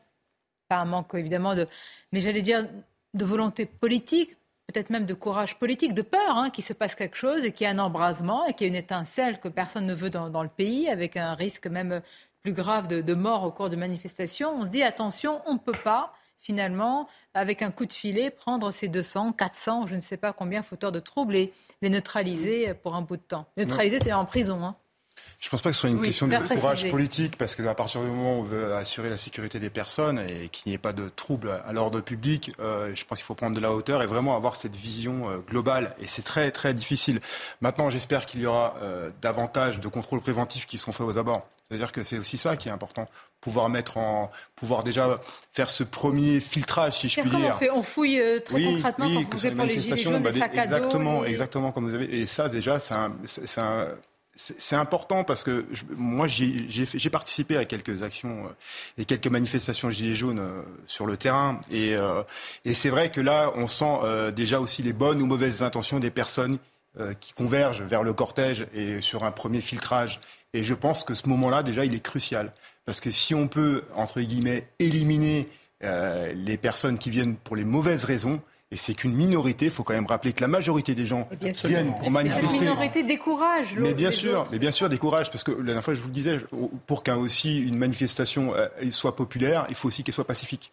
pas 0.69 0.77
un 0.77 0.85
manque 0.85 1.15
évidemment 1.15 1.55
de, 1.55 1.67
mais 2.11 2.21
j'allais 2.21 2.43
dire 2.43 2.69
de 3.15 3.25
volonté 3.25 3.65
politique, 3.65 4.37
peut-être 4.71 4.89
même 4.89 5.05
de 5.05 5.13
courage 5.13 5.57
politique, 5.57 5.93
de 5.93 6.01
peur 6.01 6.37
hein, 6.37 6.49
qu'il 6.49 6.63
se 6.63 6.73
passe 6.73 6.95
quelque 6.95 7.17
chose 7.17 7.45
et 7.45 7.51
qu'il 7.51 7.67
y 7.67 7.69
ait 7.69 7.73
un 7.73 7.79
embrasement 7.79 8.45
et 8.45 8.53
qu'il 8.53 8.65
y 8.65 8.69
ait 8.69 8.73
une 8.73 8.75
étincelle 8.75 9.39
que 9.39 9.47
personne 9.47 9.85
ne 9.85 9.93
veut 9.93 10.09
dans, 10.09 10.29
dans 10.29 10.43
le 10.43 10.49
pays, 10.49 10.89
avec 10.89 11.17
un 11.17 11.33
risque 11.33 11.67
même 11.67 12.01
plus 12.41 12.53
grave 12.53 12.87
de, 12.87 13.01
de 13.01 13.13
mort 13.13 13.43
au 13.43 13.51
cours 13.51 13.69
de 13.69 13.75
manifestations. 13.75 14.51
On 14.55 14.65
se 14.65 14.69
dit 14.69 14.83
attention, 14.83 15.41
on 15.45 15.53
ne 15.53 15.59
peut 15.59 15.77
pas 15.83 16.13
finalement, 16.41 17.07
avec 17.33 17.61
un 17.61 17.71
coup 17.71 17.85
de 17.85 17.93
filet, 17.93 18.31
prendre 18.31 18.71
ces 18.71 18.87
200, 18.87 19.33
400, 19.33 19.87
je 19.87 19.95
ne 19.95 20.01
sais 20.01 20.17
pas 20.17 20.33
combien 20.33 20.63
fauteurs 20.63 20.91
de 20.91 20.99
troubles 20.99 21.35
et 21.35 21.53
les 21.81 21.89
neutraliser 21.89 22.73
pour 22.73 22.95
un 22.95 23.01
bout 23.01 23.17
de 23.17 23.21
temps. 23.21 23.45
Neutraliser, 23.57 23.99
c'est 23.99 24.11
en 24.11 24.25
prison. 24.25 24.63
Hein. 24.63 24.75
Je 25.39 25.47
ne 25.47 25.49
pense 25.49 25.63
pas 25.63 25.69
que 25.71 25.73
ce 25.75 25.81
soit 25.81 25.89
une 25.89 25.97
Oui, 25.97 26.05
question 26.07 26.27
de 26.27 26.37
courage 26.37 26.89
politique, 26.91 27.35
parce 27.35 27.55
qu'à 27.55 27.73
partir 27.73 28.01
du 28.01 28.07
moment 28.07 28.35
où 28.37 28.41
on 28.41 28.43
veut 28.43 28.75
assurer 28.75 29.09
la 29.09 29.17
sécurité 29.17 29.57
des 29.59 29.71
personnes 29.71 30.19
et 30.19 30.49
qu'il 30.49 30.69
n'y 30.69 30.75
ait 30.75 30.77
pas 30.77 30.93
de 30.93 31.09
troubles 31.09 31.59
à 31.67 31.73
l'ordre 31.73 31.99
public, 31.99 32.51
euh, 32.59 32.91
je 32.93 33.03
pense 33.05 33.17
qu'il 33.17 33.25
faut 33.25 33.33
prendre 33.33 33.55
de 33.55 33.59
la 33.59 33.71
hauteur 33.73 34.03
et 34.03 34.05
vraiment 34.05 34.35
avoir 34.35 34.55
cette 34.55 34.75
vision 34.75 35.29
euh, 35.31 35.37
globale. 35.49 35.95
Et 35.99 36.05
c'est 36.05 36.21
très 36.21 36.51
très 36.51 36.75
difficile. 36.75 37.21
Maintenant, 37.59 37.89
j'espère 37.89 38.27
qu'il 38.27 38.41
y 38.41 38.45
aura 38.45 38.75
euh, 38.83 39.09
davantage 39.23 39.79
de 39.79 39.87
contrôles 39.87 40.21
préventifs 40.21 40.67
qui 40.67 40.77
sont 40.77 40.91
faits 40.91 41.07
aux 41.07 41.17
abords. 41.17 41.47
C'est-à-dire 41.67 41.91
que 41.91 42.03
c'est 42.03 42.19
aussi 42.19 42.37
ça 42.37 42.55
qui 42.55 42.69
est 42.69 42.71
important. 42.71 43.09
Pouvoir 43.39 43.67
mettre 43.69 43.97
en, 43.97 44.29
pouvoir 44.55 44.83
déjà 44.83 45.19
faire 45.53 45.71
ce 45.71 45.83
premier 45.83 46.39
filtrage, 46.39 46.99
si 46.99 47.09
je 47.09 47.19
puis 47.19 47.29
dire. 47.31 47.55
on 47.55 47.57
fait? 47.57 47.69
On 47.71 47.81
fouille 47.81 48.21
très 48.45 48.61
concrètement 48.63 49.07
oui, 49.07 49.13
quand 49.15 49.15
vous 49.15 49.23
les 49.23 49.27
pour 49.27 49.37
les 49.39 49.49
gilets 49.49 49.55
manifestations, 49.55 50.11
jaunes, 50.11 50.21
bah, 50.21 50.29
les 50.29 50.39
sacs 50.39 50.51
à 50.55 50.67
dos. 50.67 50.75
exactement, 50.75 51.25
exactement 51.25 51.71
comme 51.71 51.87
vous 51.89 51.95
avez. 51.95 52.19
Et 52.19 52.27
ça, 52.27 52.47
déjà, 52.47 52.79
c'est 52.79 52.93
un- 52.93 53.13
c'est 53.25 53.47
c'est 53.47 53.61
un- 53.61 53.87
c'est 54.35 54.75
important 54.75 55.23
parce 55.23 55.43
que 55.43 55.65
moi, 55.95 56.27
j'ai 56.27 57.09
participé 57.09 57.57
à 57.57 57.65
quelques 57.65 58.01
actions 58.01 58.45
euh, 58.45 58.49
et 58.97 59.05
quelques 59.05 59.27
manifestations 59.27 59.91
gilets 59.91 60.15
jaunes 60.15 60.39
euh, 60.39 60.61
sur 60.87 61.05
le 61.05 61.17
terrain. 61.17 61.59
Et, 61.69 61.95
euh, 61.95 62.23
et 62.63 62.73
c'est 62.73 62.89
vrai 62.89 63.11
que 63.11 63.19
là, 63.19 63.51
on 63.55 63.67
sent 63.67 64.31
déjà 64.35 64.59
aussi 64.59 64.83
les 64.83 64.93
bonnes 64.93 65.21
ou 65.21 65.25
mauvaises 65.25 65.63
intentions 65.63 65.99
des 65.99 66.11
personnes 66.11 66.57
qui 67.21 67.31
convergent 67.31 67.83
vers 67.83 68.03
le 68.03 68.13
cortège 68.13 68.67
et 68.73 68.99
sur 68.99 69.23
un 69.23 69.31
premier 69.31 69.61
filtrage. 69.61 70.19
Et 70.53 70.63
je 70.63 70.73
pense 70.73 71.05
que 71.05 71.13
ce 71.13 71.29
moment-là, 71.29 71.63
déjà, 71.63 71.85
il 71.85 71.95
est 71.95 72.01
crucial. 72.01 72.51
Parce 72.85 72.99
que 72.99 73.11
si 73.11 73.33
on 73.33 73.47
peut, 73.47 73.83
entre 73.95 74.19
guillemets, 74.19 74.67
éliminer 74.79 75.47
les 75.81 76.57
personnes 76.57 76.97
qui 76.97 77.09
viennent 77.09 77.37
pour 77.37 77.55
les 77.55 77.63
mauvaises 77.63 78.03
raisons, 78.03 78.41
Et 78.73 78.77
c'est 78.77 78.93
qu'une 78.93 79.13
minorité. 79.13 79.65
Il 79.65 79.71
faut 79.71 79.83
quand 79.83 79.93
même 79.93 80.05
rappeler 80.05 80.31
que 80.31 80.39
la 80.41 80.47
majorité 80.47 80.95
des 80.95 81.05
gens 81.05 81.27
viennent 81.65 81.93
pour 81.93 82.09
manifester. 82.09 82.47
Cette 82.47 82.59
minorité 82.61 83.03
décourage. 83.03 83.73
Mais 83.75 83.81
l'autre- 83.81 83.95
bien 83.95 84.11
sûr, 84.11 84.39
autres. 84.41 84.49
mais 84.53 84.59
bien 84.59 84.71
sûr, 84.71 84.87
des 84.87 84.97
courages, 84.97 85.29
parce 85.29 85.43
que 85.43 85.51
la 85.51 85.63
dernière 85.63 85.83
fois, 85.83 85.93
je 85.93 85.99
vous 85.99 86.07
le 86.07 86.13
disais, 86.13 86.37
pour 86.87 87.03
qu'un 87.03 87.17
aussi 87.17 87.61
une 87.61 87.77
manifestation 87.77 88.53
euh, 88.55 88.67
soit 88.91 89.15
populaire, 89.15 89.65
il 89.69 89.75
faut 89.75 89.89
aussi 89.89 90.03
qu'elle 90.03 90.13
soit 90.13 90.25
pacifique. 90.27 90.71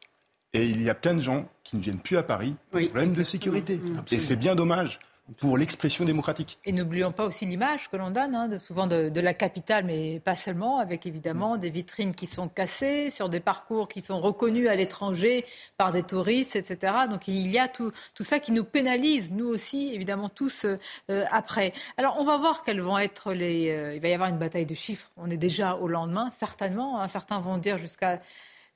Et 0.55 0.65
il 0.65 0.81
y 0.83 0.89
a 0.89 0.95
plein 0.95 1.15
de 1.15 1.21
gens 1.21 1.45
qui 1.65 1.77
ne 1.77 1.83
viennent 1.83 1.99
plus 1.99 2.17
à 2.17 2.23
Paris 2.23 2.55
pour 2.71 2.81
problème 2.81 3.13
de 3.15 3.23
sécurité. 3.25 3.81
Et 4.13 4.21
c'est 4.21 4.37
bien 4.37 4.55
dommage 4.55 4.99
pour 5.37 5.59
l'expression 5.59 6.05
démocratique. 6.05 6.59
Et 6.65 6.73
n'oublions 6.73 7.13
pas 7.13 7.27
aussi 7.27 7.45
l'image 7.47 7.89
que 7.91 7.97
l'on 7.97 8.11
donne, 8.11 8.35
hein, 8.35 8.49
de, 8.49 8.59
souvent 8.59 8.87
de, 8.87 9.09
de 9.11 9.21
la 9.21 9.35
capitale, 9.35 9.85
mais 9.85 10.21
pas 10.21 10.35
seulement, 10.35 10.79
avec 10.79 11.05
évidemment 11.07 11.57
des 11.59 11.71
vitrines 11.71 12.15
qui 12.15 12.27
sont 12.27 12.49
cassées, 12.49 13.11
sur 13.11 13.29
des 13.29 13.41
parcours 13.41 13.89
qui 13.89 14.01
sont 14.01 14.21
reconnus 14.21 14.69
à 14.69 14.75
l'étranger 14.75 15.45
par 15.77 15.93
des 15.93 16.03
touristes, 16.03 16.57
etc. 16.57 16.93
Donc 17.11 17.29
il 17.29 17.47
y 17.49 17.59
a 17.59 17.69
tout, 17.69 17.93
tout 18.15 18.25
ça 18.25 18.39
qui 18.39 18.53
nous 18.53 18.65
pénalise, 18.65 19.31
nous 19.31 19.47
aussi, 19.47 19.93
évidemment, 19.95 20.29
tous 20.29 20.65
euh, 20.65 20.77
euh, 21.11 21.25
après. 21.31 21.73
Alors 21.97 22.17
on 22.19 22.25
va 22.25 22.39
voir 22.39 22.63
quelles 22.65 22.81
vont 22.81 22.99
être 22.99 23.33
les... 23.33 23.71
euh, 23.71 23.95
il 23.95 24.01
va 24.01 24.09
y 24.09 24.15
avoir 24.15 24.31
une 24.31 24.39
bataille 24.39 24.67
de 24.67 24.75
chiffres. 24.75 25.11
On 25.17 25.31
est 25.31 25.37
déjà 25.37 25.77
au 25.77 25.89
lendemain, 25.89 26.31
certainement. 26.39 27.01
hein. 27.01 27.09
certains 27.09 27.41
vont 27.41 27.59
dire 27.59 27.79
jusqu'à 27.79 28.21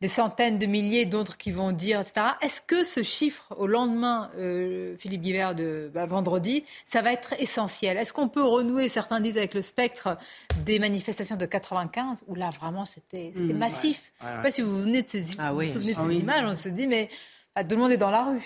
des 0.02 0.08
centaines 0.08 0.58
de 0.58 0.66
milliers, 0.66 1.06
d'autres 1.06 1.36
qui 1.38 1.52
vont 1.52 1.70
dire, 1.72 2.00
etc. 2.00 2.26
Est-ce 2.42 2.60
que 2.60 2.82
ce 2.82 3.02
chiffre 3.02 3.46
au 3.56 3.68
lendemain, 3.68 4.28
euh, 4.36 4.96
Philippe 4.98 5.22
Guibert, 5.22 5.54
de 5.54 5.90
bah, 5.94 6.06
vendredi, 6.06 6.64
ça 6.86 7.02
va 7.02 7.12
être 7.12 7.34
essentiel? 7.40 7.96
Est-ce 7.96 8.12
qu'on 8.12 8.28
peut 8.28 8.42
renouer, 8.44 8.88
certains 8.88 9.20
disent, 9.20 9.38
avec 9.38 9.54
le 9.54 9.62
spectre 9.62 10.18
des 10.66 10.80
manifestations 10.80 11.36
de 11.36 11.46
95, 11.46 12.18
où 12.26 12.34
là, 12.34 12.50
vraiment, 12.50 12.84
c'était 12.84 13.30
Mmh, 13.34 13.52
massif? 13.52 14.12
Ouais. 14.20 14.26
Ouais, 14.26 14.32
Je 14.32 14.34
ne 14.34 14.36
sais 14.38 14.42
pas 14.42 14.50
si 14.50 14.62
vous, 14.62 14.82
venez 14.82 15.02
de 15.02 15.08
ces, 15.08 15.24
Ah 15.38 15.52
vous 15.52 15.58
oui, 15.60 15.66
vous 15.68 15.74
souvenez 15.74 15.92
de 15.94 15.98
ces 15.98 16.02
oui. 16.04 16.18
images, 16.18 16.44
on 16.46 16.56
se 16.56 16.68
dit, 16.68 16.88
mais 16.88 17.08
ah, 17.54 17.62
tout 17.62 17.70
le 17.70 17.76
monde 17.76 17.92
est 17.92 17.96
dans 17.96 18.10
la 18.10 18.24
rue. 18.24 18.42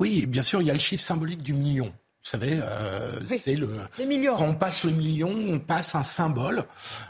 Oui, 0.00 0.24
bien 0.26 0.42
sûr, 0.42 0.62
il 0.62 0.66
y 0.68 0.70
a 0.70 0.74
le 0.74 0.78
chiffre 0.80 1.04
symbolique 1.04 1.42
du 1.42 1.52
million. 1.52 1.86
Vous 2.24 2.30
savez, 2.30 2.60
euh, 2.62 3.18
Oui, 3.28 3.40
c'est 3.42 3.56
le. 3.56 3.68
des 3.98 4.06
millions. 4.06 4.36
Quand 4.36 4.46
on 4.46 4.54
passe 4.54 4.84
le 4.84 4.92
million, 4.92 5.28
on 5.28 5.58
passe 5.58 5.96
un 5.96 6.04
symbole. 6.04 6.64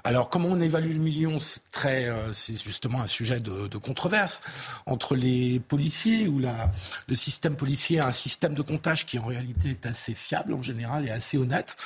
Alors, 0.04 0.30
comment 0.30 0.48
on 0.48 0.58
évalue 0.58 0.92
le 0.94 0.98
million? 0.98 1.38
C'est 1.38 1.60
très, 1.72 2.04
euh, 2.04 2.32
c'est 2.32 2.62
justement 2.62 3.00
un 3.00 3.06
sujet 3.06 3.40
de, 3.40 3.66
de 3.66 3.78
controverse 3.78 4.42
entre 4.86 5.16
les 5.16 5.58
policiers 5.58 6.28
où 6.28 6.38
la, 6.38 6.70
le 7.08 7.14
système 7.14 7.56
policier 7.56 7.98
a 7.98 8.06
un 8.06 8.12
système 8.12 8.54
de 8.54 8.62
comptage 8.62 9.06
qui 9.06 9.18
en 9.18 9.24
réalité 9.24 9.70
est 9.70 9.86
assez 9.86 10.14
fiable 10.14 10.52
en 10.54 10.62
général 10.62 11.08
et 11.08 11.10
assez 11.10 11.38
honnête. 11.38 11.76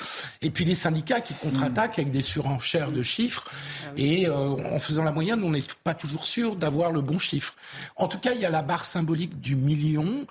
Et 0.42 0.50
puis 0.50 0.64
les 0.64 0.74
syndicats 0.74 1.20
qui 1.20 1.34
contre-attaquent 1.34 1.98
avec 1.98 2.10
des 2.10 2.22
surenchères 2.22 2.90
de 2.92 3.02
chiffres. 3.02 3.48
Et 3.96 4.26
euh, 4.28 4.34
en 4.34 4.78
faisant 4.78 5.04
la 5.04 5.12
moyenne, 5.12 5.42
on 5.44 5.50
n'est 5.50 5.62
pas 5.84 5.94
toujours 5.94 6.26
sûr 6.26 6.56
d'avoir 6.56 6.90
le 6.90 7.00
bon 7.00 7.18
chiffre. 7.18 7.54
En 7.96 8.08
tout 8.08 8.18
cas, 8.18 8.32
il 8.34 8.40
y 8.40 8.44
a 8.44 8.50
la 8.50 8.62
barre 8.62 8.84
symbolique 8.84 9.40
du 9.40 9.56
million. 9.56 10.26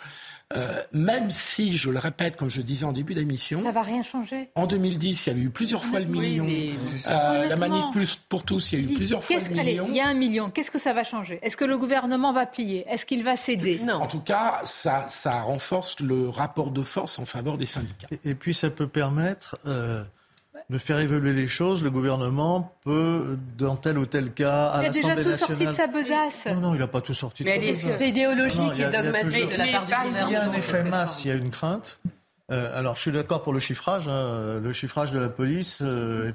Euh, 0.55 0.79
même 0.93 1.31
si, 1.31 1.75
je 1.75 1.89
le 1.89 1.97
répète, 1.97 2.35
comme 2.37 2.51
je 2.51 2.61
disais 2.61 2.85
en 2.85 2.91
début 2.91 3.15
d'émission, 3.15 3.63
Ça 3.63 3.71
va 3.71 3.81
rien 3.81 4.03
changer. 4.03 4.49
en 4.53 4.67
2010, 4.67 5.25
il 5.25 5.29
y 5.29 5.31
avait 5.31 5.41
eu 5.41 5.49
plusieurs 5.49 5.83
fois 5.83 5.99
le 5.99 6.05
Oui, 6.05 6.19
million. 6.19 6.45
mais- 6.45 6.69
Euh, 7.07 7.47
la 7.47 7.55
manif 7.55 7.83
plus 7.91 8.15
pour 8.29 8.43
tous, 8.43 8.71
il 8.71 8.79
y 8.79 8.81
a 8.83 8.85
eu 8.91 8.93
plusieurs 8.95 9.23
fois 9.23 9.35
million. 9.53 9.85
il 9.89 9.95
y 9.95 9.99
a 10.01 10.07
un 10.07 10.13
million. 10.13 10.49
Qu'est-ce 10.49 10.71
que 10.71 10.79
ça 10.79 10.93
va 10.93 11.03
changer? 11.03 11.39
Est-ce 11.41 11.57
que 11.57 11.65
le 11.65 11.77
gouvernement 11.77 12.33
va 12.33 12.45
plier? 12.45 12.85
Est-ce 12.89 13.05
qu'il 13.05 13.23
va 13.23 13.35
céder? 13.37 13.81
En 13.91 14.07
tout 14.07 14.19
cas, 14.21 14.61
ça, 14.63 15.05
ça 15.09 15.41
renforce 15.41 15.99
le 15.99 16.29
rapport 16.29 16.71
de 16.71 16.81
force 16.81 17.19
en 17.19 17.25
faveur 17.25 17.57
des 17.57 17.65
syndicats. 17.65 18.07
Et, 18.11 18.31
et 18.31 18.35
puis 18.35 18.53
ça 18.53 18.69
peut 18.69 18.87
permettre 18.87 19.57
euh, 19.67 20.03
de 20.69 20.77
faire 20.77 20.99
évoluer 20.99 21.33
les 21.33 21.47
choses. 21.47 21.83
Le 21.83 21.91
gouvernement 21.91 22.73
peut, 22.83 23.37
dans 23.57 23.75
tel 23.77 23.97
ou 23.99 24.05
tel 24.05 24.31
cas, 24.31 24.67
à 24.69 24.81
Il 24.83 24.85
a 24.87 24.89
déjà 24.89 25.01
tout 25.09 25.15
nationale... 25.29 25.37
sorti 25.39 25.65
de 25.67 25.71
sa 25.73 25.87
besace. 25.87 26.45
Non, 26.47 26.55
non, 26.59 26.73
il 26.73 26.79
n'a 26.79 26.87
pas 26.87 27.01
tout 27.01 27.13
sorti 27.13 27.43
de 27.43 27.49
Mais 27.49 27.55
sa 27.55 27.61
elle 27.61 27.67
est- 27.69 27.71
besace. 27.83 27.97
c'est 27.99 28.09
idéologique 28.09 28.57
Non, 28.59 28.71
il 28.73 28.79
y 28.79 28.83
a- 28.83 28.87
et 28.87 28.91
il 28.97 29.03
dogmatique 29.03 29.49
de 29.51 29.55
la 29.57 29.65
part 29.67 29.85
du 29.85 29.91
S'il 29.91 30.11
y 30.11 30.17
a 30.17 30.23
un 30.23 30.25
gouvernement. 30.25 30.53
effet 30.57 30.83
masse, 30.83 31.23
il 31.25 31.27
y 31.27 31.31
a 31.31 31.35
une 31.35 31.51
crainte. 31.51 31.99
Euh, 32.51 32.77
alors, 32.77 32.95
je 32.95 33.01
suis 33.01 33.11
d'accord 33.11 33.41
pour 33.43 33.53
le 33.53 33.59
chiffrage. 33.59 34.07
hein. 34.07 34.59
Le 34.61 34.71
chiffrage 34.71 35.11
de 35.11 35.17
la 35.19 35.29
police 35.29 35.79
euh, 35.81 36.31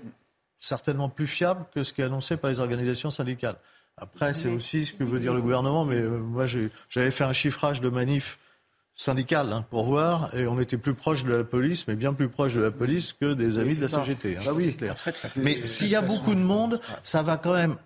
certainement 0.61 1.09
plus 1.09 1.27
fiable 1.27 1.65
que 1.75 1.83
ce 1.83 1.93
qui 1.93 2.03
est 2.03 2.05
annoncé 2.05 2.37
par 2.37 2.51
les 2.51 2.61
organisations 2.61 3.11
syndicales. 3.11 3.57
Après, 3.97 4.33
c'est 4.35 4.49
aussi 4.49 4.87
ce 4.87 4.93
que 4.95 5.05
veut 5.05 5.21
dire 5.21 5.35
le 5.35 5.43
gouvernement, 5.43 5.85
mais 5.85 5.97
euh, 5.97 6.19
moi, 6.19 6.45
j'avais 6.47 7.11
fait 7.11 7.25
un 7.25 7.33
chiffrage 7.33 7.81
de 7.81 7.89
manif 7.89 8.39
syndical 8.95 9.53
hein, 9.53 9.65
pour 9.71 9.85
voir, 9.85 10.35
et 10.35 10.47
on 10.47 10.61
était 10.61 10.77
plus 10.77 10.95
proche 10.95 11.25
de 11.25 11.33
la 11.33 11.45
police, 11.45 11.87
mais 11.89 11.97
bien 11.97 12.13
plus 12.13 12.29
proche 12.29 12.55
de 12.55 12.61
la 12.61 12.71
police 12.71 13.13
que 13.13 13.33
des 13.35 13.59
amis 13.59 13.77
de 13.77 13.83
la. 13.83 13.89
CGT. 13.89 14.37
hein, 14.37 14.43
Bah 14.45 14.53
oui. 14.55 14.75
clair. 14.75 14.93
En 14.93 14.97
fait, 14.97 15.17
mais 15.37 15.67
s'il 15.67 15.89
y 15.89 15.97
a 15.97 16.03
beaucoup 16.03 16.35
de 16.35 16.41
monde, 16.41 16.81
ça 17.03 17.23
va 17.23 17.37
quand 17.37 17.55
même. 17.55 17.77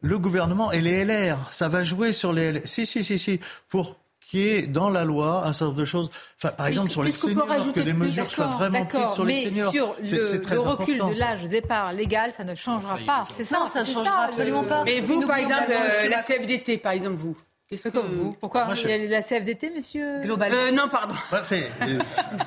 Le 0.00 0.18
gouvernement 0.18 0.70
et 0.70 0.80
les 0.80 1.04
LR, 1.04 1.38
ça 1.50 1.68
va 1.68 1.82
jouer 1.82 2.12
sur 2.12 2.32
les 2.32 2.52
LR. 2.52 2.60
Si, 2.66 2.86
si, 2.86 3.02
si, 3.02 3.18
si. 3.18 3.40
Pour 3.68 3.96
qu'il 4.28 4.40
y 4.40 4.48
ait 4.50 4.66
dans 4.66 4.90
la 4.90 5.04
loi 5.04 5.44
un 5.46 5.52
certain 5.52 5.66
nombre 5.66 5.78
de 5.78 5.84
choses. 5.84 6.10
Enfin, 6.36 6.52
par 6.52 6.66
exemple, 6.66 6.90
sur 6.90 7.02
les 7.02 7.12
seniors, 7.12 7.46
que 7.72 7.80
de 7.80 7.84
des 7.84 7.92
mesures 7.94 8.30
soient 8.30 8.46
vraiment 8.46 8.84
prises 8.84 9.10
sur 9.14 9.24
les 9.24 9.34
mais 9.34 9.44
seniors. 9.44 9.72
sur 9.72 9.96
C'est- 10.04 10.32
le, 10.34 10.40
très 10.42 10.54
le 10.54 10.60
recul 10.60 10.94
important, 10.96 11.14
de 11.14 11.18
l'âge 11.18 11.42
de 11.42 11.48
départ 11.48 11.92
légal, 11.94 12.32
ça 12.36 12.44
ne 12.44 12.54
changera 12.54 12.98
pas. 13.06 13.24
C'est 13.36 13.44
ça, 13.44 13.58
Non, 13.60 13.66
ça 13.66 13.80
ne 13.80 13.86
changera 13.86 14.24
absolument 14.24 14.64
pas. 14.64 14.84
Mais 14.84 15.00
vous, 15.00 15.26
par 15.26 15.38
exemple, 15.38 15.70
euh, 15.70 16.08
la 16.08 16.18
CFDT, 16.18 16.76
par 16.78 16.92
exemple, 16.92 17.16
vous. 17.16 17.36
Qu'est-ce 17.68 17.88
que 17.90 17.98
vous 17.98 18.32
Pourquoi 18.40 18.64
Moi, 18.64 18.74
je- 18.74 18.88
Il 18.88 19.04
y 19.04 19.14
a 19.14 19.18
la 19.18 19.22
CFDT, 19.22 19.70
monsieur 19.76 20.20
Global. 20.20 20.50
Euh, 20.54 20.70
non, 20.70 20.88
pardon. 20.88 21.14
Bah, 21.30 21.42
c'est- 21.44 21.70
euh, 21.82 21.98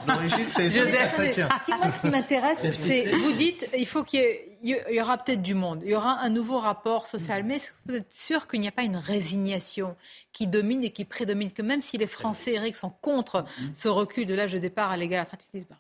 L'origine, 0.08 0.48
c'est 0.50 0.64
Joseph, 0.72 0.90
c'est 0.90 0.98
attendez, 0.98 1.24
chrétien. 1.30 1.50
ce 1.60 1.66
qui- 1.72 1.78
moi, 1.78 1.90
ce 1.90 2.02
qui 2.02 2.10
m'intéresse, 2.10 2.60
c'est, 2.72 3.06
vous 3.12 3.32
dites, 3.34 3.70
il 3.78 3.86
faut 3.88 4.04
qu'il 4.04 4.20
y 4.20 4.24
ait, 4.24 4.48
il 4.64 4.96
y 4.96 5.00
aura 5.02 5.18
peut-être 5.20 5.42
du 5.44 5.54
monde, 5.54 5.82
il 5.84 5.92
y 5.92 5.96
aura 5.96 6.20
un 6.22 6.30
nouveau 6.30 6.58
rapport 6.60 7.06
social, 7.06 7.44
mais 7.44 7.58
est-ce 7.58 7.70
que 7.70 7.76
vous 7.88 7.96
êtes 7.96 8.12
sûr 8.12 8.48
qu'il 8.48 8.62
n'y 8.62 8.68
a 8.68 8.72
pas 8.72 8.82
une 8.84 8.96
résignation 8.98 9.96
qui 10.34 10.48
domine 10.48 10.84
et 10.84 10.90
qui 10.90 11.06
prédomine, 11.06 11.52
que 11.52 11.62
même 11.62 11.82
si 11.84 11.98
les 12.00 12.08
Français, 12.08 12.54
Eric, 12.54 12.76
sont 12.76 12.92
contre 13.02 13.46
ce 13.76 13.88
recul 13.90 14.26
de 14.26 14.34
l'âge 14.34 14.54
de 14.54 14.60
départ 14.60 14.90
à 14.92 14.98
l'égal 14.98 15.20
à 15.20 15.26
30, 15.26 15.40
ils 15.44 15.46
se 15.46 15.52
disent, 15.52 15.68
bah, 15.70 15.78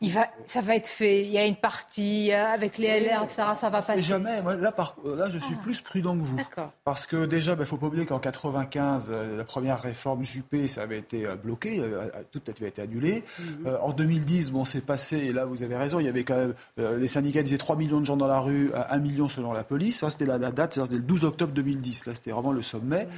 il 0.00 0.12
va, 0.12 0.28
ça 0.46 0.60
va 0.60 0.76
être 0.76 0.86
fait, 0.86 1.22
il 1.24 1.30
y 1.30 1.38
a 1.38 1.46
une 1.46 1.56
partie 1.56 2.32
euh, 2.32 2.46
avec 2.46 2.78
les 2.78 3.00
LR, 3.00 3.22
etc., 3.24 3.42
ça 3.54 3.70
va 3.70 3.82
passer. 3.82 4.00
jamais. 4.02 4.40
Moi, 4.42 4.56
là, 4.56 4.72
par- 4.72 4.96
là, 5.04 5.28
je 5.30 5.38
suis 5.38 5.54
plus 5.56 5.80
prudent 5.80 6.16
que 6.16 6.22
vous. 6.22 6.36
Parce 6.84 7.06
que 7.06 7.26
déjà, 7.26 7.52
il 7.54 7.58
ne 7.58 7.64
faut 7.64 7.76
pas 7.76 7.86
oublier 7.86 8.06
qu'en 8.06 8.18
95, 8.18 9.08
euh, 9.10 9.36
la 9.36 9.44
première 9.44 9.80
réforme 9.80 10.22
Juppé, 10.22 10.68
ça 10.68 10.82
avait 10.82 10.98
été 10.98 11.26
euh, 11.26 11.36
bloqué, 11.36 11.80
euh, 11.80 12.02
euh, 12.14 12.22
tout 12.30 12.40
avait 12.48 12.68
été 12.68 12.82
annulé. 12.82 13.24
Euh, 13.66 13.76
en 13.82 13.92
2010, 13.92 14.50
bon, 14.50 14.64
c'est 14.64 14.84
passé, 14.84 15.16
et 15.18 15.32
là, 15.32 15.44
vous 15.44 15.62
avez 15.62 15.76
raison, 15.76 15.98
il 16.00 16.06
y 16.06 16.08
avait 16.08 16.24
quand 16.24 16.36
même, 16.36 16.54
euh, 16.78 16.98
les 16.98 17.08
syndicats 17.08 17.42
disaient 17.42 17.58
3 17.58 17.76
millions 17.76 18.00
de 18.00 18.06
gens 18.06 18.16
dans 18.16 18.26
la 18.26 18.40
rue, 18.40 18.70
euh, 18.74 18.82
1 18.90 18.98
million 18.98 19.28
selon 19.28 19.52
la 19.52 19.64
police. 19.64 19.98
Ça, 20.00 20.10
c'était 20.10 20.26
la, 20.26 20.38
la 20.38 20.52
date, 20.52 20.74
c'était 20.74 20.94
le 20.96 21.02
12 21.02 21.24
octobre 21.24 21.52
2010. 21.52 22.06
Là, 22.06 22.14
c'était 22.14 22.30
vraiment 22.30 22.52
le 22.52 22.62
sommet. 22.62 23.08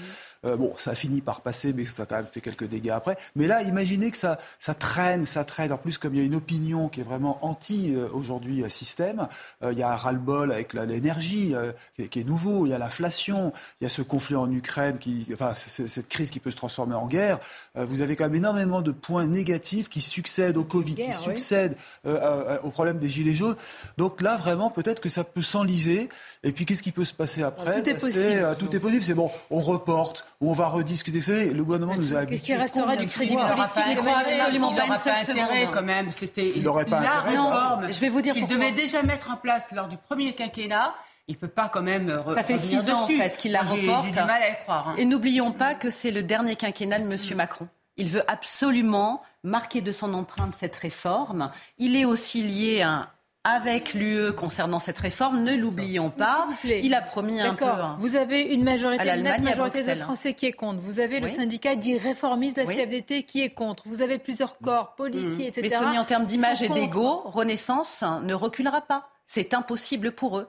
Euh, 0.46 0.56
bon, 0.56 0.72
ça 0.78 0.92
a 0.92 0.94
fini 0.94 1.20
par 1.20 1.42
passer, 1.42 1.74
mais 1.74 1.84
ça 1.84 2.04
a 2.04 2.06
quand 2.06 2.16
même 2.16 2.26
fait 2.32 2.40
quelques 2.40 2.66
dégâts 2.66 2.90
après. 2.90 3.18
Mais 3.36 3.46
là, 3.46 3.62
imaginez 3.62 4.10
que 4.10 4.16
ça, 4.16 4.38
ça 4.58 4.72
traîne, 4.74 5.26
ça 5.26 5.44
traîne. 5.44 5.70
En 5.72 5.76
plus, 5.76 5.98
comme 5.98 6.14
il 6.14 6.18
y 6.18 6.22
a 6.22 6.24
une 6.26 6.34
opinion 6.34 6.88
qui 6.88 7.00
est 7.00 7.04
vraiment 7.04 7.38
anti 7.44 7.94
euh, 7.94 8.08
aujourd'hui 8.14 8.62
euh, 8.62 8.70
système, 8.70 9.28
euh, 9.62 9.72
il 9.72 9.78
y 9.78 9.82
a 9.82 9.90
un 9.92 9.96
ras-le-bol 9.96 10.50
avec 10.50 10.72
l'énergie 10.72 11.54
euh, 11.54 11.72
qui, 11.94 12.02
est- 12.04 12.08
qui 12.08 12.20
est 12.20 12.24
nouveau, 12.24 12.64
il 12.64 12.70
y 12.70 12.72
a 12.72 12.78
l'inflation, 12.78 13.52
il 13.80 13.84
y 13.84 13.86
a 13.86 13.90
ce 13.90 14.00
conflit 14.00 14.36
en 14.36 14.50
Ukraine, 14.50 14.96
qui, 14.98 15.26
enfin, 15.34 15.52
cette 15.56 16.08
crise 16.08 16.30
qui 16.30 16.40
peut 16.40 16.50
se 16.50 16.56
transformer 16.56 16.94
en 16.94 17.06
guerre. 17.06 17.38
Euh, 17.76 17.84
vous 17.84 18.00
avez 18.00 18.16
quand 18.16 18.24
même 18.24 18.34
énormément 18.36 18.80
de 18.80 18.92
points 18.92 19.26
négatifs 19.26 19.88
qui 19.90 20.00
succèdent 20.00 20.56
au 20.56 20.64
Covid, 20.64 20.94
Guerre, 20.94 21.18
qui 21.18 21.28
oui. 21.28 21.36
succèdent 21.36 21.76
euh, 22.06 22.18
euh, 22.18 22.58
au 22.62 22.70
problème 22.70 22.98
des 22.98 23.08
gilets 23.10 23.34
jaunes. 23.34 23.56
Donc 23.98 24.22
là, 24.22 24.36
vraiment, 24.38 24.70
peut-être 24.70 25.00
que 25.00 25.10
ça 25.10 25.22
peut 25.22 25.42
s'enliser. 25.42 26.08
Et 26.42 26.52
puis, 26.52 26.64
qu'est-ce 26.64 26.82
qui 26.82 26.90
peut 26.92 27.04
se 27.04 27.12
passer 27.12 27.42
après 27.42 27.82
Tout 27.82 27.88
est 27.88 27.92
Bah, 27.92 27.98
c'est, 28.00 28.12
possible. 28.12 28.40
euh, 28.42 28.54
tout 28.54 28.74
est 28.74 28.80
possible. 28.80 29.04
C'est 29.04 29.12
bon, 29.14 29.30
on 29.50 29.60
reporte, 29.60 30.24
ou 30.40 30.50
on 30.50 30.54
va 30.54 30.68
rediscuter. 30.68 31.18
Vous 31.18 31.24
savez, 31.24 31.50
le 31.50 31.62
gouvernement 31.64 31.96
nous 31.96 32.14
a 32.14 32.20
Qu'est-ce 32.24 32.32
habitués. 32.32 32.40
qui 32.40 32.54
restera 32.54 32.96
du 32.96 33.06
crédit 33.06 33.34
politique 33.36 33.56
pas 33.56 33.56
Il 33.56 33.60
intérêt, 33.60 33.94
n'aura 33.96 34.18
absolument 34.20 34.70
il 34.70 34.76
pas 34.76 34.86
une 34.86 34.96
seule 34.96 35.12
pas 35.12 35.20
intérêt 35.20 35.60
seconde. 35.60 35.74
quand 35.74 35.82
même. 35.82 36.10
C'était 36.12 36.52
Il 36.56 36.62
n'aurait 36.62 36.86
pas 36.86 37.00
la 37.00 37.20
réforme 37.20 37.92
je 37.92 38.00
vais 38.00 38.08
vous 38.08 38.22
dire 38.22 38.32
qu'il 38.34 38.46
devait 38.46 38.72
déjà 38.72 39.02
mettre 39.02 39.30
en 39.30 39.36
place 39.36 39.66
lors 39.72 39.86
du 39.88 39.98
premier 39.98 40.32
quinquennat. 40.34 40.94
Il 41.28 41.36
peut 41.36 41.46
pas 41.46 41.68
quand 41.68 41.82
même. 41.82 42.08
re- 42.08 42.34
Ça 42.34 42.42
fait 42.42 42.56
six 42.58 42.88
ans 42.90 43.02
en 43.02 43.06
fait 43.06 43.36
qu'il 43.36 43.52
la 43.52 43.60
reporte. 43.62 44.06
J'ai 44.06 44.10
du 44.10 44.16
mal 44.16 44.42
à 44.42 44.48
y 44.48 44.56
croire. 44.64 44.88
hein. 44.88 44.94
Et 44.96 45.04
n'oublions 45.04 45.52
pas 45.52 45.74
que 45.74 45.90
c'est 45.90 46.10
le 46.10 46.22
dernier 46.22 46.56
quinquennat 46.56 46.98
de 47.00 47.04
M. 47.04 47.16
Macron. 47.36 47.68
Il 47.98 48.08
veut 48.08 48.24
absolument 48.28 49.22
marquer 49.44 49.80
de 49.82 49.92
son 49.92 50.14
empreinte 50.14 50.54
cette 50.58 50.74
réforme. 50.76 51.50
Il 51.78 51.96
est 51.96 52.04
aussi 52.06 52.42
lié 52.42 52.80
à- 52.82 53.08
avec 53.44 53.94
l'UE 53.94 54.32
concernant 54.32 54.80
cette 54.80 54.98
réforme. 54.98 55.42
Ne 55.42 55.56
l'oublions 55.56 56.10
pas. 56.10 56.48
Il 56.64 56.94
a 56.94 57.00
promis 57.00 57.40
un 57.40 57.54
peu. 57.54 57.64
Hein. 57.64 57.96
Vous 58.00 58.16
avez 58.16 58.42
une 58.54 58.64
majorité, 58.64 59.08
une 59.08 59.22
majorité 59.42 59.82
de. 59.82 59.94
Français 60.00 60.34
qui 60.34 60.46
est 60.46 60.52
contre. 60.52 60.80
Vous 60.80 61.00
avez 61.00 61.20
le 61.20 61.26
Oui. 61.26 61.34
syndicat 61.34 61.74
dit 61.74 61.96
réformiste 61.96 62.56
de 62.56 62.62
la 62.62 62.68
Oui. 62.68 62.76
CFDT 62.76 63.22
qui 63.24 63.42
est 63.42 63.50
contre. 63.50 63.84
Vous 63.86 64.02
avez 64.02 64.18
plusieurs 64.18 64.58
corps, 64.58 64.94
policiers, 64.94 65.48
etc. 65.48 65.68
Mais 65.70 65.70
Sonia, 65.70 66.00
en 66.00 66.04
termes 66.04 66.26
d'image 66.26 66.62
et 66.62 66.68
d'ego, 66.68 67.22
Renaissance 67.24 68.02
hein, 68.02 68.20
ne 68.24 68.34
reculera 68.34 68.82
pas. 68.82 69.08
C'est 69.26 69.54
impossible 69.54 70.12
pour 70.12 70.38
eux. 70.38 70.48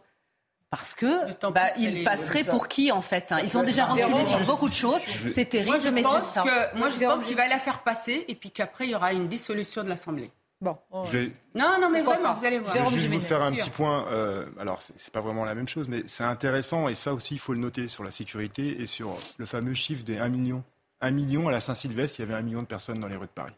Parce 0.69 0.95
que 0.95 1.33
bah, 1.51 1.63
ils 1.77 2.03
passeraient 2.05 2.45
pour 2.45 2.69
qui 2.69 2.93
en 2.93 3.01
fait 3.01 3.29
hein? 3.33 3.39
Ils 3.43 3.57
ont 3.57 3.63
déjà 3.63 3.85
reculé 3.85 4.23
sur 4.23 4.39
beaucoup 4.45 4.69
de 4.69 4.73
choses. 4.73 5.01
C'est 5.33 5.45
terrible, 5.45 5.71
Moi, 5.71 5.79
je 5.79 5.89
mais 5.89 6.01
pense 6.01 6.23
c'est 6.23 6.33
ça. 6.35 6.43
que 6.43 6.77
moi, 6.77 6.87
je 6.87 6.97
pense 7.05 7.25
qu'il 7.25 7.35
va 7.35 7.47
la 7.49 7.59
faire 7.59 7.79
passer 7.83 8.23
et 8.29 8.35
puis 8.35 8.51
qu'après 8.51 8.85
il 8.85 8.91
y 8.91 8.95
aura 8.95 9.11
une 9.11 9.27
dissolution 9.27 9.83
de 9.83 9.89
l'Assemblée. 9.89 10.31
Bon. 10.61 10.77
vais- 11.11 11.31
Non, 11.55 11.77
non, 11.81 11.89
mais 11.89 12.03
Pourquoi 12.03 12.21
vraiment, 12.21 12.35
vous 12.39 12.45
allez 12.45 12.59
voir. 12.59 12.75
Je 12.75 12.79
vais 12.83 12.89
juste 13.01 13.11
vous 13.13 13.19
faire 13.19 13.41
un 13.41 13.51
petit 13.51 13.69
point. 13.71 14.05
euh, 14.11 14.45
alors, 14.59 14.79
c'est 14.81 15.11
pas 15.11 15.21
vraiment 15.21 15.43
la 15.43 15.55
même 15.55 15.67
chose, 15.67 15.87
mais 15.87 16.03
c'est 16.07 16.23
intéressant 16.23 16.87
et 16.87 16.95
ça 16.95 17.13
aussi, 17.13 17.33
il 17.35 17.39
faut 17.39 17.53
le 17.53 17.59
noter 17.59 17.87
sur 17.87 18.03
la 18.03 18.11
sécurité 18.11 18.79
et 18.81 18.85
sur 18.85 19.17
le 19.37 19.45
fameux 19.45 19.73
chiffre 19.73 20.03
des 20.03 20.17
1 20.19 20.29
million. 20.29 20.63
un 21.03 21.09
million 21.11 21.47
à 21.47 21.51
la 21.51 21.61
Saint-Sylvestre, 21.61 22.19
il 22.19 22.23
y 22.23 22.25
avait 22.29 22.37
un 22.39 22.43
million 22.43 22.61
de 22.61 22.67
personnes 22.67 22.99
dans 22.99 23.07
les 23.07 23.15
rues 23.15 23.25
de 23.25 23.31
Paris. 23.31 23.55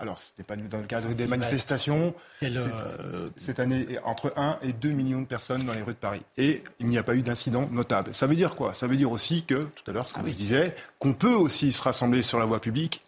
Alors, 0.00 0.22
ce 0.22 0.30
n'était 0.30 0.44
pas 0.44 0.56
dans 0.56 0.78
le 0.78 0.84
cadre 0.86 1.08
des 1.12 1.26
manifestations. 1.26 2.14
Euh, 2.42 3.28
cette 3.36 3.58
année, 3.58 3.98
entre 4.04 4.32
1 4.36 4.58
et 4.62 4.72
2 4.72 4.90
millions 4.90 5.20
de 5.20 5.26
personnes 5.26 5.64
dans 5.64 5.72
les 5.74 5.82
rues 5.82 5.92
de 5.92 5.98
Paris. 5.98 6.22
Et 6.38 6.62
il 6.78 6.86
n'y 6.86 6.96
a 6.96 7.02
pas 7.02 7.14
eu 7.16 7.20
d'incident 7.20 7.68
notable. 7.70 8.14
Ça 8.14 8.26
veut 8.26 8.36
dire 8.36 8.54
quoi? 8.56 8.72
Ça 8.74 8.86
veut 8.86 8.96
dire 8.96 9.10
aussi 9.12 9.44
que, 9.44 9.64
tout 9.64 9.90
à 9.90 9.92
l'heure, 9.92 10.08
ce 10.08 10.14
que 10.14 10.20
ah 10.20 10.28
je 10.28 10.32
disais, 10.32 10.74
qu'on 10.98 11.12
peut 11.12 11.34
aussi 11.34 11.72
se 11.72 11.82
rassembler 11.82 12.22
sur 12.22 12.38
la 12.38 12.46
voie 12.46 12.60
publique 12.60 13.02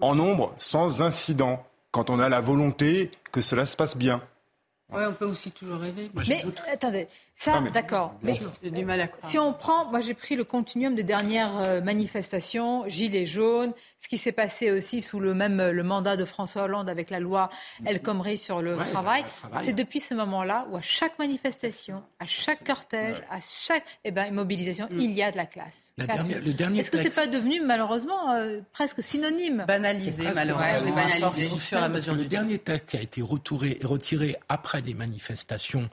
en 0.00 0.14
nombre 0.14 0.54
sans 0.58 1.02
incident, 1.02 1.64
quand 1.94 2.10
on 2.10 2.18
a 2.18 2.28
la 2.28 2.40
volonté 2.40 3.12
que 3.30 3.40
cela 3.40 3.64
se 3.66 3.76
passe 3.76 3.96
bien. 3.96 4.20
Oui, 4.92 5.02
on 5.08 5.12
peut 5.12 5.26
aussi 5.26 5.52
toujours 5.52 5.78
rêver. 5.78 6.10
Mais, 6.28 6.44
attendez, 6.72 7.06
ça, 7.36 7.60
d'accord. 7.72 8.14
Mais 8.22 8.38
j'ai 8.62 8.70
du 8.70 8.84
mal 8.84 9.00
à 9.00 9.08
Si 9.26 9.38
on 9.38 9.52
prend, 9.52 9.90
moi 9.90 10.00
j'ai 10.00 10.14
pris 10.14 10.36
le 10.36 10.44
continuum 10.44 10.94
des 10.94 11.02
dernières 11.02 11.58
euh, 11.60 11.80
manifestations, 11.80 12.88
Gilets 12.88 13.26
jaunes, 13.26 13.72
ce 13.98 14.08
qui 14.08 14.18
s'est 14.18 14.32
passé 14.32 14.70
aussi 14.70 15.00
sous 15.00 15.18
le 15.18 15.34
même 15.34 15.70
le 15.70 15.82
mandat 15.82 16.16
de 16.16 16.24
François 16.24 16.62
Hollande 16.62 16.88
avec 16.88 17.10
la 17.10 17.20
loi 17.20 17.50
El 17.84 18.00
Khomri 18.00 18.38
sur 18.38 18.62
le 18.62 18.76
travail. 18.76 19.24
C'est 19.62 19.72
depuis 19.72 20.00
ce 20.00 20.14
moment-là 20.14 20.66
où 20.70 20.76
à 20.76 20.82
chaque 20.82 21.18
manifestation, 21.18 22.02
à 22.20 22.26
chaque 22.26 22.64
cortège, 22.64 23.16
à 23.30 23.38
chaque 23.40 23.84
eh 24.04 24.10
ben, 24.10 24.32
mobilisation, 24.32 24.86
mm. 24.90 25.00
il 25.00 25.10
y 25.10 25.22
a 25.22 25.30
de 25.32 25.36
la 25.36 25.46
classe. 25.46 25.92
le 25.98 26.52
dernier 26.52 26.80
Est-ce 26.80 26.90
que 26.90 26.98
c'est 26.98 27.14
pas 27.14 27.26
devenu 27.26 27.60
malheureusement 27.60 28.32
euh, 28.32 28.60
presque 28.72 29.02
synonyme? 29.02 29.64
Banalisé, 29.66 30.24
malheureusement. 30.34 30.94
Banalisé. 30.94 32.12
le 32.12 32.24
dernier 32.24 32.58
texte 32.58 32.90
qui 32.90 32.96
a 32.96 33.00
été 33.00 33.22
retiré, 33.22 33.78
retiré 33.82 34.36
après 34.48 34.82
des 34.82 34.94
manifestations 34.94 35.90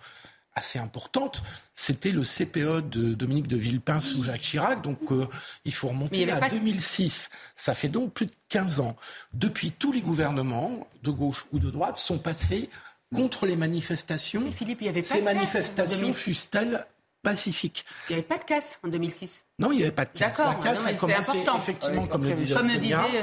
assez 0.53 0.79
importante, 0.79 1.43
c'était 1.75 2.11
le 2.11 2.23
CPE 2.23 2.89
de 2.89 3.13
Dominique 3.13 3.47
de 3.47 3.57
Villepin 3.57 4.01
sous 4.01 4.23
Jacques 4.23 4.41
Chirac. 4.41 4.81
Donc 4.81 5.11
euh, 5.11 5.27
il 5.65 5.73
faut 5.73 5.87
remonter 5.87 6.29
à 6.29 6.49
2006. 6.49 7.29
Ça 7.55 7.73
fait 7.73 7.87
donc 7.87 8.13
plus 8.13 8.25
de 8.25 8.33
15 8.49 8.79
ans. 8.79 8.95
Depuis, 9.33 9.71
tous 9.71 9.91
les 9.91 10.01
gouvernements, 10.01 10.87
de 11.03 11.11
gauche 11.11 11.45
ou 11.51 11.59
de 11.59 11.69
droite, 11.69 11.97
sont 11.97 12.19
passés 12.19 12.69
contre 13.15 13.45
les 13.45 13.55
manifestations. 13.55 14.51
Philippe, 14.51 14.81
il 14.81 14.85
y 14.85 14.89
avait 14.89 15.01
pas 15.01 15.15
Ces 15.15 15.21
manifestations 15.21 16.13
fussent-elles 16.13 16.85
pacifiques? 17.21 17.85
Il 18.09 18.13
n'y 18.13 18.19
avait 18.19 18.27
pas 18.27 18.37
de 18.37 18.43
casse 18.43 18.79
en 18.83 18.87
2006. 18.87 19.41
Non, 19.61 19.71
il 19.71 19.77
n'y 19.77 19.83
avait 19.83 19.91
pas 19.91 20.05
de 20.05 20.09
casse. 20.09 20.39
La 20.39 20.55
casse 20.55 20.87
a 20.87 20.93
commencé 20.93 21.37
effectivement, 21.55 22.07
comme 22.07 22.23
le 22.23 22.33
disait, 22.33 22.55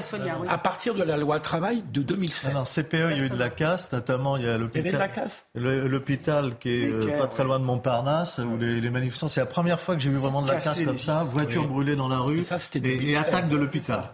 Sonia, 0.03 0.39
à 0.47 0.59
partir 0.59 0.95
de 0.95 1.03
la 1.03 1.17
loi 1.17 1.41
travail 1.41 1.83
de 1.93 2.01
2007. 2.03 2.51
Alors, 2.51 2.69
CPE, 2.69 2.95
il 2.95 3.17
y 3.17 3.21
a 3.21 3.25
eu 3.25 3.29
de 3.29 3.39
la 3.39 3.51
casse, 3.51 3.91
notamment 3.93 4.37
il 4.37 4.45
y 4.45 4.49
a 4.49 4.57
l'hôpital. 4.57 5.11
L'hôpital 5.55 6.57
qui 6.59 6.85
est 6.85 6.93
euh, 6.93 7.19
pas 7.19 7.27
très 7.27 7.43
loin 7.43 7.59
de 7.59 7.65
Montparnasse, 7.65 8.39
où 8.39 8.57
les, 8.57 8.81
les 8.81 8.91
manifestants, 8.91 9.27
c'est 9.27 9.41
la 9.41 9.47
première 9.47 9.81
fois 9.81 9.97
que 9.97 10.01
j'ai 10.01 10.11
vu 10.11 10.17
vraiment 10.17 10.43
de 10.43 10.49
la 10.49 10.61
casse 10.61 10.81
comme 10.83 11.01
ça, 11.01 11.25
voiture 11.25 11.67
brûlée 11.67 11.97
dans 11.97 12.09
la 12.09 12.19
rue 12.19 12.43
et, 12.85 13.17
attaque 13.17 13.49
de 13.49 13.57
l'hôpital. 13.57 14.05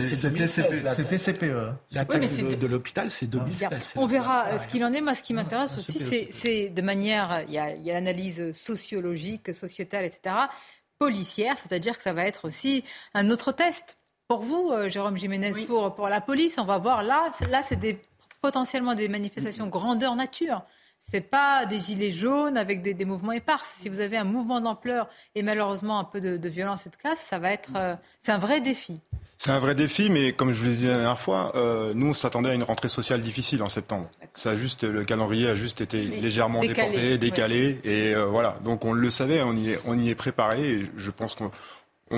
C'était 0.00 1.18
CPE. 1.18 1.74
L'attaque 1.92 2.58
de, 2.58 2.66
l'hôpital, 2.66 3.10
c'est 3.10 3.26
2007. 3.26 3.94
On 3.96 4.08
verra 4.08 4.58
ce 4.58 4.66
qu'il 4.66 4.84
en 4.84 4.92
est. 4.92 5.00
Moi, 5.00 5.14
ce 5.14 5.22
qui 5.22 5.32
m'intéresse 5.32 5.76
aussi, 5.78 6.02
c'est 6.32 6.70
de 6.70 6.82
manière, 6.82 7.44
il 7.46 7.54
y 7.54 7.58
a 7.58 7.94
l'analyse 7.94 8.52
sociologique, 8.52 9.54
sociétale, 9.54 10.04
etc 10.06 10.34
policière, 10.98 11.58
c'est-à-dire 11.58 11.96
que 11.96 12.02
ça 12.02 12.12
va 12.12 12.24
être 12.24 12.46
aussi 12.46 12.84
un 13.14 13.30
autre 13.30 13.52
test. 13.52 13.98
Pour 14.28 14.42
vous, 14.42 14.70
euh, 14.72 14.88
Jérôme 14.88 15.16
Jiménez, 15.16 15.52
pour, 15.66 15.94
pour 15.94 16.08
la 16.08 16.20
police, 16.20 16.58
on 16.58 16.64
va 16.64 16.78
voir 16.78 17.02
là, 17.02 17.30
là 17.48 17.62
c'est 17.62 17.76
des, 17.76 18.00
potentiellement 18.40 18.94
des 18.94 19.08
manifestations 19.08 19.66
grandeur 19.68 20.16
nature. 20.16 20.62
C'est 21.08 21.20
pas 21.20 21.66
des 21.66 21.78
gilets 21.78 22.10
jaunes 22.10 22.56
avec 22.56 22.82
des, 22.82 23.04
mouvements 23.04 23.32
épars. 23.32 23.64
Si 23.64 23.88
vous 23.88 24.00
avez 24.00 24.16
un 24.16 24.24
mouvement 24.24 24.60
d'ampleur 24.60 25.08
et 25.36 25.42
malheureusement 25.42 26.00
un 26.00 26.04
peu 26.04 26.20
de, 26.20 26.48
violence 26.48 26.84
et 26.86 26.90
de 26.90 26.96
casse, 26.96 27.20
ça 27.20 27.38
va 27.38 27.52
être, 27.52 27.70
euh, 27.76 27.94
c'est 28.20 28.32
un 28.32 28.38
vrai 28.38 28.60
défi. 28.60 29.00
C'est 29.38 29.50
un 29.50 29.58
vrai 29.58 29.74
défi, 29.74 30.08
mais 30.08 30.32
comme 30.32 30.52
je 30.52 30.60
vous 30.60 30.66
l'ai 30.66 30.74
dit 30.74 30.86
la 30.86 30.94
dernière 30.94 31.18
fois, 31.18 31.52
euh, 31.54 31.92
nous 31.94 32.08
on 32.08 32.12
s'attendait 32.14 32.48
à 32.48 32.54
une 32.54 32.62
rentrée 32.62 32.88
sociale 32.88 33.20
difficile 33.20 33.62
en 33.62 33.68
septembre. 33.68 34.10
Ça 34.34 34.56
juste, 34.56 34.82
le 34.82 35.04
calendrier 35.04 35.48
a 35.48 35.54
juste 35.54 35.80
été 35.80 36.00
légèrement 36.02 36.62
déporté, 36.62 37.18
décalé, 37.18 37.80
et 37.84 38.14
euh, 38.14 38.24
voilà. 38.24 38.54
Donc 38.64 38.84
on 38.84 38.92
le 38.92 39.10
savait, 39.10 39.42
on 39.42 39.54
y 39.54 39.72
est, 39.72 39.78
on 39.86 39.98
y 39.98 40.08
est 40.08 40.14
préparé. 40.14 40.70
Et 40.70 40.90
je 40.96 41.10
pense 41.10 41.34
qu'on 41.34 41.50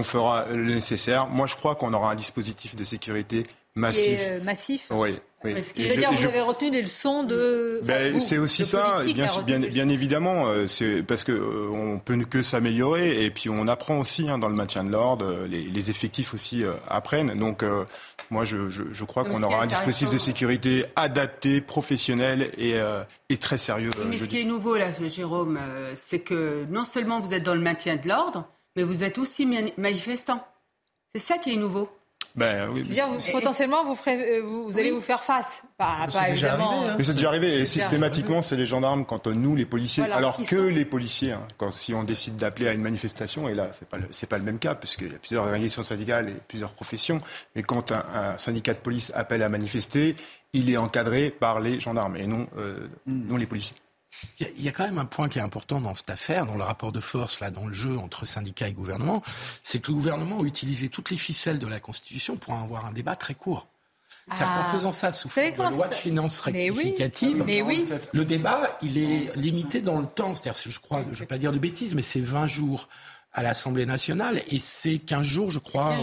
fera 0.03 0.47
le 0.47 0.75
nécessaire. 0.75 1.27
Moi, 1.29 1.47
je 1.47 1.57
crois 1.57 1.75
qu'on 1.75 1.93
aura 1.93 2.11
un 2.11 2.15
dispositif 2.15 2.77
de 2.77 2.85
sécurité 2.85 3.45
massif. 3.79 4.21
Euh, 4.23 4.41
massif. 4.43 4.87
Oui. 4.91 5.19
Oui. 5.45 5.55
C'est-à-dire 5.63 6.13
vous 6.13 6.27
avez 6.27 6.41
retenu 6.41 6.73
des 6.73 6.83
leçons 6.83 7.23
de. 7.23 7.81
Ben, 7.85 8.19
c'est 8.19 8.39
aussi 8.39 8.67
ça, 8.67 9.05
bien, 9.47 9.61
bien, 9.61 9.89
évidemment, 9.89 10.49
euh, 10.49 10.67
c'est 10.67 11.05
parce 11.05 11.23
que 11.23 11.31
euh, 11.31 11.71
on 11.71 12.01
peut 12.01 12.17
que 12.25 12.43
s'améliorer 12.43 13.25
et 13.25 13.31
puis 13.31 13.49
on 13.49 13.69
apprend 13.69 14.01
aussi 14.01 14.29
hein, 14.29 14.39
dans 14.39 14.49
le 14.49 14.57
maintien 14.57 14.83
de 14.83 14.91
l'ordre, 14.91 15.47
les, 15.47 15.91
effectifs 15.91 16.35
aussi 16.35 16.65
apprennent. 16.89 17.35
Donc 17.35 17.65
moi 18.31 18.45
je, 18.45 18.69
je, 18.69 19.05
crois 19.05 19.23
qu'on 19.23 19.41
aura 19.45 19.63
un 19.63 19.69
dispositif 19.69 20.11
de 20.11 20.19
sécurité 20.19 20.87
adapté, 20.97 21.61
professionnel 21.61 22.51
et, 22.59 22.75
et 23.29 23.37
très 23.37 23.59
sérieux. 23.59 23.91
mais 24.09 24.19
ce 24.19 24.27
qui 24.27 24.41
est 24.41 24.45
nouveau 24.45 24.77
là, 24.77 24.91
Jérôme, 25.09 25.61
c'est 25.95 26.19
que 26.19 26.67
non 26.69 26.85
seulement 26.85 27.21
vous 27.21 27.33
êtes 27.33 27.45
dans 27.45 27.55
le 27.55 27.61
maintien 27.61 27.95
de 27.95 28.09
l'ordre, 28.09 28.51
mais 28.79 28.85
vous 28.85 29.03
êtes 29.03 29.19
aussi 29.19 29.45
manifestant. 29.77 30.47
C'est 31.13 31.21
ça 31.21 31.39
qui 31.39 31.53
est 31.53 31.57
nouveau. 31.57 31.91
Ben, 32.37 32.71
oui, 32.73 32.87
potentiellement, 33.33 33.85
vous, 33.85 33.97
ferez, 33.97 34.39
euh, 34.39 34.43
vous, 34.43 34.79
allez 34.79 34.93
vous 34.93 35.01
faire 35.01 35.25
face. 35.25 35.65
Pas, 35.77 36.07
pas 36.13 36.29
évidemment. 36.29 36.85
Mais 36.97 37.03
c'est 37.03 37.15
déjà 37.15 37.27
arrivé. 37.27 37.55
Et 37.55 37.67
systématiquement, 37.67 38.41
c'est 38.41 38.55
les 38.55 38.67
gendarmes 38.67 39.05
quand 39.05 39.27
nous, 39.27 39.57
les 39.57 39.65
policiers, 39.65 40.05
alors 40.05 40.41
que 40.47 40.55
les 40.55 40.85
policiers, 40.85 41.33
hein, 41.33 41.49
quand 41.57 41.73
si 41.73 41.93
on 41.93 42.05
décide 42.05 42.37
d'appeler 42.37 42.69
à 42.69 42.73
une 42.73 42.83
manifestation, 42.83 43.49
et 43.49 43.55
là, 43.55 43.71
c'est 43.77 43.89
pas 43.89 43.97
c'est 44.13 44.29
pas 44.29 44.39
le 44.39 44.45
même 44.45 44.61
cas 44.61 44.77
puisqu'il 44.77 45.11
y 45.11 45.15
a 45.17 45.19
plusieurs 45.19 45.43
organisations 45.43 45.83
syndicales 45.83 46.29
et 46.29 46.37
plusieurs 46.47 46.71
professions. 46.71 47.21
Mais 47.57 47.65
quand 47.65 47.91
un, 47.91 48.39
syndicat 48.39 48.75
de 48.75 48.79
police 48.79 49.11
appelle 49.17 49.43
à 49.43 49.49
manifester, 49.49 50.15
il 50.53 50.71
est 50.71 50.77
encadré 50.77 51.31
par 51.31 51.59
les 51.59 51.81
gendarmes 51.81 52.17
et 52.17 52.29
non, 52.29 52.47
euh, 52.57 52.87
non 53.09 53.37
les 53.37 53.47
policiers. 53.47 53.75
Il 54.41 54.63
y, 54.63 54.69
a 54.69 54.73
quand 54.73 54.85
même 54.85 54.99
un 54.99 55.05
point 55.05 55.29
qui 55.29 55.39
est 55.39 55.43
important 55.43 55.81
dans 55.81 55.95
cette 55.95 56.11
affaire, 56.11 56.47
dans 56.47 56.57
le 56.57 56.63
rapport 56.63 56.93
de 56.93 57.01
force, 57.01 57.41
là, 57.41 57.51
dans 57.51 57.67
le 57.67 57.75
jeu 57.75 57.97
entre 57.99 58.27
syndicats 58.27 58.69
et 58.69 58.73
gouvernement, 58.73 59.23
c'est 59.63 59.81
que 59.81 59.89
le 59.89 59.95
gouvernement 59.95 60.41
a 60.41 60.45
utilisé 60.45 60.89
toutes 60.89 61.11
les 61.11 61.17
ficelles 61.17 61.59
de 61.59 61.67
la 61.67 61.79
Constitution 61.79 62.37
pour 62.37 62.55
avoir 62.55 62.87
un 62.87 62.93
débat 62.93 63.17
très 63.17 63.35
court. 63.35 63.69
C'est-à-dire 64.27 64.47
qu'en 64.47 64.69
ah. 64.69 64.73
faisant 64.73 64.93
ça 64.93 65.13
sous 65.13 65.29
forme 65.29 65.51
de 65.51 65.75
loi 65.75 65.89
de 65.89 65.95
finances 65.95 66.41
rectificative, 66.41 67.45
le 68.13 68.25
débat, 68.25 68.79
il 68.83 68.99
est 68.99 69.37
limité 69.37 69.81
dans 69.81 70.01
le 70.01 70.07
temps. 70.07 70.35
C'est-à-dire, 70.35 70.61
je 70.71 70.81
crois, 70.81 71.03
je 71.05 71.11
ne 71.11 71.15
vais 71.15 71.27
pas 71.27 71.39
dire 71.39 71.53
de 71.53 71.59
bêtises, 71.59 71.95
mais 71.95 72.03
c'est 72.03 72.21
20 72.21 72.47
jours 72.47 72.89
à 73.33 73.43
l'Assemblée 73.43 73.87
nationale 73.87 74.43
et 74.49 74.59
c'est 74.59 74.99
15 74.99 75.23
jours, 75.23 75.51
je 75.51 75.59
crois, 75.59 75.95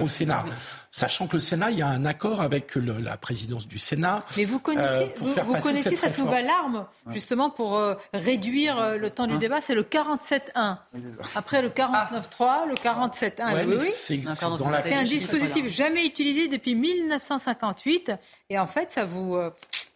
au, 0.00 0.08
Sénat. 0.08 0.44
Sachant 0.92 1.28
que 1.28 1.36
le 1.36 1.40
Sénat, 1.40 1.70
il 1.70 1.78
y 1.78 1.82
a 1.82 1.88
un 1.88 2.04
accord 2.04 2.40
avec 2.40 2.74
la 2.74 3.16
présidence 3.16 3.68
du 3.68 3.78
Sénat. 3.78 4.24
Mais 4.36 4.44
vous 4.44 4.58
connaissez, 4.58 5.04
euh, 5.04 5.06
vous, 5.18 5.56
connaissez 5.60 5.94
cette, 5.94 6.18
nouvelle 6.18 6.50
arme, 6.50 6.84
justement, 7.12 7.48
pour 7.48 7.76
euh, 7.76 7.94
réduire 8.12 8.76
euh, 8.76 8.96
le 8.96 9.08
temps 9.08 9.28
du 9.28 9.38
débat, 9.38 9.60
c'est 9.60 9.76
le 9.76 9.84
47-1. 9.84 10.78
Après 11.36 11.62
le 11.62 11.68
49-3, 11.68 12.66
le 12.68 12.74
47-1. 12.74 13.66
oui, 13.66 13.76
oui. 13.78 13.90
C'est 13.94 14.94
un 14.94 15.04
dispositif 15.04 15.68
jamais 15.68 16.04
utilisé 16.04 16.48
depuis 16.48 16.74
1958 16.74 18.12
et 18.48 18.58
en 18.58 18.66
fait, 18.66 18.90
ça 18.90 19.04
vous 19.04 19.38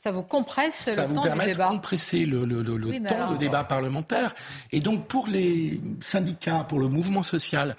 ça 0.05 0.11
vous 0.11 0.23
compresse 0.23 0.75
ça 0.85 1.07
le 1.07 1.15
temps 1.15 1.23
du 1.23 1.31
débat. 1.31 1.65
Ça 1.65 1.71
vous 1.71 1.77
compresser 1.77 2.27
le, 2.27 2.45
le, 2.45 2.61
le, 2.61 3.09
temps 3.09 3.33
de 3.33 3.39
débat 3.39 3.65
parlementaire. 3.65 4.35
Et 4.71 4.81
donc 4.81 5.07
pour 5.07 5.29
les 5.29 5.81
syndicats, 6.03 6.67
pour 6.69 6.79
le 6.79 6.89
mouvement 6.89 7.23
social, 7.23 7.75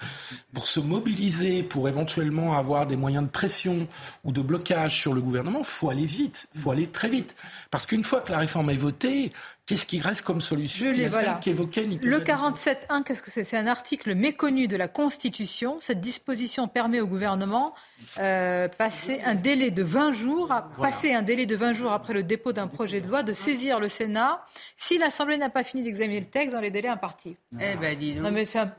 pour 0.52 0.66
se 0.66 0.80
mobiliser, 0.80 1.62
pour 1.62 1.88
éventuellement 1.88 2.58
avoir 2.58 2.88
des 2.88 2.96
moyens 2.96 3.05
de 3.10 3.28
pression 3.28 3.88
ou 4.24 4.32
de 4.32 4.40
blocage 4.40 5.00
sur 5.00 5.14
le 5.14 5.20
gouvernement, 5.20 5.62
faut 5.62 5.90
aller 5.90 6.06
vite, 6.06 6.46
faut 6.58 6.70
aller 6.70 6.86
très 6.86 7.08
vite. 7.08 7.34
Parce 7.70 7.86
qu'une 7.86 8.04
fois 8.04 8.20
que 8.20 8.32
la 8.32 8.38
réforme 8.38 8.70
est 8.70 8.76
votée, 8.76 9.32
Qu'est-ce 9.66 9.86
qui 9.86 9.98
reste 9.98 10.22
comme 10.22 10.40
solution. 10.40 10.92
Le 10.92 12.20
47.1, 12.20 13.02
qu'est-ce 13.02 13.20
que 13.20 13.32
c'est? 13.32 13.42
C'est 13.42 13.56
un 13.56 13.66
article 13.66 14.14
méconnu 14.14 14.68
de 14.68 14.76
la 14.76 14.86
Constitution. 14.86 15.78
Cette 15.80 16.00
disposition 16.00 16.68
permet 16.68 17.00
au 17.00 17.08
gouvernement 17.08 17.74
euh, 18.20 18.68
passer 18.68 19.20
un 19.24 19.34
délai 19.34 19.72
de 19.72 19.82
20 19.82 20.12
jours, 20.12 20.52
à, 20.52 20.70
passer 20.80 21.14
un 21.14 21.22
délai 21.22 21.46
de 21.46 21.56
20 21.56 21.72
jours 21.72 21.90
après 21.90 22.12
le 22.12 22.22
dépôt 22.22 22.52
d'un 22.52 22.68
projet 22.68 23.00
de 23.00 23.08
loi, 23.08 23.24
de 23.24 23.32
saisir 23.32 23.80
le 23.80 23.88
Sénat 23.88 24.40
si 24.76 24.98
l'Assemblée 24.98 25.36
n'a 25.36 25.50
pas 25.50 25.64
fini 25.64 25.82
d'examiner 25.82 26.20
le 26.20 26.26
texte 26.26 26.54
dans 26.54 26.60
les 26.60 26.70
délais 26.70 26.88
impartis. 26.88 27.36
Eh 27.60 27.74
ben, 27.74 27.98
dis 27.98 28.12
donc. 28.12 28.22
Non, 28.22 28.30
mais 28.30 28.44
c'est 28.44 28.60
un, 28.60 28.70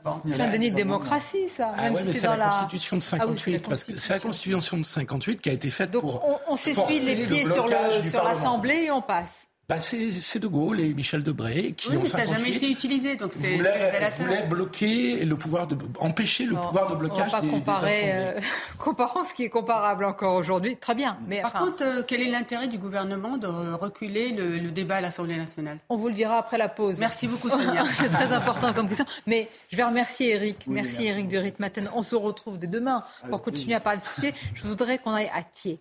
déni 0.50 0.70
de 0.70 0.76
démocratie, 0.76 1.48
ça. 1.48 1.74
Ah 1.76 1.90
ouais, 1.90 2.00
c'est 2.00 2.26
la, 2.26 2.48
Constitution 2.48 2.96
de 2.96 3.02
58. 3.02 3.62
Ah 3.62 3.68
parce 3.68 3.84
que 3.84 3.98
c'est 3.98 4.14
la 4.14 4.20
Constitution 4.20 4.78
de 4.78 4.84
58 4.84 5.42
qui 5.42 5.50
a 5.50 5.52
été 5.52 5.68
faite 5.68 5.90
donc 5.90 6.00
pour. 6.00 6.24
On, 6.26 6.52
on 6.52 6.56
s'essuie 6.56 7.00
les 7.00 7.26
pieds 7.26 7.44
sur 7.44 7.66
l'Assemblée 8.24 8.84
et 8.84 8.90
on 8.90 9.02
passe. 9.02 9.47
Bah, 9.68 9.80
c'est 9.80 10.38
De 10.38 10.46
Gaulle 10.46 10.80
et 10.80 10.94
Michel 10.94 11.22
Debré 11.22 11.72
qui 11.72 11.90
oui, 11.90 11.98
ont 11.98 12.00
mais 12.00 12.06
ça 12.06 12.18
n'a 12.18 12.24
jamais 12.24 12.54
été 12.54 12.70
utilisé, 12.70 13.16
donc 13.16 13.34
c'est 13.34 13.56
voulaient, 13.56 14.10
voulaient 14.18 14.46
bloquer 14.46 15.26
le 15.26 15.36
pouvoir 15.36 15.66
de 15.66 15.76
empêcher 16.00 16.46
le 16.46 16.56
pouvoir 16.56 16.88
de 16.90 16.94
blocage 16.96 17.26
on 17.34 17.36
va 17.36 17.40
pas 17.40 17.40
des, 17.42 17.48
comparer, 17.50 18.00
des 18.02 18.10
euh, 18.10 18.40
comparons 18.78 19.24
ce 19.24 19.34
qui 19.34 19.42
est 19.44 19.50
comparable 19.50 20.06
encore 20.06 20.36
aujourd'hui. 20.36 20.78
Très 20.78 20.94
bien. 20.94 21.18
Mais 21.26 21.42
Par 21.42 21.54
enfin, 21.54 21.66
contre, 21.66 21.82
euh, 21.82 22.02
quel 22.06 22.22
est 22.22 22.30
l'intérêt 22.30 22.68
du 22.68 22.78
gouvernement 22.78 23.36
de 23.36 23.46
reculer 23.46 24.30
le, 24.30 24.56
le 24.58 24.70
débat 24.70 24.96
à 24.96 25.00
l'Assemblée 25.02 25.36
nationale? 25.36 25.78
on 25.90 25.98
vous 25.98 26.08
le 26.08 26.14
dira 26.14 26.38
après 26.38 26.56
la 26.56 26.70
pause. 26.70 26.98
Merci 26.98 27.28
beaucoup, 27.28 27.50
Sonia. 27.50 27.84
c'est 27.98 28.08
très 28.08 28.32
important 28.32 28.72
comme 28.72 28.88
question. 28.88 29.04
Mais 29.26 29.50
je 29.70 29.76
vais 29.76 29.84
remercier 29.84 30.30
Eric. 30.30 30.64
merci, 30.66 31.04
Eric 31.04 31.28
de 31.28 31.36
Ritmaten. 31.36 31.90
On 31.94 32.02
se 32.02 32.16
retrouve 32.16 32.58
dès 32.58 32.68
demain 32.68 33.04
pour 33.28 33.42
continuer 33.42 33.74
à 33.74 33.80
parler 33.80 33.98
de 34.00 34.04
ce 34.04 34.14
sujet. 34.14 34.34
Je 34.54 34.62
voudrais 34.62 34.96
qu'on 34.96 35.12
aille 35.12 35.30
à 35.34 35.42
Thiers 35.42 35.78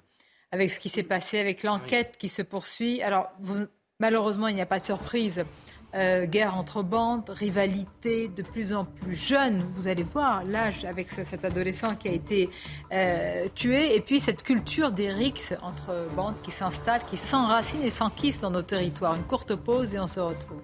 avec 0.52 0.72
ce 0.72 0.80
qui 0.80 0.90
s'est 0.90 1.04
passé, 1.04 1.40
avec 1.40 1.64
l'enquête 1.64 2.16
qui 2.18 2.30
se 2.30 2.42
poursuit. 2.42 3.02
Alors, 3.02 3.30
vous- 3.40 3.66
malheureusement, 4.08 4.48
il 4.48 4.56
n'y 4.56 4.62
a 4.62 4.66
pas 4.66 4.80
de 4.80 4.86
surprise. 4.86 5.44
Euh, 5.96 6.26
guerre 6.26 6.56
entre 6.56 6.84
bandes, 6.84 7.30
rivalité 7.30 8.28
de 8.28 8.44
plus 8.44 8.74
en 8.74 8.84
plus 8.84 9.16
jeune. 9.16 9.64
Vous 9.76 9.88
allez 9.88 10.04
voir 10.04 10.44
l'âge 10.44 10.84
avec 10.84 11.10
ce- 11.10 11.24
cet 11.24 11.46
adolescent 11.46 11.96
qui 11.96 12.10
a 12.10 12.12
été 12.12 12.50
euh, 12.92 13.48
tué. 13.56 13.96
Et 13.96 14.02
puis 14.02 14.20
cette 14.20 14.44
culture 14.44 14.92
des 14.92 15.12
rixes 15.12 15.54
entre 15.62 16.08
bandes 16.14 16.36
qui 16.44 16.52
s'installent, 16.52 17.02
qui 17.10 17.16
s'enracinent 17.16 17.84
et 17.84 17.90
s'enquissent 17.90 18.42
dans 18.42 18.52
nos 18.52 18.62
territoires. 18.62 19.16
Une 19.16 19.24
courte 19.24 19.56
pause 19.56 19.96
et 19.96 20.00
on 20.00 20.08
se 20.08 20.20
retrouve. 20.20 20.60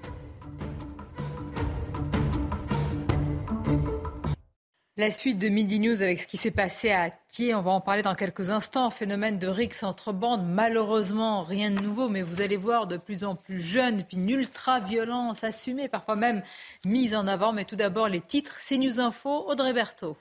La 4.95 5.09
suite 5.09 5.39
de 5.39 5.49
Midi 5.49 5.79
News 5.79 6.03
avec 6.03 6.19
ce 6.19 6.27
qui 6.27 6.37
s'est 6.37 6.51
passé 6.51 6.91
à 6.91 7.09
Thiers, 7.09 7.55
on 7.55 7.63
va 7.63 7.71
en 7.71 7.81
parler 7.81 8.03
dans 8.03 8.13
quelques 8.13 8.51
instants. 8.51 8.91
Phénomène 8.91 9.39
de 9.39 9.47
rixes 9.47 9.81
entre 9.81 10.13
bandes, 10.13 10.45
malheureusement 10.47 11.41
rien 11.41 11.71
de 11.71 11.81
nouveau, 11.81 12.09
mais 12.09 12.21
vous 12.21 12.41
allez 12.41 12.57
voir 12.57 12.85
de 12.85 12.97
plus 12.97 13.23
en 13.23 13.33
plus 13.35 13.59
jeunes, 13.59 14.03
puis 14.03 14.17
une 14.17 14.29
ultra-violence 14.29 15.43
assumée, 15.43 15.87
parfois 15.87 16.15
même 16.15 16.43
mise 16.85 17.15
en 17.15 17.25
avant. 17.25 17.53
Mais 17.53 17.65
tout 17.65 17.75
d'abord 17.75 18.07
les 18.07 18.21
titres, 18.21 18.57
c'est 18.59 18.77
News 18.77 18.99
Info, 18.99 19.49
Audrey 19.49 19.73
Berthaud. 19.73 20.15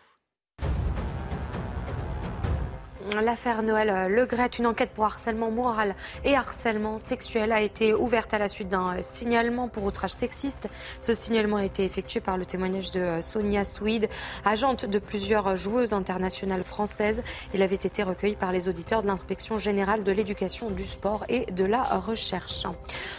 L'affaire 3.11 3.63
Noël 3.63 3.91
euh, 3.91 4.09
Legrette, 4.09 4.59
une 4.59 4.67
enquête 4.67 4.91
pour 4.91 5.05
harcèlement 5.05 5.51
moral 5.51 5.97
et 6.25 6.37
harcèlement 6.37 6.99
sexuel 6.99 7.51
a 7.51 7.61
été 7.61 7.95
ouverte 7.95 8.33
à 8.33 8.39
la 8.39 8.49
suite 8.49 8.69
d'un 8.69 8.97
euh, 8.97 8.99
signalement 9.03 9.69
pour 9.69 9.85
outrage 9.85 10.13
sexiste. 10.13 10.69
Ce 11.01 11.13
signalement 11.13 11.57
a 11.57 11.65
été 11.65 11.85
effectué 11.85 12.21
par 12.21 12.39
le 12.39 12.47
témoignage 12.47 12.93
de 12.93 13.01
euh, 13.01 13.23
Sonia 13.23 13.65
Swede, 13.65 14.09
agente 14.45 14.87
de 14.87 14.99
plusieurs 15.01 15.57
joueuses 15.57 15.93
internationales 15.93 16.63
françaises. 16.63 17.23
Il 17.55 17.63
avait 17.63 17.75
été 17.75 18.05
recueilli 18.05 18.37
par 18.37 18.53
les 18.53 18.69
auditeurs 18.69 19.03
de 19.03 19.09
l'inspection 19.09 19.59
générale 19.59 20.05
de 20.05 20.13
l'éducation, 20.13 20.71
du 20.71 20.85
sport 20.85 21.25
et 21.29 21.47
de 21.47 21.65
la 21.65 21.83
recherche. 21.83 22.65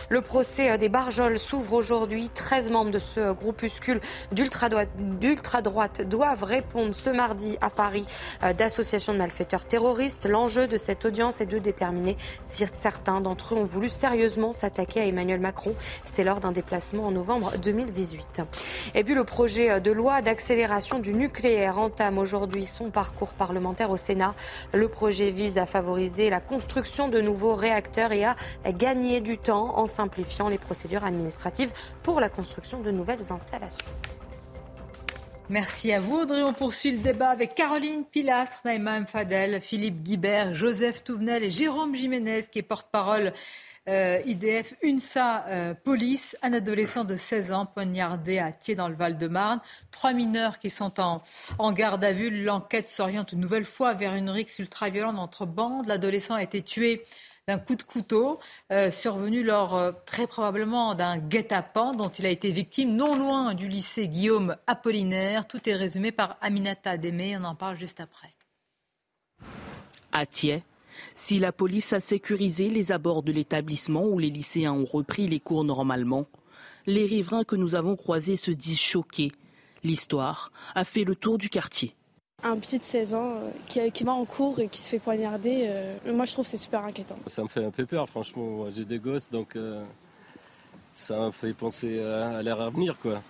Le 0.09 0.21
procès 0.21 0.77
des 0.77 0.89
Barjols 0.89 1.39
s'ouvre 1.39 1.73
aujourd'hui. 1.73 2.29
13 2.29 2.71
membres 2.71 2.91
de 2.91 2.99
ce 2.99 3.33
groupuscule 3.33 3.99
d'ultra-droite 4.31 6.01
doivent 6.07 6.43
répondre 6.43 6.95
ce 6.95 7.09
mardi 7.09 7.57
à 7.61 7.69
Paris 7.69 8.05
d'associations 8.57 9.13
de 9.13 9.17
malfaiteurs 9.17 9.65
terroristes. 9.73 10.27
L'enjeu 10.27 10.67
de 10.67 10.77
cette 10.77 11.03
audience 11.03 11.41
est 11.41 11.47
de 11.47 11.57
déterminer 11.57 12.15
si 12.43 12.63
certains 12.67 13.21
d'entre 13.21 13.55
eux 13.55 13.57
ont 13.57 13.65
voulu 13.65 13.89
sérieusement 13.89 14.53
s'attaquer 14.53 14.99
à 14.99 15.05
Emmanuel 15.07 15.39
Macron. 15.39 15.73
C'était 16.05 16.23
lors 16.23 16.39
d'un 16.39 16.51
déplacement 16.51 17.07
en 17.07 17.11
novembre 17.11 17.53
2018. 17.57 18.43
Et 18.93 19.03
puis 19.03 19.15
le 19.15 19.23
projet 19.23 19.81
de 19.81 19.91
loi 19.91 20.21
d'accélération 20.21 20.99
du 20.99 21.15
nucléaire 21.15 21.79
entame 21.79 22.19
aujourd'hui 22.19 22.67
son 22.67 22.91
parcours 22.91 23.29
parlementaire 23.29 23.89
au 23.89 23.97
Sénat. 23.97 24.35
Le 24.75 24.87
projet 24.89 25.31
vise 25.31 25.57
à 25.57 25.65
favoriser 25.65 26.29
la 26.29 26.39
construction 26.39 27.07
de 27.09 27.19
nouveaux 27.19 27.55
réacteurs 27.55 28.11
et 28.11 28.25
à 28.25 28.35
gagner 28.77 29.21
du 29.21 29.39
temps 29.39 29.79
en 29.79 29.87
simplifiant 29.87 30.49
les 30.49 30.59
procédures 30.59 31.03
administratives 31.03 31.71
pour 32.03 32.19
la 32.19 32.29
construction 32.29 32.79
de 32.81 32.91
nouvelles 32.91 33.31
installations. 33.31 33.87
Merci 35.49 35.91
à 35.91 35.97
vous, 35.97 36.19
Audrey. 36.19 36.41
On 36.41 36.53
poursuit 36.53 36.91
le 36.91 36.99
débat 36.99 37.29
avec 37.29 37.53
Caroline 37.53 38.05
Pilastre, 38.05 38.61
Naïma 38.63 38.95
M. 38.95 39.07
Fadel, 39.07 39.59
Philippe 39.59 40.01
Guibert, 40.01 40.55
Joseph 40.55 41.03
Touvenel 41.03 41.43
et 41.43 41.49
Jérôme 41.49 41.95
Jiménez, 41.95 42.45
qui 42.49 42.59
est 42.59 42.63
porte-parole 42.63 43.33
euh, 43.89 44.21
IDF 44.25 44.73
UNSA 44.81 45.45
euh, 45.47 45.73
Police. 45.73 46.37
Un 46.41 46.53
adolescent 46.53 47.03
de 47.03 47.17
16 47.17 47.51
ans 47.51 47.65
poignardé 47.65 48.39
à 48.39 48.53
Thiers 48.53 48.75
dans 48.75 48.87
le 48.87 48.95
Val-de-Marne. 48.95 49.59
Trois 49.91 50.13
mineurs 50.13 50.59
qui 50.59 50.69
sont 50.69 51.01
en, 51.01 51.21
en 51.59 51.73
garde 51.73 52.05
à 52.05 52.13
vue. 52.13 52.29
L'enquête 52.43 52.87
s'oriente 52.87 53.33
une 53.33 53.41
nouvelle 53.41 53.65
fois 53.65 53.93
vers 53.93 54.15
une 54.15 54.29
rixe 54.29 54.59
ultra-violente 54.59 55.19
entre 55.19 55.45
bandes. 55.45 55.87
L'adolescent 55.87 56.35
a 56.35 56.43
été 56.43 56.61
tué 56.61 57.03
d'un 57.47 57.59
coup 57.59 57.75
de 57.75 57.83
couteau 57.83 58.39
euh, 58.71 58.89
survenu 58.89 59.43
lors 59.43 59.75
euh, 59.75 59.91
très 60.05 60.27
probablement 60.27 60.95
d'un 60.95 61.17
guet-apens 61.17 61.91
dont 61.91 62.07
il 62.07 62.25
a 62.25 62.29
été 62.29 62.51
victime 62.51 62.95
non 62.95 63.17
loin 63.17 63.53
du 63.53 63.67
lycée 63.67 64.07
Guillaume 64.07 64.55
Apollinaire. 64.65 65.45
Tout 65.45 65.67
est 65.67 65.75
résumé 65.75 66.13
par 66.13 66.37
Aminata 66.39 66.97
Démé. 66.97 67.35
On 67.37 67.43
en 67.43 67.55
parle 67.55 67.77
juste 67.77 67.99
après. 67.99 68.33
À 70.13 70.25
Thiers, 70.25 70.63
si 71.15 71.39
la 71.39 71.51
police 71.51 71.91
a 71.91 71.99
sécurisé 71.99 72.69
les 72.69 72.93
abords 72.93 73.23
de 73.23 73.33
l'établissement 73.33 74.05
où 74.05 74.19
les 74.19 74.29
lycéens 74.29 74.73
ont 74.73 74.85
repris 74.85 75.27
les 75.27 75.41
cours 75.41 75.65
normalement, 75.65 76.25
les 76.85 77.05
riverains 77.05 77.43
que 77.43 77.57
nous 77.57 77.75
avons 77.75 77.97
croisés 77.97 78.37
se 78.37 78.51
disent 78.51 78.79
choqués. 78.79 79.31
L'histoire 79.83 80.53
a 80.75 80.85
fait 80.85 81.03
le 81.03 81.15
tour 81.15 81.37
du 81.37 81.49
quartier. 81.49 81.93
Un 82.43 82.57
petit 82.57 82.77
de 82.77 82.83
16 82.83 83.15
ans 83.15 83.35
qui, 83.67 83.79
qui, 83.91 84.03
va 84.03 84.13
en 84.13 84.25
cours 84.25 84.59
et 84.59 84.67
qui 84.67 84.81
se 84.81 84.89
fait 84.89 84.99
poignarder, 84.99 85.65
euh, 85.67 86.13
moi 86.13 86.25
je 86.25 86.33
trouve 86.33 86.45
que 86.45 86.51
c'est 86.51 86.57
super 86.57 86.83
inquiétant. 86.83 87.17
Ça 87.25 87.41
me 87.41 87.47
fait 87.47 87.63
un 87.63 87.71
peu 87.71 87.85
peur, 87.85 88.09
franchement. 88.09 88.43
Moi, 88.43 88.67
J'ai 88.75 88.85
des 88.85 88.99
gosses, 88.99 89.29
donc 89.29 89.55
euh, 89.55 89.83
ça 90.95 91.17
me 91.27 91.31
fait 91.31 91.53
penser 91.53 92.01
à, 92.01 92.37
à 92.37 92.43
leur 92.43 92.61
avenir, 92.61 92.99
quoi. 92.99 93.21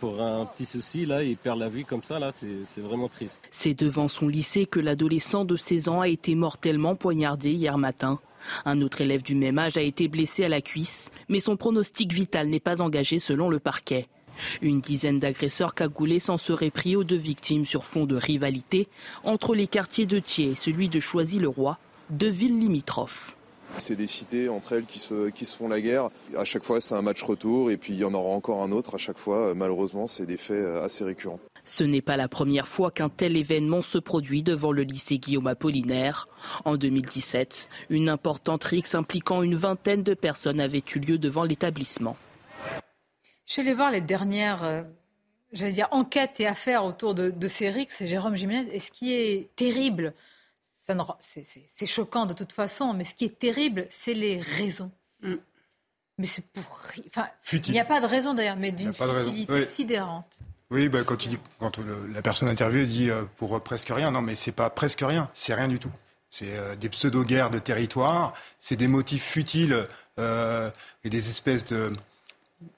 Pour 0.00 0.22
un 0.22 0.46
petit 0.46 0.64
souci, 0.64 1.06
là, 1.06 1.24
il 1.24 1.36
perd 1.36 1.58
la 1.58 1.68
vie 1.68 1.84
comme 1.84 2.04
ça, 2.04 2.20
là, 2.20 2.30
c'est 2.32 2.80
vraiment 2.80 3.08
triste. 3.08 3.40
C'est 3.50 3.74
devant 3.74 4.06
son 4.06 4.28
lycée 4.28 4.64
que 4.64 4.78
l'adolescent 4.78 5.44
de 5.44 5.56
16 5.56 5.88
ans 5.88 6.00
a 6.02 6.08
été 6.08 6.36
mortellement 6.36 6.94
poignardé 6.94 7.50
hier 7.50 7.78
matin. 7.78 8.20
Un 8.64 8.80
autre 8.80 9.00
élève 9.00 9.22
du 9.22 9.34
même 9.34 9.58
âge 9.58 9.76
a 9.76 9.82
été 9.82 10.06
blessé 10.06 10.44
à 10.44 10.48
la 10.48 10.60
cuisse, 10.60 11.10
mais 11.28 11.40
son 11.40 11.56
pronostic 11.56 12.12
vital 12.12 12.48
n'est 12.48 12.60
pas 12.60 12.80
engagé 12.80 13.18
selon 13.18 13.48
le 13.48 13.58
parquet. 13.58 14.08
Une 14.62 14.80
dizaine 14.80 15.18
d'agresseurs 15.18 15.74
cagoulés 15.74 16.20
s'en 16.20 16.36
seraient 16.36 16.70
pris 16.70 16.96
aux 16.96 17.04
deux 17.04 17.16
victimes 17.16 17.64
sur 17.64 17.84
fond 17.84 18.06
de 18.06 18.16
rivalité 18.16 18.88
entre 19.24 19.54
les 19.54 19.66
quartiers 19.66 20.06
de 20.06 20.18
Thiers 20.18 20.50
et 20.50 20.54
celui 20.54 20.88
de 20.88 21.00
Choisy-le-Roi, 21.00 21.78
deux 22.10 22.30
villes 22.30 22.58
limitrophes. 22.58 23.36
C'est 23.76 23.96
des 23.96 24.06
cités 24.06 24.48
entre 24.48 24.72
elles 24.72 24.86
qui 24.86 24.98
se, 24.98 25.28
qui 25.28 25.44
se 25.44 25.54
font 25.54 25.68
la 25.68 25.80
guerre. 25.80 26.08
À 26.36 26.44
chaque 26.44 26.62
fois, 26.62 26.80
c'est 26.80 26.94
un 26.94 27.02
match 27.02 27.22
retour 27.22 27.70
et 27.70 27.76
puis 27.76 27.92
il 27.92 27.98
y 27.98 28.04
en 28.04 28.14
aura 28.14 28.30
encore 28.30 28.62
un 28.62 28.72
autre. 28.72 28.94
À 28.94 28.98
chaque 28.98 29.18
fois, 29.18 29.54
malheureusement, 29.54 30.06
c'est 30.06 30.26
des 30.26 30.38
faits 30.38 30.64
assez 30.82 31.04
récurrents. 31.04 31.38
Ce 31.64 31.84
n'est 31.84 32.00
pas 32.00 32.16
la 32.16 32.28
première 32.28 32.66
fois 32.66 32.90
qu'un 32.90 33.10
tel 33.10 33.36
événement 33.36 33.82
se 33.82 33.98
produit 33.98 34.42
devant 34.42 34.72
le 34.72 34.82
lycée 34.82 35.18
Guillaume 35.18 35.48
Apollinaire. 35.48 36.26
En 36.64 36.78
2017, 36.78 37.68
une 37.90 38.08
importante 38.08 38.64
rixe 38.64 38.94
impliquant 38.94 39.42
une 39.42 39.54
vingtaine 39.54 40.02
de 40.02 40.14
personnes 40.14 40.60
avait 40.60 40.82
eu 40.94 40.98
lieu 40.98 41.18
devant 41.18 41.44
l'établissement. 41.44 42.16
Je 43.48 43.54
suis 43.54 43.62
allée 43.62 43.72
voir 43.72 43.90
les 43.90 44.02
dernières, 44.02 44.62
euh, 44.62 44.82
j'allais 45.52 45.72
dire, 45.72 45.88
enquêtes 45.90 46.38
et 46.38 46.46
affaires 46.46 46.84
autour 46.84 47.14
de, 47.14 47.30
de 47.30 47.48
ces 47.48 47.70
rixes, 47.70 48.04
Jérôme 48.04 48.36
Jiménez. 48.36 48.68
Et 48.74 48.78
ce 48.78 48.90
qui 48.90 49.14
est 49.14 49.48
terrible, 49.56 50.12
c'est 51.20 51.86
choquant 51.86 52.26
de 52.26 52.34
toute 52.34 52.52
façon, 52.52 52.92
mais 52.92 53.04
ce 53.04 53.14
qui 53.14 53.24
est 53.24 53.38
terrible, 53.38 53.86
c'est 53.90 54.12
les 54.12 54.38
raisons. 54.38 54.90
Mm. 55.22 55.36
Mais 56.18 56.26
c'est 56.26 56.44
pour. 56.44 56.78
Enfin, 57.06 57.28
il 57.50 57.72
n'y 57.72 57.80
a 57.80 57.86
pas 57.86 58.02
de 58.02 58.06
raison 58.06 58.34
d'ailleurs, 58.34 58.56
mais 58.56 58.70
d'une 58.70 58.92
futilité 58.92 59.52
oui. 59.52 59.66
sidérante. 59.66 60.36
Oui, 60.70 60.90
bah, 60.90 60.98
quand, 61.06 61.78
le, 61.78 62.06
la 62.08 62.20
personne 62.20 62.50
interviewée 62.50 62.84
dit 62.84 63.10
euh, 63.10 63.24
pour 63.38 63.56
euh, 63.56 63.60
presque 63.60 63.88
rien, 63.88 64.10
non, 64.10 64.20
mais 64.20 64.34
c'est 64.34 64.52
pas 64.52 64.68
presque 64.68 65.00
rien, 65.00 65.30
c'est 65.32 65.54
rien 65.54 65.68
du 65.68 65.78
tout. 65.78 65.92
C'est 66.28 66.54
euh, 66.58 66.76
des 66.76 66.90
pseudo-guerres 66.90 67.50
de 67.50 67.58
territoire, 67.58 68.34
c'est 68.60 68.76
des 68.76 68.88
motifs 68.88 69.24
futiles 69.24 69.86
euh, 70.18 70.70
et 71.04 71.08
des 71.08 71.30
espèces 71.30 71.64
de 71.64 71.92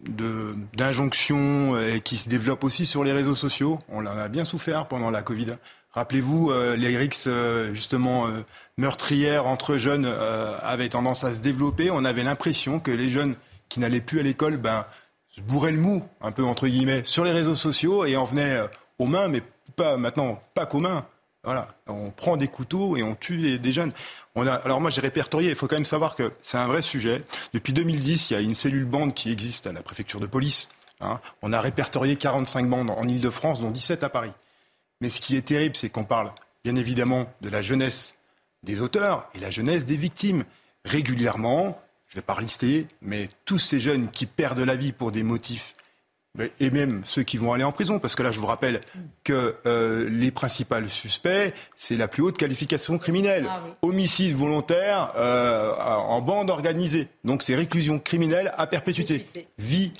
d'injonctions 0.00 1.74
euh, 1.74 1.98
qui 1.98 2.16
se 2.16 2.28
développent 2.28 2.64
aussi 2.64 2.86
sur 2.86 3.04
les 3.04 3.12
réseaux 3.12 3.34
sociaux. 3.34 3.78
On 3.88 4.06
en 4.06 4.18
a 4.18 4.28
bien 4.28 4.44
souffert 4.44 4.86
pendant 4.86 5.10
la 5.10 5.22
Covid. 5.22 5.56
Rappelez-vous, 5.92 6.50
euh, 6.50 6.76
les 6.76 6.96
rixes 6.96 7.26
euh, 7.26 7.74
justement 7.74 8.28
meurtrières 8.76 9.46
entre 9.46 9.76
jeunes 9.76 10.06
avaient 10.06 10.88
tendance 10.88 11.24
à 11.24 11.34
se 11.34 11.40
développer. 11.40 11.90
On 11.90 12.04
avait 12.04 12.24
l'impression 12.24 12.80
que 12.80 12.90
les 12.90 13.08
jeunes 13.08 13.34
qui 13.68 13.80
n'allaient 13.80 14.00
plus 14.00 14.20
à 14.20 14.22
l'école 14.22 14.56
ben, 14.56 14.86
se 15.28 15.40
bourraient 15.40 15.72
le 15.72 15.80
mou, 15.80 16.04
un 16.20 16.32
peu 16.32 16.44
entre 16.44 16.66
guillemets, 16.66 17.02
sur 17.04 17.24
les 17.24 17.32
réseaux 17.32 17.54
sociaux 17.54 18.04
et 18.04 18.16
en 18.16 18.24
venaient 18.24 18.60
aux 18.98 19.06
mains, 19.06 19.28
mais 19.28 19.42
pas 19.76 19.96
maintenant, 19.96 20.40
pas 20.54 20.66
qu'aux 20.66 20.80
mains. 20.80 21.06
Voilà, 21.42 21.68
on 21.86 22.10
prend 22.10 22.36
des 22.36 22.48
couteaux 22.48 22.98
et 22.98 23.02
on 23.02 23.14
tue 23.14 23.58
des, 23.58 23.72
jeunes. 23.72 23.92
On 24.34 24.46
a, 24.46 24.52
alors 24.52 24.80
moi 24.80 24.90
j'ai 24.90 25.00
répertorié, 25.00 25.48
il 25.50 25.56
faut 25.56 25.68
quand 25.68 25.76
même 25.76 25.86
savoir 25.86 26.14
que 26.14 26.32
c'est 26.42 26.58
un 26.58 26.66
vrai 26.66 26.82
sujet. 26.82 27.22
Depuis 27.54 27.72
2010, 27.72 28.30
il 28.30 28.34
y 28.34 28.36
a 28.36 28.40
une 28.40 28.54
cellule 28.54 28.84
bande 28.84 29.14
qui 29.14 29.32
existe 29.32 29.66
à 29.66 29.72
la 29.72 29.82
préfecture 29.82 30.20
de 30.20 30.26
police. 30.26 30.68
Hein. 31.00 31.18
On 31.40 31.54
a 31.54 31.60
répertorié 31.60 32.16
45 32.16 32.68
bandes 32.68 32.90
en 32.90 33.08
Ile-de-France, 33.08 33.60
dont 33.60 33.70
17 33.70 34.04
à 34.04 34.10
Paris. 34.10 34.32
Mais 35.00 35.08
ce 35.08 35.22
qui 35.22 35.34
est 35.34 35.42
terrible, 35.42 35.76
c'est 35.76 35.88
qu'on 35.88 36.04
parle 36.04 36.30
bien 36.62 36.76
évidemment 36.76 37.32
de 37.40 37.48
la 37.48 37.62
jeunesse 37.62 38.14
des 38.62 38.82
auteurs 38.82 39.30
et 39.34 39.38
la 39.40 39.50
jeunesse 39.50 39.86
des 39.86 39.96
victimes. 39.96 40.44
Régulièrement, 40.84 41.80
je 42.08 42.16
ne 42.16 42.20
vais 42.20 42.26
pas 42.26 42.38
lister, 42.38 42.86
mais 43.00 43.30
tous 43.46 43.58
ces 43.58 43.80
jeunes 43.80 44.10
qui 44.10 44.26
perdent 44.26 44.60
la 44.60 44.76
vie 44.76 44.92
pour 44.92 45.10
des 45.10 45.22
motifs 45.22 45.74
et 46.60 46.70
même 46.70 47.02
ceux 47.04 47.22
qui 47.22 47.36
vont 47.36 47.52
aller 47.52 47.64
en 47.64 47.72
prison, 47.72 47.98
parce 47.98 48.14
que 48.14 48.22
là, 48.22 48.30
je 48.30 48.38
vous 48.38 48.46
rappelle 48.46 48.80
que 49.24 49.56
euh, 49.66 50.08
les 50.08 50.30
principaux 50.30 50.86
suspects, 50.88 51.52
c'est 51.76 51.96
la 51.96 52.08
plus 52.08 52.22
haute 52.22 52.38
qualification 52.38 52.98
criminelle. 52.98 53.46
Ah 53.48 53.62
Homicide 53.82 54.34
volontaire 54.34 55.12
euh, 55.16 55.74
en 55.76 56.20
bande 56.20 56.50
organisée. 56.50 57.08
Donc 57.24 57.42
c'est 57.42 57.56
réclusion 57.56 57.98
criminelle 57.98 58.54
à 58.56 58.66
perpétuité. 58.66 59.26
Vie 59.58 59.92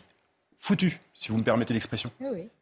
foutue, 0.59 1.01
si 1.15 1.31
vous 1.31 1.39
me 1.39 1.43
permettez 1.43 1.75
l'expression. 1.75 2.11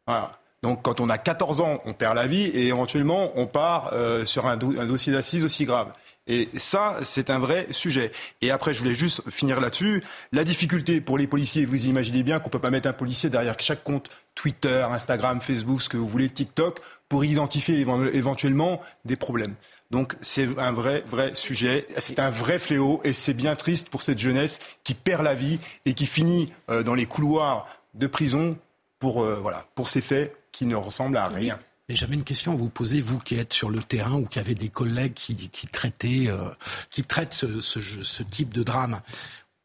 Voilà. 0.06 0.32
Donc 0.62 0.82
quand 0.82 1.00
on 1.00 1.08
a 1.10 1.18
14 1.18 1.60
ans, 1.60 1.80
on 1.84 1.92
perd 1.92 2.16
la 2.16 2.26
vie 2.26 2.46
et 2.46 2.68
éventuellement 2.68 3.32
on 3.36 3.46
part 3.46 3.90
euh, 3.92 4.24
sur 4.24 4.46
un, 4.46 4.52
un 4.54 4.86
dossier 4.86 5.12
d'assises 5.12 5.44
aussi 5.44 5.66
grave. 5.66 5.92
Et 6.28 6.48
ça, 6.56 6.98
c'est 7.02 7.30
un 7.30 7.38
vrai 7.38 7.66
sujet. 7.70 8.12
Et 8.42 8.50
après, 8.50 8.74
je 8.74 8.80
voulais 8.80 8.94
juste 8.94 9.28
finir 9.30 9.60
là-dessus. 9.60 10.04
La 10.30 10.44
difficulté 10.44 11.00
pour 11.00 11.18
les 11.18 11.26
policiers, 11.26 11.64
vous 11.64 11.86
imaginez 11.86 12.22
bien 12.22 12.38
qu'on 12.38 12.48
ne 12.48 12.52
peut 12.52 12.58
pas 12.58 12.70
mettre 12.70 12.88
un 12.88 12.92
policier 12.92 13.30
derrière 13.30 13.56
chaque 13.58 13.82
compte 13.82 14.10
Twitter, 14.34 14.86
Instagram, 14.90 15.40
Facebook, 15.40 15.80
ce 15.80 15.88
que 15.88 15.96
vous 15.96 16.06
voulez, 16.06 16.28
TikTok, 16.28 16.80
pour 17.08 17.24
identifier 17.24 17.80
éventuellement 18.12 18.80
des 19.04 19.16
problèmes. 19.16 19.54
Donc 19.90 20.16
c'est 20.20 20.58
un 20.58 20.72
vrai, 20.72 21.02
vrai 21.10 21.30
sujet, 21.34 21.86
c'est 21.96 22.18
un 22.18 22.28
vrai 22.28 22.58
fléau 22.58 23.00
et 23.04 23.14
c'est 23.14 23.32
bien 23.32 23.56
triste 23.56 23.88
pour 23.88 24.02
cette 24.02 24.18
jeunesse 24.18 24.58
qui 24.84 24.92
perd 24.92 25.24
la 25.24 25.34
vie 25.34 25.58
et 25.86 25.94
qui 25.94 26.04
finit 26.04 26.52
euh, 26.68 26.82
dans 26.82 26.94
les 26.94 27.06
couloirs 27.06 27.66
de 27.94 28.06
prison 28.06 28.58
pour, 28.98 29.22
euh, 29.22 29.36
voilà, 29.36 29.64
pour 29.74 29.88
ces 29.88 30.02
faits 30.02 30.36
qui 30.52 30.66
ne 30.66 30.76
ressemblent 30.76 31.16
à 31.16 31.28
rien. 31.28 31.58
Mais 31.88 31.94
j'avais 31.94 32.14
une 32.14 32.24
question 32.24 32.52
à 32.52 32.56
vous 32.56 32.68
poser, 32.68 33.00
vous 33.00 33.18
qui 33.18 33.36
êtes 33.36 33.54
sur 33.54 33.70
le 33.70 33.82
terrain 33.82 34.14
ou 34.14 34.26
qui 34.26 34.38
avez 34.38 34.54
des 34.54 34.68
collègues 34.68 35.14
qui, 35.14 35.34
qui 35.48 35.66
traitaient, 35.66 36.26
euh, 36.28 36.50
qui 36.90 37.02
traitent 37.02 37.32
ce, 37.32 37.62
ce, 37.62 37.80
ce, 37.80 38.22
type 38.22 38.52
de 38.52 38.62
drame. 38.62 39.00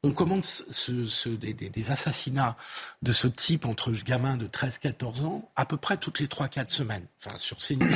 On 0.04 0.12
commence 0.12 0.64
ce, 0.72 1.04
ce, 1.06 1.28
des, 1.28 1.54
des, 1.54 1.92
assassinats 1.92 2.56
de 3.02 3.12
ce 3.12 3.28
type 3.28 3.66
entre 3.66 3.92
gamins 3.92 4.38
de 4.38 4.48
13-14 4.48 5.26
ans 5.26 5.52
à 5.58 5.66
peu 5.66 5.76
près 5.76 5.98
toutes 5.98 6.20
les 6.20 6.28
3-4 6.28 6.70
semaines. 6.70 7.06
Enfin, 7.24 7.38
sur 7.38 7.62
ces 7.62 7.76
news 7.76 7.90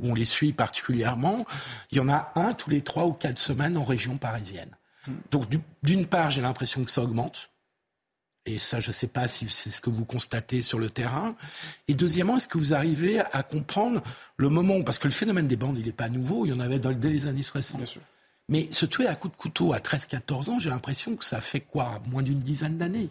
où 0.00 0.10
on 0.10 0.14
les 0.14 0.24
suit 0.24 0.52
particulièrement, 0.52 1.44
il 1.90 1.98
y 1.98 2.00
en 2.00 2.08
a 2.08 2.32
un 2.36 2.52
tous 2.52 2.70
les 2.70 2.82
3 2.82 3.06
ou 3.06 3.12
4 3.12 3.38
semaines 3.38 3.76
en 3.76 3.84
région 3.84 4.16
parisienne. 4.16 4.70
Donc, 5.30 5.44
d'une 5.82 6.06
part, 6.06 6.30
j'ai 6.30 6.40
l'impression 6.40 6.84
que 6.84 6.90
ça 6.90 7.02
augmente. 7.02 7.50
Et 8.46 8.60
ça, 8.60 8.78
je 8.78 8.88
ne 8.88 8.92
sais 8.92 9.08
pas 9.08 9.26
si 9.26 9.48
c'est 9.48 9.70
ce 9.70 9.80
que 9.80 9.90
vous 9.90 10.04
constatez 10.04 10.62
sur 10.62 10.78
le 10.78 10.88
terrain. 10.88 11.34
Et 11.88 11.94
deuxièmement, 11.94 12.36
est-ce 12.36 12.46
que 12.46 12.58
vous 12.58 12.74
arrivez 12.74 13.20
à 13.20 13.42
comprendre 13.42 14.02
le 14.36 14.48
moment, 14.48 14.82
parce 14.82 14.98
que 14.98 15.08
le 15.08 15.12
phénomène 15.12 15.48
des 15.48 15.56
bandes, 15.56 15.76
il 15.78 15.86
n'est 15.86 15.92
pas 15.92 16.08
nouveau, 16.08 16.46
il 16.46 16.50
y 16.50 16.52
en 16.52 16.60
avait 16.60 16.78
dès 16.78 17.08
les 17.08 17.26
années 17.26 17.42
60. 17.42 17.78
Bien 17.78 17.86
sûr. 17.86 18.00
Mais 18.48 18.68
se 18.70 18.86
tuer 18.86 19.08
à 19.08 19.16
coups 19.16 19.36
de 19.36 19.40
couteau 19.40 19.72
à 19.72 19.78
13-14 19.78 20.50
ans, 20.50 20.58
j'ai 20.60 20.70
l'impression 20.70 21.16
que 21.16 21.24
ça 21.24 21.40
fait 21.40 21.60
quoi? 21.60 22.00
Moins 22.06 22.22
d'une 22.22 22.40
dizaine 22.40 22.78
d'années. 22.78 23.10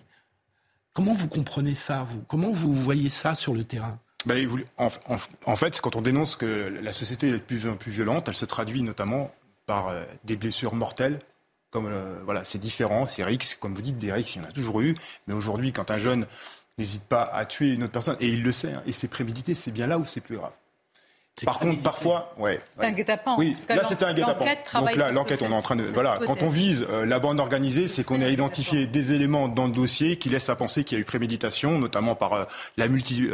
Comment 0.94 1.14
vous 1.14 1.28
comprenez 1.28 1.76
ça, 1.76 2.04
vous? 2.10 2.24
Comment 2.30 2.52
vous 2.52 2.74
voyez 2.74 3.10
ça 3.10 3.36
sur 3.36 3.54
le 3.54 3.66
terrain? 3.66 4.00
Ben, 4.26 4.48
en, 4.78 5.56
fait, 5.56 5.82
quand 5.82 5.98
on 5.98 6.02
dénonce 6.02 6.38
que 6.38 6.80
la 6.82 6.94
société 6.94 7.28
est 7.28 7.34
de 7.34 7.38
plus 7.38 7.68
en 7.68 7.76
plus 7.76 7.92
violente, 7.92 8.28
elle 8.30 8.36
se 8.36 8.46
traduit 8.46 8.82
notamment 8.82 9.32
par 9.66 9.90
euh, 9.90 10.04
des 10.24 10.36
blessures 10.36 10.74
mortelles 10.74 11.20
comme 11.76 11.88
euh, 11.88 12.22
voilà, 12.24 12.46
c'est 12.46 12.58
différent, 12.58 13.06
c'est 13.06 13.22
RX, 13.22 13.58
comme 13.60 13.76
vous 13.76 13.82
dites, 13.82 13.98
des 13.98 14.10
RX, 14.10 14.36
il 14.36 14.38
y 14.38 14.40
en 14.40 14.48
a 14.48 14.52
toujours 14.54 14.80
eu. 14.80 14.96
Mais 15.28 15.34
aujourd'hui, 15.34 15.74
quand 15.74 15.92
un 15.92 15.98
jeune 15.98 16.26
n'hésite 16.78 17.04
pas 17.04 17.24
à 17.24 17.44
tuer 17.44 17.74
une 17.74 17.84
autre 17.84 17.92
personne, 17.92 18.16
et 18.22 18.30
il 18.30 18.44
le 18.44 18.54
sait, 18.54 18.72
hein, 18.72 18.82
et 18.88 18.94
c'est 18.94 19.10
prémédité, 19.10 19.56
c'est 19.56 19.72
bien 19.72 19.86
là 19.86 19.98
où 19.98 20.06
c'est 20.06 20.22
plus 20.22 20.38
grave. 20.38 20.54
Par 21.44 21.60
contre, 21.60 21.82
parfois, 21.82 22.34
ouais. 22.38 22.62
C'est 22.80 22.86
un 22.86 22.94
guet-apens. 22.94 23.36
Oui, 23.38 23.58
là 23.68 23.84
c'était 23.84 24.06
un 24.06 24.14
guet-apens. 24.14 24.46
Donc 24.80 24.96
là, 24.96 25.12
l'enquête, 25.12 25.42
on 25.42 25.52
est 25.52 25.54
en 25.54 25.62
train 25.62 25.76
de, 25.76 25.84
voilà, 25.84 26.18
quand 26.26 26.42
on 26.44 26.48
vise 26.48 26.88
euh, 26.90 27.06
la 27.06 27.20
bande 27.20 27.42
organisée, 27.42 27.90
c'est 27.90 28.06
qu'on 28.06 28.22
a 28.22 28.30
identifié 28.30 28.88
des 28.88 29.12
éléments 29.12 29.50
dans 29.50 29.66
le 29.66 29.74
dossier 29.74 30.16
qui 30.16 30.30
laissent 30.30 30.48
à 30.48 30.56
penser 30.56 30.86
qu'il 30.86 30.98
y 30.98 31.00
a 31.00 31.02
eu 31.02 31.06
préméditation, 31.06 31.78
notamment 31.78 32.16
par 32.16 32.32
euh, 32.32 32.46
la 32.78 32.88
multi, 32.88 33.28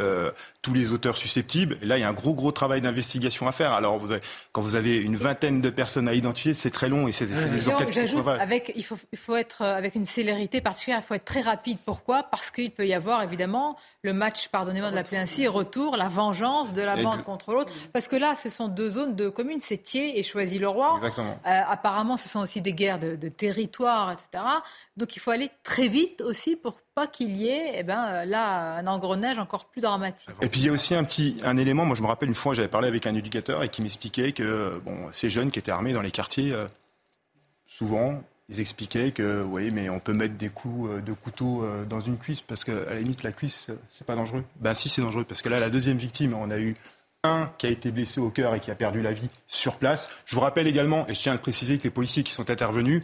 tous 0.62 0.72
les 0.72 0.92
auteurs 0.92 1.16
susceptibles. 1.16 1.76
Et 1.82 1.86
là, 1.86 1.98
il 1.98 2.00
y 2.00 2.04
a 2.04 2.08
un 2.08 2.12
gros, 2.12 2.34
gros 2.34 2.52
travail 2.52 2.80
d'investigation 2.80 3.48
à 3.48 3.52
faire. 3.52 3.72
Alors, 3.72 3.98
vous 3.98 4.12
avez, 4.12 4.22
quand 4.52 4.62
vous 4.62 4.76
avez 4.76 4.96
une 4.96 5.16
vingtaine 5.16 5.60
de 5.60 5.70
personnes 5.70 6.08
à 6.08 6.14
identifier, 6.14 6.54
c'est 6.54 6.70
très 6.70 6.88
long 6.88 7.08
et 7.08 7.12
c'est 7.12 7.26
des 7.26 7.68
enquêtes 7.68 7.90
qui 7.90 8.08
sont 8.08 8.26
avec, 8.26 8.72
il 8.76 8.84
faut, 8.84 8.96
il 9.12 9.18
faut 9.18 9.34
être 9.34 9.62
euh, 9.62 9.74
avec 9.74 9.96
une 9.96 10.06
célérité 10.06 10.60
particulière, 10.60 11.00
il 11.02 11.06
faut 11.06 11.14
être 11.14 11.24
très 11.24 11.40
rapide. 11.40 11.78
Pourquoi? 11.84 12.22
Parce 12.22 12.52
qu'il 12.52 12.70
peut 12.70 12.86
y 12.86 12.94
avoir 12.94 13.24
évidemment 13.24 13.76
le 14.02 14.12
match, 14.12 14.48
pardonnez-moi 14.48 14.90
de 14.90 14.94
l'appeler 14.94 15.18
ainsi, 15.18 15.48
retour, 15.48 15.96
la 15.96 16.08
vengeance 16.08 16.72
de 16.72 16.82
la 16.82 16.96
bande 16.96 17.22
contre 17.22 17.52
l'autre. 17.52 17.72
Parce 17.92 18.06
que 18.06 18.16
là, 18.16 18.36
ce 18.36 18.48
sont 18.48 18.68
deux 18.68 18.90
zones 18.90 19.16
de 19.16 19.28
communes, 19.28 19.60
c'est 19.60 19.78
Thiers 19.78 20.18
et 20.18 20.22
Choisy-le-Roi. 20.22 20.92
Exactement. 20.94 21.40
Euh, 21.44 21.60
apparemment, 21.68 22.16
ce 22.16 22.28
sont 22.28 22.40
aussi 22.40 22.60
des 22.60 22.72
guerres 22.72 23.00
de, 23.00 23.16
de 23.16 23.28
territoire, 23.28 24.12
etc. 24.12 24.44
Donc 24.96 25.16
il 25.16 25.18
faut 25.18 25.32
aller 25.32 25.50
très 25.64 25.88
vite 25.88 26.20
aussi 26.20 26.54
pour 26.54 26.81
pas 26.94 27.06
qu'il 27.06 27.36
y 27.36 27.48
ait 27.48 27.72
eh 27.76 27.82
ben, 27.82 28.06
euh, 28.06 28.24
là 28.24 28.76
un 28.76 28.86
engrenage 28.86 29.38
encore 29.38 29.66
plus 29.66 29.80
dramatique. 29.80 30.34
Et 30.40 30.48
puis 30.48 30.60
il 30.60 30.66
y 30.66 30.68
a 30.68 30.72
aussi 30.72 30.94
un 30.94 31.04
petit 31.04 31.38
un 31.42 31.56
élément, 31.56 31.84
moi 31.84 31.96
je 31.96 32.02
me 32.02 32.06
rappelle 32.06 32.28
une 32.28 32.34
fois 32.34 32.54
j'avais 32.54 32.68
parlé 32.68 32.88
avec 32.88 33.06
un 33.06 33.14
éducateur 33.14 33.62
et 33.62 33.68
qui 33.68 33.82
m'expliquait 33.82 34.32
que 34.32 34.80
bon, 34.84 35.08
ces 35.12 35.30
jeunes 35.30 35.50
qui 35.50 35.58
étaient 35.58 35.72
armés 35.72 35.92
dans 35.92 36.02
les 36.02 36.10
quartiers, 36.10 36.52
euh, 36.52 36.66
souvent 37.66 38.22
ils 38.48 38.60
expliquaient 38.60 39.12
que 39.12 39.42
oui 39.42 39.70
mais 39.70 39.88
on 39.88 40.00
peut 40.00 40.12
mettre 40.12 40.34
des 40.34 40.48
coups 40.48 40.90
euh, 40.90 41.00
de 41.00 41.12
couteau 41.12 41.64
dans 41.88 42.00
une 42.00 42.18
cuisse 42.18 42.42
parce 42.42 42.64
qu'à 42.64 42.74
la 42.74 43.00
limite 43.00 43.22
la 43.22 43.32
cuisse 43.32 43.70
c'est 43.88 44.06
pas 44.06 44.16
dangereux. 44.16 44.44
Ben 44.60 44.74
si 44.74 44.88
c'est 44.88 45.02
dangereux 45.02 45.24
parce 45.24 45.42
que 45.42 45.48
là 45.48 45.60
la 45.60 45.70
deuxième 45.70 45.98
victime 45.98 46.34
on 46.34 46.50
a 46.50 46.58
eu 46.58 46.74
un 47.24 47.50
qui 47.56 47.66
a 47.66 47.70
été 47.70 47.90
blessé 47.90 48.20
au 48.20 48.30
cœur 48.30 48.54
et 48.54 48.60
qui 48.60 48.70
a 48.70 48.74
perdu 48.74 49.00
la 49.00 49.12
vie 49.12 49.28
sur 49.46 49.76
place. 49.76 50.08
Je 50.26 50.34
vous 50.34 50.40
rappelle 50.40 50.66
également, 50.66 51.06
et 51.08 51.14
je 51.14 51.20
tiens 51.20 51.32
à 51.32 51.34
le 51.36 51.40
préciser, 51.40 51.78
que 51.78 51.84
les 51.84 51.90
policiers 51.90 52.24
qui 52.24 52.32
sont 52.32 52.50
intervenus 52.50 53.02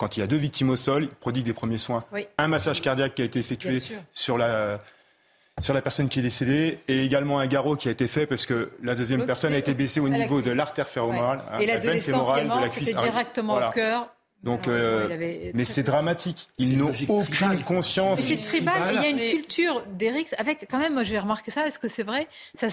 quand 0.00 0.16
il 0.16 0.20
y 0.20 0.22
a 0.22 0.26
deux 0.26 0.38
victimes 0.38 0.70
au 0.70 0.76
sol, 0.76 1.02
il 1.02 1.08
prodigue 1.10 1.44
des 1.44 1.52
premiers 1.52 1.76
soins. 1.76 2.02
Un 2.38 2.48
massage 2.48 2.80
cardiaque 2.80 3.14
qui 3.14 3.20
a 3.20 3.26
été 3.26 3.38
effectué 3.38 3.82
sur 4.14 4.38
la, 4.38 4.80
sur 5.60 5.74
la 5.74 5.82
personne 5.82 6.08
qui 6.08 6.20
est 6.20 6.22
décédée 6.22 6.78
et 6.88 7.04
également 7.04 7.38
un 7.38 7.46
garrot 7.46 7.76
qui 7.76 7.88
a 7.88 7.90
été 7.90 8.06
fait 8.06 8.26
parce 8.26 8.46
que 8.46 8.70
la 8.82 8.94
deuxième 8.94 9.26
personne 9.26 9.52
a 9.52 9.58
été 9.58 9.74
blessée 9.74 10.00
au 10.00 10.08
niveau 10.08 10.40
de 10.40 10.52
l'artère 10.52 10.88
fémorale, 10.88 11.42
et 11.60 11.66
la 11.66 11.78
veine 11.78 12.00
fémorale 12.00 12.44
de 12.44 12.60
la 12.60 12.68
cuisse. 12.70 12.88
directement 12.88 13.56
au 13.56 13.70
cœur. 13.72 14.08
Donc, 14.42 14.68
euh, 14.68 15.50
mais 15.52 15.66
c'est 15.66 15.82
dramatique. 15.82 16.48
Ils 16.56 16.78
n'ont 16.78 16.94
aucune 17.08 17.62
conscience. 17.62 18.20
C'est 18.20 18.38
tribal. 18.38 18.94
Il 18.94 19.02
y 19.02 19.04
a 19.04 19.08
une 19.10 19.42
culture 19.42 19.84
d'Eric 19.86 20.28
avec, 20.38 20.66
quand 20.70 20.78
même, 20.78 20.94
moi 20.94 21.02
j'ai 21.02 21.18
remarqué 21.18 21.50
ça. 21.50 21.66
Est-ce 21.66 21.78
que 21.78 21.88
c'est 21.88 22.04
vrai? 22.04 22.26
Ça, 22.54 22.68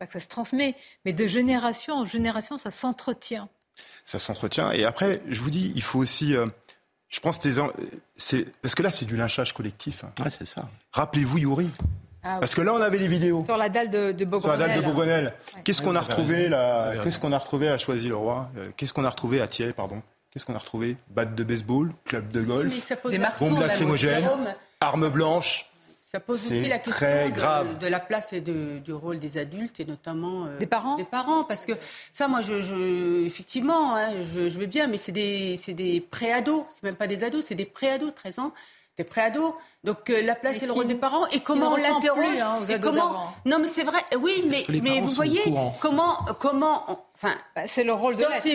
pas 0.00 0.06
que 0.06 0.12
ça 0.14 0.18
se 0.18 0.26
transmet, 0.26 0.74
mais 1.04 1.12
de 1.12 1.28
génération 1.28 1.94
en 1.94 2.04
génération, 2.04 2.58
ça 2.58 2.72
s'entretient. 2.72 3.48
Ça 4.04 4.18
s'entretient. 4.18 4.72
Et 4.72 4.84
après, 4.84 5.22
je 5.28 5.40
vous 5.40 5.50
dis, 5.50 5.72
il 5.76 5.82
faut 5.82 6.00
aussi. 6.00 6.34
Euh, 6.34 6.46
je 7.08 7.20
pense 7.20 7.38
que 7.38 7.48
c'est 8.16 8.44
parce 8.60 8.74
que 8.74 8.82
là 8.82 8.90
c'est 8.90 9.04
du 9.04 9.16
lynchage 9.16 9.52
collectif. 9.52 10.04
Hein. 10.04 10.30
c'est 10.30 10.46
ça. 10.46 10.68
Rappelez-vous 10.92 11.38
Yuri. 11.38 11.70
Ah 12.26 12.38
parce 12.40 12.54
que 12.54 12.62
là, 12.62 12.72
on 12.72 12.80
avait 12.80 12.96
les 12.96 13.06
vidéos. 13.06 13.44
Sur 13.44 13.58
la 13.58 13.68
dalle 13.68 13.90
de, 13.90 14.12
de 14.12 14.24
Bogonel. 14.24 14.40
Sur 14.40 14.66
la 14.66 14.74
dalle 14.74 14.82
de 14.82 14.90
Bogonel. 14.90 15.34
Qu'est-ce 15.62 15.82
qu'on 15.82 15.94
a 15.94 16.00
retrouvé 16.00 16.48
là 16.48 16.94
Qu'est-ce 17.02 17.18
qu'on 17.18 17.32
a 17.32 17.38
retrouvé 17.38 17.68
à 17.68 17.76
Choisy-le-Roi 17.76 18.50
euh, 18.56 18.66
Qu'est-ce 18.76 18.94
qu'on 18.94 19.04
a 19.04 19.10
retrouvé 19.10 19.42
à 19.42 19.46
Thiers, 19.46 19.74
pardon 19.74 20.02
Qu'est-ce 20.30 20.46
qu'on 20.46 20.54
a 20.54 20.58
retrouvé 20.58 20.96
Batte 21.10 21.34
de 21.34 21.44
baseball, 21.44 21.92
club 22.06 22.32
de 22.32 22.40
golf, 22.40 22.94
bombes 23.38 23.60
lacrymogènes, 23.60 24.26
armes 24.80 25.10
blanches. 25.10 25.70
Ça 26.14 26.20
pose 26.20 26.46
aussi 26.46 26.68
la 26.68 26.78
question 26.78 27.08
de, 27.08 27.86
la 27.88 27.98
place 27.98 28.32
et 28.32 28.40
du 28.40 28.92
rôle 28.92 29.18
des 29.18 29.36
adultes 29.36 29.80
et 29.80 29.84
notamment 29.84 30.46
euh, 30.46 30.58
des 30.58 30.66
parents. 30.66 30.94
Des 30.94 31.02
parents, 31.02 31.42
parce 31.42 31.66
que 31.66 31.72
ça, 32.12 32.28
moi, 32.28 32.40
je, 32.40 33.26
effectivement, 33.26 33.96
hein, 33.96 34.12
je, 34.32 34.56
vais 34.56 34.68
bien, 34.68 34.86
mais 34.86 34.96
c'est 34.96 35.10
des, 35.10 35.56
des 35.70 36.00
pré-ados, 36.00 36.66
c'est 36.68 36.84
même 36.84 36.94
pas 36.94 37.08
des 37.08 37.24
ados, 37.24 37.44
c'est 37.44 37.56
des 37.56 37.64
pré-ados, 37.64 38.14
13 38.14 38.38
ans, 38.38 38.52
des 38.96 39.02
pré-ados. 39.02 39.54
Donc 39.82 40.08
euh, 40.08 40.22
la 40.22 40.36
place 40.36 40.62
et 40.62 40.66
le 40.66 40.72
rôle 40.72 40.86
des 40.86 40.94
parents 40.94 41.26
et 41.32 41.40
comment 41.40 41.72
on 41.72 41.76
l'interroge 41.76 42.40
hein, 42.40 42.62
comment 42.80 43.34
Non, 43.44 43.58
mais 43.58 43.66
c'est 43.66 43.82
vrai, 43.82 43.98
oui, 44.16 44.44
mais 44.48 44.64
mais 44.82 45.00
vous 45.00 45.08
voyez 45.08 45.42
comment 45.80 46.24
comment, 46.38 47.06
enfin, 47.16 47.34
bah, 47.56 47.62
c'est 47.66 47.82
le 47.82 47.92
rôle 47.92 48.14
de 48.14 48.22
dans 48.22 48.30
ces 48.40 48.54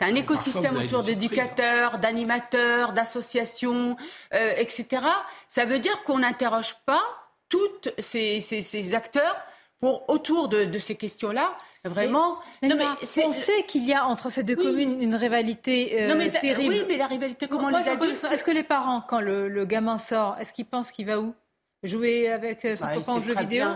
villes-là 0.00 0.12
un 0.12 0.14
écosystème 0.14 0.76
autour 0.76 1.02
d'éducateurs, 1.02 1.98
d'animateurs, 1.98 2.92
d'associations, 2.92 3.96
euh, 4.34 4.52
etc. 4.56 5.02
Ça 5.48 5.64
veut 5.64 5.78
dire 5.78 6.02
qu'on 6.04 6.20
n'interroge 6.20 6.76
pas 6.86 7.02
tous 7.48 7.90
ces, 7.98 8.94
acteurs 8.94 9.36
pour, 9.80 10.08
autour 10.08 10.48
de, 10.48 10.78
ces 10.78 10.96
questions-là. 10.96 11.56
Vraiment. 11.84 12.38
non, 12.62 12.76
mais 12.76 13.24
on 13.24 13.32
sait 13.32 13.64
qu'il 13.64 13.84
y 13.84 13.92
a 13.92 14.06
entre 14.06 14.30
ces 14.30 14.44
deux 14.44 14.54
communes 14.54 15.02
une 15.02 15.16
rivalité 15.16 16.00
euh, 16.00 16.08
non, 16.08 16.14
mais 16.16 16.30
terrible. 16.30 16.72
Oui, 16.72 16.84
mais 16.86 16.96
la 16.96 17.08
rivalité, 17.08 17.48
comment 17.48 17.70
les 17.70 17.88
adultes 17.88 18.24
Est-ce 18.30 18.44
que 18.44 18.52
les 18.52 18.62
parents, 18.62 19.00
quand 19.00 19.20
le, 19.20 19.64
gamin 19.64 19.98
sort, 19.98 20.36
est-ce 20.38 20.52
qu'ils 20.52 20.66
pensent 20.66 20.92
qu'il 20.92 21.06
va 21.06 21.20
où? 21.20 21.34
Jouer 21.82 22.30
avec 22.30 22.64
euh, 22.64 22.76
son 22.76 22.84
bah, 22.84 22.94
copain 22.94 23.12
en 23.14 23.22
jeu 23.22 23.34
vidéo? 23.34 23.66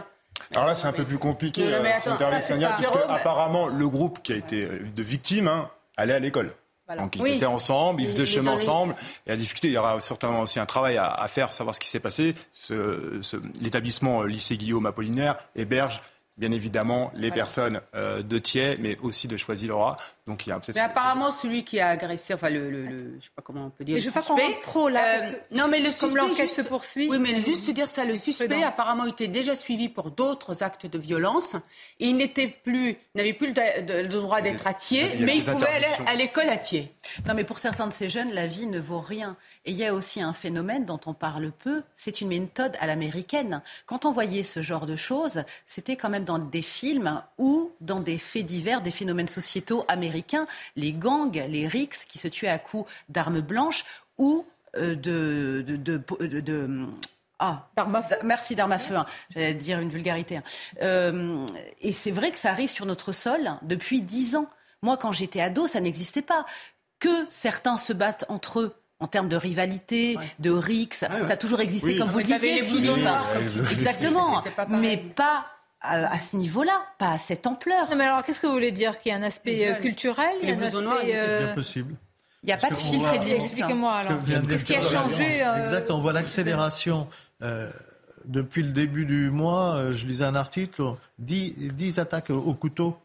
Alors 0.52 0.66
là, 0.66 0.76
c'est 0.76 0.86
un 0.86 0.92
peu 0.92 1.02
plus 1.02 1.18
compliqué, 1.18 1.64
mais 1.82 1.92
attends, 1.92 2.16
parce 2.16 2.48
qu'apparemment, 2.48 3.66
le 3.66 3.88
groupe 3.88 4.22
qui 4.22 4.32
a 4.32 4.36
été 4.36 4.64
de 4.64 5.02
victime, 5.02 5.48
hein, 5.48 5.68
aller 5.96 6.12
à 6.12 6.18
l'école. 6.18 6.52
Donc 6.96 7.16
ils 7.16 7.26
étaient 7.26 7.46
ensemble, 7.46 8.00
ils 8.02 8.06
faisaient 8.06 8.26
chemin 8.26 8.52
ensemble. 8.52 8.94
Et 9.26 9.30
la 9.30 9.36
difficulté, 9.36 9.68
il 9.68 9.74
y 9.74 9.78
aura 9.78 10.00
certainement 10.00 10.40
aussi 10.40 10.60
un 10.60 10.66
travail 10.66 10.96
à, 10.98 11.26
faire, 11.28 11.52
savoir 11.52 11.74
ce 11.74 11.80
qui 11.80 11.88
s'est 11.88 12.00
passé. 12.00 12.34
Ce, 12.52 13.20
L'établissement 13.60 14.22
euh, 14.22 14.26
lycée 14.26 14.56
Guillaume 14.56 14.86
Apollinaire 14.86 15.36
héberge 15.56 16.00
bien 16.36 16.52
évidemment 16.52 17.10
les 17.14 17.30
personnes 17.30 17.80
euh, 17.94 18.22
de 18.22 18.38
Thiers, 18.38 18.76
mais 18.78 18.96
aussi 19.02 19.26
de 19.28 19.36
Choisy-Laura. 19.36 19.96
Donc 20.26 20.44
il 20.44 20.50
y 20.50 20.52
a 20.52 20.60
Mais 20.74 20.80
apparemment, 20.80 21.30
celui 21.30 21.62
qui 21.64 21.78
a 21.78 21.90
agressé, 21.90 22.34
enfin 22.34 22.50
le, 22.50 22.68
le, 22.68 22.82
le- 22.84 23.16
je 23.20 23.24
sais 23.26 23.30
pas 23.34 23.42
comment 23.42 23.66
on 23.66 23.70
peut 23.70 23.84
dire. 23.84 23.94
Mais 23.94 24.00
le 24.00 24.04
je 24.04 24.08
veux 24.08 24.12
pas 24.12 24.22
qu'on 24.26 24.36
suspect, 24.36 24.52
rentre 24.54 24.60
trop 24.62 24.88
là, 24.88 25.00
parce 25.18 25.22
euh, 25.22 25.36
que 25.50 25.54
non, 25.56 25.68
mais 25.68 25.78
le 25.78 25.84
comme 25.84 25.92
suspect 25.92 26.18
l'enquête 26.18 26.50
se 26.50 26.62
poursuit, 26.62 27.08
Oui, 27.08 27.18
mais 27.20 27.40
juste 27.40 27.70
dire 27.70 27.88
ça, 27.88 28.04
le 28.04 28.16
suspect 28.16 28.48
prudence. 28.48 28.64
apparemment 28.66 29.04
était 29.06 29.28
déjà 29.28 29.54
suivi 29.54 29.88
pour 29.88 30.10
d'autres 30.10 30.64
actes 30.64 30.86
de 30.86 30.98
violence. 30.98 31.54
Et 32.00 32.08
il 32.08 32.16
n'était 32.16 32.48
plus, 32.48 32.96
n'avait 33.14 33.34
plus 33.34 33.46
le, 33.48 33.82
de- 33.82 33.92
le 34.08 34.08
droit 34.20 34.40
d'être 34.40 34.66
à 34.66 34.74
Thiers, 34.74 35.12
mais 35.20 35.36
il 35.36 35.44
pouvait 35.44 35.68
aller 35.68 35.86
à 36.06 36.14
l'école 36.16 36.48
à 36.48 36.58
Thiers. 36.58 36.92
Non, 37.26 37.34
mais 37.34 37.44
pour 37.44 37.60
certains 37.60 37.86
de 37.86 37.92
ces 37.92 38.08
jeunes, 38.08 38.32
la 38.32 38.48
vie 38.48 38.66
ne 38.66 38.80
vaut 38.80 39.00
rien. 39.00 39.36
Et 39.66 39.72
il 39.72 39.76
y 39.76 39.84
a 39.84 39.92
aussi 39.92 40.20
un 40.22 40.32
phénomène 40.32 40.84
dont 40.84 41.00
on 41.06 41.12
parle 41.12 41.50
peu, 41.50 41.82
c'est 41.96 42.20
une 42.20 42.28
méthode 42.28 42.76
à 42.80 42.86
l'américaine. 42.86 43.62
Quand 43.84 44.04
on 44.04 44.12
voyait 44.12 44.44
ce 44.44 44.62
genre 44.62 44.86
de 44.86 44.94
choses, 44.96 45.42
c'était 45.66 45.96
quand 45.96 46.08
même 46.08 46.24
dans 46.24 46.38
des 46.38 46.62
films 46.62 47.20
ou 47.36 47.72
dans 47.80 47.98
des 47.98 48.16
faits 48.16 48.46
divers, 48.46 48.80
des 48.80 48.92
phénomènes 48.92 49.26
sociétaux 49.28 49.84
américains, 49.88 50.46
les 50.76 50.92
gangs, 50.92 51.34
les 51.48 51.66
rixes 51.66 52.04
qui 52.04 52.18
se 52.18 52.28
tuaient 52.28 52.48
à 52.48 52.60
coups 52.60 52.88
d'armes 53.08 53.40
blanches 53.40 53.84
ou 54.18 54.46
euh, 54.76 54.94
de... 54.94 55.64
de, 55.66 55.76
de, 55.76 56.00
de- 56.20 56.40
de- 56.40 56.86
ah, 57.38 57.68
merci 58.24 58.54
d'armes 58.54 58.72
à 58.72 58.78
feu. 58.78 58.96
hein. 58.96 59.04
J'allais 59.30 59.52
dire 59.52 59.80
une 59.80 59.90
vulgarité. 59.90 60.38
hein. 60.38 60.42
Euh, 60.80 61.44
et 61.82 61.92
c'est 61.92 62.10
vrai 62.10 62.30
que 62.30 62.38
ça 62.38 62.50
arrive 62.50 62.70
sur 62.70 62.86
notre 62.86 63.12
sol 63.12 63.50
depuis 63.62 64.00
dix 64.00 64.36
ans. 64.36 64.48
Moi, 64.80 64.96
quand 64.96 65.12
j'étais 65.12 65.40
ado, 65.40 65.66
ça 65.66 65.80
n'existait 65.80 66.22
pas. 66.22 66.46
Que 66.98 67.26
certains 67.28 67.76
se 67.76 67.92
battent 67.92 68.24
entre 68.28 68.60
eux 68.60 68.74
en 69.00 69.06
termes 69.06 69.28
de 69.28 69.36
rivalité, 69.36 70.16
de 70.38 70.50
rixes, 70.50 71.00
ça 71.00 71.32
a 71.32 71.36
toujours 71.36 71.60
existé, 71.60 71.88
Oui. 71.92 71.98
comme 71.98 72.08
vous 72.08 72.18
le 72.18 72.24
disiez, 72.24 72.62
Philippe. 72.62 72.96
noirs. 72.96 73.26
Exactement. 73.70 74.42
Pas. 74.56 74.66
Mais 74.68 74.96
pas 74.96 75.46
à, 75.82 76.12
à 76.14 76.18
ce 76.18 76.36
niveau-là, 76.36 76.82
pas 76.98 77.10
à 77.12 77.18
cette 77.18 77.46
ampleur. 77.46 77.90
Non, 77.90 77.96
mais 77.96 78.04
alors, 78.04 78.24
qu'est-ce 78.24 78.40
que 78.40 78.46
vous 78.46 78.54
voulez 78.54 78.72
dire 78.72 78.98
Qu'il 78.98 79.12
y 79.12 79.14
a 79.14 79.18
un 79.18 79.22
aspect 79.22 79.68
euh, 79.68 79.74
culturel 79.74 80.34
il 80.42 80.48
y 80.48 80.52
a 80.52 80.56
un 80.56 80.62
aspect, 80.62 80.82
noirs, 80.82 80.98
euh, 81.04 81.44
Bien 81.46 81.54
possible. 81.54 81.94
Il 82.42 82.46
n'y 82.46 82.52
a 82.52 82.56
pas 82.56 82.70
de 82.70 82.74
filtre 82.74 83.12
et 83.14 83.18
de 83.18 83.24
limite. 83.24 83.42
Expliquez-moi 83.42 83.92
alors. 83.92 84.18
Qu'est-ce 84.48 84.64
qui 84.64 84.76
a 84.76 84.80
dire- 84.80 84.90
changé 84.90 85.42
euh, 85.44 85.60
Exact, 85.62 85.90
on 85.90 86.00
voit 86.00 86.12
l'accélération. 86.12 87.08
euh, 87.42 87.70
depuis 88.24 88.62
le 88.64 88.70
début 88.70 89.04
du 89.04 89.30
mois, 89.30 89.76
euh, 89.76 89.92
je 89.92 90.04
lisais 90.06 90.24
un 90.24 90.34
article, 90.34 90.82
10, 91.20 91.54
10 91.74 91.98
attaques 92.00 92.30
au 92.30 92.54
couteau 92.54 92.98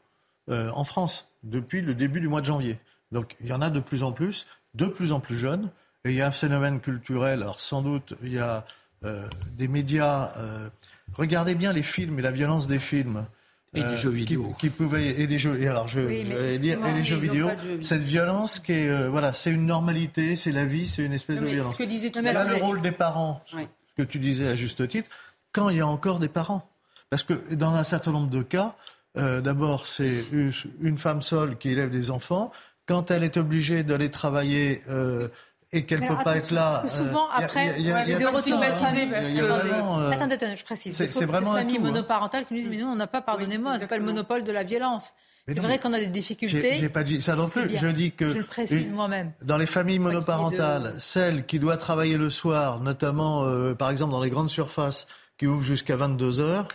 euh, 0.50 0.72
en 0.74 0.84
France 0.84 1.28
depuis 1.44 1.82
le 1.82 1.94
début 1.94 2.20
du 2.22 2.28
mois 2.28 2.42
de 2.42 2.46
janvier. 2.48 2.80
Donc 3.12 3.36
il 3.42 3.48
y 3.48 3.54
en 3.54 3.62
a 3.62 3.70
de 3.70 3.80
plus 3.80 4.02
en 4.04 4.14
plus, 4.14 4.48
de 4.74 4.86
plus 4.86 5.12
en 5.12 5.20
plus 5.20 5.38
jeunes. 5.38 5.70
Et 6.06 6.10
il 6.12 6.16
y 6.16 6.22
a 6.22 6.28
un 6.28 6.32
phénomène 6.32 6.80
culturel. 6.80 7.44
Alors 7.44 7.60
sans 7.60 7.82
doute, 7.82 8.14
il 8.24 8.34
y 8.34 8.40
a 8.40 8.66
euh, 9.06 9.24
des 9.58 9.68
médias. 9.68 10.32
euh, 10.38 10.68
regardez 11.14 11.56
bien 11.56 11.74
les 11.74 11.84
films 11.84 12.20
et 12.20 12.22
la 12.22 12.32
violence 12.32 12.68
des 12.68 12.80
films. 12.80 13.26
Et 13.74 13.82
des 13.84 13.96
jeux 13.96 14.10
vidéo. 14.10 14.54
Qui, 14.60 14.68
qui 14.68 14.70
pouvaient 14.70 15.08
et 15.22 15.28
des 15.28 15.40
jeux 15.40 15.58
et 15.62 15.66
alors 15.70 15.88
je 15.88 16.02
Oui, 16.02 16.26
mais 16.28 16.36
j'allais 16.36 16.60
dire 16.60 16.86
et 16.86 16.92
les 16.92 17.06
jeux 17.06 17.16
vidéo 17.16 17.48
pas 17.48 17.56
de 17.56 17.62
jeux 17.62 17.68
vidéo. 17.70 17.84
cette 17.84 18.02
violence 18.02 18.60
qui 18.60 18.74
est 18.74 18.90
euh, 18.90 19.10
voilà 19.10 19.32
c'est 19.32 19.50
une 19.52 19.66
normalité 19.66 20.36
c'est 20.36 20.52
la 20.52 20.66
vie 20.66 20.90
c'est 20.90 21.04
une 21.06 21.14
espèce 21.14 21.38
Non, 21.38 21.44
de 21.44 21.48
mais 21.48 21.54
violence 21.54 21.72
ce 21.72 21.78
que 21.78 21.84
disait 21.86 22.10
tout 22.10 22.20
Là, 22.22 22.44
le 22.44 22.56
rôle 22.56 22.82
des 22.82 22.92
parents 22.92 23.42
Oui. 23.56 23.66
ce 23.96 24.04
que 24.04 24.06
tu 24.06 24.20
disais 24.20 24.50
à 24.50 24.56
juste 24.56 24.86
titre, 24.90 25.10
quand 25.54 25.70
il 25.70 25.78
y 25.78 25.80
a 25.80 25.88
encore 25.88 26.20
des 26.20 26.28
parents. 26.28 26.70
Parce 27.10 27.24
que 27.24 27.54
dans 27.56 27.74
un 27.74 27.84
certain 27.84 28.12
nombre 28.12 28.30
de 28.30 28.42
cas, 28.42 28.76
euh, 29.18 29.40
d'abord, 29.40 29.88
c'est 29.88 30.26
une- 30.34 30.52
une 30.82 30.98
femme 30.98 31.22
seule 31.22 31.58
qui 31.58 31.70
élève 31.70 31.92
des 31.92 32.12
enfants. 32.12 32.52
Quand 32.88 33.10
elle 33.10 33.24
est 33.24 33.38
obligée 33.38 33.84
d'aller 33.84 34.10
travailler 34.12 34.82
euh, 34.90 35.30
et 35.74 35.86
qu'elle 35.86 36.02
ne 36.02 36.08
peut 36.08 36.18
pas 36.24 36.38
être 36.38 36.52
là... 36.52 36.80
Parce 36.82 36.94
que 36.94 36.98
souvent, 37.06 37.28
euh, 37.28 37.32
a- 37.34 37.44
après, 37.46 37.66
y 37.66 37.70
a- 37.70 37.78
y 37.78 37.92
a- 37.92 37.96
ouais, 37.96 38.10
y 38.10 38.14
a 38.14 38.20
de 38.20 38.24
pas 38.26 38.32
ça, 38.32 38.38
restigmatiser 38.38 39.04
hein. 39.04 39.10
parce 39.14 39.32
Il 39.32 39.40
que- 39.40 39.46
vraiment, 39.46 40.00
euh, 40.00 40.12
Attendez, 40.12 40.36
attendez, 40.36 40.56
je 40.58 40.64
précise. 40.64 40.96
c'est- 40.96 41.16
Il 41.16 41.26
vraiment 41.28 41.54
un 41.54 41.60
familles 41.60 41.78
hein. 41.78 41.82
monoparentales 41.82 42.46
qui 42.46 42.54
nous 42.56 42.60
disent 42.62 42.70
mais 42.70 42.78
nous 42.78 42.88
on 42.88 42.96
n'a 42.96 43.08
pas, 43.08 43.22
pardonnez-moi, 43.22 43.78
c'est 43.80 43.88
pas 43.88 43.98
le 43.98 44.04
monopole 44.04 44.44
de 44.44 44.52
la 44.52 44.64
violence. 44.64 45.14
C'est 45.48 45.60
vrai 45.60 45.80
qu'on 45.80 45.92
a 45.94 46.00
des 46.00 46.08
difficultés. 46.08 46.78
j'ai 46.80 46.90
pas 46.90 47.04
dit 47.04 47.22
ça 47.22 47.36
non 47.36 47.50
plus. 47.50 47.76
Je 47.76 47.88
dis 47.88 48.12
que 48.12 48.34
Je 48.34 48.38
le 48.40 48.44
précise 48.46 48.90
moi-même. 48.92 49.32
Dans 49.42 49.58
les 49.58 49.66
familles 49.66 49.98
monoparentales, 50.00 50.94
celle 51.00 51.46
qui 51.46 51.58
doit 51.60 51.78
travailler 51.78 52.18
le 52.18 52.30
soir, 52.30 52.80
notamment 52.80 53.44
euh, 53.46 53.74
par 53.74 53.90
exemple 53.90 54.12
dans 54.12 54.22
les 54.22 54.30
grandes 54.30 54.50
surfaces 54.50 55.08
qui 55.38 55.48
ouvrent 55.48 55.64
jusqu'à 55.64 55.96
22 55.96 56.40
heures, 56.40 56.68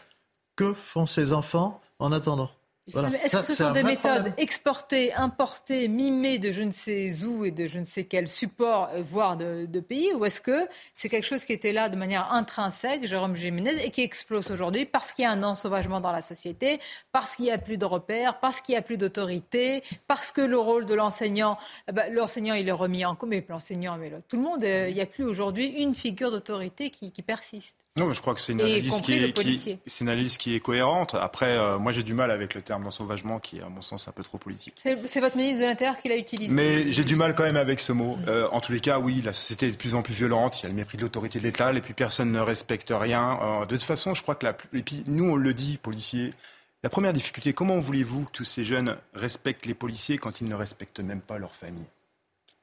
que 0.56 0.72
font 0.74 1.06
ces 1.06 1.32
enfants 1.32 1.80
en 2.00 2.10
attendant? 2.12 2.50
Voilà. 2.92 3.10
Est-ce 3.24 3.38
que 3.38 3.42
ce 3.46 3.54
sont 3.54 3.72
des 3.72 3.82
méthodes 3.82 4.12
problème. 4.12 4.34
exportées, 4.36 5.12
importées, 5.14 5.88
mimées 5.88 6.38
de 6.38 6.52
je 6.52 6.62
ne 6.62 6.70
sais 6.70 7.24
où 7.24 7.44
et 7.44 7.50
de 7.50 7.66
je 7.66 7.78
ne 7.78 7.84
sais 7.84 8.04
quel 8.04 8.28
support, 8.28 8.90
euh, 8.94 9.02
voire 9.02 9.36
de, 9.36 9.66
de 9.66 9.80
pays, 9.80 10.12
ou 10.14 10.24
est-ce 10.24 10.40
que 10.40 10.68
c'est 10.94 11.08
quelque 11.08 11.24
chose 11.24 11.44
qui 11.44 11.52
était 11.52 11.72
là 11.72 11.88
de 11.88 11.96
manière 11.96 12.32
intrinsèque, 12.32 13.06
Jérôme 13.06 13.34
Jiménez, 13.34 13.84
et 13.84 13.90
qui 13.90 14.02
explose 14.02 14.52
aujourd'hui 14.52 14.84
parce 14.84 15.12
qu'il 15.12 15.24
y 15.24 15.26
a 15.26 15.32
un 15.32 15.42
ensauvagement 15.42 16.00
dans 16.00 16.12
la 16.12 16.20
société, 16.20 16.80
parce 17.10 17.34
qu'il 17.34 17.46
n'y 17.46 17.50
a 17.50 17.58
plus 17.58 17.76
de 17.76 17.84
repères, 17.84 18.38
parce 18.38 18.60
qu'il 18.60 18.74
n'y 18.74 18.78
a 18.78 18.82
plus 18.82 18.96
d'autorité, 18.96 19.82
parce 20.06 20.30
que 20.30 20.40
le 20.40 20.58
rôle 20.58 20.86
de 20.86 20.94
l'enseignant, 20.94 21.58
eh 21.88 21.92
ben, 21.92 22.12
l'enseignant 22.12 22.54
il 22.54 22.68
est 22.68 22.72
remis 22.72 23.04
en 23.04 23.16
cause, 23.16 23.28
mais 23.28 23.44
l'enseignant, 23.48 23.96
mais 23.96 24.10
là, 24.10 24.18
tout 24.28 24.36
le 24.36 24.42
monde, 24.42 24.62
euh, 24.62 24.88
il 24.88 24.94
n'y 24.94 25.00
a 25.00 25.06
plus 25.06 25.24
aujourd'hui 25.24 25.66
une 25.66 25.94
figure 25.96 26.30
d'autorité 26.30 26.90
qui, 26.90 27.10
qui 27.10 27.22
persiste. 27.22 27.85
Non, 27.96 28.06
mais 28.06 28.14
je 28.14 28.20
crois 28.20 28.34
que 28.34 28.40
c'est 28.40 28.52
une 28.52 28.60
analyse 28.60 29.00
qui 29.00 29.14
est, 29.14 29.26
qui, 29.28 29.32
policier. 29.32 29.78
c'est 29.86 30.04
une 30.04 30.10
analyse 30.10 30.36
qui 30.36 30.54
est 30.54 30.60
cohérente. 30.60 31.14
Après, 31.14 31.56
euh, 31.56 31.78
moi 31.78 31.92
j'ai 31.92 32.02
du 32.02 32.12
mal 32.12 32.30
avec 32.30 32.54
le 32.54 32.60
terme 32.60 32.84
d'ensauvagement 32.84 33.38
qui 33.38 33.58
est, 33.58 33.62
à 33.62 33.70
mon 33.70 33.80
sens, 33.80 34.06
un 34.06 34.12
peu 34.12 34.22
trop 34.22 34.36
politique. 34.36 34.82
C'est 34.82 35.20
votre 35.20 35.36
ministre 35.36 35.62
de 35.62 35.66
l'Intérieur 35.66 35.96
qui 35.98 36.08
l'a 36.08 36.16
utilisé. 36.16 36.52
Mais 36.52 36.92
j'ai 36.92 37.04
du 37.04 37.16
mal 37.16 37.34
quand 37.34 37.44
même 37.44 37.56
avec 37.56 37.80
ce 37.80 37.92
mot. 37.92 38.18
Euh, 38.28 38.48
en 38.52 38.60
tous 38.60 38.72
les 38.72 38.80
cas, 38.80 38.98
oui, 38.98 39.22
la 39.24 39.32
société 39.32 39.68
est 39.68 39.72
de 39.72 39.76
plus 39.76 39.94
en 39.94 40.02
plus 40.02 40.12
violente. 40.12 40.60
Il 40.60 40.64
y 40.64 40.66
a 40.66 40.68
le 40.68 40.74
mépris 40.74 40.98
de 40.98 41.02
l'autorité 41.02 41.38
de 41.38 41.44
l'État, 41.44 41.72
et 41.72 41.80
puis 41.80 41.94
personne 41.94 42.32
ne 42.32 42.40
respecte 42.40 42.92
rien. 42.94 43.38
Euh, 43.42 43.66
de 43.66 43.76
toute 43.76 43.84
façon, 43.84 44.12
je 44.12 44.22
crois 44.22 44.34
que 44.34 44.44
la, 44.44 44.56
et 44.74 44.82
puis 44.82 45.02
nous 45.06 45.30
on 45.30 45.36
le 45.36 45.54
dit, 45.54 45.78
policiers. 45.78 46.34
La 46.82 46.90
première 46.90 47.14
difficulté, 47.14 47.54
comment 47.54 47.78
voulez-vous 47.78 48.26
que 48.26 48.30
tous 48.30 48.44
ces 48.44 48.64
jeunes 48.64 48.96
respectent 49.14 49.66
les 49.66 49.74
policiers 49.74 50.18
quand 50.18 50.40
ils 50.40 50.48
ne 50.48 50.54
respectent 50.54 51.00
même 51.00 51.22
pas 51.22 51.38
leur 51.38 51.54
famille? 51.54 51.86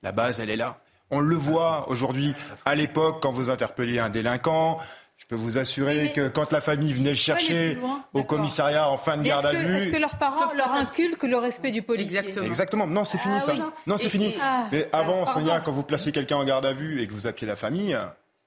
La 0.03 0.11
base, 0.11 0.39
elle 0.39 0.51
est 0.51 0.55
là. 0.55 0.79
On 1.09 1.19
le 1.19 1.35
voit 1.35 1.89
aujourd'hui. 1.89 2.33
À 2.65 2.75
l'époque, 2.75 3.21
quand 3.21 3.31
vous 3.31 3.49
interpelliez 3.49 3.99
un 3.99 4.09
délinquant, 4.09 4.79
je 5.23 5.27
peux 5.27 5.35
vous 5.35 5.57
assurer 5.57 6.11
que 6.13 6.27
quand 6.27 6.51
la 6.51 6.59
famille 6.59 6.91
venait 6.91 7.11
le 7.11 7.15
chercher 7.15 7.75
loin, 7.75 8.03
au 8.13 8.23
commissariat 8.23 8.89
en 8.89 8.97
fin 8.97 9.15
de 9.15 9.21
Mais 9.21 9.29
garde 9.29 9.45
à 9.45 9.53
vue, 9.53 9.75
est-ce 9.77 9.89
que 9.89 9.97
leurs 9.97 10.17
parents 10.17 10.53
leur 10.53 10.73
inculquent 10.73 11.23
le 11.23 11.37
respect 11.37 11.71
du 11.71 11.81
policier 11.81 12.21
Exactement. 12.43 12.85
Non, 12.87 13.05
c'est 13.05 13.17
fini 13.17 13.35
Ah 13.37 13.41
ça. 13.41 13.53
oui. 13.53 13.61
Non, 13.87 13.97
c'est 13.97 14.09
fini. 14.09 14.27
et- 14.27 14.37
Ah. 14.41 14.65
Mais 14.71 14.89
avant, 14.91 15.23
Pardon. 15.23 15.39
Sonia, 15.39 15.61
quand 15.61 15.71
vous 15.71 15.83
placez 15.83 16.11
quelqu'un 16.11 16.35
en 16.37 16.43
garde 16.43 16.65
à 16.65 16.73
vue 16.73 17.01
et 17.01 17.07
que 17.07 17.13
vous 17.13 17.25
appelez 17.25 17.47
la 17.47 17.55
famille, 17.55 17.97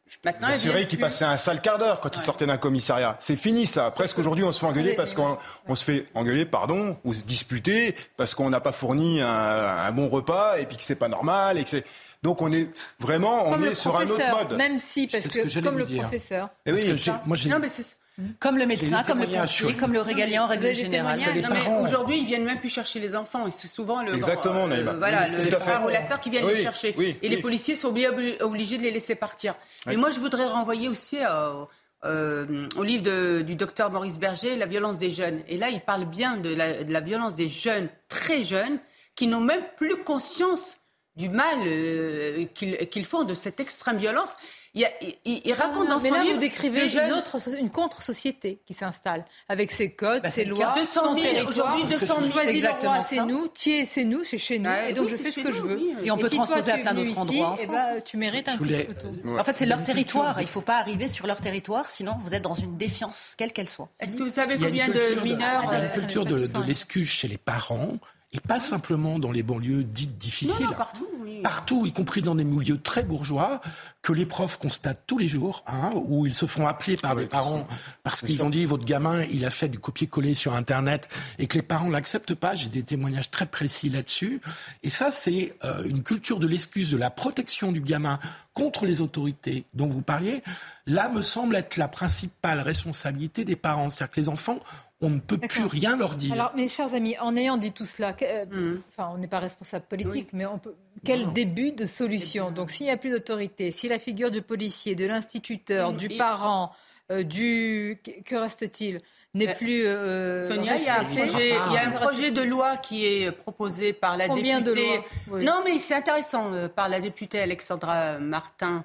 je 0.07 0.16
peux 0.19 0.28
Maintenant, 0.28 0.48
vous 0.48 0.53
assurer 0.55 0.86
qu'il 0.86 1.01
passait 1.01 1.24
un 1.24 1.39
sale 1.39 1.61
quart 1.62 1.78
d'heure 1.78 1.98
quand 2.01 2.15
il 2.15 2.20
sortait 2.20 2.47
d'un 2.47 2.59
commissariat. 2.59 3.16
C'est 3.20 3.36
fini 3.36 3.66
ça. 3.66 3.90
Presque 3.90 4.19
aujourd'hui, 4.19 4.44
on 4.44 4.53
se 4.53 4.61
fait 4.61 4.66
engueuler 4.66 4.94
parce 4.94 5.15
qu'on 5.15 5.39
on 5.66 5.74
se 5.74 5.82
fait 5.85 6.07
engueuler, 6.15 6.44
pardon, 6.44 6.98
ou 7.05 7.15
se 7.15 7.23
disputer 7.23 7.97
parce 8.19 8.35
qu'on 8.35 8.51
n'a 8.51 8.61
pas 8.61 8.70
fourni 8.73 9.20
un, 9.23 9.28
un 9.28 9.93
bon 9.93 10.09
repas 10.09 10.59
et 10.59 10.66
puis 10.66 10.77
que 10.77 10.82
c'est 10.82 10.94
pas 10.94 11.09
normal 11.09 11.57
et 11.59 11.65
que 11.65 11.70
c'est. 11.70 11.85
Donc 12.22 12.43
on 12.43 12.52
est 12.52 12.68
vraiment, 12.98 13.48
on 13.48 13.62
est 13.62 13.68
le 13.70 13.74
sur 13.74 13.97
un 13.97 14.02
autre 14.02 14.14
professeur, 14.14 14.36
mode. 14.48 14.56
même 14.59 14.78
si, 14.78 15.06
parce 15.06 15.24
que 15.26 15.40
que, 15.48 15.60
comme 15.64 15.78
le 15.78 15.84
dire. 15.84 16.02
professeur. 16.02 16.48
Parce 16.64 16.82
oui, 16.82 16.97
que 16.97 17.10
moi, 17.26 17.36
j'ai- 17.36 17.48
Non, 17.51 17.59
mais 17.60 17.68
c'est- 17.68 17.97
Comme 18.40 18.56
le 18.56 18.64
médecin, 18.64 19.02
comme 19.02 19.20
le 19.20 19.26
pompier, 19.26 19.74
comme 19.74 19.93
le 19.93 20.01
régalien 20.01 20.44
en 20.44 20.47
règle 20.47 20.72
générale. 20.72 21.18
mais 21.34 21.43
parents. 21.43 21.82
aujourd'hui, 21.82 22.18
ils 22.20 22.24
viennent 22.24 22.44
même 22.47 22.60
plus 22.60 22.70
chercher 22.70 22.98
les 22.98 23.14
enfants. 23.14 23.47
Et 23.47 23.51
c'est 23.51 23.68
souvent 23.68 24.02
le, 24.02 24.14
Exactement, 24.14 24.66
euh, 24.70 24.94
voilà, 24.98 25.26
Oui, 25.38 25.51
le 25.51 25.59
frère 25.59 25.84
ou 25.84 25.88
la 25.88 26.01
sœur 26.01 26.18
qui 26.18 26.30
viennent 26.30 26.47
Oui, 26.47 26.55
les 26.55 26.62
chercher. 26.62 26.94
oui, 26.97 27.18
et 27.20 27.28
les 27.28 27.36
policiers 27.36 27.74
sont 27.74 27.88
obligés, 27.88 28.43
obligés 28.43 28.78
de 28.78 28.82
les 28.84 28.90
laisser 28.90 29.16
partir. 29.16 29.55
Oui. 29.86 29.93
Et 29.93 29.97
moi, 29.98 30.10
je 30.10 30.18
voudrais 30.18 30.47
renvoyer 30.47 30.88
aussi 30.88 31.18
euh, 31.22 31.64
euh, 32.06 32.66
au 32.76 32.84
livre 32.84 33.02
de- 33.02 33.43
du 33.43 33.55
docteur 33.55 33.90
Maurice 33.90 34.18
Berger, 34.18 34.56
La 34.56 34.64
violence 34.66 34.97
des 34.97 35.10
jeunes. 35.10 35.43
Et 35.48 35.59
là, 35.59 35.68
il 35.68 35.80
parle 35.82 36.06
bien 36.06 36.38
de 36.38 36.55
la, 36.55 36.84
de 36.84 36.93
la 36.93 37.01
violence 37.01 37.34
des 37.34 37.48
jeunes, 37.48 37.88
très 38.09 38.44
jeunes, 38.44 38.78
qui 39.14 39.26
n'ont 39.26 39.40
même 39.43 39.62
plus 39.76 39.97
conscience 40.05 40.78
du 41.16 41.28
mal 41.28 41.59
euh, 41.66 42.44
qu'ils 42.55 42.76
qu'ils 42.88 43.05
font, 43.06 43.24
de 43.24 43.34
cette 43.34 43.59
extrême 43.60 43.97
violence. 43.97 44.34
Il, 44.74 44.82
y 44.82 44.84
a- 44.84 44.93
il- 45.24 45.40
il 45.47 45.52
raconte 45.55 45.88
dans 45.88 45.98
mais 46.01 46.10
son 46.10 46.14
là, 46.16 46.20
livre... 46.22 46.34
vous 46.34 46.40
décrivez 46.40 46.86
jeune- 46.90 47.06
une, 47.09 47.12
autre, 47.14 47.38
une 47.59 47.70
contre-société 47.70 48.60
qui 48.66 48.74
s'installe, 48.74 49.24
avec 49.48 49.72
ses 49.72 49.90
codes, 49.93 50.22
Bah, 50.22 50.30
ses 50.30 50.44
lois, 50.44 50.66
cas. 50.66 50.72
200 50.74 51.01
son 51.02 51.14
000, 51.18 51.22
territoire. 51.22 51.48
aujourd'hui, 51.48 51.84
200 51.84 52.06
000, 52.06 52.30
Choisis 52.32 52.34
le 52.34 52.51
exactement 52.51 53.02
c'est 53.02 53.20
nous, 53.24 53.48
Thiers, 53.48 53.86
c'est 53.86 54.05
nous, 54.05 54.22
c'est 54.24 54.36
chez 54.36 54.59
nous, 54.59 54.68
Ouais, 54.68 54.90
et 54.90 54.93
donc 54.93 55.06
oui, 55.06 55.12
je 55.12 55.16
c'est 55.16 55.22
fais 55.22 55.30
ce 55.30 55.40
que 55.40 55.48
nous, 55.48 55.55
je 55.56 55.62
veux. 55.62 55.76
oui. 55.76 55.94
Et 56.05 56.10
on 56.10 56.18
peut 56.18 56.28
si 56.28 56.36
transposer 56.36 56.72
à 56.72 56.76
plein 56.76 56.93
d'autres 56.93 57.18
endroits 57.18 57.48
en 57.52 57.56
eh 57.59 57.64
France. 57.64 57.76
ben, 57.76 58.02
tu 58.05 58.18
mérites 58.18 58.48
un 58.48 58.52
Je 58.52 58.56
coup 58.59 58.64
de 58.66 58.68
voulais- 58.74 58.84
couteau. 58.84 59.38
En 59.38 59.44
fait, 59.44 59.55
c'est 59.55 59.64
leur 59.66 59.82
territoire. 59.82 60.38
Il 60.40 60.44
ne 60.44 60.48
faut 60.48 60.60
pas 60.60 60.76
arriver 60.76 61.09
sur 61.09 61.26
leur 61.26 61.40
territoire, 61.40 61.88
sinon 61.88 62.12
vous 62.20 62.34
êtes 62.34 62.43
dans 62.43 62.52
une 62.52 62.76
défiance, 62.76 63.32
quelle 63.38 63.55
qu'elle 63.55 63.70
soit. 63.70 63.88
Est-ce 63.98 64.14
que 64.16 64.22
vous 64.24 64.28
savez 64.28 64.59
combien 64.59 64.88
de 64.88 65.22
mineurs... 65.22 65.62
il 65.68 65.72
y 65.72 65.74
a 65.74 65.78
une 65.78 65.84
euh, 65.86 65.88
culture 65.88 66.26
de, 66.26 66.47
l'excuse 66.66 67.09
chez 67.09 67.28
les 67.28 67.38
parents, 67.38 67.97
et 68.32 68.40
pas 68.40 68.61
simplement 68.61 69.19
dans 69.19 69.31
les 69.31 69.43
banlieues 69.43 69.85
dites 69.85 70.19
difficiles. 70.19 70.65
Non, 70.65 70.70
non, 70.73 70.77
partout, 70.77 71.09
oui. 71.20 71.40
Partout, 71.43 71.86
y 71.86 71.93
compris 71.93 72.23
dans 72.23 72.35
des 72.35 72.44
milieux 72.44 72.81
très 72.81 73.03
bourgeois, 73.03 73.61
que 74.03 74.12
les 74.12 74.27
profs 74.27 74.59
constatent 74.59 75.05
tous 75.07 75.19
les 75.19 75.28
jours, 75.28 75.65
hein, 75.66 75.93
où 75.94 76.27
ils 76.27 76.35
se 76.35 76.47
font 76.47 76.66
appeler 76.66 76.97
par 76.97 77.12
Oui, 77.12 77.23
des 77.23 77.28
bien 77.28 77.39
parents 77.39 77.69
parce 78.03 78.23
qu'ils 78.23 78.43
ont 78.43 78.51
dit 78.51 78.65
votre 78.65 78.85
gamin, 78.85 79.23
il 79.31 79.44
a 79.44 79.51
fait 79.51 79.69
du 79.69 79.78
copier-coller 79.78 80.35
sur 80.35 80.55
Internet 80.55 81.09
et 81.39 81.47
que 81.47 81.55
les 81.55 81.62
parents 81.62 81.89
l'acceptent 81.89 82.35
pas. 82.35 82.57
J'ai 82.57 82.69
des 82.69 82.82
témoignages 82.82 83.31
très 83.31 83.47
précis 83.47 83.90
là-dessus. 83.90 84.40
Et 84.82 84.90
ça, 84.90 85.11
c'est 85.11 85.57
euh, 85.65 85.85
une 85.85 86.03
culture 86.03 86.40
de 86.40 86.47
l'excuse, 86.47 86.90
de 86.90 86.97
la 86.97 87.11
protection 87.11 87.70
du 87.70 87.81
gamin 87.81 88.19
contre 88.57 88.86
les 88.86 89.03
autorités 89.03 89.66
dont 89.74 89.86
vous 89.86 90.01
parliez, 90.01 90.43
là 90.86 91.11
me 91.11 91.20
semble 91.20 91.57
être 91.57 91.77
la 91.77 91.89
principale 91.89 92.61
responsabilité 92.61 93.44
des 93.44 93.55
parents. 93.55 93.90
C'est-à-dire 93.90 94.15
que 94.15 94.20
les 94.20 94.28
enfants 94.31 94.61
on 95.01 95.10
ne 95.10 95.20
peut 95.20 95.39
plus 95.39 95.66
rien 95.66 95.97
leur 95.97 96.16
dire. 96.16 96.32
Alors, 96.32 96.52
mes 96.56 96.68
chers 96.68 96.94
amis, 96.94 97.18
en 97.18 97.36
ayant 97.36 97.59
dit 97.59 97.73
tout 97.73 97.85
cela, 97.85 98.16
euh, 98.23 98.47
mm. 98.47 98.82
enfin, 98.89 99.10
on 99.14 99.18
n'est 99.18 99.28
pas 99.28 99.40
responsable 99.40 99.85
politique, 99.86 100.28
mais 100.32 100.47
on 100.47 100.59
peut, 100.59 100.74
quel 101.05 101.32
début 101.32 101.73
de 101.73 101.85
solution 101.85 102.51
Donc, 102.51 102.70
s'il 102.70 102.86
n'y 102.86 102.93
a 102.93 102.97
plus 102.97 103.10
d'autorité, 103.10 103.70
si 103.70 103.89
la 103.89 103.98
figure 103.98 104.31
du 104.31 104.40
policier, 104.40 104.94
de 104.94 105.05
l'instituteur, 105.05 105.93
du 105.93 106.09
parent, 106.09 106.73
euh, 107.12 107.23
du 107.23 108.01
que 108.24 108.35
reste-t-il 108.35 109.01
n'est 109.35 109.55
plus. 109.55 109.86
Euh, 109.86 110.48
Sonia, 110.48 110.77
il 110.77 110.85
y, 110.85 110.89
a 110.89 111.01
un 111.01 111.05
projet, 111.05 111.51
il 111.51 111.73
y 111.74 111.77
a 111.77 111.89
un 111.89 111.90
projet 111.93 112.31
de 112.31 112.40
loi 112.40 112.78
qui 112.78 113.05
est 113.05 113.31
proposé 113.31 113.93
par 113.93 114.16
la 114.16 114.28
Combien 114.28 114.62
députée. 114.62 115.02
De 115.27 115.31
lois 115.31 115.43
Non, 115.43 115.62
mais 115.62 115.78
c'est 115.78 115.94
intéressant 115.94 116.51
par 116.74 116.89
la 116.89 117.01
députée 117.01 117.39
Alexandra 117.40 118.18
Martin, 118.18 118.82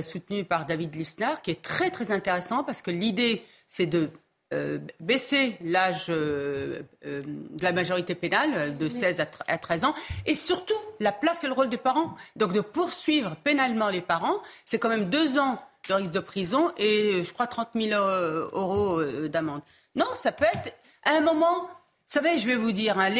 soutenue 0.00 0.44
par 0.44 0.64
David 0.64 0.96
Lisnard, 0.96 1.42
qui 1.42 1.50
est 1.50 1.60
très 1.60 1.90
très 1.90 2.10
intéressant 2.12 2.64
parce 2.64 2.80
que 2.80 2.90
l'idée, 2.90 3.44
c'est 3.68 3.86
de 3.86 4.08
euh, 4.52 4.78
baisser 5.00 5.56
l'âge 5.62 6.06
euh, 6.10 6.82
euh, 7.06 7.22
de 7.26 7.62
la 7.62 7.72
majorité 7.72 8.14
pénale 8.14 8.76
de 8.76 8.88
16 8.88 9.20
à 9.48 9.58
13 9.58 9.84
ans 9.84 9.94
et 10.26 10.34
surtout 10.34 10.74
la 11.00 11.12
place 11.12 11.42
et 11.44 11.46
le 11.46 11.54
rôle 11.54 11.70
des 11.70 11.78
parents. 11.78 12.14
Donc 12.36 12.52
de 12.52 12.60
poursuivre 12.60 13.36
pénalement 13.42 13.88
les 13.88 14.02
parents, 14.02 14.40
c'est 14.64 14.78
quand 14.78 14.90
même 14.90 15.08
deux 15.08 15.38
ans 15.38 15.60
de 15.88 15.94
risque 15.94 16.12
de 16.12 16.20
prison 16.20 16.70
et 16.76 17.24
je 17.24 17.32
crois 17.32 17.46
30 17.46 17.70
000 17.74 18.00
euros 18.00 19.02
d'amende. 19.28 19.62
Non, 19.96 20.06
ça 20.14 20.30
peut 20.30 20.44
être 20.44 20.74
à 21.04 21.16
un 21.16 21.20
moment. 21.20 21.62
Vous 21.62 22.20
savez, 22.20 22.38
je 22.38 22.46
vais 22.46 22.56
vous 22.56 22.72
dire, 22.72 22.98
hein, 22.98 23.10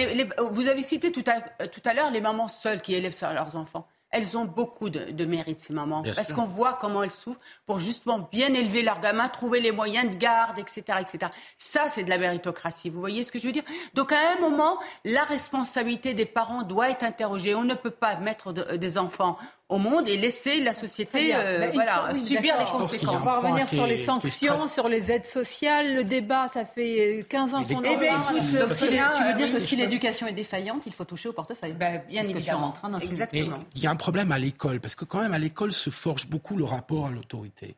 vous 0.51 0.69
avez 0.69 0.83
cité 0.83 1.11
tout 1.11 1.25
à, 1.27 1.67
tout 1.67 1.83
à 1.85 1.95
l'heure 1.95 2.11
les 2.11 2.21
mamans 2.21 2.49
seules 2.49 2.81
qui 2.81 2.95
élèvent 2.95 3.19
leurs 3.23 3.57
enfants 3.57 3.89
elles 4.15 4.39
ont 4.39 4.45
beaucoup 4.45 4.91
de, 4.91 5.25
mérite, 5.25 5.59
ces 5.59 5.73
mamans. 5.73 6.03
parce 6.15 6.33
qu'on 6.33 6.45
voit 6.45 6.75
comment 6.75 7.03
elles 7.03 7.11
souffrent 7.11 7.41
pour 7.67 7.79
justement 7.79 8.29
bien 8.31 8.55
élever 8.55 8.83
leurs 8.83 9.01
gamins, 9.01 9.29
trouver 9.29 9.61
les 9.61 9.73
moyens 9.73 10.09
de 10.11 10.17
garde, 10.17 10.59
etc. 10.59 10.99
etc. 11.01 11.33
Ça, 11.59 11.89
c'est 11.89 12.05
de 12.05 12.11
la 12.11 12.19
méritocratie. 12.19 12.91
Vous 12.91 13.01
voyez 13.01 13.25
ce 13.25 13.33
que 13.33 13.41
je 13.41 13.47
veux 13.47 13.53
dire? 13.53 13.65
Donc, 13.95 14.13
à 14.13 14.35
un 14.37 14.41
moment, 14.41 14.79
la 15.05 15.25
responsabilité 15.25 16.15
des 16.15 16.27
parents 16.27 16.63
doit 16.63 16.91
être 16.91 17.03
interrogée. 17.03 17.57
On 17.57 17.65
ne 17.65 17.75
peut 17.75 17.91
pas 17.91 18.17
mettre 18.17 18.53
des 18.53 18.99
enfants 18.99 19.37
au 19.71 19.79
monde 19.79 20.09
et 20.09 20.17
laisser 20.17 20.61
la 20.61 20.75
société 20.75 21.35
euh, 21.35 21.71
voilà, 21.73 22.15
subir 22.15 22.59
les 22.59 22.67
conséquences. 22.67 23.17
On 23.17 23.25
va 23.25 23.39
revenir 23.39 23.69
sur 23.69 23.87
les 23.87 23.97
sanctions, 23.97 24.69
sur 24.69 24.89
les 24.89 25.11
aides 25.11 25.25
sociales. 25.25 25.95
Le 25.95 26.05
débat, 26.05 26.49
ça 26.49 26.65
fait 26.65 27.25
15 27.29 27.55
ans 27.55 27.65
qu'on 27.65 27.79
en 27.79 27.83
parle. 27.83 27.99
Donc, 28.01 28.37
tu 28.43 28.57
veux 28.57 29.35
dire 29.35 29.53
que 29.53 29.61
si 29.61 29.77
l'éducation 29.77 30.27
est 30.27 30.33
défaillante, 30.33 30.83
il 30.87 30.93
faut 30.93 31.05
toucher 31.05 31.31
au 31.31 31.33
portefeuille 31.33 31.73
ben, 31.73 32.03
Bien 32.09 32.25
évidemment. 32.25 32.75
Exactement. 33.01 33.59
il 33.75 33.83
y 33.83 33.87
a 33.87 33.91
un 33.91 33.97
problème 33.97 34.33
à 34.33 34.39
l'école, 34.39 34.81
parce 34.81 34.95
que 34.95 35.05
quand 35.05 35.21
même 35.21 35.35
à 35.35 35.39
l'école 35.39 35.73
se 35.73 35.91
forge 35.91 36.27
beaucoup 36.27 36.57
le 36.57 36.65
rapport 36.65 37.07
à 37.07 37.11
l'autorité. 37.11 37.77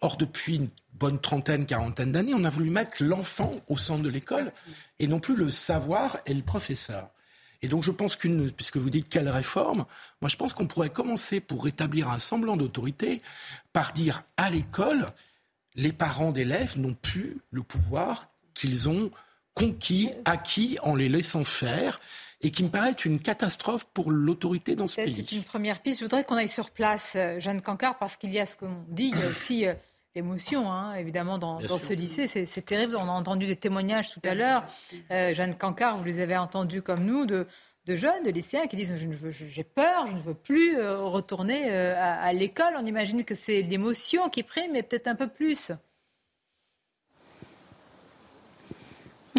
Or, 0.00 0.16
depuis 0.16 0.56
une 0.56 0.68
bonne 0.94 1.18
trentaine, 1.18 1.66
quarantaine 1.66 2.12
d'années, 2.12 2.34
on 2.34 2.44
a 2.44 2.48
voulu 2.48 2.70
mettre 2.70 3.02
l'enfant 3.02 3.52
au 3.68 3.76
centre 3.76 4.02
de 4.02 4.08
l'école 4.08 4.52
et 4.98 5.06
non 5.06 5.20
plus 5.20 5.36
le 5.36 5.50
savoir 5.50 6.18
et 6.26 6.34
le 6.34 6.42
professeur. 6.42 7.08
Et 7.62 7.68
donc 7.68 7.82
je 7.82 7.90
pense 7.90 8.16
qu'une, 8.16 8.50
puisque 8.50 8.76
vous 8.76 8.90
dites 8.90 9.08
quelle 9.08 9.28
réforme, 9.28 9.84
moi 10.20 10.28
je 10.28 10.36
pense 10.36 10.52
qu'on 10.52 10.66
pourrait 10.66 10.90
commencer 10.90 11.40
pour 11.40 11.64
rétablir 11.64 12.10
un 12.10 12.18
semblant 12.18 12.56
d'autorité 12.56 13.22
par 13.72 13.92
dire 13.92 14.24
à 14.36 14.50
l'école, 14.50 15.12
les 15.74 15.92
parents 15.92 16.32
d'élèves 16.32 16.78
n'ont 16.78 16.94
plus 16.94 17.38
le 17.50 17.62
pouvoir 17.62 18.30
qu'ils 18.54 18.88
ont 18.88 19.10
conquis, 19.54 20.10
acquis 20.24 20.78
en 20.82 20.94
les 20.94 21.08
laissant 21.08 21.44
faire 21.44 22.00
et 22.40 22.52
qui 22.52 22.62
me 22.62 22.68
paraît 22.68 22.90
être 22.90 23.04
une 23.04 23.18
catastrophe 23.18 23.86
pour 23.92 24.12
l'autorité 24.12 24.76
dans 24.76 24.86
ce 24.86 24.96
pays. 24.96 25.14
C'est 25.14 25.32
une 25.32 25.42
première 25.42 25.82
piste. 25.82 25.98
Je 25.98 26.04
voudrais 26.04 26.22
qu'on 26.22 26.36
aille 26.36 26.48
sur 26.48 26.70
place, 26.70 27.14
euh, 27.16 27.40
Jeanne 27.40 27.60
Cancard, 27.60 27.98
parce 27.98 28.16
qu'il 28.16 28.30
y 28.30 28.38
a 28.38 28.46
ce 28.46 28.56
qu'on 28.56 28.84
dit, 28.88 29.10
il 29.12 29.18
y 29.18 29.22
a 29.22 29.28
aussi 29.28 29.66
euh, 29.66 29.74
l'émotion, 30.14 30.70
hein, 30.70 30.94
évidemment, 30.94 31.38
dans, 31.38 31.60
ce 31.60 31.92
lycée. 31.92 32.26
C'est 32.26 32.64
terrible. 32.64 32.96
On 32.98 33.08
a 33.08 33.12
entendu 33.12 33.46
des 33.46 33.56
témoignages 33.56 34.10
tout 34.10 34.20
à 34.24 34.34
l'heure. 34.34 34.64
Euh, 35.10 35.34
Jeanne 35.34 35.54
Cancard, 35.54 35.96
vous 35.96 36.04
les 36.04 36.20
avez 36.20 36.36
entendus 36.36 36.82
comme 36.82 37.04
nous, 37.04 37.26
de, 37.26 37.46
jeunes, 37.86 38.22
de 38.24 38.30
lycéens 38.30 38.66
qui 38.66 38.76
disent 38.76 38.94
j'ai 39.30 39.64
peur, 39.64 40.06
je 40.08 40.12
ne 40.12 40.20
veux 40.20 40.34
plus 40.34 40.76
euh, 40.76 41.02
retourner 41.04 41.70
euh, 41.70 41.94
à 41.96 42.32
l'école. 42.32 42.74
On 42.76 42.84
imagine 42.84 43.24
que 43.24 43.34
c'est 43.34 43.62
l'émotion 43.62 44.28
qui 44.28 44.42
prime, 44.42 44.72
mais 44.72 44.82
peut-être 44.82 45.08
un 45.08 45.14
peu 45.14 45.28
plus. 45.28 45.72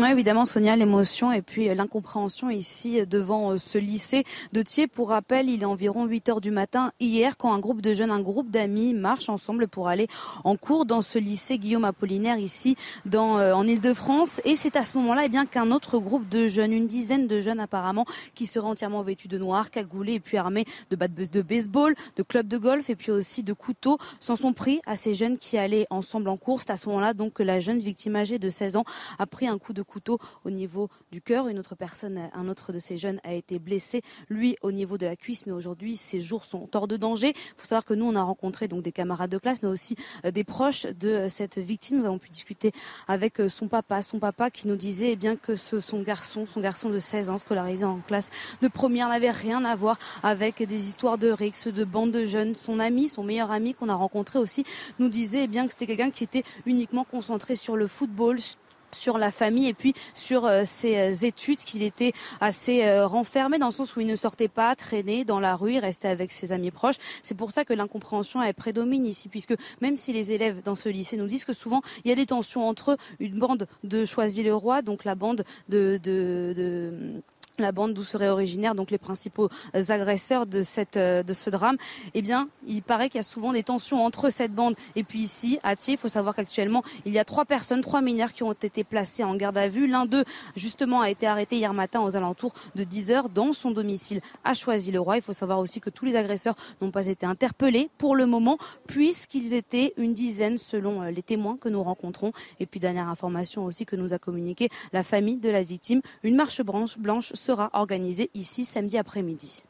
Oui, 0.02 0.08
évidemment, 0.12 0.46
Sonia, 0.46 0.78
l'émotion 0.78 1.34
et 1.34 1.42
puis 1.42 1.68
euh, 1.68 1.76
l'incompréhension 1.76 2.50
ici 2.50 3.02
euh, 3.02 3.06
devant 3.06 3.52
euh, 3.52 3.58
ce 3.58 3.78
lycée 3.78 4.24
de 4.54 4.62
Thiers. 4.62 4.88
Pour 4.88 5.10
rappel, 5.10 5.50
il 5.50 5.64
est 5.64 5.66
environ 5.66 6.06
8 6.06 6.30
heures 6.30 6.40
du 6.40 6.52
matin 6.52 6.94
hier 7.02 7.36
quand 7.36 7.52
un 7.52 7.60
groupe 7.60 7.82
de 7.82 7.94
jeunes, 7.94 8.10
un 8.10 8.22
groupe 8.22 8.50
d'amis 8.50 8.94
marche 8.94 9.28
ensemble 9.28 9.68
pour 9.68 9.90
aller 9.90 10.08
en 10.46 10.56
cours 10.56 10.86
dans 10.86 11.02
ce 11.02 11.20
lycée 11.20 11.58
Guillaume 11.58 11.84
Apollinaire 11.84 12.38
ici 12.38 12.78
dans, 13.06 13.42
en 13.42 13.68
Ile-de-France. 13.68 14.40
Et 14.46 14.56
c'est 14.56 14.78
à 14.78 14.86
ce 14.86 14.98
moment-là 15.00 15.24
eh 15.26 15.30
bien 15.30 15.46
qu'un 15.46 15.70
autre 15.70 16.00
groupe 16.00 16.30
de 16.30 16.48
jeunes, 16.48 16.72
une 16.72 16.88
dizaine 16.88 17.28
de 17.28 17.42
jeunes 17.42 17.60
apparemment, 17.60 18.06
qui 18.36 18.48
seraient 18.48 18.68
entièrement 18.68 19.02
vêtus 19.02 19.28
de 19.28 19.38
noir, 19.38 19.70
cagoulés 19.70 20.14
et 20.14 20.20
puis 20.22 20.38
armés 20.38 20.64
de 20.92 20.96
battes 20.96 21.14
de 21.14 21.42
baseball, 21.42 21.94
de 22.16 22.24
clubs 22.24 22.48
de 22.48 22.58
golf 22.58 22.90
et 22.90 22.96
puis 22.96 23.12
aussi 23.12 23.44
de 23.44 23.52
couteaux, 23.52 23.98
s'en 24.22 24.38
sont 24.38 24.54
pris 24.54 24.80
à 24.86 24.96
ces 24.96 25.14
jeunes 25.14 25.38
qui 25.38 25.58
allaient 25.58 25.88
ensemble 25.90 26.30
en 26.30 26.38
cours. 26.38 26.62
C'est 26.62 26.72
à 26.72 26.78
ce 26.78 26.88
moment-là 26.88 27.14
donc 27.14 27.34
que 27.34 27.44
la 27.44 27.60
jeune 27.60 27.80
victime 27.80 28.16
âgée 28.16 28.40
de 28.40 28.50
16 28.50 28.78
ans 28.78 28.86
a 29.18 29.26
pris 29.26 29.48
un 29.48 29.58
coup 29.58 29.74
de 29.74 29.84
couteau 29.90 30.20
au 30.46 30.50
niveau 30.50 30.90
du 31.12 31.22
cœur. 31.22 31.48
Une 31.48 31.60
autre 31.60 31.76
personne, 31.76 32.30
un 32.34 32.48
autre 32.48 32.72
de 32.72 32.80
ces 32.80 32.96
jeunes 32.96 33.20
a 33.24 33.34
été 33.34 33.60
blessé, 33.60 34.02
lui 34.30 34.56
au 34.62 34.72
niveau 34.72 34.98
de 34.98 35.06
la 35.06 35.16
cuisse, 35.16 35.46
mais 35.46 35.52
aujourd'hui 35.52 35.98
ses 35.98 36.22
jours 36.22 36.46
sont 36.46 36.70
hors 36.74 36.88
de 36.88 36.96
danger. 36.96 37.34
Il 37.36 37.54
faut 37.58 37.68
savoir 37.68 37.86
que 37.86 37.94
nous 37.94 38.06
on 38.06 38.16
a 38.16 38.24
rencontré 38.24 38.68
donc 38.68 38.84
des 38.84 38.92
camarades 38.92 39.32
de 39.32 39.38
classe, 39.38 39.62
mais 39.62 39.70
aussi 39.70 39.96
euh, 40.26 40.32
des 40.32 40.44
proches 40.44 40.86
de 40.86 41.10
euh, 41.10 41.30
cette 41.30 41.58
victime. 41.58 42.00
Nous 42.00 42.06
avons 42.06 42.20
pu 42.20 42.30
discuter 42.30 42.72
avec 43.08 43.40
euh, 43.42 43.50
son 43.50 43.68
papa, 43.68 44.02
son 44.02 44.20
papa 44.20 44.50
qui 44.50 44.68
nous 44.68 44.76
disait 44.76 45.12
eh 45.12 45.16
bien 45.16 45.36
que 45.36 45.56
son 45.56 46.02
garçon, 46.02 46.46
son 46.46 46.62
garçon 46.62 46.90
de 46.90 47.00
16 47.00 47.30
ans 47.30 47.38
scolarisé 47.38 47.86
en 47.86 48.00
classe 48.00 48.30
de 48.62 48.68
première 48.68 49.10
n'avait 49.10 49.32
rien 49.32 49.66
à 49.66 49.76
voir 49.76 49.98
avec 50.24 50.64
des 50.64 50.88
histoires 50.88 51.18
de 51.18 51.30
rixes, 51.30 51.68
de 51.68 51.84
bandes 51.84 52.12
de 52.12 52.26
jeunes. 52.26 52.56
Son 52.56 52.80
ami, 52.80 53.10
son 53.10 53.24
meilleur 53.24 53.52
ami 53.52 53.74
qu'on 53.74 53.90
a 53.90 53.96
rencontré 53.96 54.40
aussi, 54.40 54.64
nous 55.00 55.10
disait 55.10 55.44
eh 55.44 55.48
bien 55.48 55.66
que 55.66 55.72
c'était 55.72 55.88
quelqu'un 55.88 56.12
qui 56.12 56.24
était 56.24 56.44
uniquement 56.66 57.04
concentré 57.04 57.56
sur 57.56 57.76
le 57.76 57.88
football, 57.88 58.40
sur 58.92 59.18
la 59.18 59.32
famille 59.32 59.68
et 59.68 59.74
puis 59.74 59.94
sur 60.14 60.46
euh, 60.46 60.64
ses 60.66 60.98
euh, 60.98 61.26
études 61.26 61.60
qu'il 61.60 61.84
était 61.84 62.14
assez 62.42 62.84
euh, 62.84 63.08
renfermé 63.08 63.58
dans 63.58 63.68
le 63.68 63.72
sens 63.72 63.96
où 63.96 64.02
il 64.02 64.08
ne 64.08 64.16
sortait 64.16 64.48
pas, 64.48 64.76
traîner 64.76 65.26
dans 65.26 65.40
la 65.40 65.56
rue, 65.56 65.74
il 65.74 65.80
restait 65.80 66.08
avec 66.08 66.32
ses 66.32 66.52
amis 66.52 66.72
proches. 66.72 66.98
C'est 67.24 67.36
pour 67.36 67.52
ça 67.52 67.66
que 67.66 67.74
l'incompréhension 67.74 68.42
elle 68.42 68.54
prédomine 68.54 69.06
ici 69.06 69.30
puisque 69.30 69.56
même 69.82 69.98
si 69.98 70.14
les 70.14 70.32
élèves 70.32 70.62
dans 70.64 70.76
ce 70.76 70.90
lycée 70.90 71.18
nous 71.18 71.28
disent 71.28 71.46
que 71.46 71.54
souvent 71.54 71.82
il 72.04 72.10
y 72.10 72.12
a 72.12 72.16
des 72.16 72.26
tensions 72.26 72.68
entre 72.68 72.98
une 73.20 73.40
bande 73.40 73.68
de 73.84 74.06
Choisy-le-Roi, 74.06 74.82
donc 74.82 75.06
la 75.06 75.16
bande 75.16 75.44
de, 75.70 76.00
de, 76.02 76.54
de 76.56 77.22
la 77.62 77.72
bande 77.72 77.94
d'où 77.94 78.04
seraient 78.04 78.30
originaires 78.30 78.76
donc 78.76 78.92
les 78.92 78.98
principaux 78.98 79.50
agresseurs 79.74 80.46
de 80.46 80.64
cette 80.64 80.98
euh, 80.98 81.24
de 81.24 81.34
ce 81.34 81.50
drame, 81.50 81.78
eh 82.14 82.22
bien, 82.22 82.50
il 82.68 82.82
paraît 82.82 83.10
qu'il 83.10 83.18
y 83.18 83.20
a 83.20 83.24
souvent 83.24 83.54
des 83.54 83.64
tensions 83.64 84.04
entre 84.04 84.30
cette 84.30 84.54
bande 84.54 84.76
et 84.96 85.04
puis 85.04 85.20
ici 85.20 85.60
à 85.64 85.76
Thiers. 85.76 85.94
Il 85.94 85.98
faut 85.98 86.08
savoir 86.08 86.36
qu'actuellement, 86.36 86.84
il 87.06 87.12
y 87.12 87.20
a 87.20 87.26
trois 87.26 87.46
personnes, 87.46 87.82
trois 87.82 88.02
mineurs 88.02 88.32
qui 88.32 88.44
ont 88.44 88.52
été 88.52 88.84
placés 88.84 89.24
en 89.24 89.36
garde 89.36 89.58
à 89.58 89.68
vue. 89.68 89.88
L'un 89.88 90.06
d'eux, 90.06 90.24
justement, 90.56 91.02
a 91.02 91.10
été 91.10 91.28
arrêté 91.28 91.58
hier 91.58 91.74
matin 91.74 92.02
aux 92.02 92.16
alentours 92.16 92.54
de 92.76 92.84
10 92.84 93.12
heures 93.12 93.30
dans 93.30 93.54
son 93.54 93.72
domicile 93.72 94.22
à 94.44 94.54
Choisy-le-Roi. 94.54 95.18
Il 95.18 95.22
faut 95.22 95.34
savoir 95.34 95.60
aussi 95.60 95.80
que 95.80 95.90
tous 95.90 96.06
les 96.06 96.16
agresseurs 96.16 96.56
n'ont 96.82 96.92
pas 96.92 97.08
été 97.08 97.26
interpellés 97.26 97.90
pour 97.98 98.16
le 98.16 98.26
moment, 98.26 98.58
puisqu'ils 98.88 99.54
étaient 99.54 99.94
une 99.98 100.14
dizaine 100.14 100.58
selon 100.58 101.04
euh, 101.04 101.12
les 101.12 101.24
témoins 101.24 101.58
que 101.58 101.70
nous 101.70 101.84
rencontrons. 101.84 102.32
Et 102.60 102.66
puis 102.66 102.80
dernière 102.80 103.10
information 103.10 103.66
aussi 103.66 103.86
que 103.86 103.96
nous 103.96 104.14
a 104.14 104.20
communiqué 104.20 104.70
la 104.94 105.04
famille 105.04 105.38
de 105.38 105.50
la 105.50 105.64
victime, 105.64 106.02
une 106.24 106.36
marche 106.36 106.62
blanche 106.62 107.32
sera 107.50 107.72
organisée 107.74 108.30
ici 108.36 108.64
samedi 108.64 109.00
après-midi. 109.00 109.64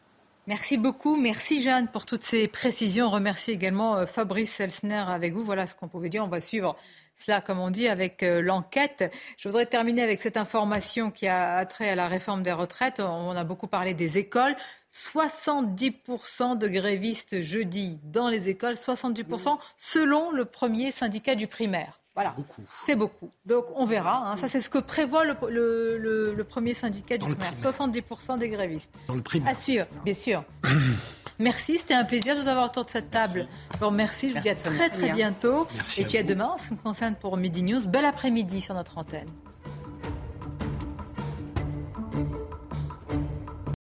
Merci 0.48 0.76
beaucoup. 0.76 1.16
Merci 1.16 1.62
Jeanne 1.62 1.88
pour 1.88 2.06
toutes 2.06 2.24
ces 2.24 2.50
précisions. 2.50 3.06
On 3.06 3.10
remercie 3.10 3.52
également 3.52 3.96
euh, 3.96 4.06
Fabrice 4.06 4.60
Elsner 4.60 5.06
avec 5.08 5.34
vous. 5.34 5.46
Voilà 5.46 5.66
ce 5.66 5.76
qu'on 5.76 5.88
pouvait 5.88 6.10
dire. 6.10 6.26
On 6.26 6.28
va 6.28 6.42
suivre 6.42 6.76
cela, 7.16 7.40
comme 7.40 7.58
on 7.60 7.70
dit, 7.70 7.88
avec 7.88 8.22
euh, 8.22 8.42
l'enquête. 8.42 9.10
Je 9.38 9.48
voudrais 9.48 9.66
terminer 9.66 10.02
avec 10.02 10.20
cette 10.20 10.36
information 10.36 11.10
qui 11.10 11.30
a 11.30 11.66
trait 11.66 11.90
à 11.90 11.96
la 11.96 12.10
réforme 12.10 12.44
des 12.44 12.52
retraites. 12.52 13.00
On 13.00 13.32
a 13.32 13.46
beaucoup 13.46 13.68
parlé 13.68 13.94
des 13.94 14.18
écoles. 14.18 14.58
70% 14.92 16.58
de 16.58 16.68
grévistes 16.68 17.42
jeudi 17.42 17.98
dans 18.04 18.28
les 18.28 18.50
écoles, 18.50 18.74
70% 18.74 19.58
selon 19.78 20.32
le 20.32 20.44
premier 20.44 20.92
syndicat 20.92 21.36
du 21.36 21.48
primaire. 21.48 22.02
Voilà. 22.22 22.36
C'est 22.86 22.96
beaucoup. 22.96 23.30
Donc 23.46 23.66
on 23.76 23.86
verra. 23.86 24.32
Hein. 24.32 24.38
Ça, 24.38 24.48
c'est 24.48 24.60
ce 24.60 24.70
que 24.70 24.80
prévoit 24.80 25.24
le, 25.24 26.44
premier 26.48 26.74
syndicat 26.74 27.18
du 27.18 27.26
primaire. 27.26 27.54
70% 27.54 28.38
des 28.38 28.50
grévistes. 28.50 28.94
Dans 29.08 29.16
le 29.16 29.22
primaire. 29.22 29.50
À 29.50 29.56
suivre, 29.56 29.86
bien 30.04 30.14
sûr. 30.14 30.44
Merci, 31.40 31.78
c'était 31.78 31.94
un 31.94 32.04
plaisir 32.04 32.36
de 32.36 32.42
vous 32.42 32.50
avoir 32.50 32.66
autour 32.66 32.84
de 32.84 32.90
cette 32.90 33.12
table. 33.12 33.48
Bon, 33.80 33.92
merci, 33.92 34.30
je 34.30 34.36
vous 34.36 34.42
dis 34.42 34.50
à 34.50 34.56
très 34.56 34.90
très 34.90 35.14
bientôt. 35.14 35.68
et 35.98 36.04
puis 36.04 36.18
à 36.18 36.24
demain, 36.24 36.58
ce 36.60 36.68
qui 36.68 36.74
me 36.74 36.80
concerne 36.80 37.16
pour 37.16 37.38
Midi 37.38 37.64
News. 37.64 37.88
Bel 37.88 38.04
après-midi 38.04 38.60
sur 38.60 38.76
notre 38.76 38.98
antenne. 38.98 39.30